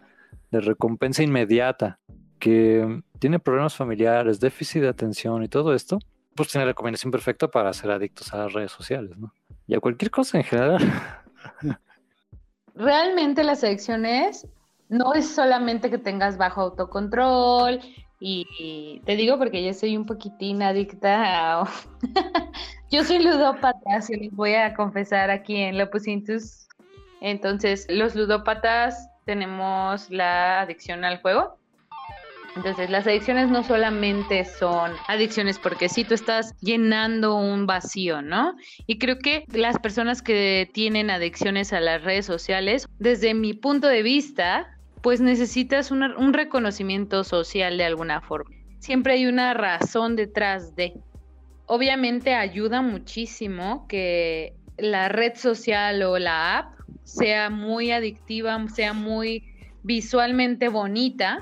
De 0.51 0.61
recompensa 0.61 1.23
inmediata 1.23 1.99
que 2.39 3.03
tiene 3.19 3.39
problemas 3.39 3.75
familiares, 3.75 4.41
déficit 4.41 4.83
de 4.83 4.89
atención 4.89 5.43
y 5.43 5.49
todo 5.49 5.75
esto, 5.75 5.99
pues 6.35 6.49
tiene 6.49 6.67
la 6.67 6.75
combinación 6.75 7.11
perfecta 7.11 7.49
para 7.49 7.73
ser 7.73 7.91
adictos 7.91 8.33
a 8.33 8.39
las 8.39 8.53
redes 8.53 8.73
sociales, 8.73 9.17
¿no? 9.17 9.33
Y 9.67 9.75
a 9.75 9.81
cualquier 9.81 10.11
cosa 10.11 10.39
en 10.39 10.45
general. 10.45 10.79
Realmente 12.75 13.43
las 13.43 13.65
adicciones 13.65 14.47
no 14.89 15.15
es 15.15 15.35
solamente 15.35 15.91
que 15.91 15.99
tengas 15.99 16.37
bajo 16.37 16.61
autocontrol 16.61 17.81
y, 18.21 19.03
te 19.05 19.17
digo 19.17 19.39
porque 19.39 19.65
yo 19.65 19.75
soy 19.75 19.97
un 19.97 20.07
poquitín 20.07 20.63
adicta 20.63 21.61
a... 21.61 21.71
yo 22.91 23.05
soy 23.05 23.23
ludópata, 23.23 24.01
si 24.01 24.17
les 24.17 24.33
voy 24.33 24.55
a 24.55 24.75
confesar 24.75 25.31
aquí 25.31 25.57
en 25.57 25.79
Lopusintus. 25.79 26.69
Entonces, 27.21 27.87
los 27.91 28.15
ludópatas 28.15 29.09
tenemos 29.25 30.11
la 30.11 30.61
adicción 30.61 31.05
al 31.05 31.21
juego 31.21 31.59
entonces, 32.57 32.89
las 32.89 33.07
adicciones 33.07 33.51
no 33.51 33.63
solamente 33.63 34.47
son 34.47 34.93
adicciones 35.09 35.59
porque 35.59 35.91
sí 35.91 36.05
tú 36.05 36.15
estás 36.15 36.57
llenando 36.61 37.37
un 37.37 37.67
vacío, 37.67 38.23
¿no? 38.23 38.57
Y 38.87 38.99
creo 38.99 39.19
que 39.19 39.45
las 39.53 39.79
personas 39.79 40.23
que 40.23 40.71
tienen 40.73 41.11
adicciones 41.11 41.75
a 41.75 41.81
las 41.81 42.03
redes 42.03 42.25
sociales, 42.25 42.89
desde 42.99 43.35
mi 43.35 43.53
punto 43.53 43.89
de 43.89 44.03
vista, 44.03 44.67
pues 45.03 45.21
necesitas 45.21 45.91
un 45.91 46.33
reconocimiento 46.33 47.25
social 47.25 47.77
de 47.77 47.85
alguna 47.85 48.23
forma. 48.23 48.51
Siempre 48.79 49.13
hay 49.13 49.27
una 49.27 49.53
razón 49.53 50.17
detrás 50.17 50.75
de. 50.75 50.95
Obviamente 51.67 52.35
ayuda 52.35 52.81
muchísimo 52.81 53.87
que 53.87 54.55
la 54.79 55.11
red 55.11 55.35
social 55.35 56.03
o 56.03 56.19
la 56.19 56.59
app 56.59 56.75
sea 57.05 57.51
muy 57.51 57.91
adictiva, 57.91 58.67
sea 58.69 58.95
muy 58.95 59.45
visualmente 59.83 60.69
bonita, 60.69 61.39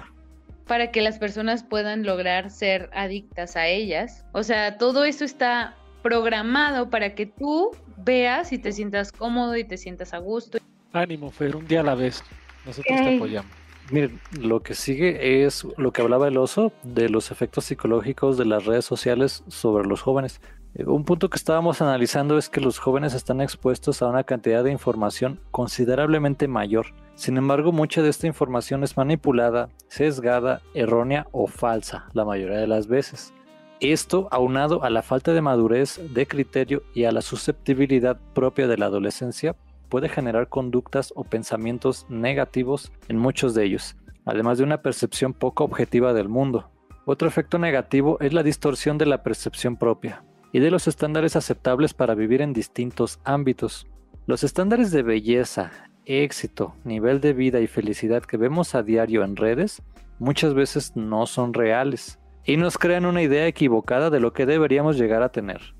para 0.67 0.91
que 0.91 1.03
las 1.03 1.19
personas 1.19 1.63
puedan 1.63 2.05
lograr 2.05 2.51
ser 2.51 2.91
adictas 2.95 3.57
a 3.57 3.67
ellas. 3.67 4.25
O 4.33 4.43
sea, 4.43 4.79
todo 4.79 5.05
eso 5.05 5.25
está 5.25 5.77
programado 6.03 6.91
para 6.91 7.15
que 7.15 7.27
tú 7.27 7.71
veas 7.99 8.53
y 8.53 8.59
te 8.59 8.73
sientas 8.73 9.13
cómodo 9.13 9.57
y 9.57 9.65
te 9.65 9.77
sientas 9.77 10.15
a 10.15 10.19
gusto. 10.19 10.59
Ánimo, 10.93 11.31
Fer, 11.31 11.57
un 11.57 11.67
día 11.67 11.81
a 11.81 11.85
la 11.85 11.95
vez. 11.95 12.23
Nosotros 12.65 12.99
te 12.99 13.17
apoyamos. 13.17 13.51
Miren, 13.91 14.19
lo 14.41 14.63
que 14.63 14.75
sigue 14.75 15.45
es 15.45 15.67
lo 15.77 15.93
que 15.93 16.01
hablaba 16.01 16.29
el 16.29 16.39
oso 16.39 16.73
de 16.83 17.11
los 17.11 17.31
efectos 17.31 17.67
psicológicos 17.67 18.39
de 18.39 18.47
las 18.47 18.65
redes 18.65 18.87
sociales 18.87 19.45
sobre 19.49 19.87
los 19.87 20.01
jóvenes. 20.01 20.41
Un 20.77 21.05
punto 21.05 21.31
que 21.31 21.37
estábamos 21.37 21.81
analizando 21.81 22.37
es 22.37 22.49
que 22.49 22.61
los 22.61 22.81
jóvenes 22.81 23.15
están 23.15 23.41
expuestos 23.41 24.03
a 24.03 24.09
una 24.09 24.25
cantidad 24.25 24.65
de 24.65 24.73
información 24.73 25.39
considerablemente 25.53 26.49
mayor. 26.49 26.87
Sin 27.15 27.37
embargo, 27.37 27.71
mucha 27.71 28.03
de 28.03 28.09
esta 28.09 28.27
información 28.27 28.83
es 28.83 28.97
manipulada, 28.97 29.69
sesgada, 29.87 30.63
errónea 30.75 31.29
o 31.31 31.47
falsa 31.47 32.09
la 32.13 32.25
mayoría 32.25 32.59
de 32.59 32.67
las 32.67 32.89
veces. 32.89 33.33
Esto, 33.79 34.27
aunado 34.33 34.83
a 34.83 34.91
la 34.91 35.03
falta 35.03 35.33
de 35.33 35.43
madurez, 35.43 36.01
de 36.13 36.27
criterio 36.27 36.83
y 36.93 37.05
a 37.05 37.13
la 37.13 37.23
susceptibilidad 37.23 38.19
propia 38.35 38.67
de 38.67 38.77
la 38.77 38.87
adolescencia, 38.87 39.55
puede 39.89 40.09
generar 40.09 40.49
conductas 40.49 41.13
o 41.15 41.23
pensamientos 41.23 42.05
negativos 42.09 42.91
en 43.07 43.19
muchos 43.19 43.55
de 43.55 43.65
ellos, 43.65 43.97
además 44.25 44.59
de 44.59 44.65
una 44.65 44.83
percepción 44.83 45.35
poco 45.35 45.63
objetiva 45.63 46.13
del 46.13 46.29
mundo. 46.29 46.69
Otro 47.05 47.29
efecto 47.29 47.61
negativo 47.61 48.19
es 48.21 48.33
la 48.33 48.43
distorsión 48.43 48.99
de 48.99 49.07
la 49.07 49.23
percepción 49.23 49.77
propia 49.77 50.25
y 50.55 50.61
de 50.61 50.71
los 50.71 50.87
estándares 50.87 51.35
aceptables 51.35 51.95
para 51.95 52.15
vivir 52.15 52.41
en 52.41 52.53
distintos 52.53 53.19
ámbitos. 53.25 53.89
Los 54.25 54.45
estándares 54.45 54.93
de 54.93 55.03
belleza, 55.03 55.73
éxito, 56.07 56.77
nivel 56.85 57.21
de 57.21 57.33
vida 57.33 57.59
y 57.59 57.67
felicidad 57.67 58.23
que 58.23 58.37
vemos 58.37 58.77
a 58.77 58.85
diario 58.85 59.25
en 59.25 59.35
redes 59.35 59.83
muchas 60.21 60.55
veces 60.55 60.95
no 60.95 61.27
son 61.27 61.55
reales 61.55 62.21
y 62.45 62.57
nos 62.57 62.79
crean 62.79 63.05
una 63.05 63.21
idea 63.21 63.49
equivocada 63.49 64.11
de 64.11 64.21
lo 64.21 64.33
que 64.33 64.47
deberíamos 64.47 64.97
llegar 64.97 65.25
a 65.25 65.31
tener. 65.33 65.75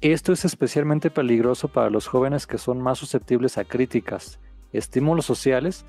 Esto 0.00 0.32
es 0.32 0.44
especialmente 0.44 1.08
peligroso 1.08 1.68
para 1.68 1.88
los 1.88 2.08
jóvenes 2.08 2.48
que 2.48 2.58
son 2.58 2.80
más 2.82 2.98
susceptibles 2.98 3.58
a 3.58 3.64
críticas, 3.64 4.40
estímulos 4.72 5.24
sociales 5.24 5.86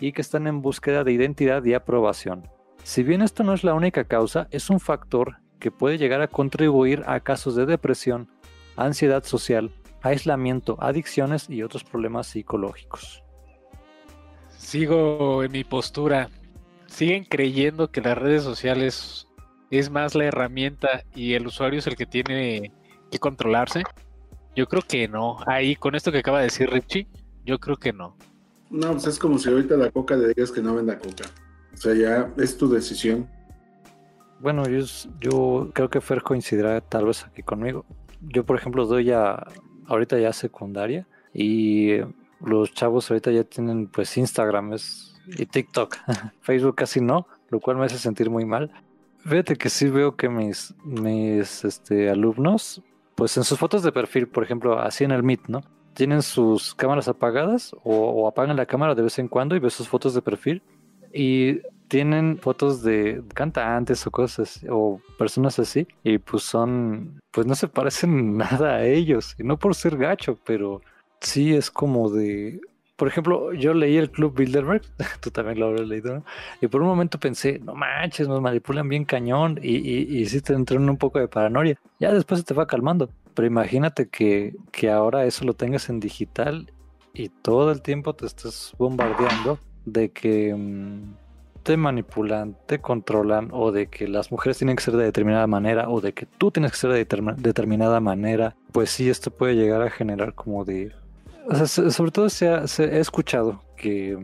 y 0.00 0.12
que 0.12 0.22
están 0.22 0.46
en 0.46 0.62
búsqueda 0.62 1.04
de 1.04 1.12
identidad 1.12 1.62
y 1.62 1.74
aprobación. 1.74 2.48
Si 2.82 3.02
bien 3.02 3.20
esto 3.20 3.44
no 3.44 3.52
es 3.52 3.62
la 3.62 3.74
única 3.74 4.04
causa, 4.04 4.48
es 4.50 4.70
un 4.70 4.80
factor 4.80 5.43
que 5.58 5.70
puede 5.70 5.98
llegar 5.98 6.20
a 6.20 6.28
contribuir 6.28 7.02
a 7.06 7.20
casos 7.20 7.56
de 7.56 7.66
depresión, 7.66 8.28
ansiedad 8.76 9.24
social, 9.24 9.70
aislamiento, 10.02 10.76
adicciones 10.80 11.48
y 11.48 11.62
otros 11.62 11.84
problemas 11.84 12.26
psicológicos. 12.26 13.22
Sigo 14.56 15.42
en 15.42 15.52
mi 15.52 15.64
postura. 15.64 16.30
Siguen 16.86 17.24
creyendo 17.24 17.90
que 17.90 18.00
las 18.00 18.16
redes 18.16 18.42
sociales 18.42 19.28
es 19.70 19.90
más 19.90 20.14
la 20.14 20.24
herramienta 20.24 21.02
y 21.14 21.34
el 21.34 21.46
usuario 21.46 21.80
es 21.80 21.86
el 21.86 21.96
que 21.96 22.06
tiene 22.06 22.72
controlarse? 23.18 23.82
Yo 24.56 24.66
creo 24.66 24.82
que 24.82 25.08
no. 25.08 25.38
Ahí, 25.46 25.76
con 25.76 25.94
esto 25.94 26.12
que 26.12 26.18
acaba 26.18 26.38
de 26.38 26.44
decir 26.44 26.70
Richie, 26.70 27.08
yo 27.44 27.58
creo 27.58 27.76
que 27.76 27.92
no. 27.92 28.16
No, 28.70 28.92
pues 28.92 29.06
es 29.06 29.18
como 29.18 29.38
si 29.38 29.48
ahorita 29.48 29.76
la 29.76 29.90
coca 29.90 30.16
le 30.16 30.28
digas 30.28 30.50
que 30.50 30.62
no 30.62 30.74
venda 30.74 30.98
coca. 30.98 31.24
O 31.72 31.76
sea, 31.76 31.94
ya 31.94 32.32
es 32.36 32.56
tu 32.56 32.68
decisión. 32.68 33.28
Bueno, 34.40 34.64
yo, 34.68 35.70
creo 35.72 35.88
que 35.88 36.00
Fer 36.00 36.22
coincidirá 36.22 36.80
tal 36.80 37.06
vez 37.06 37.24
aquí 37.24 37.42
conmigo. 37.42 37.84
Yo, 38.20 38.44
por 38.44 38.56
ejemplo, 38.56 38.86
doy 38.86 39.04
ya, 39.04 39.46
ahorita 39.86 40.18
ya 40.18 40.32
secundaria 40.32 41.06
y 41.32 41.98
los 42.40 42.72
chavos 42.72 43.10
ahorita 43.10 43.30
ya 43.30 43.44
tienen 43.44 43.86
pues 43.88 44.16
Instagram 44.16 44.76
y 45.26 45.46
TikTok. 45.46 45.96
Facebook 46.40 46.74
casi 46.74 47.00
no, 47.00 47.26
lo 47.50 47.60
cual 47.60 47.76
me 47.76 47.86
hace 47.86 47.98
sentir 47.98 48.30
muy 48.30 48.44
mal. 48.44 48.70
Fíjate 49.20 49.56
que 49.56 49.70
sí 49.70 49.88
veo 49.88 50.16
que 50.16 50.28
mis, 50.28 50.74
mis 50.84 51.64
este, 51.64 52.10
alumnos 52.10 52.82
pues 53.14 53.36
en 53.36 53.44
sus 53.44 53.58
fotos 53.58 53.82
de 53.82 53.92
perfil, 53.92 54.28
por 54.28 54.42
ejemplo, 54.42 54.78
así 54.78 55.04
en 55.04 55.12
el 55.12 55.22
Meet, 55.22 55.46
¿no? 55.48 55.62
Tienen 55.94 56.22
sus 56.22 56.74
cámaras 56.74 57.08
apagadas 57.08 57.74
o, 57.84 58.26
apagan 58.26 58.56
la 58.56 58.66
cámara 58.66 58.94
de 58.94 59.02
vez 59.02 59.18
en 59.18 59.28
cuando 59.28 59.54
y 59.54 59.60
ves 59.60 59.72
sus 59.72 59.88
fotos 59.88 60.14
de 60.14 60.22
perfil 60.22 60.62
y 61.12 61.60
tienen 61.88 62.38
fotos 62.38 62.82
de 62.82 63.22
cantantes 63.34 64.06
o 64.06 64.10
cosas 64.10 64.64
o 64.70 65.00
personas 65.18 65.58
así 65.58 65.86
y 66.02 66.18
pues 66.18 66.42
son 66.42 67.20
pues 67.30 67.46
no 67.46 67.54
se 67.54 67.68
parecen 67.78 68.36
nada 68.36 68.76
a 68.76 68.84
ellos 68.84 69.34
y 69.38 69.44
no 69.44 69.58
por 69.58 69.74
ser 69.74 69.96
gacho 69.96 70.38
pero 70.44 70.80
sí 71.20 71.54
es 71.54 71.70
como 71.70 72.10
de 72.10 72.60
por 72.96 73.08
ejemplo, 73.08 73.52
yo 73.52 73.74
leí 73.74 73.96
el 73.96 74.08
Club 74.08 74.36
Bilderberg, 74.36 74.82
tú 75.20 75.32
también 75.32 75.58
lo 75.58 75.66
habrás 75.66 75.88
leído, 75.88 76.14
¿no? 76.14 76.24
Y 76.60 76.68
por 76.68 76.80
un 76.80 76.86
momento 76.86 77.18
pensé, 77.18 77.58
no 77.58 77.74
manches, 77.74 78.28
nos 78.28 78.40
manipulan 78.40 78.88
bien 78.88 79.04
cañón 79.04 79.58
y, 79.60 79.76
y, 79.78 80.16
y 80.16 80.26
sí 80.26 80.40
te 80.40 80.52
entró 80.52 80.76
en 80.76 80.88
un 80.88 80.96
poco 80.96 81.18
de 81.18 81.26
paranoia. 81.26 81.76
Ya 81.98 82.12
después 82.12 82.38
se 82.38 82.46
te 82.46 82.54
va 82.54 82.68
calmando. 82.68 83.10
Pero 83.34 83.46
imagínate 83.48 84.08
que, 84.08 84.54
que 84.70 84.90
ahora 84.90 85.24
eso 85.24 85.44
lo 85.44 85.54
tengas 85.54 85.88
en 85.88 85.98
digital 85.98 86.70
y 87.12 87.28
todo 87.28 87.72
el 87.72 87.82
tiempo 87.82 88.14
te 88.14 88.26
estás 88.26 88.72
bombardeando 88.78 89.58
de 89.84 90.10
que 90.10 90.54
mm, 90.54 91.14
te 91.64 91.76
manipulan, 91.76 92.56
te 92.66 92.78
controlan 92.78 93.48
o 93.52 93.72
de 93.72 93.88
que 93.88 94.06
las 94.06 94.30
mujeres 94.30 94.58
tienen 94.58 94.76
que 94.76 94.82
ser 94.82 94.96
de 94.96 95.04
determinada 95.04 95.48
manera 95.48 95.88
o 95.88 96.00
de 96.00 96.12
que 96.12 96.26
tú 96.26 96.52
tienes 96.52 96.70
que 96.70 96.78
ser 96.78 96.90
de 96.92 97.34
determinada 97.38 97.98
manera. 98.00 98.54
Pues 98.70 98.90
sí, 98.90 99.10
esto 99.10 99.32
puede 99.32 99.56
llegar 99.56 99.82
a 99.82 99.90
generar 99.90 100.34
como 100.34 100.64
de 100.64 100.92
sobre 101.66 102.10
todo 102.10 102.28
se 102.28 102.48
ha, 102.48 102.64
escuchado 102.64 103.62
que 103.76 104.18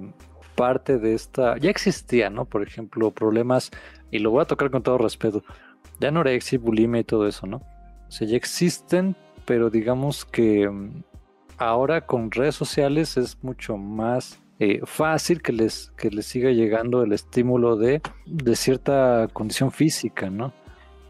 parte 0.55 0.99
de 0.99 1.15
esta, 1.15 1.57
ya 1.59 1.71
existía, 1.71 2.31
¿no? 2.31 2.45
Por 2.45 2.63
ejemplo, 2.63 3.11
problemas, 3.11 3.71
y 4.11 4.19
lo 4.19 4.31
voy 4.31 4.43
a 4.43 4.47
tocar 4.47 4.71
con 4.71 4.83
todo 4.83 4.99
respeto, 4.99 5.43
de 5.99 6.07
anorexia, 6.07 6.59
bulimia 6.59 7.01
y 7.01 7.05
todo 7.05 7.27
eso, 7.27 7.47
¿no? 7.47 7.59
O 8.09 8.11
sea, 8.11 8.27
ya 8.27 8.37
existen, 8.37 9.17
pero 9.45 9.71
digamos 9.71 10.25
que 10.25 10.69
mm, 10.69 11.03
ahora 11.59 12.07
con 12.07 12.31
redes 12.31 12.55
sociales 12.55 13.17
es 13.17 13.43
mucho 13.43 13.77
más 13.77 14.41
eh, 14.63 14.81
fácil 14.85 15.41
que 15.41 15.53
les, 15.53 15.91
que 15.97 16.11
les 16.11 16.27
siga 16.27 16.51
llegando 16.51 17.03
el 17.03 17.15
estímulo 17.15 17.77
de, 17.77 18.03
de 18.27 18.57
cierta 18.57 19.27
condición 19.33 19.73
física, 19.73 20.29
¿no? 20.29 20.53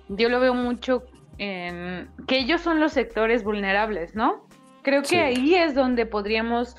Yo 0.09 0.29
lo 0.29 0.39
veo 0.39 0.55
mucho 0.55 1.03
en 1.39 2.09
que 2.29 2.39
ellos 2.39 2.61
son 2.61 2.79
los 2.79 2.93
sectores 2.93 3.43
vulnerables, 3.43 4.15
¿no? 4.15 4.47
Creo 4.83 5.03
que 5.03 5.19
ahí 5.19 5.57
es 5.57 5.75
donde 5.75 6.07
podríamos 6.07 6.77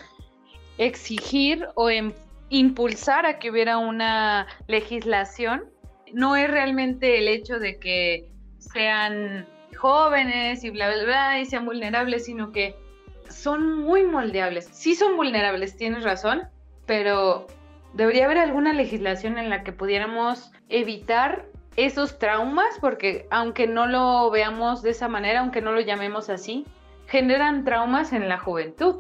exigir 0.78 1.68
o 1.76 1.90
em, 1.90 2.14
impulsar 2.50 3.26
a 3.26 3.38
que 3.38 3.52
hubiera 3.52 3.78
una 3.78 4.48
legislación. 4.68 5.66
No 6.14 6.38
es 6.38 6.50
realmente 6.50 7.18
el 7.18 7.28
hecho 7.28 7.60
de 7.60 7.80
que 7.80 8.32
sean 8.60 9.46
jóvenes 9.78 10.64
y 10.64 10.70
bla, 10.70 10.90
bla, 10.90 11.04
bla, 11.04 11.40
y 11.42 11.46
sean 11.46 11.66
vulnerables, 11.66 12.24
sino 12.24 12.54
que 12.54 12.76
son 13.30 13.80
muy 13.82 14.04
moldeables. 14.04 14.70
Sí 14.72 14.96
son 14.96 15.18
vulnerables, 15.18 15.76
tienes 15.76 16.04
razón, 16.04 16.44
pero 16.86 17.48
debería 17.94 18.26
haber 18.26 18.38
alguna 18.38 18.74
legislación 18.74 19.38
en 19.38 19.50
la 19.50 19.64
que 19.64 19.72
pudiéramos 19.72 20.52
evitar 20.70 21.46
esos 21.76 22.20
traumas, 22.20 22.78
porque 22.80 23.28
aunque 23.32 23.68
no 23.68 23.88
lo 23.88 24.30
veamos 24.30 24.82
de 24.82 24.92
esa 24.92 25.08
manera, 25.08 25.40
aunque 25.40 25.62
no 25.62 25.72
lo 25.72 25.82
llamemos 25.82 26.30
así, 26.30 26.66
generan 27.08 27.64
traumas 27.64 28.14
en 28.14 28.28
la 28.28 28.38
juventud. 28.38 28.98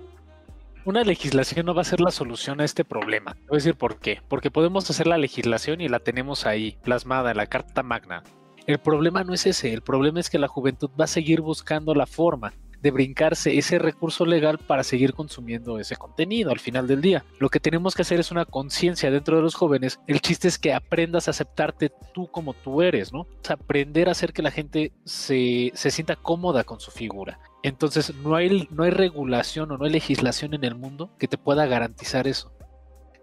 Una 0.84 1.04
legislación 1.04 1.68
no 1.68 1.76
va 1.76 1.82
a 1.82 1.86
ser 1.86 2.02
la 2.02 2.10
solución 2.10 2.60
a 2.60 2.66
este 2.66 2.84
problema. 2.84 3.36
Voy 3.48 3.58
decir 3.58 3.76
por 3.76 4.00
qué. 4.00 4.20
Porque 4.28 4.50
podemos 4.50 4.90
hacer 4.90 5.06
la 5.06 5.20
legislación 5.20 5.80
y 5.80 5.88
la 5.88 6.00
tenemos 6.00 6.48
ahí, 6.48 6.78
plasmada 6.82 7.32
en 7.32 7.38
la 7.38 7.46
Carta 7.46 7.84
Magna. 7.84 8.24
El 8.66 8.80
problema 8.80 9.24
no 9.24 9.34
es 9.34 9.46
ese, 9.46 9.74
el 9.74 9.82
problema 9.82 10.20
es 10.20 10.30
que 10.30 10.40
la 10.40 10.48
juventud 10.48 10.90
va 11.00 11.06
a 11.06 11.08
seguir 11.08 11.42
buscando 11.42 11.94
la 11.94 12.08
forma 12.08 12.54
de 12.82 12.92
brincarse 12.92 13.58
ese 13.58 13.80
recurso 13.80 14.26
legal 14.26 14.58
para 14.58 14.84
seguir 14.84 15.14
consumiendo 15.14 15.80
ese 15.80 15.96
contenido 15.96 16.52
al 16.52 16.60
final 16.60 16.88
del 16.88 17.02
día. 17.02 17.26
Lo 17.40 17.50
que 17.50 17.60
tenemos 17.60 17.96
que 17.96 18.02
hacer 18.02 18.20
es 18.20 18.32
una 18.32 18.46
conciencia 18.46 19.12
dentro 19.12 19.36
de 19.36 19.42
los 19.42 19.56
jóvenes. 19.56 20.00
El 20.08 20.22
chiste 20.22 20.48
es 20.48 20.58
que 20.58 20.74
aprendas 20.74 21.28
a 21.28 21.32
aceptarte 21.32 21.92
tú 22.14 22.28
como 22.28 22.54
tú 22.54 22.82
eres, 22.82 23.14
¿no? 23.14 23.28
aprender 23.50 24.08
a 24.08 24.14
hacer 24.14 24.32
que 24.32 24.42
la 24.42 24.52
gente 24.52 24.94
se, 25.04 25.72
se 25.74 25.92
sienta 25.92 26.16
cómoda 26.16 26.64
con 26.64 26.80
su 26.80 26.90
figura. 26.92 27.40
Entonces 27.64 28.14
no 28.16 28.36
hay, 28.36 28.68
no 28.72 28.84
hay 28.84 28.92
regulación 28.92 29.72
o 29.72 29.78
no 29.78 29.86
hay 29.86 29.92
legislación 29.92 30.54
en 30.54 30.64
el 30.64 30.76
mundo 30.76 31.12
que 31.20 31.28
te 31.28 31.38
pueda 31.38 31.66
garantizar 31.66 32.28
eso 32.28 32.52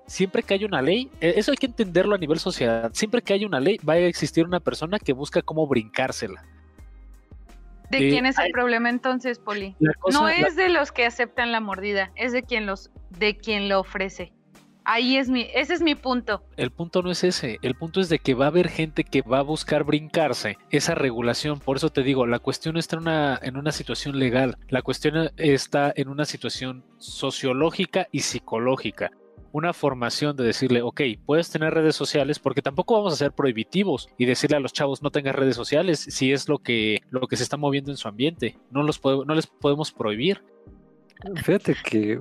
siempre 0.09 0.43
que 0.43 0.55
hay 0.55 0.64
una 0.64 0.82
ley, 0.82 1.10
e, 1.20 1.35
eso 1.36 1.52
hay 1.52 1.56
que 1.56 1.66
entenderlo 1.66 2.14
a 2.14 2.18
nivel 2.18 2.40
sociedad, 2.40 2.90
siempre 2.94 3.22
que 3.22 3.35
hay 3.35 3.44
una 3.44 3.60
ley 3.60 3.78
va 3.89 3.94
a 3.94 3.98
existir 3.98 4.44
una 4.44 4.59
persona 4.59 4.98
que 4.98 5.12
busca 5.12 5.43
cómo 5.43 5.66
brincársela. 5.66 6.44
¿De 7.90 7.98
quién 8.10 8.27
es 8.27 8.39
el 8.39 8.52
problema 8.52 8.90
entonces, 8.90 9.39
Poli? 9.39 9.77
no 10.12 10.28
es 10.28 10.56
de 10.56 10.69
los 10.69 10.93
que 10.93 11.06
aceptan 11.06 11.52
la 11.52 11.60
mordida, 11.60 12.12
es 12.16 12.32
de 12.32 12.43
quien 12.43 12.66
los, 12.66 12.90
de 13.19 13.36
quien 13.36 13.69
lo 13.69 13.81
ofrece. 13.81 14.32
Ahí 14.85 15.19
es 15.19 15.28
mi, 15.28 15.47
ese 15.55 15.74
es 15.74 15.82
mi 15.82 15.94
punto. 15.94 16.43
El 16.56 16.70
punto 16.70 17.02
no 17.02 17.10
es 17.10 17.23
ese, 17.23 17.59
el 17.60 17.74
punto 17.74 18.01
es 18.01 18.09
de 18.09 18.20
que 18.20 18.32
va 18.32 18.47
a 18.47 18.48
haber 18.48 18.70
gente 18.70 19.05
que 19.05 19.20
va 19.20 19.40
a 19.40 19.43
buscar 19.43 19.85
brincarse 19.85 20.56
esa 20.70 20.94
regulación. 20.94 21.60
Por 21.60 21.77
eso 21.77 21.90
te 21.90 22.02
digo, 22.02 22.27
la 22.27 22.39
cuestión 22.39 22.78
está 22.78 22.97
en 22.97 23.02
una, 23.02 23.39
en 23.43 23.59
una 23.59 23.73
situación 23.73 24.19
legal, 24.19 24.56
la 24.69 24.81
cuestión 24.81 25.31
está 25.36 25.93
en 25.94 26.09
una 26.09 26.24
situación 26.24 26.85
sociológica 26.97 28.09
y 28.12 28.20
psicológica 28.20 29.10
una 29.59 29.72
formación 29.72 30.36
de 30.36 30.44
decirle, 30.44 30.82
ok, 30.82 31.02
puedes 31.26 31.51
tener 31.51 31.74
redes 31.74 31.97
sociales 31.97 32.39
porque 32.39 32.62
tampoco 32.62 32.94
vamos 32.94 33.12
a 33.12 33.16
ser 33.16 33.32
prohibitivos 33.32 34.09
y 34.16 34.24
decirle 34.24 34.56
a 34.56 34.60
los 34.60 34.72
chavos 34.72 35.02
no 35.02 35.10
tengas 35.10 35.35
redes 35.35 35.56
sociales 35.56 35.98
si 35.98 36.32
es 36.32 36.48
lo 36.48 36.59
que, 36.59 37.01
lo 37.10 37.26
que 37.26 37.36
se 37.36 37.43
está 37.43 37.56
moviendo 37.56 37.90
en 37.90 37.97
su 37.97 38.09
ambiente. 38.09 38.56
No, 38.70 38.82
los 38.82 39.01
no 39.05 39.35
les 39.35 39.47
podemos 39.47 39.93
prohibir. 39.93 40.43
Fíjate 41.44 41.76
que 41.85 42.20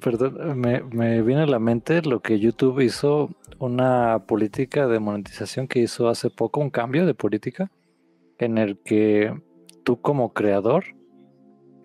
Perdón, 0.00 0.58
me, 0.58 0.82
me 0.82 1.22
viene 1.22 1.42
a 1.42 1.46
la 1.46 1.58
mente 1.58 2.00
lo 2.02 2.20
que 2.20 2.38
YouTube 2.38 2.80
hizo, 2.80 3.30
una 3.58 4.24
política 4.26 4.86
de 4.86 4.98
monetización 4.98 5.68
que 5.68 5.80
hizo 5.80 6.08
hace 6.08 6.30
poco, 6.30 6.60
un 6.60 6.70
cambio 6.70 7.06
de 7.06 7.14
política, 7.14 7.70
en 8.38 8.58
el 8.58 8.78
que 8.78 9.34
tú 9.84 10.00
como 10.00 10.32
creador 10.32 10.84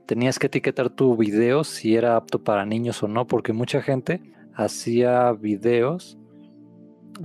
tenías 0.07 0.39
que 0.39 0.47
etiquetar 0.47 0.89
tu 0.89 1.15
video 1.17 1.63
si 1.63 1.95
era 1.95 2.15
apto 2.15 2.43
para 2.43 2.65
niños 2.65 3.03
o 3.03 3.07
no, 3.07 3.27
porque 3.27 3.53
mucha 3.53 3.81
gente 3.81 4.21
hacía 4.53 5.31
videos 5.33 6.17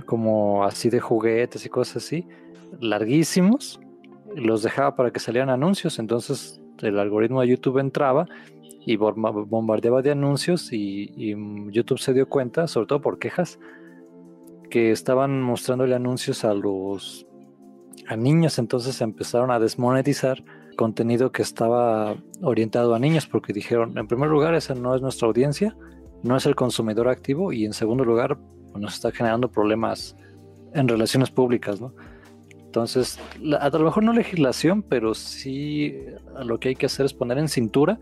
como 0.05 0.63
así 0.65 0.89
de 0.89 0.99
juguetes 0.99 1.65
y 1.65 1.69
cosas 1.69 1.97
así, 1.97 2.27
larguísimos, 2.79 3.79
los 4.35 4.63
dejaba 4.63 4.95
para 4.95 5.11
que 5.11 5.19
salieran 5.19 5.49
anuncios, 5.49 5.99
entonces 5.99 6.61
el 6.81 6.99
algoritmo 6.99 7.41
de 7.41 7.47
YouTube 7.47 7.79
entraba 7.79 8.27
y 8.85 8.97
bombardeaba 8.97 10.01
de 10.01 10.11
anuncios 10.11 10.71
y, 10.71 11.35
YouTube 11.71 11.99
se 11.99 12.13
dio 12.13 12.27
cuenta, 12.27 12.67
sobre 12.67 12.87
todo 12.87 13.01
por 13.01 13.17
quejas, 13.17 13.59
que 14.69 14.91
estaban 14.91 15.41
mostrándole 15.41 15.95
anuncios 15.95 16.43
a 16.43 16.53
los 16.53 17.25
a 18.07 18.15
niños, 18.15 18.59
entonces 18.59 19.01
empezaron 19.01 19.49
a 19.49 19.59
desmonetizar 19.59 20.43
contenido 20.75 21.31
que 21.31 21.41
estaba 21.41 22.15
orientado 22.41 22.93
a 22.93 22.99
niños 22.99 23.25
porque 23.25 23.53
dijeron, 23.53 23.97
en 23.97 24.07
primer 24.07 24.29
lugar, 24.29 24.53
esa 24.53 24.75
no 24.75 24.93
es 24.95 25.01
nuestra 25.01 25.27
audiencia, 25.27 25.75
no 26.23 26.35
es 26.35 26.45
el 26.45 26.55
consumidor 26.55 27.07
activo 27.07 27.51
y 27.51 27.65
en 27.65 27.73
segundo 27.73 28.03
lugar, 28.03 28.37
nos 28.75 28.95
está 28.95 29.11
generando 29.11 29.49
problemas 29.49 30.15
en 30.73 30.87
relaciones 30.87 31.29
públicas, 31.29 31.79
¿no? 31.79 31.93
Entonces, 32.51 33.17
a 33.57 33.69
lo 33.69 33.85
mejor 33.85 34.03
no 34.03 34.11
legislación, 34.11 34.83
pero 34.83 35.13
sí 35.13 35.95
lo 36.43 36.59
que 36.59 36.69
hay 36.69 36.75
que 36.75 36.87
hacer 36.87 37.05
es 37.05 37.13
poner 37.13 37.37
en 37.37 37.47
cintura 37.47 37.99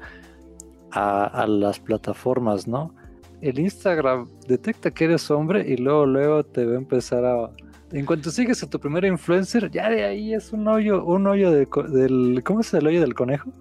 a, 0.89 1.45
las 1.47 1.79
plataformas, 1.79 2.67
¿no? 2.67 2.95
El 3.41 3.59
Instagram 3.59 4.27
detecta 4.47 4.89
que 4.89 5.05
eres 5.05 5.29
hombre 5.29 5.63
y 5.67 5.77
luego, 5.77 6.07
luego 6.07 6.43
te 6.43 6.65
va 6.65 6.73
a 6.73 6.77
empezar 6.77 7.23
a... 7.23 7.51
En 7.91 8.05
cuanto 8.07 8.31
sigues 8.31 8.63
a 8.63 8.69
tu 8.69 8.79
primer 8.79 9.05
influencer, 9.05 9.69
ya 9.69 9.91
de 9.91 10.05
ahí 10.05 10.33
es 10.33 10.51
un 10.53 10.67
hoyo, 10.67 11.05
un 11.05 11.27
hoyo 11.27 11.51
del... 11.51 12.41
¿Cómo 12.43 12.61
es 12.61 12.73
el 12.73 12.87
hoyo 12.87 12.99
del 12.99 13.13
conejo? 13.13 13.51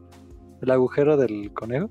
El 0.62 0.70
agujero 0.70 1.18
del 1.18 1.52
conejo. 1.52 1.90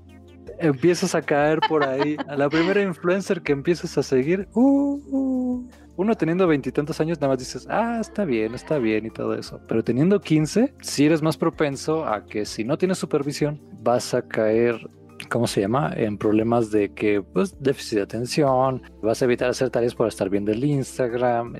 Empiezas 0.58 1.14
a 1.14 1.22
caer 1.22 1.60
por 1.68 1.84
ahí. 1.84 2.16
A 2.28 2.36
la 2.36 2.48
primera 2.48 2.82
influencer 2.82 3.42
que 3.42 3.52
empiezas 3.52 3.96
a 3.98 4.02
seguir, 4.02 4.48
uh, 4.54 5.00
uh. 5.10 5.68
uno 5.96 6.14
teniendo 6.14 6.46
veintitantos 6.46 7.00
años, 7.00 7.20
nada 7.20 7.32
más 7.32 7.38
dices, 7.38 7.66
ah, 7.70 7.98
está 8.00 8.24
bien, 8.24 8.54
está 8.54 8.78
bien 8.78 9.06
y 9.06 9.10
todo 9.10 9.34
eso. 9.34 9.60
Pero 9.68 9.82
teniendo 9.82 10.20
15, 10.20 10.74
si 10.80 11.06
eres 11.06 11.22
más 11.22 11.36
propenso 11.36 12.06
a 12.06 12.26
que 12.26 12.44
si 12.44 12.64
no 12.64 12.78
tienes 12.78 12.98
supervisión, 12.98 13.60
vas 13.82 14.14
a 14.14 14.22
caer 14.22 14.88
¿cómo 15.28 15.46
se 15.46 15.60
llama? 15.60 15.92
En 15.96 16.18
problemas 16.18 16.70
de 16.70 16.92
que, 16.92 17.22
pues, 17.22 17.60
déficit 17.62 17.98
de 17.98 18.02
atención, 18.02 18.82
vas 19.02 19.22
a 19.22 19.24
evitar 19.24 19.48
hacer 19.48 19.70
tareas 19.70 19.94
por 19.94 20.08
estar 20.08 20.28
viendo 20.28 20.52
el 20.52 20.64
Instagram. 20.64 21.54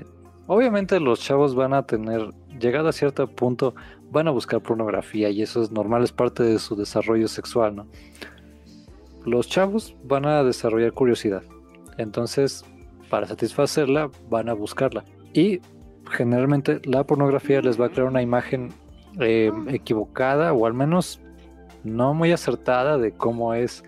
Obviamente 0.47 0.99
los 0.99 1.21
chavos 1.21 1.55
van 1.55 1.73
a 1.73 1.83
tener, 1.83 2.29
llegado 2.59 2.89
a 2.89 2.91
cierto 2.91 3.27
punto, 3.27 3.75
van 4.11 4.27
a 4.27 4.31
buscar 4.31 4.61
pornografía 4.61 5.29
y 5.29 5.41
eso 5.41 5.61
es 5.61 5.71
normal, 5.71 6.03
es 6.03 6.11
parte 6.11 6.43
de 6.43 6.59
su 6.59 6.75
desarrollo 6.75 7.27
sexual, 7.27 7.75
¿no? 7.75 7.87
Los 9.25 9.47
chavos 9.47 9.95
van 10.03 10.25
a 10.25 10.43
desarrollar 10.43 10.93
curiosidad. 10.93 11.43
Entonces, 11.97 12.65
para 13.09 13.27
satisfacerla, 13.27 14.09
van 14.29 14.49
a 14.49 14.53
buscarla. 14.53 15.05
Y 15.33 15.61
generalmente 16.09 16.81
la 16.85 17.05
pornografía 17.05 17.61
les 17.61 17.79
va 17.79 17.87
a 17.87 17.89
crear 17.89 18.07
una 18.07 18.21
imagen 18.21 18.73
eh, 19.19 19.51
equivocada 19.67 20.53
o 20.53 20.65
al 20.65 20.73
menos 20.73 21.19
no 21.83 22.13
muy 22.13 22.31
acertada 22.31 22.97
de 22.97 23.11
cómo 23.11 23.53
es. 23.53 23.83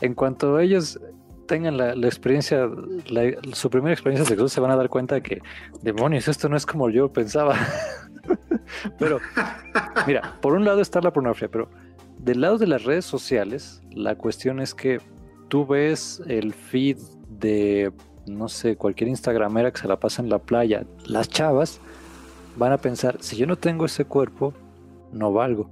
En 0.00 0.14
cuanto 0.14 0.58
ellos 0.58 1.00
tengan 1.46 1.76
la, 1.76 1.92
experiencia, 1.92 2.68
su 3.52 3.70
primera 3.70 3.92
experiencia 3.92 4.26
sexual, 4.26 4.50
se 4.50 4.60
van 4.60 4.70
a 4.70 4.76
dar 4.76 4.88
cuenta 4.88 5.16
de 5.16 5.22
que, 5.22 5.42
demonios, 5.82 6.28
esto 6.28 6.48
no 6.48 6.56
es 6.56 6.66
como 6.66 6.90
yo 6.90 7.12
pensaba. 7.12 7.56
pero, 8.98 9.20
mira, 10.06 10.38
por 10.40 10.54
un 10.54 10.64
lado 10.64 10.80
está 10.80 11.00
la 11.00 11.12
pornografía, 11.12 11.48
pero 11.48 11.68
del 12.22 12.40
lado 12.40 12.58
de 12.58 12.66
las 12.66 12.84
redes 12.84 13.04
sociales, 13.04 13.82
la 13.90 14.16
cuestión 14.16 14.60
es 14.60 14.74
que 14.74 15.00
tú 15.48 15.66
ves 15.66 16.22
el 16.26 16.54
feed 16.54 16.98
de, 17.28 17.92
no 18.26 18.48
sé, 18.48 18.76
cualquier 18.76 19.08
Instagramera 19.08 19.72
que 19.72 19.80
se 19.80 19.88
la 19.88 19.98
pasa 19.98 20.22
en 20.22 20.28
la 20.28 20.38
playa. 20.38 20.86
Las 21.06 21.28
chavas 21.28 21.80
van 22.56 22.72
a 22.72 22.78
pensar, 22.78 23.18
si 23.20 23.36
yo 23.36 23.46
no 23.46 23.56
tengo 23.56 23.86
ese 23.86 24.04
cuerpo, 24.04 24.54
no 25.12 25.32
valgo 25.32 25.68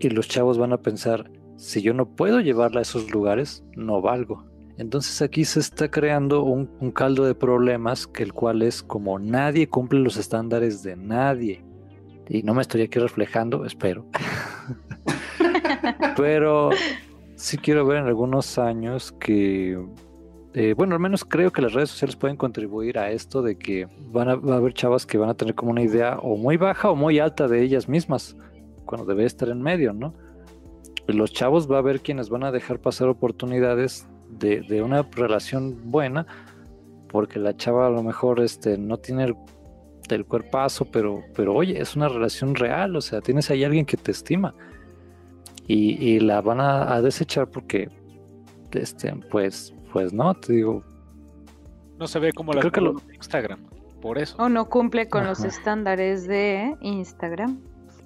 y 0.00 0.08
los 0.08 0.26
chavos 0.28 0.58
van 0.58 0.72
a 0.72 0.78
pensar, 0.78 1.30
si 1.56 1.82
yo 1.82 1.92
no 1.92 2.08
puedo 2.08 2.40
llevarla 2.40 2.80
a 2.80 2.82
esos 2.82 3.10
lugares, 3.10 3.62
no 3.76 4.00
valgo. 4.00 4.44
Entonces 4.78 5.20
aquí 5.20 5.44
se 5.44 5.60
está 5.60 5.90
creando 5.90 6.42
un, 6.42 6.90
caldo 6.92 7.26
de 7.26 7.34
problemas 7.34 8.06
que 8.06 8.22
el 8.22 8.32
cual 8.32 8.62
es 8.62 8.82
como 8.82 9.18
nadie 9.18 9.68
cumple 9.68 10.00
los 10.00 10.16
estándares 10.16 10.82
de 10.82 10.96
nadie. 10.96 11.62
Y 12.28 12.42
no 12.42 12.54
me 12.54 12.62
estoy 12.62 12.80
aquí 12.80 12.98
reflejando, 12.98 13.66
espero. 13.66 14.06
Pero 16.16 16.70
sí 17.36 17.58
quiero 17.58 17.86
ver 17.86 17.98
en 17.98 18.06
algunos 18.06 18.58
años 18.58 19.12
que, 19.12 19.78
eh, 20.54 20.74
bueno, 20.76 20.94
al 20.94 21.00
menos 21.00 21.24
creo 21.24 21.50
que 21.52 21.62
las 21.62 21.72
redes 21.72 21.90
sociales 21.90 22.16
pueden 22.16 22.36
contribuir 22.36 22.98
a 22.98 23.10
esto 23.10 23.42
de 23.42 23.56
que 23.56 23.88
van 24.10 24.28
a, 24.28 24.32
haber 24.32 24.74
chavas 24.74 25.06
que 25.06 25.18
van 25.18 25.30
a 25.30 25.34
tener 25.34 25.54
como 25.54 25.70
una 25.70 25.82
idea 25.82 26.18
o 26.18 26.36
muy 26.36 26.56
baja 26.56 26.90
o 26.90 26.96
muy 26.96 27.18
alta 27.18 27.48
de 27.48 27.62
ellas 27.62 27.88
mismas 27.88 28.36
cuando 28.84 29.06
debe 29.06 29.24
estar 29.24 29.48
en 29.48 29.62
medio, 29.62 29.92
¿no? 29.92 30.12
los 31.12 31.32
chavos 31.32 31.70
va 31.70 31.76
a 31.76 31.78
haber 31.80 32.00
quienes 32.00 32.28
van 32.28 32.44
a 32.44 32.52
dejar 32.52 32.78
pasar 32.78 33.08
oportunidades 33.08 34.06
de, 34.28 34.82
una 34.82 35.02
relación 35.02 35.90
buena, 35.90 36.26
porque 37.08 37.38
la 37.38 37.56
chava 37.56 37.86
a 37.86 37.90
lo 37.90 38.02
mejor 38.02 38.40
este, 38.40 38.78
no 38.78 38.98
tiene 38.98 39.34
el, 40.08 40.24
cuerpazo, 40.26 40.86
pero, 40.86 41.22
pero 41.36 41.54
oye, 41.54 41.80
es 41.80 41.94
una 41.94 42.08
relación 42.08 42.54
real, 42.54 42.96
o 42.96 43.00
sea, 43.00 43.20
tienes 43.20 43.48
ahí 43.50 43.62
alguien 43.62 43.86
que 43.86 43.96
te 43.96 44.10
estima. 44.10 44.54
Y, 45.72 46.18
la 46.18 46.40
van 46.40 46.60
a, 46.60 47.00
desechar 47.00 47.48
porque, 47.48 47.88
este, 48.72 49.14
pues, 49.30 49.72
pues 49.92 50.12
no, 50.12 50.34
te 50.34 50.54
digo. 50.54 50.82
No 51.98 52.08
se 52.08 52.18
ve 52.18 52.32
como 52.32 52.52
la 52.52 52.60
creo 52.60 52.72
que 52.72 52.80
lo... 52.80 52.96
Instagram, 53.14 53.60
por 54.00 54.18
eso. 54.18 54.36
O 54.38 54.48
no 54.48 54.68
cumple 54.68 55.08
con 55.08 55.24
los 55.24 55.44
estándares 55.44 56.26
de 56.26 56.76
Instagram 56.80 57.60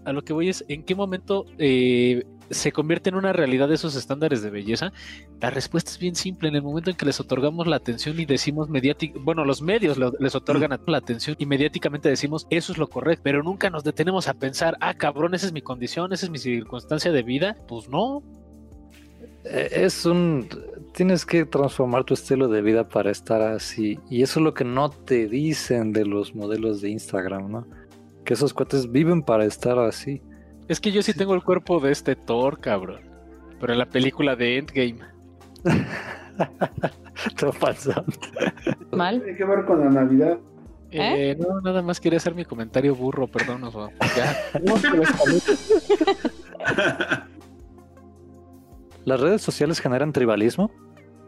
a 0.05 0.13
lo 0.13 0.23
que 0.23 0.33
voy 0.33 0.49
es, 0.49 0.65
¿en 0.69 0.83
qué 0.83 0.95
momento 0.95 1.47
eh, 1.59 2.25
se 2.55 2.73
convierte 2.73 3.11
en 3.11 3.17
una 3.17 3.33
realidad 3.33 3.71
esos 3.73 3.97
estándares 3.97 4.43
de 4.43 4.51
belleza? 4.51 4.93
La 5.41 5.51
respuesta 5.51 5.91
es 5.91 5.99
bien 5.99 6.15
simple, 6.15 6.49
en 6.49 6.57
el 6.57 6.63
momento 6.63 6.91
en 6.91 6.97
que 6.97 7.07
les 7.07 7.21
otorgamos 7.21 7.67
la 7.67 7.77
atención 7.77 8.19
y 8.19 8.25
decimos 8.25 8.69
mediáticamente, 8.69 9.25
bueno, 9.25 9.45
los 9.45 9.63
medios 9.63 9.99
les 10.19 10.35
otorgan 10.35 10.79
la 10.87 10.99
atención 10.99 11.37
y 11.39 11.47
mediáticamente 11.47 12.09
decimos, 12.09 12.47
eso 12.51 12.73
es 12.73 12.79
lo 12.79 12.89
correcto, 12.89 13.23
pero 13.25 13.43
nunca 13.43 13.71
nos 13.71 13.85
detenemos 13.85 14.29
a 14.29 14.35
pensar, 14.35 14.77
ah, 14.81 14.95
cabrón, 14.95 15.35
esa 15.35 15.47
es 15.47 15.53
mi 15.53 15.63
condición, 15.63 16.13
esa 16.13 16.27
es 16.27 16.31
mi 16.31 16.39
circunstancia 16.39 17.13
de 17.13 17.23
vida, 17.23 17.57
pues 17.69 17.89
no. 17.89 18.23
Eh, 19.45 19.69
es 19.73 20.07
un... 20.07 20.49
Tienes 20.95 21.27
que 21.27 21.45
transformar 21.45 22.05
tu 22.05 22.15
estilo 22.15 22.49
de 22.49 22.63
vida 22.63 22.89
para 22.89 23.11
estar 23.11 23.43
así. 23.43 23.99
Y 24.09 24.23
eso 24.23 24.39
es 24.39 24.45
lo 24.45 24.55
que 24.55 24.65
no 24.65 24.91
te 24.91 25.27
dicen 25.29 25.93
de 25.93 26.07
los 26.07 26.35
modelos 26.37 26.81
de 26.81 26.91
Instagram, 26.91 27.51
¿no? 27.51 27.67
que 28.25 28.35
esos 28.35 28.55
cuates 28.55 28.91
viven 28.91 29.23
para 29.23 29.45
estar 29.45 29.79
así. 29.79 30.23
Es 30.69 30.81
que 30.81 30.93
yo 30.93 31.03
sí, 31.03 31.13
tengo 31.13 31.35
el 31.35 31.43
cuerpo 31.43 31.81
de 31.81 31.93
este 31.93 32.17
Thor, 32.17 32.61
cabrón. 32.61 33.01
Pero 33.61 33.73
en 33.73 33.79
la 33.79 33.87
película 33.87 34.37
de 34.37 34.59
Endgame. 34.59 34.99
Todo 37.39 37.53
falso. 37.53 38.05
¿Mal? 38.91 39.23
Tiene 39.23 39.37
que 39.37 39.45
ver 39.45 39.65
con 39.65 39.81
la 39.81 39.91
Navidad. 39.91 40.39
Eh, 40.91 41.31
¿Eh? 41.31 41.39
No, 41.39 41.61
nada 41.61 41.83
más 41.83 42.01
quería 42.01 42.19
hacer 42.19 42.35
mi 42.35 42.45
comentario 42.45 42.95
burro, 42.95 43.27
perdón. 43.27 43.63
ya. 44.17 44.37
¿Las 49.05 49.21
redes 49.21 49.43
sociales 49.43 49.81
generan 49.81 50.13
tribalismo? 50.13 50.71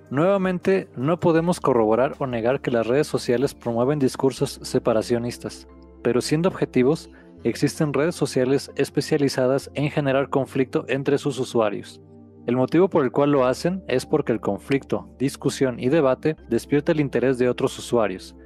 Nuevamente, 0.08 0.88
no 0.96 1.20
podemos 1.20 1.60
corroborar 1.60 2.14
o 2.18 2.26
negar 2.26 2.60
que 2.60 2.70
las 2.70 2.86
redes 2.86 3.06
sociales 3.06 3.54
promueven 3.54 3.98
discursos 3.98 4.60
separacionistas 4.62 5.66
pero 6.06 6.20
siendo 6.20 6.48
objetivos, 6.48 7.10
existen 7.44 7.92
redes 7.92 8.14
sociales 8.14 8.70
especializadas 8.76 9.70
en 9.74 9.90
generar 9.90 10.28
conflicto 10.28 10.84
entre 10.88 11.18
sus 11.18 11.38
usuarios. 11.38 12.00
El 12.46 12.56
motivo 12.56 12.88
por 12.88 13.04
el 13.04 13.10
cual 13.10 13.32
lo 13.32 13.44
hacen 13.44 13.82
es 13.88 14.06
porque 14.06 14.32
el 14.32 14.40
conflicto, 14.40 15.08
discusión 15.18 15.80
y 15.80 15.88
debate 15.88 16.36
despierta 16.48 16.92
el 16.92 17.00
interés 17.00 17.38
de 17.38 17.48
otros 17.48 17.76
usuarios, 17.78 18.36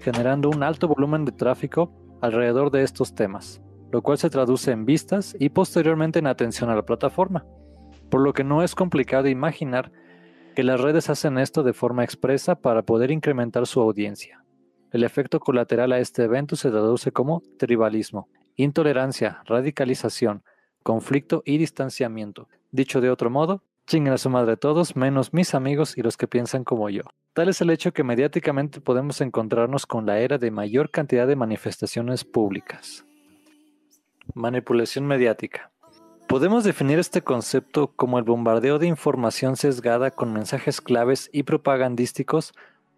generando 0.00 0.50
un 0.50 0.62
alto 0.62 0.88
volumen 0.88 1.24
de 1.24 1.32
tráfico 1.32 1.92
alrededor 2.20 2.70
de 2.70 2.82
estos 2.82 3.14
temas, 3.14 3.62
lo 3.92 4.02
cual 4.02 4.18
se 4.18 4.30
traduce 4.30 4.72
en 4.72 4.84
vistas 4.84 5.36
y 5.38 5.50
posteriormente 5.50 6.18
en 6.18 6.26
atención 6.26 6.68
a 6.70 6.74
la 6.74 6.84
plataforma, 6.84 7.46
por 8.10 8.20
lo 8.20 8.32
que 8.32 8.44
no 8.44 8.62
es 8.62 8.74
complicado 8.74 9.28
imaginar 9.28 9.92
que 10.54 10.62
las 10.62 10.80
redes 10.80 11.10
hacen 11.10 11.38
esto 11.38 11.62
de 11.62 11.72
forma 11.72 12.04
expresa 12.04 12.54
para 12.54 12.82
poder 12.82 13.10
incrementar 13.10 13.66
su 13.66 13.80
audiencia. 13.80 14.43
El 14.94 15.02
efecto 15.02 15.40
colateral 15.40 15.90
a 15.90 15.98
este 15.98 16.22
evento 16.22 16.54
se 16.54 16.70
traduce 16.70 17.10
como 17.10 17.42
tribalismo, 17.58 18.28
intolerancia, 18.54 19.42
radicalización, 19.44 20.44
conflicto 20.84 21.42
y 21.44 21.58
distanciamiento. 21.58 22.48
Dicho 22.70 23.00
de 23.00 23.10
otro 23.10 23.28
modo, 23.28 23.64
Chinguen 23.88 24.14
a 24.14 24.18
su 24.18 24.30
madre 24.30 24.56
todos, 24.56 24.94
menos 24.94 25.34
mis 25.34 25.52
amigos 25.52 25.98
y 25.98 26.02
los 26.02 26.16
que 26.16 26.28
piensan 26.28 26.62
como 26.62 26.88
yo. 26.90 27.02
Tal 27.32 27.48
es 27.48 27.60
el 27.60 27.70
hecho 27.70 27.92
que 27.92 28.04
mediáticamente 28.04 28.80
podemos 28.80 29.20
encontrarnos 29.20 29.84
con 29.84 30.06
la 30.06 30.20
era 30.20 30.38
de 30.38 30.52
mayor 30.52 30.90
cantidad 30.90 31.26
de 31.26 31.34
manifestaciones 31.34 32.24
públicas. 32.24 33.04
Manipulación 34.32 35.06
mediática. 35.06 35.72
Podemos 36.28 36.62
definir 36.62 37.00
este 37.00 37.20
concepto 37.20 37.88
como 37.88 38.18
el 38.18 38.24
bombardeo 38.24 38.78
de 38.78 38.86
información 38.86 39.56
sesgada 39.56 40.12
con 40.12 40.32
mensajes 40.32 40.80
claves 40.80 41.28
y 41.32 41.42
propagandísticos 41.42 42.54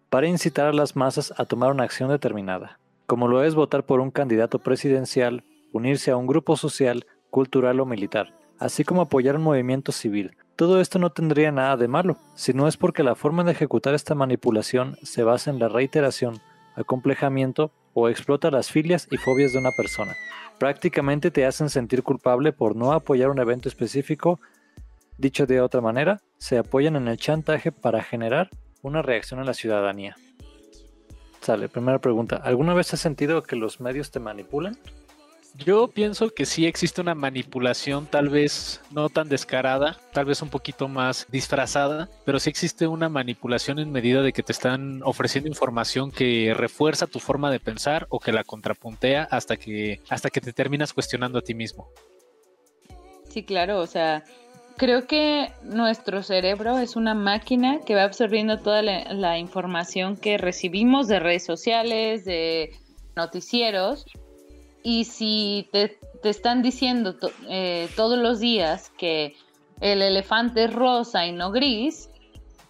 para 0.09 0.27
incitar 0.27 0.67
a 0.67 0.73
las 0.73 0.95
masas 0.95 1.33
a 1.37 1.45
tomar 1.45 1.71
una 1.71 1.83
acción 1.83 2.09
determinada, 2.09 2.79
como 3.05 3.27
lo 3.27 3.43
es 3.43 3.55
votar 3.55 3.85
por 3.85 3.99
un 3.99 4.11
candidato 4.11 4.59
presidencial, 4.59 5.43
unirse 5.73 6.11
a 6.11 6.17
un 6.17 6.27
grupo 6.27 6.55
social, 6.55 7.05
cultural 7.29 7.79
o 7.79 7.85
militar, 7.85 8.33
así 8.57 8.83
como 8.83 9.01
apoyar 9.01 9.35
un 9.35 9.43
movimiento 9.43 9.91
civil. 9.91 10.35
Todo 10.55 10.81
esto 10.81 10.97
no 10.97 11.11
tendría 11.11 11.51
nada 11.51 11.77
de 11.77 11.87
malo, 11.87 12.17
si 12.35 12.53
no 12.53 12.67
es 12.67 12.77
porque 12.77 13.03
la 13.03 13.15
forma 13.15 13.43
de 13.43 13.51
ejecutar 13.51 13.93
esta 13.93 14.15
manipulación 14.15 14.97
se 15.03 15.23
basa 15.23 15.51
en 15.51 15.59
la 15.59 15.67
reiteración, 15.67 16.39
acomplejamiento 16.75 17.71
o 17.93 18.09
explota 18.09 18.49
las 18.49 18.71
filias 18.71 19.07
y 19.11 19.17
fobias 19.17 19.53
de 19.53 19.59
una 19.59 19.71
persona. 19.75 20.15
Prácticamente 20.57 21.31
te 21.31 21.45
hacen 21.45 21.69
sentir 21.69 22.01
culpable 22.01 22.53
por 22.53 22.75
no 22.75 22.93
apoyar 22.93 23.29
un 23.29 23.39
evento 23.39 23.69
específico. 23.69 24.39
Dicho 25.17 25.45
de 25.45 25.61
otra 25.61 25.81
manera, 25.81 26.21
se 26.37 26.57
apoyan 26.57 26.95
en 26.95 27.07
el 27.07 27.17
chantaje 27.17 27.71
para 27.71 28.03
generar 28.03 28.49
una 28.81 29.01
reacción 29.01 29.39
en 29.39 29.45
la 29.45 29.53
ciudadanía. 29.53 30.15
Sale, 31.41 31.69
primera 31.69 31.99
pregunta. 31.99 32.37
¿Alguna 32.37 32.73
vez 32.73 32.93
has 32.93 32.99
sentido 32.99 33.43
que 33.43 33.55
los 33.55 33.79
medios 33.79 34.11
te 34.11 34.19
manipulan? 34.19 34.77
Yo 35.65 35.87
pienso 35.87 36.29
que 36.29 36.45
sí 36.45 36.67
existe 36.67 37.01
una 37.01 37.15
manipulación, 37.15 38.05
tal 38.05 38.29
vez 38.29 38.81
no 38.91 39.09
tan 39.09 39.27
descarada, 39.27 39.97
tal 40.13 40.25
vez 40.25 40.41
un 40.41 40.49
poquito 40.49 40.87
más 40.87 41.25
disfrazada, 41.31 42.09
pero 42.25 42.39
sí 42.39 42.49
existe 42.49 42.85
una 42.85 43.09
manipulación 43.09 43.79
en 43.79 43.91
medida 43.91 44.21
de 44.21 44.33
que 44.33 44.43
te 44.43 44.51
están 44.51 45.01
ofreciendo 45.03 45.47
información 45.47 46.11
que 46.11 46.53
refuerza 46.55 47.07
tu 47.07 47.19
forma 47.19 47.49
de 47.49 47.59
pensar 47.59 48.05
o 48.09 48.19
que 48.19 48.31
la 48.31 48.43
contrapuntea 48.43 49.27
hasta 49.31 49.57
que, 49.57 50.01
hasta 50.09 50.29
que 50.29 50.41
te 50.41 50.53
terminas 50.53 50.93
cuestionando 50.93 51.39
a 51.39 51.41
ti 51.41 51.55
mismo. 51.55 51.89
Sí, 53.29 53.43
claro, 53.43 53.79
o 53.79 53.87
sea, 53.87 54.23
creo 54.77 55.07
que 55.07 55.51
nuestro 55.63 56.23
cerebro 56.23 56.77
es 56.77 56.95
una 56.95 57.15
máquina 57.15 57.79
que 57.85 57.95
va 57.95 58.03
absorbiendo 58.03 58.59
toda 58.59 58.81
la, 58.81 59.37
información 59.39 60.15
que 60.15 60.37
recibimos 60.37 61.07
de 61.07 61.19
redes 61.19 61.43
sociales, 61.43 62.23
de 62.23 62.71
noticieros 63.15 64.05
y 64.83 65.05
si 65.05 65.67
te, 65.71 65.97
están 66.23 66.61
diciendo 66.61 67.15
eh, 67.49 67.89
todos 67.95 68.17
los 68.19 68.39
días 68.39 68.91
que 68.97 69.35
el 69.81 70.01
elefante 70.01 70.65
es 70.65 70.73
rosa 70.73 71.25
y 71.25 71.31
no 71.31 71.51
gris, 71.51 72.09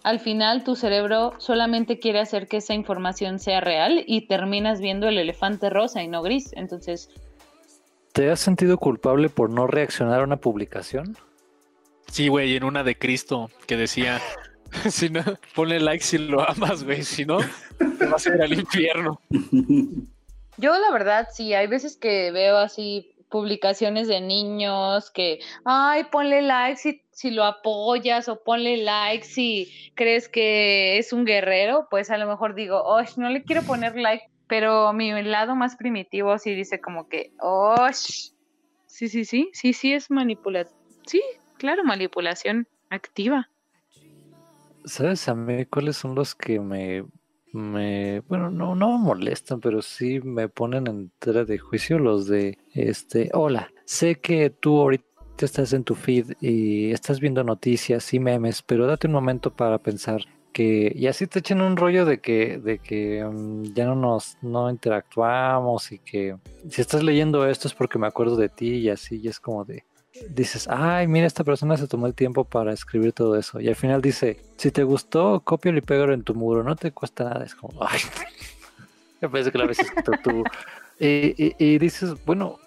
al 0.02 0.18
final 0.18 0.64
tu 0.64 0.76
cerebro 0.76 1.34
solamente 1.38 1.98
quiere 1.98 2.20
hacer 2.20 2.48
que 2.48 2.58
esa 2.58 2.72
información 2.72 3.38
sea 3.38 3.60
real 3.60 4.02
y 4.06 4.26
terminas 4.26 4.80
viendo 4.80 5.08
el 5.08 5.18
elefante 5.18 5.68
rosa 5.68 6.02
y 6.02 6.08
no 6.08 6.22
gris. 6.22 6.52
Entonces... 6.54 7.10
¿Te 8.12 8.30
has 8.30 8.40
sentido 8.40 8.78
culpable 8.78 9.28
por 9.28 9.50
no 9.50 9.66
reaccionar 9.66 10.20
a 10.20 10.24
una 10.24 10.38
publicación? 10.38 11.16
Sí, 12.10 12.28
güey, 12.28 12.56
en 12.56 12.64
una 12.64 12.82
de 12.82 12.96
Cristo 12.96 13.50
que 13.66 13.76
decía, 13.76 14.20
si 14.90 15.10
no, 15.10 15.22
ponle 15.54 15.80
like 15.80 16.02
si 16.02 16.18
lo 16.18 16.48
amas, 16.48 16.84
güey, 16.84 17.02
si 17.02 17.24
no, 17.24 17.38
te 17.98 18.06
vas 18.06 18.26
a 18.26 18.34
ir 18.34 18.42
al 18.42 18.52
infierno. 18.52 19.20
Yo 20.56 20.76
la 20.76 20.90
verdad 20.90 21.28
sí, 21.32 21.54
hay 21.54 21.66
veces 21.66 21.96
que 21.96 22.32
veo 22.32 22.56
así 22.56 23.14
publicaciones 23.30 24.08
de 24.08 24.20
niños 24.20 25.10
que, 25.10 25.40
ay, 25.64 26.04
ponle 26.10 26.42
like 26.42 26.78
si, 26.78 27.02
si 27.12 27.30
lo 27.30 27.44
apoyas 27.44 28.28
o 28.28 28.42
ponle 28.42 28.78
like 28.78 29.24
si 29.24 29.70
crees 29.94 30.28
que 30.28 30.98
es 30.98 31.12
un 31.12 31.24
guerrero, 31.24 31.86
pues 31.90 32.10
a 32.10 32.18
lo 32.18 32.26
mejor 32.26 32.54
digo, 32.54 32.82
oh, 32.84 33.02
no 33.16 33.30
le 33.30 33.44
quiero 33.44 33.62
poner 33.62 33.96
like, 33.96 34.24
pero 34.46 34.92
mi 34.92 35.10
lado 35.22 35.54
más 35.54 35.76
primitivo 35.76 36.38
sí 36.38 36.54
dice 36.54 36.80
como 36.80 37.08
que, 37.08 37.32
oh, 37.40 37.88
sí, 37.92 39.08
sí, 39.08 39.24
sí, 39.24 39.50
sí, 39.52 39.72
sí 39.72 39.92
es 39.92 40.10
manipulación. 40.10 40.78
Sí, 41.06 41.22
claro, 41.58 41.84
manipulación 41.84 42.66
activa. 42.90 43.50
¿Sabes 44.84 45.28
a 45.28 45.34
mí 45.34 45.66
cuáles 45.66 45.96
son 45.96 46.14
los 46.14 46.34
que 46.34 46.60
me 46.60 47.04
me, 47.52 48.20
bueno, 48.20 48.50
no, 48.50 48.74
me 48.74 49.04
molestan, 49.04 49.60
pero 49.60 49.82
sí 49.82 50.20
me 50.20 50.48
ponen 50.48 50.86
en 50.86 51.10
tela 51.18 51.44
de 51.44 51.58
juicio 51.58 51.98
los 51.98 52.26
de, 52.26 52.58
este, 52.74 53.30
hola, 53.32 53.72
sé 53.84 54.16
que 54.16 54.50
tú 54.50 54.78
ahorita 54.80 55.04
estás 55.38 55.72
en 55.72 55.84
tu 55.84 55.94
feed 55.94 56.32
y 56.40 56.90
estás 56.90 57.20
viendo 57.20 57.44
noticias 57.44 58.12
y 58.12 58.20
memes, 58.20 58.62
pero 58.62 58.86
date 58.86 59.06
un 59.06 59.12
momento 59.12 59.54
para 59.54 59.78
pensar 59.78 60.22
que, 60.52 60.92
y 60.94 61.06
así 61.06 61.26
te 61.26 61.38
echan 61.38 61.60
un 61.60 61.76
rollo 61.76 62.04
de 62.04 62.20
que, 62.20 62.58
de 62.58 62.78
que 62.78 63.24
mm, 63.24 63.74
ya 63.74 63.86
no 63.86 63.94
nos, 63.94 64.36
no 64.42 64.70
interactuamos 64.70 65.92
y 65.92 65.98
que 66.00 66.36
si 66.68 66.80
estás 66.80 67.02
leyendo 67.02 67.46
esto 67.46 67.68
es 67.68 67.74
porque 67.74 67.98
me 67.98 68.06
acuerdo 68.06 68.36
de 68.36 68.48
ti 68.48 68.76
y 68.76 68.90
así, 68.90 69.20
y 69.22 69.28
es 69.28 69.40
como 69.40 69.64
de, 69.64 69.84
dices, 70.28 70.68
ay, 70.70 71.06
mira, 71.06 71.26
esta 71.26 71.44
persona 71.44 71.76
se 71.76 71.86
tomó 71.86 72.06
el 72.06 72.14
tiempo 72.14 72.44
para 72.44 72.72
escribir 72.72 73.12
todo 73.12 73.36
eso. 73.36 73.60
Y 73.60 73.68
al 73.68 73.76
final 73.76 74.02
dice, 74.02 74.40
si 74.56 74.70
te 74.70 74.82
gustó, 74.82 75.40
cópialo 75.40 75.78
y 75.78 75.82
pégalo 75.82 76.12
en 76.12 76.22
tu 76.22 76.34
muro, 76.34 76.62
no 76.62 76.76
te 76.76 76.92
cuesta 76.92 77.24
nada. 77.24 77.44
Es 77.44 77.54
como, 77.54 77.82
ay, 77.84 78.00
me 79.20 79.28
parece 79.28 79.50
que 79.50 79.58
la 79.58 79.64
habías 79.64 79.80
escrito 79.80 80.12
tú. 80.22 80.44
Y, 80.98 81.78
dices, 81.78 82.14
bueno, 82.24 82.58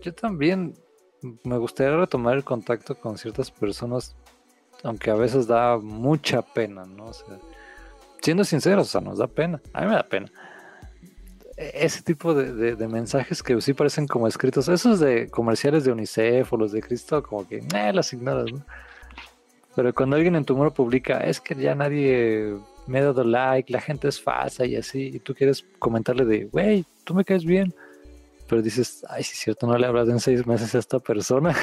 yo 0.00 0.12
también 0.14 0.74
me 1.44 1.56
gustaría 1.58 1.96
retomar 1.96 2.36
el 2.36 2.44
contacto 2.44 2.96
con 2.96 3.16
ciertas 3.16 3.50
personas, 3.50 4.16
aunque 4.82 5.10
a 5.10 5.14
veces 5.14 5.46
da 5.46 5.78
mucha 5.78 6.42
pena, 6.42 6.84
¿no? 6.84 7.06
O 7.06 7.12
siendo 8.20 8.44
sinceros, 8.44 8.88
o 8.88 8.90
sea, 8.90 9.00
nos 9.00 9.18
da 9.18 9.26
pena. 9.28 9.60
A 9.72 9.82
mí 9.82 9.86
me 9.88 9.94
da 9.94 10.02
pena 10.02 10.30
ese 11.74 12.02
tipo 12.02 12.34
de, 12.34 12.76
mensajes 12.88 13.42
que 13.42 13.60
sí 13.60 13.72
parecen 13.74 14.06
como 14.06 14.26
escritos, 14.26 14.68
esos 14.68 15.00
de 15.00 15.28
comerciales 15.28 15.84
de 15.84 15.92
UNICEF 15.92 16.52
o 16.52 16.56
los 16.56 16.72
de 16.72 16.82
Cristo, 16.82 17.22
como 17.22 17.46
que 17.46 17.58
eh, 17.58 17.92
las 17.92 18.12
ignoras, 18.12 18.52
¿no? 18.52 18.64
Pero 19.74 19.94
cuando 19.94 20.16
alguien 20.16 20.36
en 20.36 20.44
tu 20.44 20.54
muro 20.54 20.72
publica, 20.72 21.18
es 21.20 21.40
que 21.40 21.54
ya 21.54 21.74
nadie 21.74 22.54
me 22.86 22.98
ha 22.98 23.04
dado 23.04 23.24
like, 23.24 23.72
la 23.72 23.80
gente 23.80 24.08
es 24.08 24.20
falsa 24.20 24.66
y 24.66 24.76
así, 24.76 25.12
y 25.14 25.18
tú 25.18 25.34
quieres 25.34 25.64
comentarle 25.78 26.24
de, 26.24 26.48
wey, 26.52 26.84
tú 27.04 27.14
me 27.14 27.24
caes 27.24 27.44
bien, 27.44 27.74
pero 28.48 28.60
dices, 28.60 29.04
ay, 29.08 29.22
si 29.22 29.32
es 29.32 29.38
cierto, 29.38 29.66
no 29.66 29.78
le 29.78 29.86
hablas 29.86 30.08
en 30.08 30.20
seis 30.20 30.46
meses 30.46 30.74
a 30.74 30.78
esta 30.78 30.98
persona, 30.98 31.56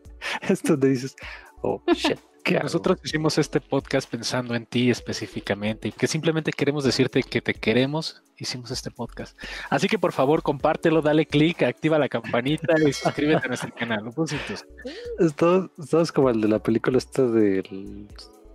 es 0.48 0.62
donde 0.62 0.88
dices, 0.88 1.14
oh, 1.60 1.80
shit. 1.94 2.18
Nosotros 2.50 2.98
hicimos 3.04 3.38
este 3.38 3.60
podcast 3.60 4.10
pensando 4.10 4.54
en 4.54 4.66
ti 4.66 4.90
específicamente 4.90 5.88
y 5.88 5.92
que 5.92 6.06
simplemente 6.06 6.52
queremos 6.52 6.84
decirte 6.84 7.22
que 7.22 7.40
te 7.40 7.54
queremos. 7.54 8.22
Hicimos 8.36 8.72
este 8.72 8.90
podcast. 8.90 9.38
Así 9.70 9.86
que 9.86 9.98
por 9.98 10.12
favor, 10.12 10.42
compártelo, 10.42 11.00
dale 11.00 11.26
click, 11.26 11.62
activa 11.62 11.98
la 11.98 12.08
campanita 12.08 12.74
y 12.84 12.92
suscríbete 12.92 13.44
a 13.44 13.48
nuestro 13.48 13.72
canal. 13.78 14.04
¿no? 14.04 14.12
Esto, 15.20 15.70
es 16.02 16.12
como 16.12 16.30
el 16.30 16.40
de 16.40 16.48
la 16.48 16.58
película 16.58 16.98
esta 16.98 17.24
del, 17.24 18.08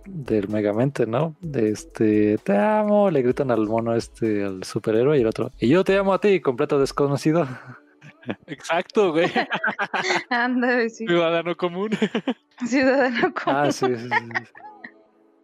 del 0.04 0.48
Megamente, 0.48 1.06
¿no? 1.06 1.36
De 1.40 1.70
este, 1.70 2.36
te 2.38 2.56
amo, 2.56 3.10
le 3.10 3.22
gritan 3.22 3.50
al 3.50 3.66
mono 3.66 3.94
este, 3.94 4.44
al 4.44 4.64
superhéroe 4.64 5.16
y 5.16 5.22
el 5.22 5.26
otro, 5.26 5.52
y 5.58 5.68
yo 5.68 5.84
te 5.84 5.96
amo 5.96 6.12
a 6.12 6.20
ti, 6.20 6.40
completo 6.40 6.78
desconocido. 6.78 7.48
Exacto, 8.46 9.12
güey. 9.12 9.30
Anda, 10.30 10.88
sí. 10.88 11.06
Ciudadano 11.06 11.56
común. 11.56 11.90
Ciudadano 12.66 13.32
común. 13.34 13.60
Ah, 13.60 13.72
sí, 13.72 13.86
sí, 13.96 14.08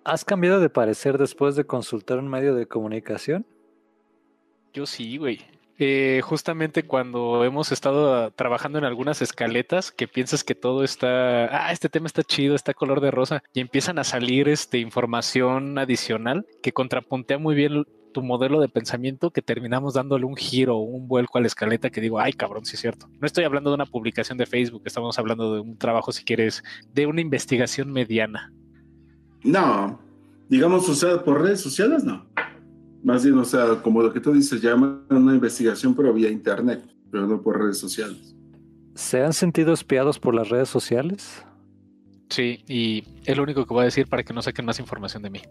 ¿Has 0.05 0.25
cambiado 0.25 0.61
de 0.61 0.69
parecer 0.69 1.17
después 1.19 1.57
de 1.57 1.65
consultar 1.65 2.19
un 2.19 2.29
medio 2.29 2.55
de 2.55 2.67
comunicación? 2.67 3.47
Yo 4.73 4.87
sí, 4.87 5.17
güey. 5.17 5.41
Eh, 5.79 6.21
justamente 6.23 6.85
cuando 6.85 7.45
hemos 7.45 7.73
estado 7.73 8.15
ah, 8.15 8.31
trabajando 8.31 8.79
en 8.79 8.85
algunas 8.85 9.23
escaletas 9.23 9.91
que 9.91 10.07
piensas 10.07 10.45
que 10.45 10.55
todo 10.55 10.85
está, 10.85 11.47
ah, 11.47 11.73
este 11.73 11.89
tema 11.89 12.07
está 12.07 12.23
chido, 12.23 12.55
está 12.55 12.75
color 12.75 13.01
de 13.01 13.11
rosa, 13.11 13.43
y 13.53 13.61
empiezan 13.61 13.99
a 13.99 14.05
salir 14.05 14.49
este, 14.49 14.79
información 14.79 15.77
adicional 15.79 16.47
que 16.63 16.73
contrapuntea 16.73 17.39
muy 17.39 17.57
bien 17.57 17.85
tu 18.15 18.23
modelo 18.23 18.61
de 18.61 18.69
pensamiento 18.69 19.31
que 19.31 19.43
terminamos 19.43 19.93
dándole 19.93 20.25
un 20.25 20.37
giro, 20.37 20.79
un 20.79 21.07
vuelco 21.07 21.37
a 21.37 21.43
la 21.43 21.49
escaleta 21.49 21.91
que 21.91 22.01
digo, 22.01 22.19
ay 22.19 22.33
cabrón, 22.33 22.65
sí 22.65 22.77
es 22.77 22.81
cierto. 22.81 23.11
No 23.21 23.27
estoy 23.27 23.45
hablando 23.45 23.69
de 23.69 23.75
una 23.75 23.85
publicación 23.85 24.39
de 24.39 24.47
Facebook, 24.47 24.83
estamos 24.87 25.19
hablando 25.19 25.55
de 25.55 25.61
un 25.61 25.77
trabajo, 25.77 26.13
si 26.13 26.25
quieres, 26.25 26.63
de 26.95 27.07
una 27.07 27.21
investigación 27.21 27.93
mediana. 27.93 28.53
No, 29.43 30.01
digamos, 30.49 30.89
o 30.89 30.95
sea, 30.95 31.23
por 31.23 31.43
redes 31.43 31.61
sociales 31.61 32.05
no. 32.05 32.25
Más 33.03 33.23
bien, 33.23 33.37
o 33.37 33.45
sea, 33.45 33.83
como 33.83 34.01
lo 34.01 34.13
que 34.13 34.21
tú 34.21 34.33
dices, 34.33 34.63
llama 34.63 35.03
una 35.11 35.35
investigación, 35.35 35.95
pero 35.95 36.15
vía 36.15 36.31
internet, 36.31 36.83
pero 37.11 37.27
no 37.27 37.43
por 37.43 37.61
redes 37.61 37.79
sociales. 37.79 38.35
¿Se 38.95 39.23
han 39.23 39.35
sentido 39.35 39.75
espiados 39.75 40.19
por 40.19 40.35
las 40.35 40.49
redes 40.49 40.71
sociales? 40.71 41.45
Sí, 42.31 42.65
y 42.67 43.05
es 43.27 43.37
lo 43.37 43.43
único 43.43 43.67
que 43.67 43.75
voy 43.75 43.83
a 43.83 43.85
decir 43.87 44.07
para 44.07 44.23
que 44.23 44.33
no 44.33 44.41
saquen 44.41 44.65
más 44.65 44.79
información 44.79 45.23
de 45.23 45.31
mí. 45.31 45.43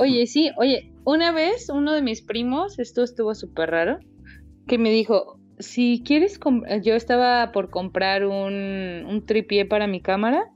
Oye, 0.00 0.26
sí, 0.26 0.50
oye, 0.56 0.92
una 1.04 1.32
vez 1.32 1.68
uno 1.68 1.92
de 1.92 2.02
mis 2.02 2.22
primos, 2.22 2.78
esto 2.78 3.02
estuvo 3.02 3.34
súper 3.34 3.70
raro, 3.70 3.98
que 4.66 4.78
me 4.78 4.90
dijo, 4.90 5.38
si 5.58 6.02
quieres, 6.04 6.38
yo 6.82 6.94
estaba 6.94 7.52
por 7.52 7.70
comprar 7.70 8.26
un, 8.26 9.04
un 9.08 9.26
tripié 9.26 9.64
para 9.66 9.86
mi 9.86 10.00
cámara 10.00 10.50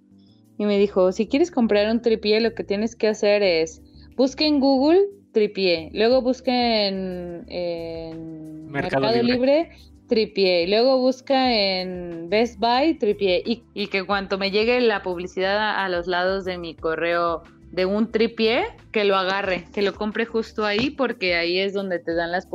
y 0.59 0.65
me 0.65 0.79
dijo, 0.79 1.13
si 1.13 1.27
quieres 1.29 1.51
comprar 1.51 1.91
un 1.91 2.01
tripié, 2.01 2.41
lo 2.41 2.55
que 2.55 2.65
tienes 2.65 2.97
que 2.97 3.09
hacer 3.09 3.43
es, 3.43 3.83
busque 4.17 4.47
en 4.47 4.61
Google 4.61 5.01
tripié, 5.33 5.91
luego 5.93 6.23
busque 6.23 6.87
en, 6.87 8.67
Mercado, 8.71 9.23
Libre, 9.23 9.71
tripié, 10.09 10.63
y 10.63 10.67
luego 10.67 10.99
busca 10.99 11.53
en 11.53 12.29
Best 12.31 12.59
Buy 12.59 12.99
tripié 12.99 13.43
y, 13.45 13.65
y 13.75 13.89
que 13.89 14.05
cuando 14.05 14.39
me 14.39 14.51
llegue 14.51 14.81
la 14.81 15.03
publicidad 15.03 15.79
a 15.79 15.89
los 15.89 16.07
lados 16.07 16.45
de 16.45 16.59
mi 16.59 16.75
correo 16.75 17.43
de 17.77 17.85
un 17.85 18.11
tripié, 18.11 18.65
que 18.91 19.05
lo 19.05 19.17
agarre, 19.17 19.67
que 19.73 19.83
lo 19.83 19.95
compre 19.95 20.25
justo 20.25 20.65
ahí 20.65 20.89
porque 20.89 21.37
ahí 21.37 21.59
es 21.59 21.75
donde 21.75 21.99
te 21.99 22.15
dan 22.15 22.33
las 22.33 22.49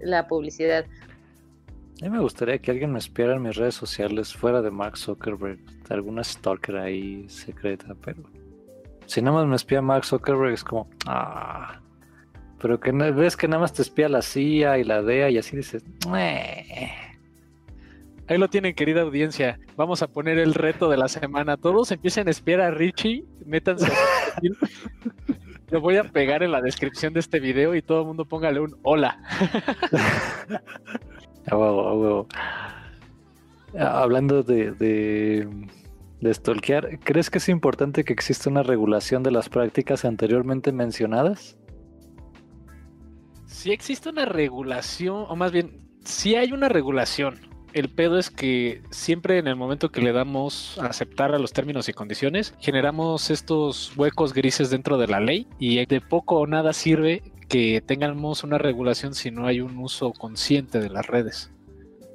la 0.00 0.26
publicidad. 0.26 0.84
A 2.02 2.04
mí 2.04 2.10
me 2.10 2.18
gustaría 2.18 2.58
que 2.58 2.72
alguien 2.72 2.92
me 2.92 2.98
espiara 2.98 3.36
en 3.36 3.42
mis 3.42 3.56
redes 3.56 3.76
sociales 3.76 4.34
fuera 4.34 4.60
de 4.60 4.70
Mark 4.72 4.98
Zuckerberg, 4.98 5.60
alguna 5.88 6.24
stalker 6.24 6.76
ahí 6.78 7.28
secreta, 7.28 7.94
pero 8.04 8.24
si 9.06 9.22
nada 9.22 9.38
más 9.38 9.46
me 9.46 9.54
espía 9.54 9.80
Mark 9.80 10.04
Zuckerberg 10.04 10.52
es 10.52 10.64
como, 10.64 10.90
ah, 11.06 11.80
pero 12.60 12.80
que 12.80 12.90
ves 12.90 13.36
que 13.36 13.46
nada 13.46 13.60
más 13.60 13.72
te 13.72 13.82
espía 13.82 14.08
la 14.08 14.20
CIA 14.20 14.78
y 14.78 14.84
la 14.84 15.00
DEA 15.00 15.30
y 15.30 15.38
así 15.38 15.56
dices, 15.56 15.84
Ahí 18.28 18.38
lo 18.38 18.48
tienen, 18.48 18.74
querida 18.74 19.02
audiencia. 19.02 19.60
Vamos 19.76 20.02
a 20.02 20.08
poner 20.08 20.38
el 20.38 20.54
reto 20.54 20.88
de 20.90 20.96
la 20.96 21.08
semana. 21.08 21.56
Todos 21.56 21.92
empiecen 21.92 22.26
a 22.26 22.32
espiar 22.32 22.60
a 22.60 22.70
Richie, 22.72 23.24
métanse. 23.44 23.86
Lo 25.70 25.80
voy 25.80 25.96
a 25.96 26.04
pegar 26.04 26.42
en 26.42 26.52
la 26.52 26.60
descripción 26.60 27.12
de 27.12 27.20
este 27.20 27.40
video 27.40 27.74
y 27.74 27.82
todo 27.82 28.00
el 28.00 28.06
mundo 28.06 28.24
póngale 28.24 28.60
un 28.60 28.76
hola. 28.82 29.18
Hablando 33.78 34.42
de, 34.42 34.72
de, 34.72 35.48
de 36.20 36.34
stalkear, 36.34 37.00
¿crees 37.00 37.30
que 37.30 37.38
es 37.38 37.48
importante 37.48 38.04
que 38.04 38.12
exista 38.12 38.48
una 38.48 38.62
regulación 38.62 39.22
de 39.22 39.32
las 39.32 39.48
prácticas 39.48 40.04
anteriormente 40.04 40.70
mencionadas? 40.72 41.56
Si 43.46 43.72
existe 43.72 44.08
una 44.08 44.24
regulación, 44.24 45.26
o 45.28 45.34
más 45.34 45.50
bien, 45.50 45.88
si 46.04 46.36
hay 46.36 46.52
una 46.52 46.68
regulación. 46.68 47.55
El 47.76 47.90
pedo 47.90 48.18
es 48.18 48.30
que 48.30 48.80
siempre 48.88 49.36
en 49.36 49.48
el 49.48 49.54
momento 49.54 49.90
que 49.90 50.00
le 50.00 50.12
damos 50.12 50.78
a 50.78 50.86
aceptar 50.86 51.34
a 51.34 51.38
los 51.38 51.52
términos 51.52 51.90
y 51.90 51.92
condiciones, 51.92 52.54
generamos 52.58 53.28
estos 53.28 53.94
huecos 53.98 54.32
grises 54.32 54.70
dentro 54.70 54.96
de 54.96 55.06
la 55.08 55.20
ley 55.20 55.46
y 55.58 55.84
de 55.84 56.00
poco 56.00 56.36
o 56.36 56.46
nada 56.46 56.72
sirve 56.72 57.22
que 57.50 57.82
tengamos 57.84 58.44
una 58.44 58.56
regulación 58.56 59.12
si 59.12 59.30
no 59.30 59.46
hay 59.46 59.60
un 59.60 59.76
uso 59.76 60.14
consciente 60.14 60.80
de 60.80 60.88
las 60.88 61.06
redes 61.06 61.50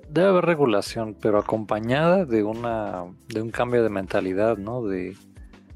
debe 0.09 0.27
haber 0.27 0.45
regulación, 0.45 1.15
pero 1.21 1.37
acompañada 1.37 2.25
de 2.25 2.43
una 2.43 3.05
de 3.29 3.41
un 3.41 3.49
cambio 3.49 3.81
de 3.81 3.89
mentalidad, 3.89 4.57
¿no? 4.57 4.83
De 4.83 5.15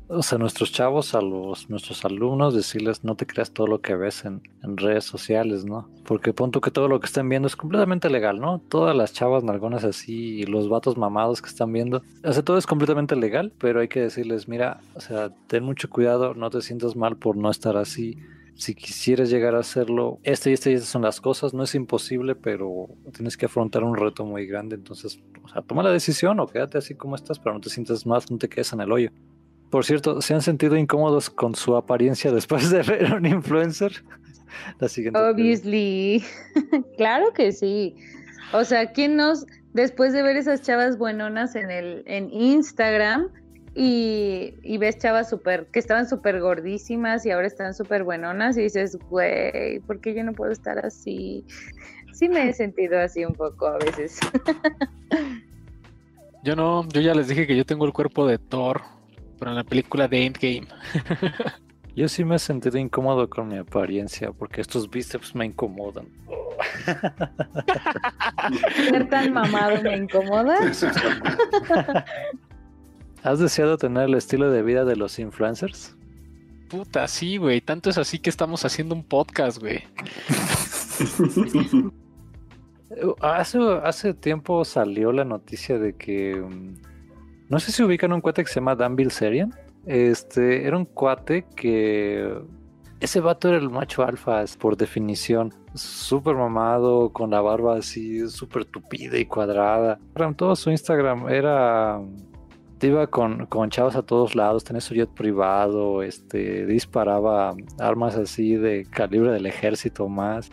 o 0.08 0.22
sea, 0.22 0.38
nuestros 0.38 0.72
chavos, 0.72 1.16
a 1.16 1.22
los 1.22 1.70
nuestros 1.70 2.06
alumnos, 2.06 2.54
decirles 2.54 3.04
no 3.04 3.16
te 3.16 3.26
creas 3.26 3.52
todo 3.52 3.68
lo 3.68 3.82
que 3.82 3.96
ves 3.96 4.26
en, 4.26 4.42
redes 4.78 5.06
sociales, 5.06 5.66
¿no? 5.66 5.90
Porque 6.06 6.34
punto 6.34 6.60
que 6.60 6.72
todo 6.72 6.88
lo 6.88 7.00
que 7.00 7.06
están 7.06 7.30
viendo 7.30 7.48
es 7.48 7.56
completamente 7.56 8.10
legal, 8.10 8.40
¿no? 8.40 8.60
Todas 8.68 8.96
las 8.96 9.14
chavas 9.14 9.44
nalgonas 9.44 9.84
así 9.84 10.40
y 10.40 10.44
los 10.44 10.70
vatos 10.70 10.98
mamados 10.98 11.42
que 11.42 11.50
están 11.50 11.72
viendo, 11.72 12.02
o 12.24 12.34
sea, 12.34 12.44
todo 12.44 12.58
es 12.58 12.66
completamente 12.66 13.16
legal, 13.16 13.54
pero 13.58 13.80
hay 13.80 13.88
que 13.88 14.02
decirles, 14.02 14.48
mira, 14.48 14.82
o 14.96 15.02
sea, 15.02 15.30
ten 15.48 15.64
mucho 15.64 15.90
cuidado, 15.90 16.34
no 16.34 16.50
te 16.50 16.62
sientas 16.62 16.96
mal 16.96 17.18
por 17.18 17.38
no 17.38 17.50
estar 17.50 17.78
así 17.78 18.18
si 18.56 18.74
quisieras 18.74 19.30
llegar 19.30 19.54
a 19.56 19.60
hacerlo, 19.60 20.20
este 20.24 20.50
y 20.50 20.54
este 20.54 20.72
y 20.72 20.76
estas 20.76 20.90
son 20.90 21.02
las 21.02 21.20
cosas, 21.20 21.54
no 21.54 21.64
es 21.64 21.76
imposible, 21.76 22.36
pero 22.36 22.88
tienes 23.14 23.36
que 23.36 23.48
afrontar 23.48 23.84
un 23.84 23.98
reto 23.98 24.26
muy 24.26 24.46
grande, 24.48 24.76
entonces, 24.76 25.20
o 25.44 25.50
sea, 25.50 25.62
toma 25.62 25.84
la 25.84 25.92
decisión 25.92 26.40
o 26.40 26.48
quédate 26.48 26.78
así 26.78 26.96
como 26.96 27.16
estás, 27.16 27.38
pero 27.38 27.54
no 27.54 27.60
te 27.60 27.70
sientas 27.70 28.06
más, 28.06 28.32
no 28.32 28.38
te 28.38 28.48
quedes 28.48 28.72
en 28.72 28.82
el 28.82 28.92
hoyo. 28.92 29.12
Por 29.70 29.86
cierto, 29.86 30.22
¿se 30.22 30.34
han 30.34 30.42
sentido 30.42 30.78
incómodos 30.78 31.30
con 31.30 31.56
su 31.56 31.76
apariencia 31.76 32.32
después 32.32 32.70
de 32.70 32.82
ver 32.84 33.08
a 33.08 33.16
un 33.16 33.26
influencer? 33.26 34.04
La 34.80 34.88
siguiente. 34.88 35.20
Obviously. 35.20 36.24
claro 36.98 37.34
que 37.34 37.52
sí. 37.52 37.96
O 38.54 38.64
sea, 38.64 38.92
¿quién 38.92 39.16
nos, 39.16 39.46
después 39.74 40.14
de 40.14 40.24
ver 40.24 40.38
esas 40.38 40.62
chavas 40.62 40.98
buenonas 40.98 41.56
en 41.56 41.72
el, 41.72 42.04
en 42.06 42.32
Instagram, 42.32 43.30
y, 43.78 44.78
ves 44.78 44.98
chavas 44.98 45.30
súper, 45.30 45.68
que 45.68 45.80
estaban 45.80 46.08
súper 46.08 46.40
gordísimas 46.40 47.26
y 47.26 47.32
ahora 47.32 47.48
están 47.48 47.74
súper 47.74 48.06
buenonas 48.06 48.58
y 48.58 48.62
dices, 48.62 48.98
güey, 49.10 49.80
¿por 49.82 50.00
qué 50.00 50.14
yo 50.14 50.24
no 50.24 50.32
puedo 50.32 50.52
estar 50.52 50.84
así? 50.86 51.46
Sí 52.14 52.30
me 52.30 52.48
he 52.48 52.54
sentido 52.54 52.98
así 52.98 53.26
un 53.26 53.34
poco 53.34 53.68
a 53.68 53.78
veces. 53.78 54.18
yo 56.44 56.56
no, 56.56 56.88
yo 56.88 57.02
ya 57.02 57.14
les 57.14 57.28
dije 57.28 57.46
que 57.46 57.58
yo 57.58 57.66
tengo 57.66 57.86
el 57.86 57.92
cuerpo 57.92 58.26
de 58.26 58.38
Thor, 58.38 58.82
pero 59.38 59.52
en 59.52 59.58
la 59.58 59.64
película 59.64 60.08
de 60.08 60.26
Endgame. 60.26 60.68
yo 61.96 62.10
sí 62.10 62.26
me 62.26 62.36
he 62.36 62.40
sentido 62.40 62.78
incómodo 62.78 63.30
con 63.30 63.48
mi 63.48 63.58
apariencia 63.58 64.32
porque 64.32 64.62
estos 64.62 64.90
bíceps 64.90 65.36
me 65.36 65.46
incomodan. 65.46 66.08
Ser 68.90 69.10
tan 69.10 69.34
mamado 69.34 69.82
me 69.82 69.98
incomoda. 69.98 70.58
¿Has 73.24 73.40
deseado 73.40 73.78
tener 73.78 74.04
el 74.04 74.14
estilo 74.14 74.52
de 74.52 74.62
vida 74.62 74.86
de 74.86 74.96
los 74.96 75.18
influencers? 75.20 75.98
Puta, 76.70 77.08
sí, 77.08 77.38
güey. 77.38 77.62
Tanto 77.62 77.90
es 77.90 77.98
así 77.98 78.20
que 78.20 78.30
estamos 78.30 78.64
haciendo 78.66 78.94
un 78.94 79.04
podcast, 79.04 79.58
güey. 79.60 79.84
hace, 83.22 83.58
hace 83.84 84.14
tiempo 84.14 84.64
salió 84.66 85.12
la 85.12 85.26
noticia 85.26 85.80
de 85.80 85.96
que. 85.96 86.44
No 87.50 87.60
sé 87.60 87.72
si 87.72 87.84
ubican 87.84 88.12
un 88.12 88.22
cuate 88.22 88.44
que 88.44 88.50
se 88.50 88.56
llama 88.56 88.76
Dan 88.76 88.96
Bilzerian. 88.96 89.54
Este 89.86 90.66
era 90.66 90.78
un 90.78 90.86
cuate 90.86 91.46
que. 91.56 92.34
Ese 93.00 93.20
vato 93.20 93.50
era 93.50 93.58
el 93.58 93.70
macho 93.70 94.04
alfa, 94.04 94.44
por 94.60 94.78
definición. 94.78 95.54
Súper 95.74 96.36
mamado, 96.36 97.12
con 97.12 97.32
la 97.32 97.42
barba 97.42 97.78
así, 97.78 98.28
súper 98.30 98.66
tupida 98.66 99.18
y 99.18 99.26
cuadrada. 99.26 100.00
Todo 100.38 100.56
su 100.56 100.72
Instagram 100.72 101.28
era 101.28 102.00
iba 102.88 103.08
con, 103.08 103.46
con 103.48 103.70
chavos 103.70 103.96
a 103.96 104.02
todos 104.02 104.36
lados, 104.36 104.64
tenía 104.64 104.82
su 104.82 104.94
jet 104.94 105.10
privado, 105.10 106.04
este, 106.04 106.66
disparaba 106.66 107.56
armas 107.80 108.16
así 108.16 108.56
de 108.56 108.86
calibre 108.86 109.32
del 109.32 109.46
ejército 109.46 110.08
más. 110.08 110.50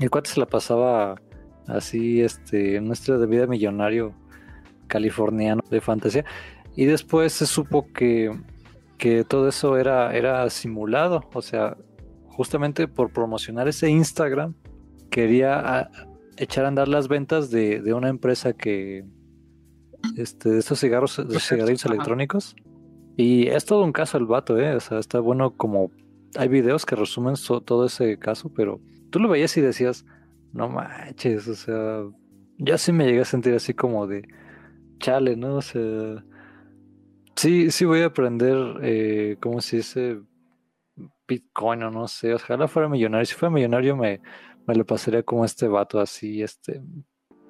El 0.00 0.10
cuate 0.10 0.30
se 0.30 0.40
la 0.40 0.46
pasaba 0.46 1.16
así, 1.66 2.20
este, 2.22 2.76
en 2.76 2.90
estilo 2.90 3.18
de 3.18 3.26
vida 3.26 3.46
millonario 3.46 4.14
californiano 4.86 5.62
de 5.70 5.80
fantasía. 5.80 6.24
Y 6.74 6.84
después 6.84 7.32
se 7.32 7.46
supo 7.46 7.92
que, 7.92 8.30
que 8.98 9.24
todo 9.24 9.48
eso 9.48 9.76
era, 9.76 10.14
era 10.14 10.48
simulado. 10.50 11.28
O 11.32 11.42
sea, 11.42 11.76
justamente 12.28 12.88
por 12.88 13.12
promocionar 13.12 13.68
ese 13.68 13.88
Instagram, 13.88 14.54
quería 15.10 15.90
echar 16.36 16.66
a 16.66 16.68
andar 16.68 16.88
las 16.88 17.08
ventas 17.08 17.50
de, 17.50 17.80
de 17.80 17.94
una 17.94 18.08
empresa 18.08 18.52
que, 18.52 19.04
este, 20.16 20.50
de 20.50 20.58
estos 20.58 20.80
cigarros, 20.80 21.16
de 21.16 21.40
cigarrillos 21.40 21.84
electrónicos. 21.86 22.54
Y 23.16 23.46
es 23.48 23.64
todo 23.64 23.82
un 23.82 23.92
caso 23.92 24.18
el 24.18 24.26
vato, 24.26 24.58
¿eh? 24.58 24.74
O 24.74 24.80
sea, 24.80 24.98
está 24.98 25.20
bueno 25.20 25.56
como... 25.56 25.90
Hay 26.36 26.48
videos 26.48 26.84
que 26.84 26.96
resumen 26.96 27.34
todo 27.64 27.86
ese 27.86 28.18
caso, 28.18 28.52
pero 28.54 28.80
tú 29.08 29.20
lo 29.20 29.28
veías 29.30 29.56
y 29.56 29.62
decías, 29.62 30.04
no 30.52 30.68
manches, 30.68 31.48
o 31.48 31.54
sea, 31.54 32.02
ya 32.58 32.76
sí 32.76 32.92
me 32.92 33.06
llegué 33.06 33.20
a 33.22 33.24
sentir 33.24 33.54
así 33.54 33.72
como 33.72 34.06
de, 34.06 34.28
chale, 34.98 35.36
¿no? 35.36 35.56
O 35.56 35.62
sea, 35.62 36.24
sí, 37.34 37.70
sí 37.70 37.84
voy 37.84 38.02
a 38.02 38.06
aprender, 38.06 38.56
eh, 38.82 39.36
¿cómo 39.40 39.60
se 39.60 39.78
dice? 39.78 40.20
Bitcoin 41.28 41.82
o 41.82 41.90
no 41.90 42.08
sé, 42.08 42.34
ojalá 42.34 42.68
fuera 42.68 42.88
millonario. 42.88 43.26
Si 43.26 43.34
fuera 43.34 43.52
millonario 43.52 43.96
me, 43.96 44.20
me 44.66 44.74
lo 44.74 44.86
pasaría 44.86 45.22
como 45.22 45.44
este 45.44 45.68
vato 45.68 46.00
así, 46.00 46.42
este, 46.42 46.82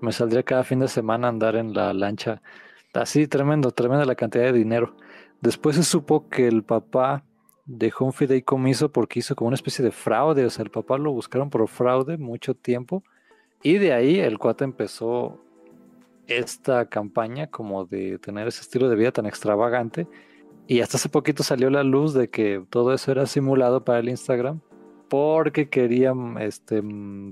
me 0.01 0.13
saldría 0.13 0.43
cada 0.43 0.65
fin 0.65 0.81
de 0.81 0.89
semana 0.89 1.29
andar 1.29 1.57
en 1.57 1.75
la 1.75 1.93
lancha. 1.93 2.43
Así, 2.95 3.27
tremendo, 3.27 3.71
tremenda 3.73 4.05
la 4.07 4.15
cantidad 4.15 4.45
de 4.45 4.53
dinero. 4.53 4.97
Después 5.41 5.77
se 5.77 5.83
supo 5.83 6.29
que 6.29 6.49
el 6.49 6.65
papá 6.65 7.25
dejó 7.67 8.07
un 8.07 8.13
fideicomiso 8.13 8.91
porque 8.91 9.19
hizo 9.19 9.37
como 9.37 9.49
una 9.49 9.57
especie 9.57 9.85
de 9.85 9.91
fraude. 9.91 10.47
O 10.47 10.51
sea, 10.51 10.65
el 10.65 10.71
papá 10.71 10.97
lo 10.97 11.13
buscaron 11.13 11.51
por 11.51 11.67
fraude 11.69 12.17
mucho 12.17 12.55
tiempo. 12.55 13.03
Y 13.63 13.79
de 13.79 13.93
ahí 13.93 14.19
el 14.19 14.39
cuate 14.39 14.65
empezó 14.65 15.45
esta 16.27 16.87
campaña 16.87 17.49
como 17.49 17.85
de 17.85 18.19
tener 18.19 18.49
ese 18.49 18.63
estilo 18.63 18.89
de 18.89 18.97
vida 18.97 19.13
tan 19.13 19.27
extravagante. 19.27 20.07
Y 20.67 20.81
hasta 20.81 20.97
hace 20.97 21.09
poquito 21.09 21.43
salió 21.43 21.71
la 21.71 21.85
luz 21.85 22.13
de 22.13 22.29
que 22.29 22.65
todo 22.71 22.93
eso 22.93 23.13
era 23.13 23.27
simulado 23.27 23.85
para 23.85 24.01
el 24.01 24.09
Instagram 24.09 24.61
porque 25.09 25.69
querían 25.69 26.37
este, 26.39 26.83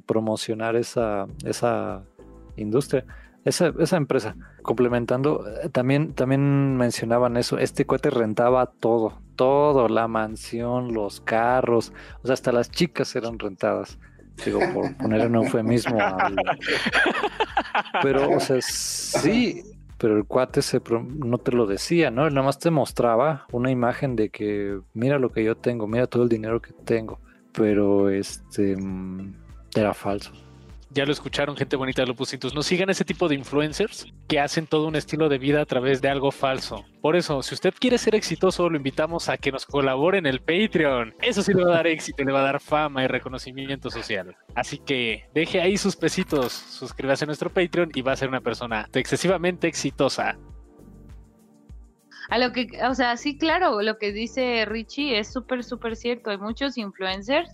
promocionar 0.07 0.77
esa, 0.77 1.27
esa 1.45 2.05
industria. 2.57 3.05
Esa, 3.45 3.75
esa 3.79 3.99
empresa, 3.99 4.37
complementando, 4.63 5.45
eh, 5.63 5.69
también, 5.69 6.15
también 6.15 6.79
mencionaban 6.79 7.37
eso, 7.37 7.59
este 7.59 7.85
cohete 7.85 8.09
rentaba 8.09 8.65
todo, 8.65 9.21
todo, 9.37 9.87
la 9.89 10.09
mansión, 10.09 10.95
los 10.95 11.21
carros, 11.21 11.93
o 12.23 12.27
sea, 12.27 12.33
hasta 12.33 12.53
las 12.53 12.71
chicas 12.71 13.15
eran 13.17 13.39
rentadas. 13.39 13.99
Digo, 14.45 14.61
por 14.73 14.97
poner 14.97 15.27
un 15.27 15.37
eufemismo. 15.37 15.99
Pero, 18.03 18.31
o 18.31 18.41
sea, 18.41 18.61
sí, 18.61 19.63
pero 19.99 20.17
el 20.17 20.25
cuate 20.25 20.63
se 20.63 20.81
no 21.19 21.39
te 21.39 21.53
lo 21.53 21.67
decía, 21.67 22.11
¿no? 22.11 22.27
Él 22.27 22.35
nada 22.35 22.47
más 22.47 22.59
te 22.59 22.71
mostraba 22.71 23.47
una 23.53 23.71
imagen 23.71 24.17
de 24.17 24.31
que 24.31 24.81
mira 24.93 25.19
lo 25.19 25.31
que 25.31 25.45
yo 25.45 25.57
tengo, 25.57 25.87
mira 25.87 26.07
todo 26.07 26.25
el 26.25 26.29
dinero 26.29 26.61
que 26.61 26.73
tengo, 26.73 27.21
pero 27.53 28.11
este 28.11 28.77
mm, 28.77 29.35
era 29.77 29.95
falso 29.95 30.33
ya 30.95 31.05
lo 31.05 31.13
escucharon, 31.13 31.57
gente 31.57 31.77
bonita 31.77 32.03
de 32.03 32.09
Lopusintus. 32.09 32.55
No 32.55 32.63
sigan 32.63 32.89
ese 32.89 33.05
tipo 33.05 33.29
de 33.29 33.35
influencers 33.35 34.07
que 34.29 34.39
hacen 34.39 34.67
todo 34.67 34.87
un 34.87 34.97
estilo 34.97 35.29
de 35.29 35.39
vida 35.39 35.61
a 35.61 35.67
través 35.67 36.01
de 36.01 36.09
algo 36.09 36.31
falso. 36.31 36.85
Por 37.03 37.17
eso, 37.17 37.43
si 37.43 37.55
usted 37.55 37.75
quiere 37.79 37.99
ser 37.99 38.15
exitoso, 38.15 38.71
lo 38.71 38.77
invitamos 38.77 39.29
a 39.29 39.37
que 39.37 39.51
nos 39.51 39.67
colabore 39.67 40.19
en 40.19 40.27
el 40.27 40.41
Patreon. 40.41 41.15
Eso 41.21 41.43
sí 41.43 41.53
le 41.53 41.65
va 41.65 41.73
a 41.73 41.77
dar 41.77 41.87
éxito, 41.89 42.23
le 42.23 42.33
va 42.33 42.41
a 42.41 42.45
dar 42.45 42.61
fama 42.61 43.03
y 43.03 43.09
reconocimiento 43.09 43.91
social. 43.91 44.37
Así 44.55 44.79
que 44.79 45.29
deje 45.35 45.61
ahí 45.61 45.77
sus 45.77 45.97
pesitos, 45.97 46.53
suscríbase 46.53 47.25
a 47.25 47.27
nuestro 47.27 47.51
Patreon 47.51 47.91
y 47.95 48.03
va 48.03 48.13
a 48.13 48.17
ser 48.17 48.29
una 48.29 48.41
persona 48.41 48.89
excesivamente 48.93 49.67
exitosa. 49.67 50.39
A 52.31 52.39
lo 52.39 52.53
que, 52.53 52.69
o 52.89 52.95
sea, 52.95 53.17
sí, 53.17 53.37
claro, 53.37 53.83
lo 53.83 53.99
que 53.99 54.13
dice 54.13 54.65
Richie 54.65 55.19
es 55.19 55.31
súper, 55.33 55.63
súper 55.63 55.97
cierto. 55.97 56.31
Hay 56.31 56.39
muchos 56.39 56.79
influencers 56.79 57.51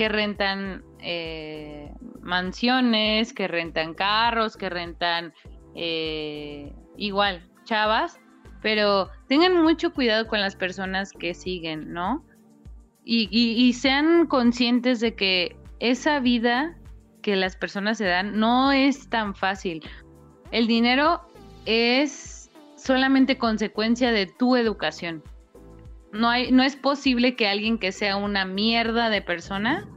que 0.00 0.08
rentan 0.08 0.82
eh, 1.00 1.92
mansiones, 2.22 3.34
que 3.34 3.46
rentan 3.46 3.92
carros, 3.92 4.56
que 4.56 4.70
rentan 4.70 5.34
eh, 5.74 6.72
igual 6.96 7.46
chavas, 7.64 8.18
pero 8.62 9.10
tengan 9.28 9.62
mucho 9.62 9.92
cuidado 9.92 10.26
con 10.26 10.40
las 10.40 10.56
personas 10.56 11.12
que 11.12 11.34
siguen, 11.34 11.92
¿no? 11.92 12.24
Y, 13.04 13.74
sean 13.74 14.26
conscientes 14.26 15.00
de 15.00 15.14
que 15.14 15.54
esa 15.80 16.18
vida 16.18 16.78
que 17.20 17.36
las 17.36 17.54
personas 17.54 17.98
se 17.98 18.06
dan 18.06 18.40
no 18.40 18.72
es 18.72 19.10
tan 19.10 19.34
fácil. 19.34 19.82
El 20.50 20.66
dinero 20.66 21.20
es 21.66 22.50
solamente 22.74 23.36
consecuencia 23.36 24.12
de 24.12 24.24
tu 24.24 24.56
educación 24.56 25.22
no, 26.12 26.28
hay, 26.28 26.52
no 26.52 26.62
es 26.62 26.76
posible 26.76 27.36
que 27.36 27.48
alguien 27.48 27.78
que 27.78 27.92
sea 27.92 28.16
una 28.16 28.44
mierda 28.44 29.10
de 29.10 29.22
persona 29.22 29.88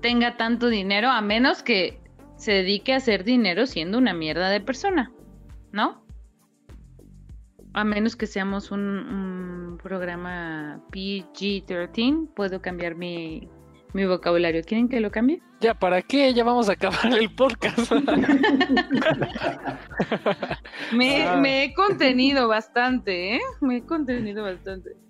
tenga 0.00 0.36
tanto 0.36 0.68
dinero 0.68 1.08
a 1.08 1.20
menos 1.20 1.62
que 1.62 2.00
se 2.36 2.52
dedique 2.52 2.92
a 2.92 2.96
hacer 2.96 3.24
dinero 3.24 3.66
siendo 3.66 3.98
una 3.98 4.12
mierda 4.12 4.50
de 4.50 4.60
persona, 4.60 5.12
¿no? 5.72 6.04
A 7.72 7.84
menos 7.84 8.16
que 8.16 8.26
seamos 8.26 8.70
un, 8.70 9.78
programa 9.82 10.80
PG-13, 10.92 12.28
puedo 12.34 12.62
cambiar 12.62 12.94
mi, 12.94 13.48
mi 13.92 14.06
vocabulario. 14.06 14.62
¿Quieren 14.62 14.88
que 14.88 15.00
lo 15.00 15.10
cambie? 15.10 15.42
Ya, 15.60 15.74
¿para 15.74 16.00
qué? 16.00 16.32
Ya 16.32 16.44
vamos 16.44 16.68
a 16.68 16.72
acabar 16.72 17.06
el 17.06 17.34
podcast. 17.34 17.78
me, 20.92 21.26
ah. 21.26 21.36
me, 21.36 21.64
he 21.64 21.74
contenido 21.74 22.48
bastante, 22.48 23.36
¿eh? 23.36 23.40
Me 23.60 23.78
he 23.78 23.82
contenido 23.82 24.44
bastante 24.44 25.03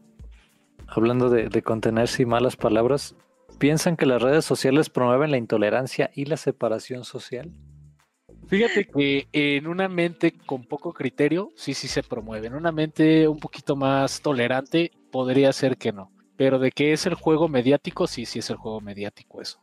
hablando 0.88 1.30
de, 1.30 1.62
contenerse 1.62 2.22
y 2.22 2.26
malas 2.26 2.56
palabras, 2.56 3.14
¿piensan 3.58 3.96
que 3.96 4.06
las 4.06 4.22
redes 4.22 4.44
sociales 4.44 4.90
promueven 4.90 5.30
la 5.30 5.36
intolerancia 5.36 6.10
y 6.14 6.26
la 6.26 6.36
separación 6.36 7.04
social? 7.04 7.50
Fíjate 8.46 8.86
que 8.86 9.26
en 9.32 9.66
una 9.66 9.88
mente 9.88 10.34
con 10.46 10.64
poco 10.64 10.92
criterio, 10.92 11.50
sí, 11.56 11.74
sí 11.74 11.88
se 11.88 12.02
promueve. 12.02 12.46
En 12.46 12.54
una 12.54 12.72
mente 12.72 13.26
un 13.26 13.38
poquito 13.38 13.74
más 13.74 14.20
tolerante, 14.20 14.92
podría 15.10 15.52
ser 15.52 15.76
que 15.76 15.92
no. 15.92 16.10
Pero 16.36 16.58
de 16.58 16.70
qué 16.70 16.92
es 16.92 17.06
el 17.06 17.14
juego 17.14 17.48
mediático, 17.48 18.06
sí, 18.06 18.26
sí 18.26 18.40
es 18.40 18.50
el 18.50 18.56
juego 18.56 18.80
mediático 18.80 19.40
eso. 19.40 19.60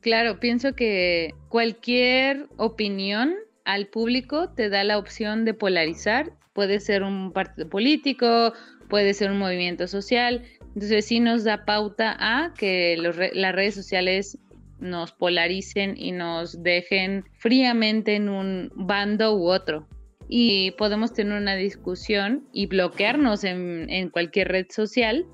Claro, 0.00 0.38
pienso 0.38 0.74
que 0.74 1.34
cualquier 1.48 2.46
opinión 2.56 3.34
al 3.64 3.88
público 3.88 4.50
te 4.50 4.68
da 4.68 4.84
la 4.84 4.98
opción 4.98 5.44
de 5.44 5.54
polarizar. 5.54 6.32
Puede 6.52 6.78
ser 6.78 7.02
un 7.02 7.32
partido 7.32 7.68
político, 7.68 8.52
puede 8.88 9.14
ser 9.14 9.30
un 9.30 9.38
movimiento 9.38 9.86
social. 9.86 10.42
Entonces 10.74 11.06
sí 11.06 11.20
nos 11.20 11.44
da 11.44 11.64
pauta 11.64 12.16
a 12.18 12.52
que 12.54 12.96
las 12.96 13.54
redes 13.54 13.74
sociales 13.74 14.38
nos 14.78 15.12
polaricen 15.12 15.94
y 15.96 16.12
nos 16.12 16.62
dejen 16.62 17.24
fríamente 17.38 18.14
en 18.14 18.28
un 18.28 18.70
bando 18.74 19.36
u 19.36 19.48
otro. 19.48 19.86
Y 20.28 20.72
podemos 20.72 21.12
tener 21.12 21.40
una 21.40 21.54
discusión 21.54 22.48
y 22.52 22.66
bloquearnos 22.66 23.44
en, 23.44 23.88
en 23.88 24.10
cualquier 24.10 24.48
red 24.48 24.66
social 24.70 25.24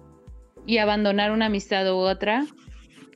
y 0.66 0.78
abandonar 0.78 1.32
una 1.32 1.46
amistad 1.46 1.90
u 1.92 1.96
otra 1.96 2.44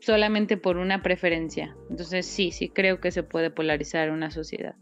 solamente 0.01 0.57
por 0.57 0.79
una 0.79 1.03
preferencia. 1.03 1.77
Entonces 1.91 2.27
sí, 2.27 2.51
sí 2.51 2.69
creo 2.69 3.01
que 3.01 3.11
se 3.11 3.23
puede 3.23 3.51
polarizar 3.51 4.11
una 4.11 4.31
sociedad. 4.31 4.75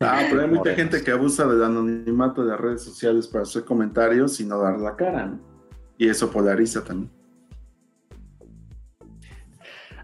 Ah, 0.00 0.22
pero 0.28 0.42
hay 0.42 0.48
mucha 0.48 0.74
gente 0.74 1.02
que 1.02 1.10
abusa 1.10 1.46
del 1.46 1.62
anonimato 1.62 2.42
de 2.42 2.50
las 2.50 2.60
redes 2.60 2.82
sociales 2.82 3.26
para 3.26 3.42
hacer 3.42 3.64
comentarios 3.64 4.38
y 4.40 4.44
no 4.44 4.58
dar 4.58 4.78
la 4.78 4.94
cara. 4.94 5.38
Y 5.96 6.08
eso 6.08 6.30
polariza 6.30 6.84
también. 6.84 7.10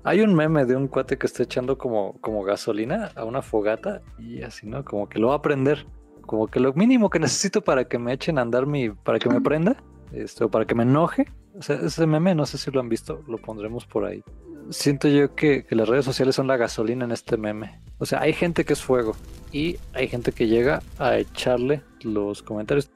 Hay 0.05 0.21
un 0.21 0.35
meme 0.35 0.65
de 0.65 0.75
un 0.75 0.89
cuate 0.89 1.19
que 1.19 1.27
está 1.27 1.43
echando 1.43 1.79
como, 1.79 2.19
como 2.21 2.43
gasolina 2.43 3.13
a 3.15 3.25
una 3.25 3.43
fogata 3.43 4.03
y 4.19 4.43
así, 4.43 4.67
¿no? 4.67 4.85
Como 4.85 5.09
que 5.09 5.19
lo 5.19 5.29
va 5.29 5.37
a 5.37 5.43
prender. 5.43 5.87
Como 6.23 6.49
que 6.49 6.59
lo 6.59 6.73
mínimo 6.73 7.11
que 7.11 7.19
necesito 7.19 7.63
para 7.63 7.85
que 7.85 7.99
me 7.99 8.13
echen 8.13 8.39
a 8.39 8.43
andar 8.43 8.67
mi. 8.67 8.91
para 8.91 9.19
que 9.19 9.29
me 9.29 9.41
prenda. 9.41 9.77
Esto, 10.13 10.51
para 10.51 10.67
que 10.67 10.75
me 10.75 10.85
enoje. 10.85 11.27
O 11.55 11.63
sea, 11.63 11.77
ese 11.77 12.07
meme, 12.07 12.35
no 12.35 12.47
sé 12.47 12.57
si 12.57 12.71
lo 12.71 12.81
han 12.81 12.89
visto, 12.89 13.23
lo 13.29 13.37
pondremos 13.39 13.85
por 13.87 14.07
ahí 14.07 14.25
siento 14.71 15.09
yo 15.09 15.35
que, 15.35 15.67
las 15.71 15.89
redes 15.89 16.05
sociales 16.05 16.35
son 16.35 16.47
la 16.47 16.57
gasolina 16.57 17.05
en 17.05 17.13
este 17.13 17.37
meme. 17.37 17.81
O 18.03 18.05
sea, 18.05 18.21
hay 18.21 18.33
gente 18.33 18.65
que 18.65 18.73
es 18.73 18.83
fuego 18.83 19.15
y 19.53 19.77
hay 19.93 20.09
gente 20.09 20.33
que 20.33 20.49
llega 20.49 20.83
a 20.99 21.19
echarle 21.19 21.85
los 22.01 22.43
comentarios. 22.43 22.91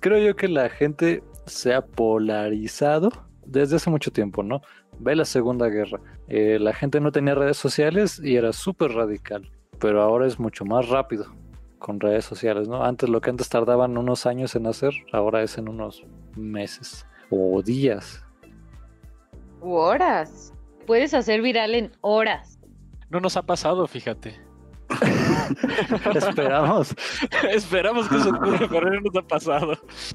Creo 0.00 0.18
yo 0.18 0.36
que 0.36 0.48
la 0.48 0.68
gente 0.68 1.22
se 1.46 1.72
ha 1.72 1.80
polarizado 1.80 3.08
desde 3.46 3.76
hace 3.76 3.88
mucho 3.88 4.12
tiempo, 4.12 4.42
¿no? 4.42 4.60
Ve 4.98 5.16
la 5.16 5.24
Segunda 5.24 5.68
Guerra. 5.68 5.98
Eh, 6.28 6.58
la 6.60 6.74
gente 6.74 7.00
no 7.00 7.10
tenía 7.10 7.34
redes 7.34 7.56
sociales 7.56 8.20
y 8.22 8.36
era 8.36 8.52
súper 8.52 8.92
radical, 8.92 9.50
pero 9.78 10.02
ahora 10.02 10.26
es 10.26 10.38
mucho 10.38 10.66
más 10.66 10.90
rápido 10.90 11.24
con 11.78 11.98
redes 11.98 12.26
sociales, 12.26 12.68
¿no? 12.68 12.84
Antes 12.84 13.08
lo 13.08 13.22
que 13.22 13.30
antes 13.30 13.48
tardaban 13.48 13.96
unos 13.96 14.26
años 14.26 14.54
en 14.56 14.66
hacer, 14.66 14.92
ahora 15.10 15.42
es 15.42 15.56
en 15.56 15.70
unos 15.70 16.04
meses 16.36 17.06
o 17.30 17.62
días. 17.62 18.22
U 19.62 19.72
horas 19.72 20.52
puedes 20.86 21.14
hacer 21.14 21.40
viral 21.40 21.74
en 21.74 21.92
horas. 22.02 22.57
No 23.10 23.20
nos 23.20 23.36
ha 23.36 23.42
pasado, 23.42 23.86
fíjate. 23.86 24.48
Esperamos. 26.14 26.94
Esperamos 27.50 28.08
que 28.08 28.16
eso 28.16 28.30
ocurra, 28.30 28.66
pero 28.68 28.90
no 28.90 29.00
nos 29.00 29.16
ha 29.16 29.26
pasado. 29.26 29.72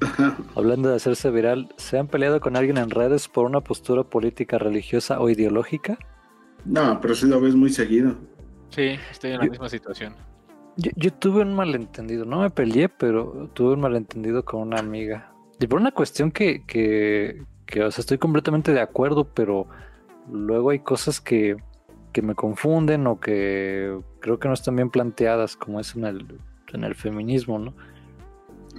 Hablando 0.54 0.88
de 0.88 0.96
hacerse 0.96 1.30
viral, 1.30 1.72
¿se 1.76 1.98
han 1.98 2.08
peleado 2.08 2.40
con 2.40 2.56
alguien 2.56 2.78
en 2.78 2.90
redes 2.90 3.28
por 3.28 3.46
una 3.46 3.60
postura 3.60 4.04
política, 4.04 4.58
religiosa 4.58 5.20
o 5.20 5.28
ideológica? 5.28 5.98
No, 6.64 7.00
pero 7.00 7.14
sí 7.14 7.26
lo 7.26 7.40
ves 7.40 7.54
muy 7.54 7.70
seguido. 7.70 8.14
Sí, 8.70 8.96
estoy 9.10 9.32
en 9.32 9.38
la 9.38 9.46
misma 9.46 9.68
situación. 9.68 10.14
Yo, 10.76 11.12
tuve 11.12 11.42
un 11.42 11.54
malentendido, 11.54 12.24
no 12.24 12.40
me 12.40 12.50
peleé, 12.50 12.88
pero 12.88 13.48
tuve 13.54 13.74
un 13.74 13.80
malentendido 13.80 14.44
con 14.44 14.62
una 14.62 14.80
amiga. 14.80 15.32
Y 15.60 15.68
por 15.68 15.80
una 15.80 15.92
cuestión 15.92 16.32
que, 16.32 16.64
que, 16.66 17.44
que 17.64 17.84
o 17.84 17.90
sea, 17.92 18.02
estoy 18.02 18.18
completamente 18.18 18.72
de 18.72 18.80
acuerdo, 18.80 19.24
pero 19.32 19.68
luego 20.28 20.70
hay 20.70 20.80
cosas 20.80 21.20
que, 21.20 21.56
me 22.22 22.34
confunden 22.34 23.06
o 23.06 23.20
que 23.20 23.98
creo 24.20 24.38
que 24.38 24.48
no 24.48 24.54
están 24.54 24.76
bien 24.76 24.90
planteadas, 24.90 25.56
como 25.56 25.80
es 25.80 25.94
en 25.94 26.04
el, 26.04 26.38
en 26.72 26.84
el 26.84 26.94
feminismo, 26.94 27.58
¿no? 27.58 27.74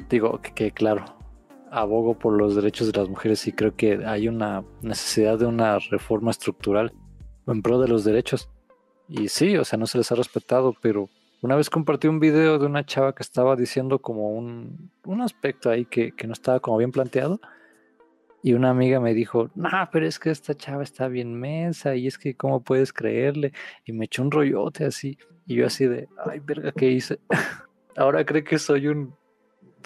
Digo 0.10 0.40
que, 0.42 0.72
claro, 0.72 1.06
abogo 1.72 2.18
por 2.18 2.34
los 2.34 2.56
derechos 2.56 2.92
de 2.92 3.00
las 3.00 3.10
mujeres 3.10 3.48
y 3.48 3.54
creo 3.54 3.76
que 3.76 4.06
hay 4.06 4.28
una 4.28 4.64
necesidad 4.82 5.40
de 5.40 5.46
una 5.46 5.80
reforma 5.80 6.32
estructural 6.32 6.94
en 7.48 7.62
pro 7.62 7.80
de 7.80 7.88
los 7.88 8.04
derechos. 8.04 8.50
Y 9.08 9.30
sí, 9.30 9.58
o 9.58 9.66
sea, 9.66 9.78
no 9.78 9.86
se 9.86 9.98
les 9.98 10.12
ha 10.12 10.16
respetado, 10.16 10.76
pero 10.82 11.10
una 11.42 11.56
vez 11.56 11.70
compartí 11.70 12.08
un 12.08 12.20
video 12.20 12.58
de 12.58 12.66
una 12.66 12.86
chava 12.86 13.14
que 13.14 13.24
estaba 13.24 13.56
diciendo 13.56 14.00
como 14.00 14.30
un, 14.30 14.92
un 15.06 15.22
aspecto 15.22 15.70
ahí 15.70 15.86
que, 15.86 16.12
que 16.12 16.28
no 16.28 16.34
estaba 16.34 16.60
como 16.60 16.78
bien 16.78 16.92
planteado 16.92 17.40
y 18.46 18.54
una 18.54 18.70
amiga 18.70 19.00
me 19.00 19.16
dijo, 19.16 19.50
no, 19.56 19.72
pero 19.92 20.06
es 20.06 20.20
que 20.20 20.30
esta 20.30 20.54
chava 20.54 20.84
está 20.84 21.08
bien 21.08 21.34
mensa 21.34 21.96
y 21.96 22.06
es 22.06 22.20
que 22.20 22.36
cómo 22.36 22.62
puedes 22.62 22.94
creerle. 22.94 23.54
Y 23.86 23.92
me 23.92 24.06
echó 24.06 24.22
un 24.22 24.30
rollote 24.30 24.86
así. 24.86 25.18
Y 25.48 25.56
yo 25.56 25.66
así 25.66 25.88
de, 25.88 26.08
ay, 26.30 26.42
verga, 26.42 26.72
¿qué 26.72 26.92
hice? 26.92 27.18
Ahora 27.98 28.24
cree 28.24 28.44
que 28.44 28.60
soy 28.60 28.88
un, 28.88 29.16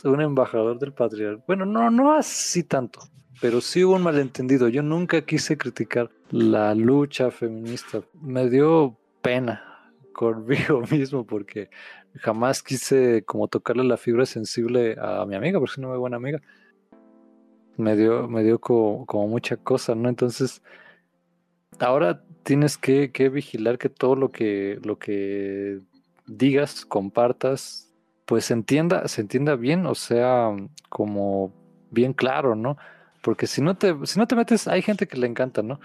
embajador 0.03 0.77
del 0.77 0.91
patriarcado. 0.91 1.41
Bueno, 1.47 1.65
no, 1.65 1.89
no 1.89 2.11
así 2.11 2.65
tanto, 2.65 2.99
pero 3.39 3.61
sí 3.61 3.85
hubo 3.85 3.95
un 3.95 4.03
malentendido. 4.03 4.67
Yo 4.67 4.83
nunca 4.83 5.21
quise 5.21 5.57
criticar 5.57 6.09
la 6.29 6.75
lucha 6.75 7.31
feminista. 7.31 8.01
Me 8.21 8.49
dio 8.49 8.97
pena 9.21 9.93
conmigo 10.11 10.81
mismo 10.91 11.25
porque 11.25 11.69
jamás 12.15 12.61
quise 12.61 13.23
como 13.23 13.47
tocarle 13.47 13.85
la 13.85 13.95
fibra 13.95 14.25
sensible 14.25 14.97
a 15.01 15.25
mi 15.25 15.35
amiga, 15.35 15.59
porque 15.59 15.71
es 15.71 15.77
una 15.77 15.87
muy 15.87 15.97
buena 15.97 16.17
amiga 16.17 16.41
me 17.79 17.95
dio, 17.95 18.27
me 18.27 18.43
dio 18.43 18.59
como, 18.59 19.27
mucha 19.27 19.57
cosa, 19.57 19.95
¿no? 19.95 20.09
Entonces, 20.09 20.61
ahora 21.79 22.23
tienes 22.43 22.77
que, 22.77 23.11
que, 23.11 23.29
vigilar 23.29 23.77
que 23.77 23.89
todo 23.89 24.15
lo 24.15 24.31
que, 24.31 24.79
lo 24.83 24.99
que 24.99 25.79
digas, 26.27 26.85
compartas, 26.85 27.93
pues 28.25 28.45
se 28.45 28.53
entienda, 28.53 29.07
se 29.07 29.21
entienda 29.21 29.55
bien, 29.55 29.85
o 29.85 29.95
sea, 29.95 30.55
como 30.89 31.53
bien 31.91 32.13
claro, 32.13 32.55
¿no? 32.55 32.77
Porque 33.21 33.47
si 33.47 33.61
no 33.61 33.75
te, 33.75 33.95
si 34.05 34.19
no 34.19 34.27
te 34.27 34.35
metes, 34.35 34.67
hay 34.67 34.81
gente 34.81 35.07
que 35.07 35.17
le 35.17 35.27
encanta, 35.27 35.63
¿no? 35.63 35.79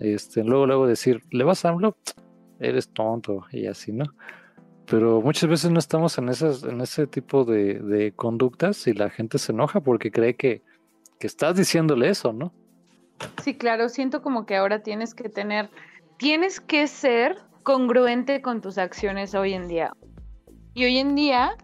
Este, 0.00 0.42
luego, 0.42 0.66
luego 0.66 0.86
decir, 0.86 1.22
¿le 1.30 1.44
vas 1.44 1.64
a 1.64 1.70
AMLO? 1.70 1.96
Eres 2.58 2.88
tonto 2.88 3.44
y 3.52 3.66
así, 3.66 3.92
¿no? 3.92 4.06
Pero 4.86 5.22
muchas 5.22 5.48
veces 5.48 5.70
no 5.70 5.78
estamos 5.78 6.18
en, 6.18 6.28
esas, 6.28 6.62
en 6.64 6.80
ese 6.80 7.06
tipo 7.06 7.44
de, 7.44 7.78
de 7.80 8.12
conductas 8.12 8.86
y 8.86 8.92
la 8.92 9.08
gente 9.08 9.38
se 9.38 9.52
enoja 9.52 9.80
porque 9.80 10.10
cree 10.10 10.36
que, 10.36 10.62
que 11.18 11.26
estás 11.26 11.56
diciéndole 11.56 12.08
eso, 12.08 12.32
¿no? 12.32 12.52
Sí, 13.42 13.54
claro, 13.56 13.88
siento 13.88 14.22
como 14.22 14.46
que 14.46 14.56
ahora 14.56 14.82
tienes 14.82 15.14
que 15.14 15.28
tener, 15.28 15.70
tienes 16.18 16.60
que 16.60 16.86
ser 16.86 17.36
congruente 17.62 18.42
con 18.42 18.60
tus 18.60 18.78
acciones 18.78 19.34
hoy 19.34 19.54
en 19.54 19.68
día. 19.68 19.92
Y 20.74 20.84
hoy 20.84 20.98
en 20.98 21.14
día 21.14 21.56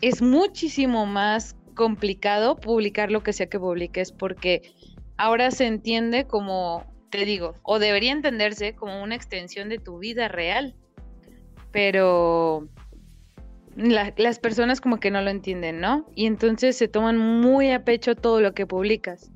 es 0.00 0.20
muchísimo 0.20 1.06
más 1.06 1.56
complicado 1.74 2.56
publicar 2.56 3.10
lo 3.10 3.22
que 3.22 3.32
sea 3.32 3.48
que 3.48 3.58
publiques 3.58 4.12
porque 4.12 4.74
ahora 5.16 5.50
se 5.50 5.66
entiende 5.66 6.26
como, 6.26 6.84
te 7.10 7.24
digo, 7.24 7.54
o 7.62 7.78
debería 7.78 8.12
entenderse 8.12 8.74
como 8.74 9.02
una 9.02 9.14
extensión 9.14 9.68
de 9.68 9.78
tu 9.78 9.98
vida 9.98 10.28
real. 10.28 10.74
Pero 11.72 12.68
las 13.76 14.38
personas 14.38 14.80
como 14.80 14.98
que 14.98 15.10
no 15.10 15.20
lo 15.20 15.30
entienden, 15.30 15.80
¿no? 15.80 16.06
Y 16.14 16.26
entonces 16.26 16.76
se 16.76 16.88
toman 16.88 17.18
muy 17.18 17.70
a 17.70 17.84
pecho 17.84 18.14
todo 18.14 18.40
lo 18.40 18.54
que 18.54 18.66
publicas. 18.66 19.30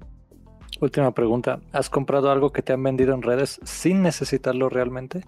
Última 0.80 1.12
pregunta, 1.12 1.60
¿has 1.72 1.90
comprado 1.90 2.30
algo 2.30 2.50
que 2.50 2.62
te 2.62 2.72
han 2.72 2.82
vendido 2.82 3.14
en 3.14 3.22
redes 3.22 3.60
sin 3.64 4.02
necesitarlo 4.02 4.68
realmente? 4.68 5.24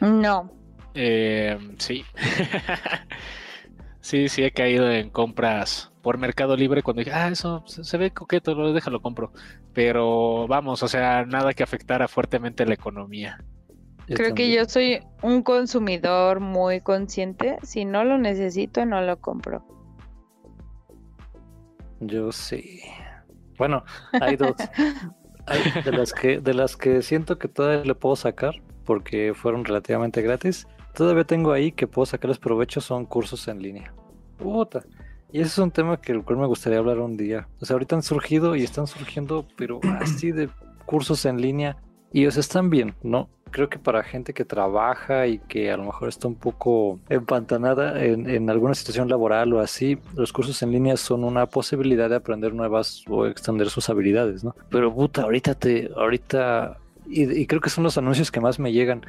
No. 0.00 0.50
Eh, 0.94 1.58
sí. 1.78 2.04
sí, 4.00 4.28
sí 4.28 4.42
he 4.42 4.52
caído 4.52 4.90
en 4.90 5.10
compras 5.10 5.92
por 6.00 6.18
Mercado 6.18 6.56
Libre 6.56 6.82
cuando 6.82 7.00
dije, 7.00 7.12
ah, 7.12 7.28
eso 7.28 7.64
se, 7.66 7.98
ve 7.98 8.12
coqueto, 8.12 8.54
lo 8.54 8.72
déjalo 8.72 9.02
compro. 9.02 9.32
Pero 9.74 10.46
vamos, 10.46 10.82
o 10.82 10.88
sea, 10.88 11.24
nada 11.26 11.52
que 11.52 11.62
afectara 11.62 12.08
fuertemente 12.08 12.64
la 12.64 12.74
economía. 12.74 13.44
Creo 14.06 14.34
que 14.34 14.52
yo 14.52 14.64
soy 14.66 15.00
un 15.22 15.42
consumidor 15.42 16.40
muy 16.40 16.80
consciente. 16.80 17.58
Si 17.62 17.84
no 17.84 18.04
lo 18.04 18.18
necesito, 18.18 18.86
no 18.86 19.00
lo 19.00 19.20
compro. 19.20 19.64
Yo 22.00 22.30
sí. 22.30 22.82
Bueno, 23.58 23.84
hay 24.12 24.36
dos. 24.36 24.54
de, 25.84 25.92
las 25.92 26.12
que, 26.12 26.40
de 26.40 26.54
las 26.54 26.76
que 26.76 27.02
siento 27.02 27.38
que 27.38 27.48
todavía 27.48 27.84
le 27.84 27.94
puedo 27.94 28.16
sacar 28.16 28.62
porque 28.84 29.34
fueron 29.34 29.64
relativamente 29.64 30.22
gratis. 30.22 30.66
Todavía 30.94 31.24
tengo 31.24 31.52
ahí 31.52 31.72
que 31.72 31.86
puedo 31.86 32.06
sacarles 32.06 32.38
provecho 32.38 32.80
son 32.80 33.04
cursos 33.06 33.48
en 33.48 33.60
línea. 33.60 33.92
Puta. 34.38 34.84
Y 35.32 35.40
ese 35.40 35.48
es 35.48 35.58
un 35.58 35.70
tema 35.70 36.00
que 36.00 36.12
el 36.12 36.22
cual 36.22 36.38
me 36.38 36.46
gustaría 36.46 36.78
hablar 36.78 37.00
un 37.00 37.16
día. 37.16 37.48
O 37.60 37.64
sea, 37.64 37.74
ahorita 37.74 37.96
han 37.96 38.02
surgido 38.02 38.54
y 38.54 38.62
están 38.62 38.86
surgiendo, 38.86 39.46
pero 39.56 39.80
así 40.00 40.30
de 40.32 40.48
cursos 40.86 41.26
en 41.26 41.40
línea. 41.40 41.76
Y 42.12 42.26
os 42.26 42.36
están 42.36 42.70
bien, 42.70 42.94
¿no? 43.02 43.28
Creo 43.50 43.68
que 43.68 43.78
para 43.78 44.02
gente 44.02 44.34
que 44.34 44.44
trabaja 44.44 45.26
y 45.26 45.38
que 45.38 45.70
a 45.70 45.76
lo 45.76 45.84
mejor 45.84 46.08
está 46.08 46.28
un 46.28 46.34
poco 46.34 46.98
empantanada 47.08 48.02
en, 48.04 48.50
alguna 48.50 48.74
situación 48.74 49.08
laboral 49.08 49.52
o 49.52 49.60
así, 49.60 49.98
los 50.14 50.32
cursos 50.32 50.62
en 50.62 50.72
línea 50.72 50.96
son 50.96 51.24
una 51.24 51.46
posibilidad 51.46 52.10
de 52.10 52.16
aprender 52.16 52.54
nuevas 52.54 53.04
o 53.08 53.26
extender 53.26 53.70
sus 53.70 53.88
habilidades, 53.88 54.44
¿no? 54.44 54.54
Pero 54.70 54.94
puta, 54.94 55.22
ahorita 55.22 55.54
te, 55.54 55.90
ahorita, 55.96 56.78
y, 57.06 57.46
creo 57.46 57.60
que 57.60 57.70
son 57.70 57.84
los 57.84 57.96
anuncios 57.98 58.30
que 58.30 58.40
más 58.40 58.58
me 58.58 58.72
llegan. 58.72 59.02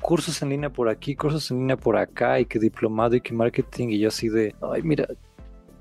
Cursos 0.00 0.42
en 0.42 0.50
línea 0.50 0.70
por 0.70 0.88
aquí, 0.88 1.16
cursos 1.16 1.50
en 1.50 1.58
línea 1.58 1.76
por 1.76 1.96
acá, 1.96 2.38
y 2.38 2.44
que 2.44 2.58
diplomado 2.58 3.16
y 3.16 3.20
que 3.20 3.32
marketing, 3.32 3.88
y 3.88 3.98
yo 3.98 4.08
así 4.08 4.28
de, 4.28 4.54
ay, 4.60 4.82
mira, 4.82 5.08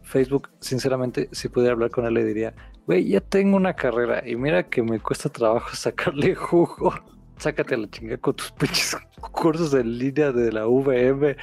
Facebook, 0.01 0.49
sinceramente, 0.59 1.29
si 1.31 1.49
pudiera 1.49 1.73
hablar 1.73 1.91
con 1.91 2.05
él, 2.05 2.13
le 2.13 2.23
diría, 2.23 2.53
güey, 2.87 3.07
ya 3.07 3.21
tengo 3.21 3.57
una 3.57 3.73
carrera 3.73 4.27
y 4.27 4.35
mira 4.35 4.63
que 4.63 4.81
me 4.81 4.99
cuesta 4.99 5.29
trabajo 5.29 5.69
sacarle 5.75 6.33
jugo 6.33 6.93
sácate 7.37 7.75
a 7.75 7.77
la 7.77 7.89
chingada 7.89 8.17
con 8.17 8.35
tus 8.35 8.51
pinches 8.51 8.97
cursos 9.31 9.73
en 9.73 9.97
línea 9.97 10.31
de 10.31 10.51
la 10.51 10.67
VM. 10.67 11.35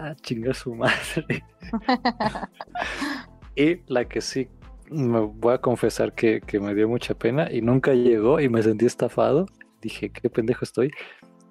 A 0.00 0.14
chingar 0.16 0.54
su 0.54 0.74
madre. 0.74 1.44
y 3.56 3.80
la 3.86 4.04
que 4.04 4.20
sí 4.20 4.48
me 4.90 5.20
voy 5.20 5.54
a 5.54 5.58
confesar 5.58 6.12
que, 6.12 6.40
me 6.60 6.74
dio 6.74 6.88
mucha 6.88 7.14
pena 7.14 7.50
y 7.50 7.62
nunca 7.62 7.94
llegó 7.94 8.40
y 8.40 8.48
me 8.48 8.62
sentí 8.62 8.86
estafado. 8.86 9.46
Dije, 9.80 10.10
qué 10.10 10.30
pendejo 10.30 10.64
estoy. 10.64 10.90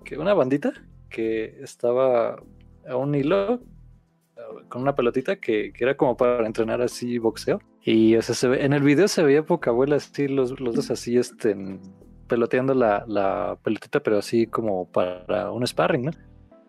Que 0.03 0.17
una 0.17 0.33
bandita 0.33 0.73
que 1.09 1.57
estaba 1.61 2.41
a 2.87 2.95
un 2.95 3.15
hilo 3.15 3.61
con 4.69 4.81
una 4.81 4.95
pelotita 4.95 5.35
que, 5.35 5.73
era 5.77 5.95
como 5.95 6.17
para 6.17 6.45
entrenar 6.45 6.81
así 6.81 7.17
boxeo. 7.17 7.61
Y 7.83 8.15
o 8.15 8.21
sea, 8.21 8.35
se 8.35 8.47
ve, 8.47 8.65
en 8.65 8.73
el 8.73 8.83
video 8.83 9.07
se 9.07 9.23
veía 9.23 9.43
poca 9.43 9.71
abuela 9.71 9.95
así, 9.95 10.27
los, 10.27 10.59
los 10.59 10.75
dos 10.75 10.91
así, 10.91 11.17
este, 11.17 11.55
peloteando 12.31 12.73
la, 12.73 13.03
la 13.09 13.57
pelotita, 13.61 13.99
pero 13.99 14.19
así 14.19 14.47
como 14.47 14.89
para 14.89 15.51
un 15.51 15.67
sparring, 15.67 16.05
¿no? 16.05 16.11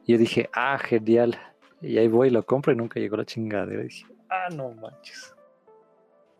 Y 0.04 0.12
yo 0.12 0.18
dije, 0.18 0.50
ah, 0.52 0.76
genial. 0.76 1.38
Y 1.80 1.98
ahí 1.98 2.08
voy, 2.08 2.30
lo 2.30 2.44
compro 2.44 2.72
y 2.72 2.76
nunca 2.76 2.98
llegó 2.98 3.16
la 3.16 3.24
chingadera. 3.24 3.82
Y 3.82 3.84
dije, 3.84 4.06
ah, 4.28 4.48
no 4.52 4.70
manches. 4.70 5.36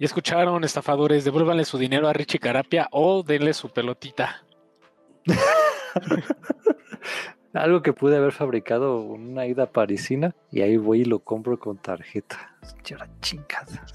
Y 0.01 0.05
escucharon, 0.05 0.65
estafadores, 0.65 1.24
devuélvanle 1.24 1.65
su 1.65 1.78
dinero 1.78 2.09
a 2.09 2.12
Richie 2.12 2.40
Carapia 2.40 2.89
o 2.90 3.23
denle 3.23 3.55
su 3.55 3.70
pelotita. 3.70 4.44
Algo 7.53 7.82
que 7.82 7.93
pude 7.93 8.16
haber 8.16 8.32
fabricado 8.32 9.03
una 9.03 9.47
ida 9.47 9.66
parisina 9.66 10.35
y 10.51 10.62
ahí 10.62 10.78
voy 10.78 11.03
y 11.03 11.05
lo 11.05 11.20
compro 11.20 11.61
con 11.61 11.78
tarjeta. 11.78 12.57
Chingada. 13.20 13.86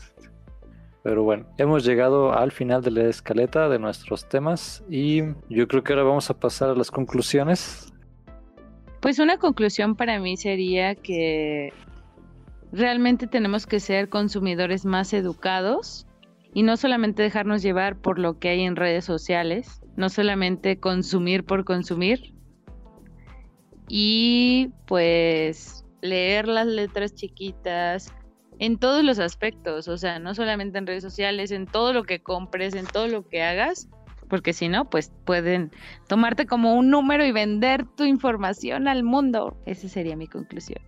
Pero 1.08 1.24
bueno, 1.24 1.46
hemos 1.58 1.86
llegado 1.86 2.34
al 2.34 2.52
final 2.52 2.84
de 2.84 2.92
la 2.92 3.04
escaleta 3.06 3.70
de 3.70 3.80
nuestros 3.80 4.28
temas 4.28 4.84
y 4.90 5.22
yo 5.48 5.66
creo 5.70 5.82
que 5.82 5.94
ahora 5.94 6.04
vamos 6.04 6.30
a 6.30 6.38
pasar 6.38 6.70
a 6.70 6.76
las 6.76 6.92
conclusiones. 6.92 7.94
Pues 9.00 9.18
una 9.20 9.38
conclusión 9.38 9.96
para 9.96 10.20
mí 10.20 10.36
sería 10.36 10.96
que 10.96 11.72
realmente 12.74 13.26
tenemos 13.26 13.66
que 13.66 13.80
ser 13.80 14.10
consumidores 14.10 14.84
más 14.84 15.14
educados 15.14 16.06
y 16.54 16.64
no 16.64 16.76
solamente 16.76 17.24
dejarnos 17.24 17.62
llevar 17.62 17.96
por 17.96 18.20
lo 18.20 18.38
que 18.38 18.50
hay 18.50 18.64
en 18.64 18.76
redes 18.76 19.06
sociales, 19.06 19.80
no 19.96 20.10
solamente 20.10 20.82
consumir 20.82 21.46
por 21.46 21.64
consumir 21.64 22.34
y 23.88 24.72
pues 24.86 25.86
leer 26.02 26.50
las 26.50 26.68
letras 26.68 27.16
chiquitas, 27.16 28.14
en 28.60 28.78
todos 28.78 29.04
los 29.04 29.20
aspectos, 29.20 29.88
o 29.88 29.98
sea, 29.98 30.20
no 30.20 30.34
solamente 30.34 30.78
en 30.78 30.88
redes 30.88 31.04
sociales, 31.04 31.52
en 31.52 31.66
todo 31.66 31.94
lo 31.94 32.04
que 32.04 32.22
compres, 32.22 32.74
en 32.76 32.86
todo 32.86 33.08
lo 33.08 33.28
que 33.28 33.44
hagas, 33.44 33.88
porque 34.30 34.54
si 34.54 34.68
no, 34.68 34.90
pues 34.90 35.12
pueden 35.26 35.72
tomarte 36.08 36.46
como 36.46 36.76
un 36.76 36.90
número 36.90 37.26
y 37.26 37.32
vender 37.32 37.86
tu 37.86 38.04
información 38.04 38.88
al 38.88 39.04
mundo. 39.04 39.58
Esa 39.66 39.88
sería 39.88 40.16
mi 40.16 40.28
conclusión. 40.28 40.82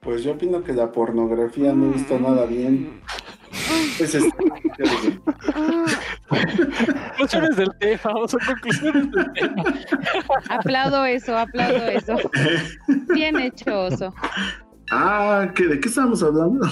Pues 0.00 0.24
yo 0.24 0.32
opino 0.32 0.64
que 0.64 0.72
la 0.72 0.90
pornografía 0.90 1.72
no 1.72 1.94
está 1.94 2.18
nada 2.18 2.46
bien. 2.46 3.00
Pues 3.98 4.16
conclusiones 7.28 7.56
del 7.56 7.70
tema, 7.78 8.00
son 8.26 8.40
conclusiones 8.46 9.10
del 9.12 9.32
tema. 9.34 9.62
Aplaudo 10.48 11.04
eso, 11.04 11.36
aplaudo 11.36 11.86
eso. 11.86 12.16
Bien 13.14 13.38
hecho, 13.38 13.84
Oso. 13.84 14.14
Ah, 14.94 15.50
¿de 15.56 15.80
qué 15.80 15.88
estamos 15.88 16.22
hablando? 16.22 16.68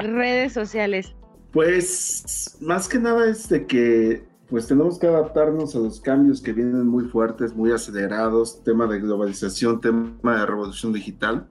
Redes 0.00 0.52
sociales. 0.52 1.14
Pues 1.52 2.58
más 2.60 2.88
que 2.88 2.98
nada 2.98 3.30
es 3.30 3.48
de 3.48 3.64
que 3.64 4.26
pues 4.50 4.66
tenemos 4.66 4.98
que 4.98 5.06
adaptarnos 5.06 5.76
a 5.76 5.78
los 5.78 6.00
cambios 6.00 6.42
que 6.42 6.52
vienen 6.52 6.88
muy 6.88 7.04
fuertes, 7.04 7.54
muy 7.54 7.70
acelerados, 7.70 8.64
tema 8.64 8.88
de 8.88 8.98
globalización, 8.98 9.80
tema 9.80 10.40
de 10.40 10.46
revolución 10.46 10.92
digital. 10.92 11.48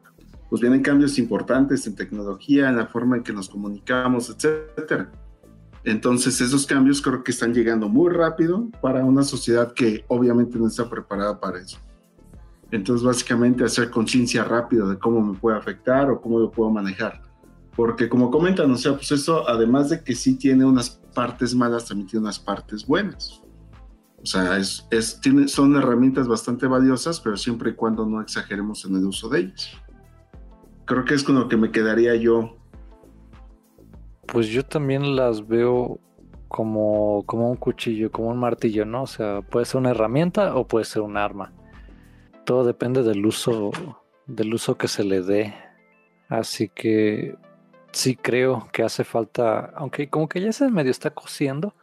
Pues 0.49 0.61
vienen 0.61 0.81
cambios 0.81 1.17
importantes 1.17 1.87
en 1.87 1.95
tecnología, 1.95 2.67
en 2.67 2.75
la 2.75 2.87
forma 2.87 3.15
en 3.15 3.23
que 3.23 3.31
nos 3.31 3.47
comunicamos, 3.47 4.29
etcétera. 4.29 5.09
Entonces 5.85 6.41
esos 6.41 6.67
cambios 6.67 7.01
creo 7.01 7.23
que 7.23 7.31
están 7.31 7.53
llegando 7.53 7.87
muy 7.87 8.11
rápido 8.11 8.69
para 8.81 9.05
una 9.05 9.23
sociedad 9.23 9.71
que 9.71 10.03
obviamente 10.09 10.59
no 10.59 10.67
está 10.67 10.89
preparada 10.89 11.39
para 11.39 11.59
eso. 11.59 11.79
Entonces, 12.73 13.05
básicamente, 13.05 13.63
hacer 13.63 13.91
conciencia 13.91 14.43
rápido 14.43 14.89
de 14.89 14.97
cómo 14.97 15.21
me 15.21 15.37
puede 15.37 15.55
afectar 15.55 16.09
o 16.09 16.19
cómo 16.19 16.39
lo 16.39 16.49
puedo 16.49 16.71
manejar. 16.71 17.21
Porque, 17.75 18.09
como 18.09 18.31
comentan, 18.31 18.71
o 18.71 18.75
sea, 18.77 18.93
pues 18.93 19.11
eso, 19.11 19.47
además 19.47 19.91
de 19.91 20.03
que 20.03 20.15
sí 20.15 20.39
tiene 20.39 20.65
unas 20.65 20.89
partes 21.13 21.53
malas, 21.53 21.85
también 21.85 22.07
tiene 22.07 22.23
unas 22.23 22.39
partes 22.39 22.87
buenas. 22.87 23.43
O 24.23 24.25
sea, 24.25 24.57
es, 24.57 24.87
es, 24.89 25.21
tiene, 25.21 25.47
son 25.49 25.75
herramientas 25.75 26.27
bastante 26.27 26.65
valiosas, 26.65 27.19
pero 27.19 27.37
siempre 27.37 27.69
y 27.69 27.73
cuando 27.75 28.07
no 28.07 28.19
exageremos 28.21 28.83
en 28.85 28.95
el 28.95 29.05
uso 29.05 29.29
de 29.29 29.41
ellas. 29.41 29.69
Creo 30.85 31.05
que 31.05 31.13
es 31.13 31.23
con 31.23 31.35
lo 31.35 31.47
que 31.47 31.57
me 31.57 31.69
quedaría 31.69 32.15
yo. 32.15 32.57
Pues 34.25 34.47
yo 34.47 34.65
también 34.65 35.15
las 35.15 35.47
veo 35.47 35.99
como, 36.47 37.21
como 37.27 37.51
un 37.51 37.57
cuchillo, 37.57 38.11
como 38.11 38.29
un 38.29 38.39
martillo, 38.39 38.83
¿no? 38.83 39.03
O 39.03 39.07
sea, 39.07 39.43
puede 39.43 39.67
ser 39.67 39.79
una 39.79 39.91
herramienta 39.91 40.55
o 40.55 40.67
puede 40.67 40.85
ser 40.85 41.03
un 41.03 41.17
arma. 41.17 41.53
Todo 42.45 42.65
depende 42.65 43.03
del 43.03 43.25
uso, 43.25 43.71
del 44.27 44.53
uso 44.53 44.77
que 44.77 44.87
se 44.87 45.03
le 45.03 45.21
dé. 45.21 45.53
Así 46.29 46.69
que 46.69 47.35
sí 47.91 48.15
creo 48.15 48.67
que 48.71 48.83
hace 48.83 49.03
falta, 49.03 49.71
aunque 49.75 50.09
como 50.09 50.27
que 50.27 50.41
ya 50.41 50.51
se 50.51 50.69
medio 50.69 50.91
está 50.91 51.11
cociendo, 51.11 51.73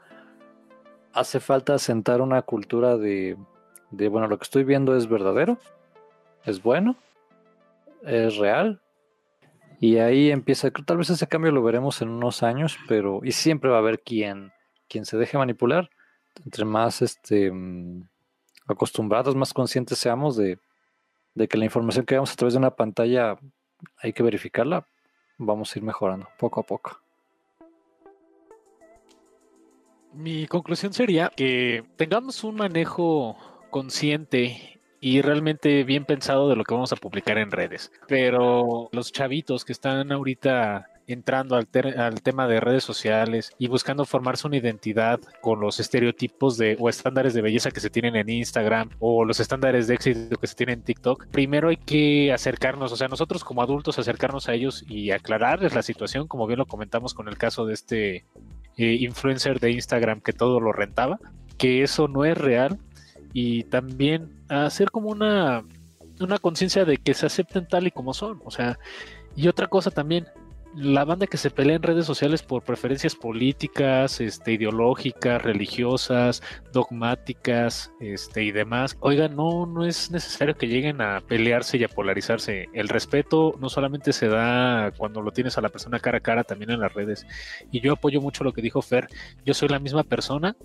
hace 1.12 1.40
falta 1.40 1.78
sentar 1.78 2.20
una 2.20 2.42
cultura 2.42 2.96
de, 2.96 3.36
de, 3.90 4.08
bueno, 4.08 4.26
lo 4.26 4.38
que 4.38 4.44
estoy 4.44 4.64
viendo 4.64 4.96
es 4.96 5.08
verdadero, 5.08 5.58
es 6.44 6.62
bueno, 6.62 6.96
es 8.02 8.36
real. 8.36 8.80
Y 9.80 9.96
ahí 9.96 10.30
empieza, 10.30 10.70
tal 10.70 10.98
vez 10.98 11.10
ese 11.10 11.26
cambio 11.26 11.52
lo 11.52 11.62
veremos 11.62 12.02
en 12.02 12.10
unos 12.10 12.42
años, 12.42 12.78
pero 12.86 13.20
y 13.22 13.32
siempre 13.32 13.70
va 13.70 13.76
a 13.76 13.80
haber 13.80 14.00
quien, 14.00 14.52
quien 14.88 15.06
se 15.06 15.16
deje 15.16 15.38
manipular. 15.38 15.88
Entre 16.44 16.64
más 16.64 17.02
este, 17.02 17.50
mm, 17.50 18.08
acostumbrados, 18.70 19.34
más 19.36 19.52
conscientes 19.52 19.98
seamos 19.98 20.36
de, 20.36 20.58
que 21.48 21.58
la 21.58 21.64
información 21.64 22.04
que 22.04 22.14
vemos 22.14 22.32
a 22.32 22.36
través 22.36 22.54
de 22.54 22.58
una 22.58 22.74
pantalla 22.76 23.36
hay 23.98 24.12
que 24.12 24.22
verificarla, 24.22 24.86
vamos 25.38 25.74
a 25.74 25.78
ir 25.78 25.84
mejorando 25.84 26.28
poco 26.38 26.60
a 26.60 26.62
poco. 26.64 27.00
Mi 30.12 30.46
conclusión 30.46 30.92
sería 30.92 31.30
que 31.34 31.84
tengamos 31.96 32.42
un 32.42 32.56
manejo 32.56 33.36
consciente 33.70 34.80
y 35.00 35.22
realmente 35.22 35.84
bien 35.84 36.04
pensado 36.04 36.48
de 36.48 36.56
lo 36.56 36.64
que 36.64 36.74
vamos 36.74 36.92
a 36.92 36.96
publicar 36.96 37.38
en 37.38 37.50
redes. 37.50 37.92
Pero 38.08 38.88
los 38.92 39.12
chavitos 39.12 39.64
que 39.64 39.72
están 39.72 40.12
ahorita 40.12 40.88
entrando 41.12 41.56
al, 41.56 41.66
tema 41.66 42.46
de 42.46 42.60
redes 42.60 42.84
sociales 42.84 43.52
y 43.58 43.68
buscando 43.68 44.04
formarse 44.04 44.46
una 44.46 44.56
identidad 44.56 45.20
con 45.40 45.60
los 45.60 45.80
estereotipos 45.80 46.56
de 46.56 46.76
o 46.78 46.88
estándares 46.88 47.34
de 47.34 47.42
belleza 47.42 47.70
que 47.70 47.80
se 47.80 47.90
tienen 47.90 48.16
en 48.16 48.28
Instagram 48.28 48.90
o 48.98 49.24
los 49.24 49.40
estándares 49.40 49.86
de 49.86 49.94
éxito 49.94 50.36
que 50.36 50.46
se 50.46 50.54
tienen 50.54 50.80
en 50.80 50.84
TikTok, 50.84 51.26
primero 51.28 51.68
hay 51.68 51.76
que 51.76 52.32
acercarnos, 52.32 52.92
o 52.92 52.96
sea, 52.96 53.08
nosotros 53.08 53.44
como 53.44 53.62
adultos 53.62 53.98
acercarnos 53.98 54.48
a 54.48 54.54
ellos 54.54 54.84
y 54.88 55.10
aclararles 55.10 55.74
la 55.74 55.82
situación, 55.82 56.28
como 56.28 56.46
bien 56.46 56.58
lo 56.58 56.66
comentamos 56.66 57.14
con 57.14 57.28
el 57.28 57.38
caso 57.38 57.66
de 57.66 57.74
este 57.74 58.24
eh, 58.76 58.96
influencer 59.00 59.60
de 59.60 59.72
Instagram 59.72 60.20
que 60.20 60.32
todo 60.32 60.60
lo 60.60 60.72
rentaba, 60.72 61.18
que 61.58 61.82
eso 61.82 62.08
no 62.08 62.24
es 62.24 62.36
real 62.36 62.78
y 63.32 63.64
también 63.64 64.30
hacer 64.48 64.90
como 64.90 65.10
una, 65.10 65.64
una 66.20 66.38
conciencia 66.38 66.84
de 66.84 66.96
que 66.96 67.14
se 67.14 67.26
acepten 67.26 67.66
tal 67.66 67.86
y 67.86 67.90
como 67.90 68.14
son. 68.14 68.40
O 68.44 68.50
sea, 68.50 68.78
y 69.36 69.48
otra 69.48 69.66
cosa 69.68 69.90
también, 69.90 70.26
la 70.74 71.04
banda 71.04 71.26
que 71.26 71.36
se 71.36 71.50
pelea 71.50 71.76
en 71.76 71.82
redes 71.82 72.06
sociales 72.06 72.42
por 72.42 72.62
preferencias 72.62 73.14
políticas, 73.14 74.20
este, 74.20 74.52
ideológicas, 74.52 75.42
religiosas, 75.42 76.42
dogmáticas, 76.72 77.92
este, 78.00 78.44
y 78.44 78.52
demás. 78.52 78.96
Oiga, 79.00 79.28
no, 79.28 79.66
no 79.66 79.84
es 79.84 80.10
necesario 80.10 80.56
que 80.56 80.68
lleguen 80.68 81.00
a 81.00 81.20
pelearse 81.20 81.76
y 81.76 81.84
a 81.84 81.88
polarizarse. 81.88 82.68
El 82.72 82.88
respeto 82.88 83.56
no 83.60 83.68
solamente 83.68 84.12
se 84.12 84.28
da 84.28 84.92
cuando 84.96 85.22
lo 85.22 85.32
tienes 85.32 85.58
a 85.58 85.60
la 85.60 85.68
persona 85.68 85.98
cara 85.98 86.18
a 86.18 86.20
cara, 86.20 86.44
también 86.44 86.70
en 86.70 86.80
las 86.80 86.94
redes. 86.94 87.26
Y 87.70 87.80
yo 87.80 87.92
apoyo 87.92 88.20
mucho 88.20 88.44
lo 88.44 88.52
que 88.52 88.62
dijo 88.62 88.82
Fer. 88.82 89.08
Yo 89.44 89.54
soy 89.54 89.68
la 89.68 89.78
misma 89.78 90.04
persona. 90.04 90.56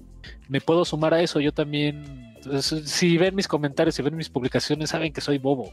Me 0.47 0.61
puedo 0.61 0.85
sumar 0.85 1.13
a 1.13 1.21
eso. 1.21 1.39
Yo 1.39 1.51
también 1.51 2.35
si 2.61 3.17
ven 3.17 3.35
mis 3.35 3.47
comentarios, 3.47 3.95
si 3.95 4.01
ven 4.01 4.15
mis 4.15 4.29
publicaciones, 4.29 4.89
saben 4.89 5.13
que 5.13 5.21
soy 5.21 5.37
bobo. 5.37 5.71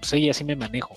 Pues 0.00 0.10
sí, 0.10 0.28
así 0.28 0.44
me 0.44 0.56
manejo. 0.56 0.94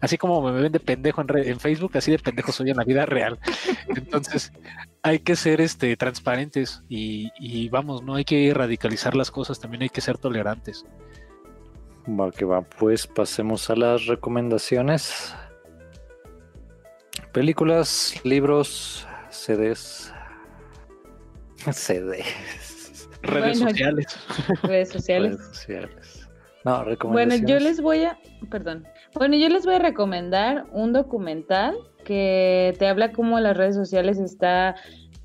Así 0.00 0.18
como 0.18 0.42
me 0.42 0.52
ven 0.52 0.72
de 0.72 0.80
pendejo 0.80 1.22
en, 1.22 1.28
en 1.36 1.60
Facebook, 1.60 1.96
así 1.96 2.10
de 2.10 2.18
pendejo 2.18 2.52
soy 2.52 2.70
en 2.70 2.76
la 2.76 2.84
vida 2.84 3.06
real. 3.06 3.38
Entonces, 3.88 4.52
hay 5.04 5.18
que 5.18 5.36
ser 5.36 5.60
este 5.60 5.96
transparentes 5.96 6.82
y, 6.88 7.68
vamos, 7.68 8.02
no 8.02 8.14
hay 8.14 8.24
que 8.24 8.52
radicalizar 8.54 9.14
las 9.14 9.30
cosas, 9.30 9.60
también 9.60 9.82
hay 9.82 9.90
que 9.90 10.00
ser 10.00 10.16
tolerantes. 10.16 10.86
Va 12.08 12.30
que 12.30 12.46
va, 12.46 12.62
pues 12.62 13.06
pasemos 13.06 13.68
a 13.68 13.76
las 13.76 14.06
recomendaciones. 14.06 15.34
Películas, 17.32 18.18
libros, 18.24 19.06
CDs. 19.28 20.12
CDs. 21.72 23.08
Redes 23.22 23.58
sociales. 23.58 24.18
Redes 24.62 24.88
sociales. 24.90 25.38
No, 26.64 26.84
Bueno, 27.04 27.34
yo 27.36 27.58
les 27.58 27.80
voy 27.80 28.04
a, 28.04 28.18
perdón. 28.50 28.84
Bueno, 29.14 29.36
yo 29.36 29.48
les 29.48 29.66
voy 29.66 29.74
a 29.74 29.78
recomendar 29.78 30.64
un 30.72 30.92
documental 30.92 31.76
que 32.04 32.74
te 32.78 32.88
habla 32.88 33.12
cómo 33.12 33.38
las 33.38 33.56
redes 33.56 33.74
sociales 33.74 34.18
está 34.18 34.74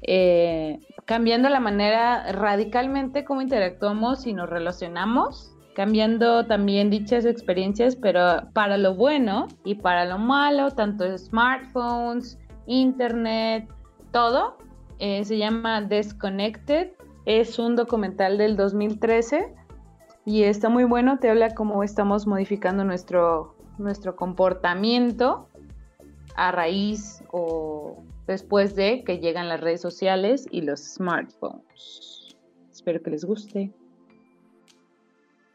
eh, 0.01 0.79
cambiando 1.05 1.49
la 1.49 1.59
manera 1.59 2.31
radicalmente 2.33 3.23
cómo 3.23 3.41
interactuamos 3.41 4.27
y 4.27 4.33
nos 4.33 4.49
relacionamos, 4.49 5.55
cambiando 5.75 6.45
también 6.45 6.89
dichas 6.89 7.25
experiencias, 7.25 7.95
pero 7.95 8.49
para 8.53 8.77
lo 8.77 8.95
bueno 8.95 9.47
y 9.63 9.75
para 9.75 10.05
lo 10.05 10.17
malo, 10.17 10.71
tanto 10.71 11.17
smartphones, 11.17 12.37
internet, 12.67 13.67
todo. 14.11 14.57
Eh, 14.99 15.23
se 15.23 15.37
llama 15.37 15.81
Disconnected 15.81 16.91
es 17.25 17.59
un 17.59 17.75
documental 17.75 18.37
del 18.37 18.57
2013 18.57 19.53
y 20.29 20.43
está 20.43 20.69
muy 20.69 20.83
bueno, 20.83 21.17
te 21.17 21.27
habla 21.27 21.55
cómo 21.55 21.83
estamos 21.83 22.27
modificando 22.27 22.83
nuestro, 22.83 23.55
nuestro 23.79 24.15
comportamiento 24.15 25.49
a 26.35 26.51
raíz 26.51 27.23
o 27.31 28.03
después 28.27 28.75
de 28.75 29.03
que 29.03 29.17
llegan 29.17 29.49
las 29.49 29.59
redes 29.59 29.81
sociales 29.81 30.45
y 30.51 30.61
los 30.61 30.81
smartphones. 30.81 32.37
Espero 32.71 33.01
que 33.01 33.09
les 33.09 33.25
guste. 33.25 33.73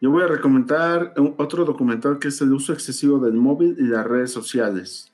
Yo 0.00 0.10
voy 0.10 0.24
a 0.24 0.26
recomendar 0.26 1.14
otro 1.36 1.64
documental 1.64 2.18
que 2.18 2.26
es 2.26 2.40
el 2.40 2.52
uso 2.52 2.72
excesivo 2.72 3.20
del 3.20 3.34
móvil 3.34 3.76
y 3.78 3.84
las 3.84 4.04
redes 4.04 4.32
sociales, 4.32 5.08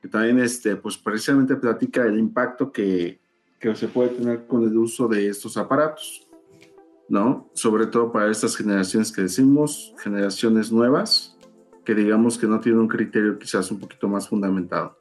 que 0.00 0.06
también 0.06 0.38
este, 0.38 0.76
pues 0.76 0.96
precisamente 0.96 1.56
platica 1.56 2.04
el 2.04 2.20
impacto 2.20 2.70
que, 2.70 3.18
que 3.58 3.74
se 3.74 3.88
puede 3.88 4.10
tener 4.10 4.46
con 4.46 4.62
el 4.62 4.76
uso 4.76 5.08
de 5.08 5.26
estos 5.26 5.56
aparatos, 5.56 6.24
¿no? 7.12 7.48
Sobre 7.54 7.86
todo 7.86 8.10
para 8.10 8.30
estas 8.30 8.56
generaciones 8.56 9.12
que 9.12 9.22
decimos, 9.22 9.94
generaciones 10.02 10.72
nuevas, 10.72 11.38
que 11.84 11.94
digamos 11.94 12.38
que 12.38 12.46
no 12.46 12.58
tienen 12.58 12.80
un 12.80 12.88
criterio 12.88 13.38
quizás 13.38 13.70
un 13.70 13.78
poquito 13.78 14.08
más 14.08 14.28
fundamentado. 14.28 14.96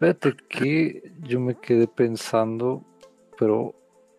Fíjate 0.00 0.34
que 0.48 1.12
yo 1.20 1.38
me 1.38 1.54
quedé 1.54 1.86
pensando, 1.86 2.84
pero 3.38 3.74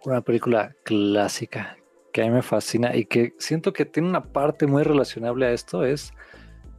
una 0.06 0.22
película 0.22 0.76
clásica 0.84 1.76
que 2.14 2.22
a 2.22 2.26
mí 2.26 2.32
me 2.32 2.42
fascina 2.42 2.96
y 2.96 3.06
que 3.06 3.34
siento 3.40 3.74
que 3.74 3.86
tiene 3.86 4.08
una 4.08 4.24
parte 4.24 4.68
muy 4.68 4.84
relacionable 4.84 5.48
a 5.48 5.52
esto 5.52 5.84
es 5.84 6.14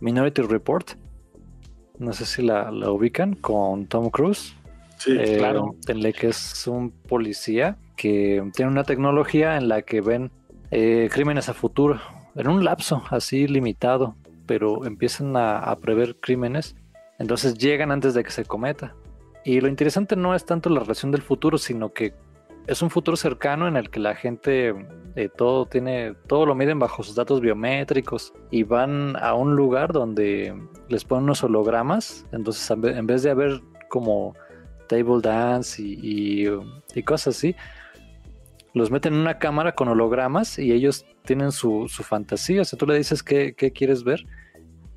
Minority 0.00 0.42
Report 0.42 0.92
no 1.98 2.12
sé 2.12 2.26
si 2.26 2.42
la, 2.42 2.70
ubican, 2.90 3.34
con 3.34 3.86
Tom 3.86 4.10
Cruise. 4.10 4.54
Sí, 5.04 5.14
eh, 5.20 5.36
claro. 5.36 5.74
En 5.86 6.02
la 6.02 6.12
que 6.12 6.28
es 6.28 6.66
un 6.66 6.90
policía 6.90 7.76
que 7.94 8.42
tiene 8.54 8.70
una 8.70 8.84
tecnología 8.84 9.58
en 9.58 9.68
la 9.68 9.82
que 9.82 10.00
ven 10.00 10.30
eh, 10.70 11.10
crímenes 11.12 11.50
a 11.50 11.52
futuro, 11.52 12.00
en 12.34 12.48
un 12.48 12.64
lapso 12.64 13.02
así 13.10 13.46
limitado, 13.46 14.16
pero 14.46 14.86
empiezan 14.86 15.36
a, 15.36 15.76
prever 15.76 16.16
crímenes, 16.16 16.74
entonces 17.18 17.58
llegan 17.58 17.90
antes 17.92 18.14
de 18.14 18.24
que 18.24 18.30
se 18.30 18.46
cometa. 18.46 18.94
Y 19.44 19.60
lo 19.60 19.68
interesante 19.68 20.16
no 20.16 20.34
es 20.34 20.46
tanto 20.46 20.70
la 20.70 20.80
relación 20.80 21.12
del 21.12 21.20
futuro, 21.20 21.58
sino 21.58 21.92
que 21.92 22.14
es 22.66 22.80
un 22.80 22.88
futuro 22.88 23.18
cercano 23.18 23.68
en 23.68 23.76
el 23.76 23.90
que 23.90 24.00
la 24.00 24.14
gente 24.14 24.74
eh, 25.16 25.28
todo 25.28 25.66
tiene, 25.66 26.14
todo 26.26 26.46
lo 26.46 26.54
miden 26.54 26.78
bajo 26.78 27.02
sus 27.02 27.14
datos 27.14 27.42
biométricos 27.42 28.32
y 28.50 28.62
van 28.62 29.16
a 29.16 29.34
un 29.34 29.54
lugar 29.54 29.92
donde 29.92 30.58
les 30.88 31.04
ponen 31.04 31.24
unos 31.24 31.44
hologramas. 31.44 32.24
Entonces, 32.32 32.70
en 32.70 33.06
vez 33.06 33.22
de 33.22 33.30
haber 33.30 33.60
como 33.90 34.34
table 34.86 35.20
dance 35.22 35.82
y, 35.82 36.46
cosas 37.04 37.36
así, 37.36 37.54
los 38.72 38.90
meten 38.90 39.14
en 39.14 39.20
una 39.20 39.38
cámara 39.38 39.74
con 39.74 39.88
hologramas 39.88 40.58
y 40.58 40.72
ellos 40.72 41.06
tienen 41.24 41.52
su, 41.52 41.88
fantasía. 41.88 42.62
O 42.62 42.64
sea, 42.64 42.78
tú 42.78 42.86
le 42.86 42.96
dices 42.96 43.22
qué, 43.22 43.54
quieres 43.54 44.04
ver 44.04 44.26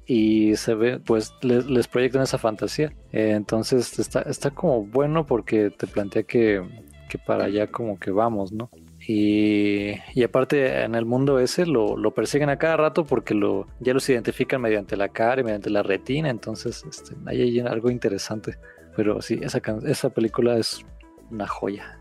y 0.05 0.55
se 0.55 0.73
ve, 0.73 0.99
pues 0.99 1.33
les, 1.41 1.87
proyectan 1.87 2.23
esa 2.23 2.37
fantasía. 2.37 2.93
Eh, 3.11 3.31
entonces 3.35 3.99
está, 3.99 4.21
está 4.21 4.51
como 4.51 4.83
bueno 4.83 5.25
porque 5.25 5.69
te 5.69 5.87
plantea 5.87 6.23
que 6.23 6.61
que 7.07 7.17
para 7.17 7.45
allá 7.45 7.67
como 7.67 7.99
que 7.99 8.11
vamos, 8.11 8.51
¿no? 8.51 8.69
Y, 8.99 9.93
y, 10.15 10.23
aparte 10.23 10.83
en 10.83 10.95
el 10.95 11.05
mundo 11.05 11.39
ese 11.39 11.65
lo, 11.65 11.95
lo, 11.95 12.13
persiguen 12.13 12.49
a 12.49 12.57
cada 12.57 12.75
rato 12.75 13.05
porque 13.05 13.33
lo, 13.33 13.67
ya 13.79 13.93
los 13.93 14.09
identifican 14.09 14.59
mediante 14.59 14.97
la 14.97 15.07
cara 15.07 15.39
y 15.39 15.43
mediante 15.45 15.69
la 15.69 15.81
retina, 15.81 16.29
entonces 16.29 16.83
este, 16.87 17.15
ahí 17.25 17.41
hay 17.41 17.59
algo 17.61 17.89
interesante. 17.89 18.57
Pero 18.97 19.21
sí, 19.21 19.39
esa, 19.41 19.61
esa 19.85 20.09
película 20.09 20.57
es 20.57 20.85
una 21.31 21.47
joya. 21.47 21.97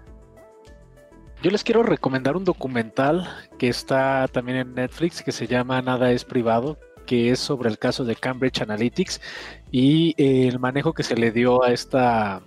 Yo 1.42 1.50
les 1.50 1.62
quiero 1.62 1.82
recomendar 1.82 2.36
un 2.36 2.44
documental 2.44 3.28
que 3.58 3.68
está 3.68 4.26
también 4.28 4.58
en 4.58 4.74
Netflix 4.74 5.22
que 5.22 5.30
se 5.30 5.46
llama 5.46 5.82
Nada 5.82 6.10
es 6.10 6.24
privado, 6.24 6.78
que 7.06 7.30
es 7.30 7.38
sobre 7.38 7.68
el 7.68 7.78
caso 7.78 8.04
de 8.04 8.16
Cambridge 8.16 8.62
Analytics 8.62 9.20
y 9.70 10.14
el 10.16 10.58
manejo 10.58 10.94
que 10.94 11.02
se 11.02 11.16
le 11.16 11.30
dio 11.30 11.62
a 11.62 11.72
esta 11.72 12.42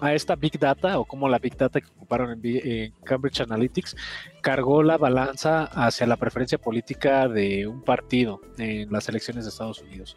a 0.00 0.14
esta 0.14 0.34
Big 0.34 0.58
Data 0.58 0.98
o 0.98 1.04
como 1.04 1.28
la 1.28 1.38
Big 1.38 1.56
Data 1.56 1.80
que 1.80 1.86
ocuparon 1.86 2.40
en, 2.42 2.92
Cambridge 3.04 3.40
Analytics 3.40 3.96
cargó 4.40 4.82
la 4.82 4.98
balanza 4.98 5.64
hacia 5.66 6.08
la 6.08 6.16
preferencia 6.16 6.58
política 6.58 7.28
de 7.28 7.68
un 7.68 7.82
partido 7.82 8.40
en 8.58 8.90
las 8.90 9.08
elecciones 9.08 9.44
de 9.44 9.50
Estados 9.50 9.80
Unidos. 9.80 10.16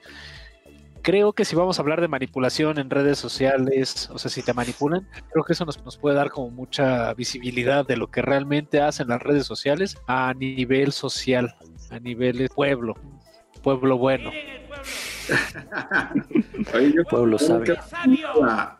Creo 1.06 1.34
que 1.34 1.45
si 1.45 1.56
vamos 1.56 1.77
a 1.77 1.84
hablar 1.84 2.02
de 2.02 2.07
manipulación 2.07 2.80
en 2.80 2.90
redes 2.90 3.19
sociales, 3.19 4.10
o 4.11 4.18
sea, 4.18 4.32
si 4.32 4.41
te 4.41 4.56
manipulan, 4.56 5.07
creo 5.32 5.44
que 5.44 5.53
eso 5.53 5.64
nos, 5.64 5.86
nos 5.86 5.99
puede 5.99 6.15
dar 6.15 6.32
como 6.32 6.49
mucha 6.49 7.14
visibilidad 7.14 7.86
de 7.86 7.95
lo 7.95 8.10
que 8.10 8.23
realmente 8.23 8.82
hacen 8.82 9.10
las 9.10 9.22
redes 9.22 9.45
sociales 9.45 9.99
a 10.07 10.34
nivel 10.34 10.94
social, 10.94 11.56
a 11.91 11.99
nivel 11.99 12.49
pueblo, 12.49 12.95
pueblo 13.61 13.99
bueno. 13.99 14.32
Pueblo 17.11 17.38
sabio. 17.38 17.77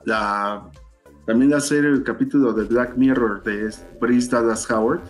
La, 0.06 0.68
también 1.27 1.53
hacer 1.53 1.85
el 1.85 2.03
capítulo 2.03 2.53
de 2.53 2.64
Black 2.65 2.95
Mirror 2.95 3.43
de 3.43 3.72
Bryce 3.99 4.31
Dallas 4.31 4.69
Howard. 4.72 5.02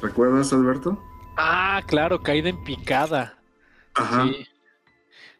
¿Recuerdas, 0.00 0.50
Alberto? 0.54 0.98
Ah, 1.36 1.82
claro, 1.86 2.22
caída 2.22 2.48
en 2.48 2.64
picada. 2.64 3.38
Ajá. 3.94 4.30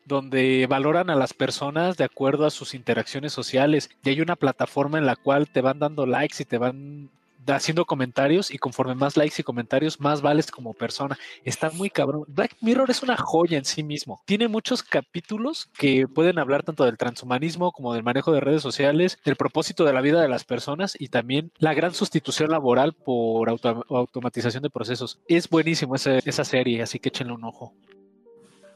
Donde 0.07 0.67
valoran 0.69 1.11
a 1.11 1.17
las 1.17 1.35
personas 1.35 1.97
de 1.97 2.05
acuerdo 2.05 2.47
a 2.47 2.51
sus 2.51 2.75
interacciones 2.75 3.33
sociales. 3.33 3.91
Y 4.03 4.11
hay 4.11 4.21
una 4.21 4.37
plataforma 4.37 4.99
en 4.99 5.07
la 5.07 5.17
cual 5.17 5.49
te 5.49 5.61
van 5.61 5.79
dando 5.79 6.07
likes 6.07 6.37
y 6.41 6.45
te 6.45 6.59
van 6.59 7.11
haciendo 7.55 7.85
comentarios 7.85 8.51
y 8.51 8.59
conforme 8.59 8.95
más 8.95 9.17
likes 9.17 9.37
y 9.39 9.45
comentarios, 9.45 10.01
más 10.01 10.23
vales 10.23 10.51
como 10.51 10.75
persona. 10.75 11.17
Está 11.45 11.71
muy 11.71 11.91
cabrón. 11.91 12.25
Black 12.29 12.57
Mirror 12.61 12.91
es 12.91 13.03
una 13.03 13.17
joya 13.17 13.59
en 13.59 13.65
sí 13.65 13.83
mismo. 13.83 14.21
Tiene 14.25 14.49
muchos 14.49 14.83
capítulos 14.83 15.69
que 15.79 16.09
pueden 16.09 16.39
hablar 16.39 16.63
tanto 16.63 16.85
del 16.85 16.99
transhumanismo 16.99 17.73
como 17.73 17.95
del 17.95 18.03
manejo 18.03 18.33
de 18.33 18.41
redes 18.41 18.63
sociales, 18.63 19.19
del 19.25 19.37
propósito 19.37 19.85
de 19.85 19.93
la 19.93 20.01
vida 20.01 20.21
de 20.21 20.29
las 20.29 20.45
personas 20.45 20.97
y 20.99 21.09
también 21.09 21.53
la 21.59 21.75
gran 21.75 21.95
sustitución 21.95 22.51
laboral 22.51 22.93
por 22.93 23.49
automatización 23.49 24.63
de 24.63 24.71
procesos. 24.71 25.19
Es 25.29 25.49
buenísimo 25.49 25.95
esa 25.95 26.45
serie, 26.45 26.83
así 26.83 26.99
que 26.99 27.09
échenle 27.11 27.33
un 27.33 27.45
ojo. 27.45 27.73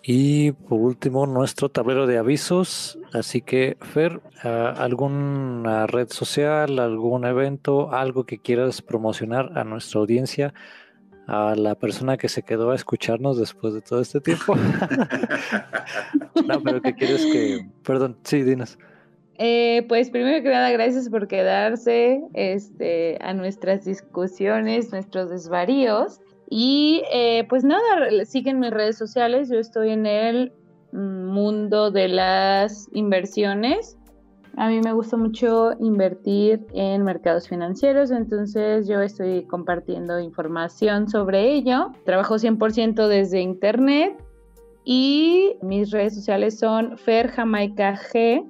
Y 0.03 0.53
por 0.53 0.81
último, 0.81 1.27
nuestro 1.27 1.69
tablero 1.69 2.07
de 2.07 2.19
avisos. 2.19 2.99
Así 3.13 3.43
que, 3.43 3.77
Fer, 3.81 4.21
¿alguna 4.43 5.87
red 5.87 6.09
social, 6.09 6.79
algún 6.79 7.25
evento, 7.27 7.93
algo 7.93 8.25
que 8.25 8.39
quieras 8.39 8.81
promocionar 8.81 9.59
a 9.59 9.65
nuestra 9.65 10.01
audiencia, 10.01 10.55
a 11.27 11.55
la 11.55 11.75
persona 11.75 12.17
que 12.17 12.29
se 12.29 12.43
quedó 12.43 12.71
a 12.71 12.75
escucharnos 12.75 13.39
después 13.39 13.75
de 13.75 13.83
todo 13.83 14.01
este 14.01 14.21
tiempo? 14.21 14.57
no, 16.47 16.63
pero 16.63 16.81
¿qué 16.81 16.95
quieres 16.95 17.27
que...? 17.27 17.69
Perdón, 17.83 18.17
sí, 18.23 18.43
dinos. 18.43 18.79
Eh, 19.43 19.87
pues 19.89 20.11
primero 20.11 20.43
que 20.43 20.51
nada, 20.51 20.71
gracias 20.71 21.09
por 21.09 21.27
quedarse 21.27 22.23
este, 22.35 23.17
a 23.23 23.33
nuestras 23.33 23.87
discusiones, 23.87 24.93
nuestros 24.93 25.31
desvaríos. 25.31 26.21
Y 26.51 27.05
eh, 27.13 27.47
pues 27.49 27.63
nada, 27.63 28.25
siguen 28.25 28.59
mis 28.59 28.73
redes 28.73 28.99
sociales, 28.99 29.49
yo 29.49 29.59
estoy 29.59 29.91
en 29.91 30.05
el 30.05 30.53
mundo 30.93 31.93
de 31.93 32.09
las 32.09 32.89
inversiones. 32.93 33.97
A 34.57 34.69
mí 34.69 34.81
me 34.81 34.93
gusta 34.93 35.17
mucho 35.17 35.71
invertir 35.79 36.67
en 36.75 37.05
mercados 37.05 37.49
financieros, 37.49 38.11
entonces 38.11 38.89
yo 38.89 39.01
estoy 39.01 39.45
compartiendo 39.45 40.19
información 40.19 41.09
sobre 41.09 41.53
ello. 41.53 41.93
Trabajo 42.05 42.35
100% 42.35 43.07
desde 43.07 43.41
internet 43.41 44.21
y 44.85 45.57
mis 45.63 45.93
redes 45.93 46.17
sociales 46.17 46.59
son 46.59 46.99
Fer 46.99 47.29
Jamaica 47.29 47.97
G. 47.97 48.45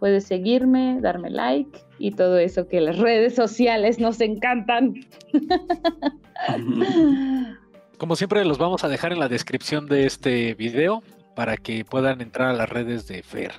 Puedes 0.00 0.24
seguirme, 0.24 0.98
darme 1.02 1.30
like 1.30 1.78
y 1.98 2.12
todo 2.12 2.38
eso 2.38 2.66
que 2.66 2.80
las 2.80 2.98
redes 2.98 3.34
sociales 3.34 3.98
nos 3.98 4.22
encantan. 4.22 4.94
Como 7.98 8.16
siempre, 8.16 8.42
los 8.46 8.56
vamos 8.56 8.82
a 8.82 8.88
dejar 8.88 9.12
en 9.12 9.20
la 9.20 9.28
descripción 9.28 9.84
de 9.86 10.06
este 10.06 10.54
video 10.54 11.02
para 11.36 11.58
que 11.58 11.84
puedan 11.84 12.22
entrar 12.22 12.48
a 12.48 12.54
las 12.54 12.70
redes 12.70 13.06
de 13.06 13.22
Fer. 13.22 13.52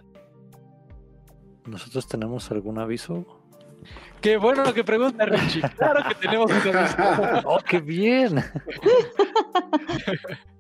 ¿Nosotros 1.68 2.08
tenemos 2.08 2.50
algún 2.50 2.80
aviso? 2.80 3.24
Qué 4.20 4.38
bueno 4.38 4.64
lo 4.64 4.74
que 4.74 4.84
pregunta 4.84 5.26
Richie. 5.26 5.62
Claro 5.78 6.04
que 6.10 6.16
tenemos 6.16 6.52
un 6.52 6.76
aviso. 6.76 6.98
¡Oh, 7.46 7.60
qué 7.60 7.80
bien! 7.80 8.44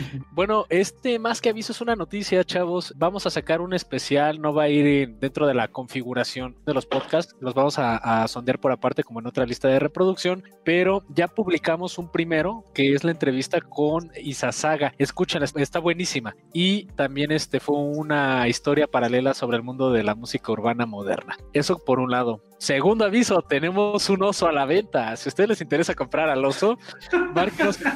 Bueno, 0.32 0.66
este 0.68 1.18
más 1.18 1.40
que 1.40 1.50
aviso 1.50 1.72
es 1.72 1.80
una 1.80 1.96
noticia, 1.96 2.44
chavos. 2.44 2.94
Vamos 2.96 3.26
a 3.26 3.30
sacar 3.30 3.60
un 3.60 3.74
especial, 3.74 4.40
no 4.40 4.54
va 4.54 4.64
a 4.64 4.68
ir 4.68 5.16
dentro 5.18 5.46
de 5.46 5.54
la 5.54 5.68
configuración 5.68 6.56
de 6.66 6.74
los 6.74 6.86
podcasts, 6.86 7.34
los 7.40 7.54
vamos 7.54 7.78
a, 7.78 8.26
sondear 8.28 8.58
por 8.58 8.72
aparte 8.72 9.02
como 9.02 9.20
en 9.20 9.26
otra 9.26 9.46
lista 9.46 9.68
de 9.68 9.78
reproducción, 9.78 10.42
pero 10.64 11.02
ya 11.08 11.28
publicamos 11.28 11.98
un 11.98 12.10
primero 12.10 12.64
que 12.74 12.94
es 12.94 13.04
la 13.04 13.10
entrevista 13.10 13.60
con 13.60 14.10
Isasaga. 14.20 14.94
Escuchen, 14.98 15.42
está 15.42 15.78
buenísima. 15.78 16.34
Y 16.52 16.86
también 16.96 17.32
este 17.32 17.60
fue 17.60 17.76
una 17.76 18.48
historia 18.48 18.86
paralela 18.86 19.34
sobre 19.34 19.56
el 19.56 19.62
mundo 19.62 19.90
de 19.92 20.02
la 20.02 20.14
música 20.14 20.52
urbana 20.52 20.86
moderna. 20.86 21.36
Eso 21.52 21.78
por 21.84 22.00
un 22.00 22.10
lado. 22.10 22.42
Segundo 22.58 23.06
aviso, 23.06 23.40
tenemos 23.40 24.10
un 24.10 24.22
oso 24.22 24.46
a 24.46 24.52
la 24.52 24.66
venta. 24.66 25.16
Si 25.16 25.28
a 25.28 25.30
ustedes 25.30 25.48
les 25.48 25.60
interesa 25.62 25.94
comprar 25.94 26.28
al 26.28 26.44
oso, 26.44 26.78
márquenos. 27.34 27.78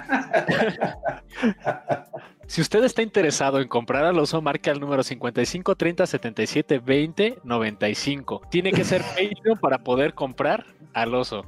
si 2.47 2.61
usted 2.61 2.85
está 2.85 3.03
interesado 3.03 3.61
en 3.61 3.69
comprar 3.69 4.05
al 4.05 4.19
oso, 4.19 4.43
marque 4.43 4.71
al 4.71 4.81
número 4.81 5.03
55 5.03 5.77
30 5.77 6.07
77 6.07 6.79
20 6.79 7.39
95. 7.43 8.43
Tiene 8.51 8.73
que 8.73 8.85
ser 8.85 9.03
Patreon 9.17 9.59
para 9.61 9.79
poder 9.79 10.15
comprar 10.15 10.65
al 10.93 11.15
oso. 11.15 11.47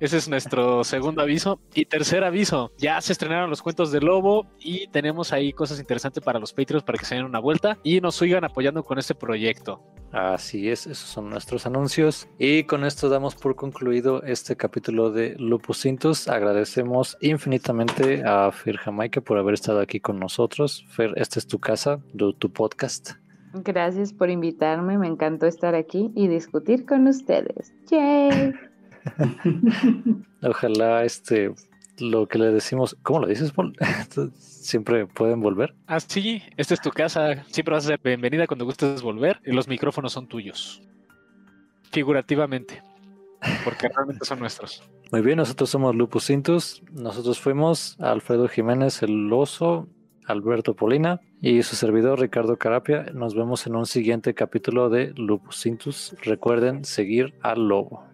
Ese 0.00 0.16
es 0.16 0.28
nuestro 0.28 0.84
segundo 0.84 1.22
aviso. 1.22 1.60
Y 1.74 1.86
tercer 1.86 2.22
aviso, 2.22 2.70
ya 2.78 3.00
se 3.00 3.12
estrenaron 3.12 3.50
los 3.50 3.62
cuentos 3.62 3.90
de 3.90 4.00
Lobo 4.00 4.46
y 4.60 4.86
tenemos 4.88 5.32
ahí 5.32 5.52
cosas 5.52 5.80
interesantes 5.80 6.22
para 6.22 6.38
los 6.38 6.52
Patreons 6.52 6.84
para 6.84 6.98
que 6.98 7.04
se 7.04 7.16
den 7.16 7.24
una 7.24 7.40
vuelta 7.40 7.78
y 7.82 8.00
nos 8.00 8.14
sigan 8.14 8.44
apoyando 8.44 8.84
con 8.84 8.98
este 8.98 9.14
proyecto. 9.14 9.82
Así 10.12 10.70
es, 10.70 10.86
esos 10.86 11.08
son 11.08 11.28
nuestros 11.28 11.66
anuncios. 11.66 12.28
Y 12.38 12.62
con 12.64 12.84
esto 12.84 13.08
damos 13.08 13.34
por 13.34 13.56
concluido 13.56 14.22
este 14.22 14.56
capítulo 14.56 15.10
de 15.10 15.34
Lupus 15.38 15.82
Cintos. 15.82 16.28
Agradecemos 16.28 17.16
infinitamente 17.20 18.22
a 18.24 18.50
Fer 18.52 18.76
Jamaica 18.76 19.20
por 19.20 19.36
haber 19.36 19.54
estado 19.54 19.80
aquí 19.80 20.00
con 20.00 20.18
nosotros. 20.18 20.86
Fer, 20.90 21.12
esta 21.16 21.38
es 21.38 21.46
tu 21.46 21.58
casa, 21.58 22.00
tu 22.38 22.52
podcast. 22.52 23.12
Gracias 23.52 24.12
por 24.12 24.30
invitarme, 24.30 24.98
me 24.98 25.08
encantó 25.08 25.46
estar 25.46 25.74
aquí 25.74 26.12
y 26.14 26.28
discutir 26.28 26.86
con 26.86 27.06
ustedes. 27.06 27.72
¡Yay! 27.90 28.52
Ojalá 30.42 31.04
este 31.04 31.52
lo 32.00 32.26
que 32.26 32.38
le 32.38 32.46
decimos, 32.52 32.96
¿cómo 33.02 33.20
lo 33.20 33.26
dices, 33.26 33.52
Paul? 33.52 33.76
Siempre 34.38 35.06
pueden 35.06 35.40
volver. 35.40 35.74
Ah, 35.86 36.00
sí, 36.00 36.42
esta 36.56 36.74
es 36.74 36.80
tu 36.80 36.90
casa. 36.90 37.44
Siempre 37.48 37.74
vas 37.74 37.84
a 37.84 37.88
ser 37.88 38.00
bienvenida 38.02 38.46
cuando 38.46 38.64
gustes 38.64 39.02
volver 39.02 39.40
y 39.44 39.52
los 39.52 39.68
micrófonos 39.68 40.12
son 40.12 40.28
tuyos. 40.28 40.82
Figurativamente. 41.90 42.82
Porque 43.64 43.88
realmente 43.94 44.24
son 44.24 44.40
nuestros. 44.40 44.82
Muy 45.10 45.22
bien, 45.22 45.38
nosotros 45.38 45.70
somos 45.70 45.94
Lupus 45.94 46.26
Cintus. 46.26 46.82
Nosotros 46.92 47.40
fuimos 47.40 47.96
Alfredo 48.00 48.48
Jiménez, 48.48 49.02
el 49.02 49.32
oso, 49.32 49.88
Alberto 50.26 50.74
Polina 50.74 51.20
y 51.40 51.62
su 51.62 51.76
servidor 51.76 52.20
Ricardo 52.20 52.58
Carapia. 52.58 53.06
Nos 53.14 53.34
vemos 53.34 53.66
en 53.66 53.76
un 53.76 53.86
siguiente 53.86 54.34
capítulo 54.34 54.90
de 54.90 55.14
Lupus 55.16 55.62
Cintus. 55.62 56.14
Recuerden 56.22 56.84
seguir 56.84 57.34
al 57.40 57.66
lobo. 57.68 58.07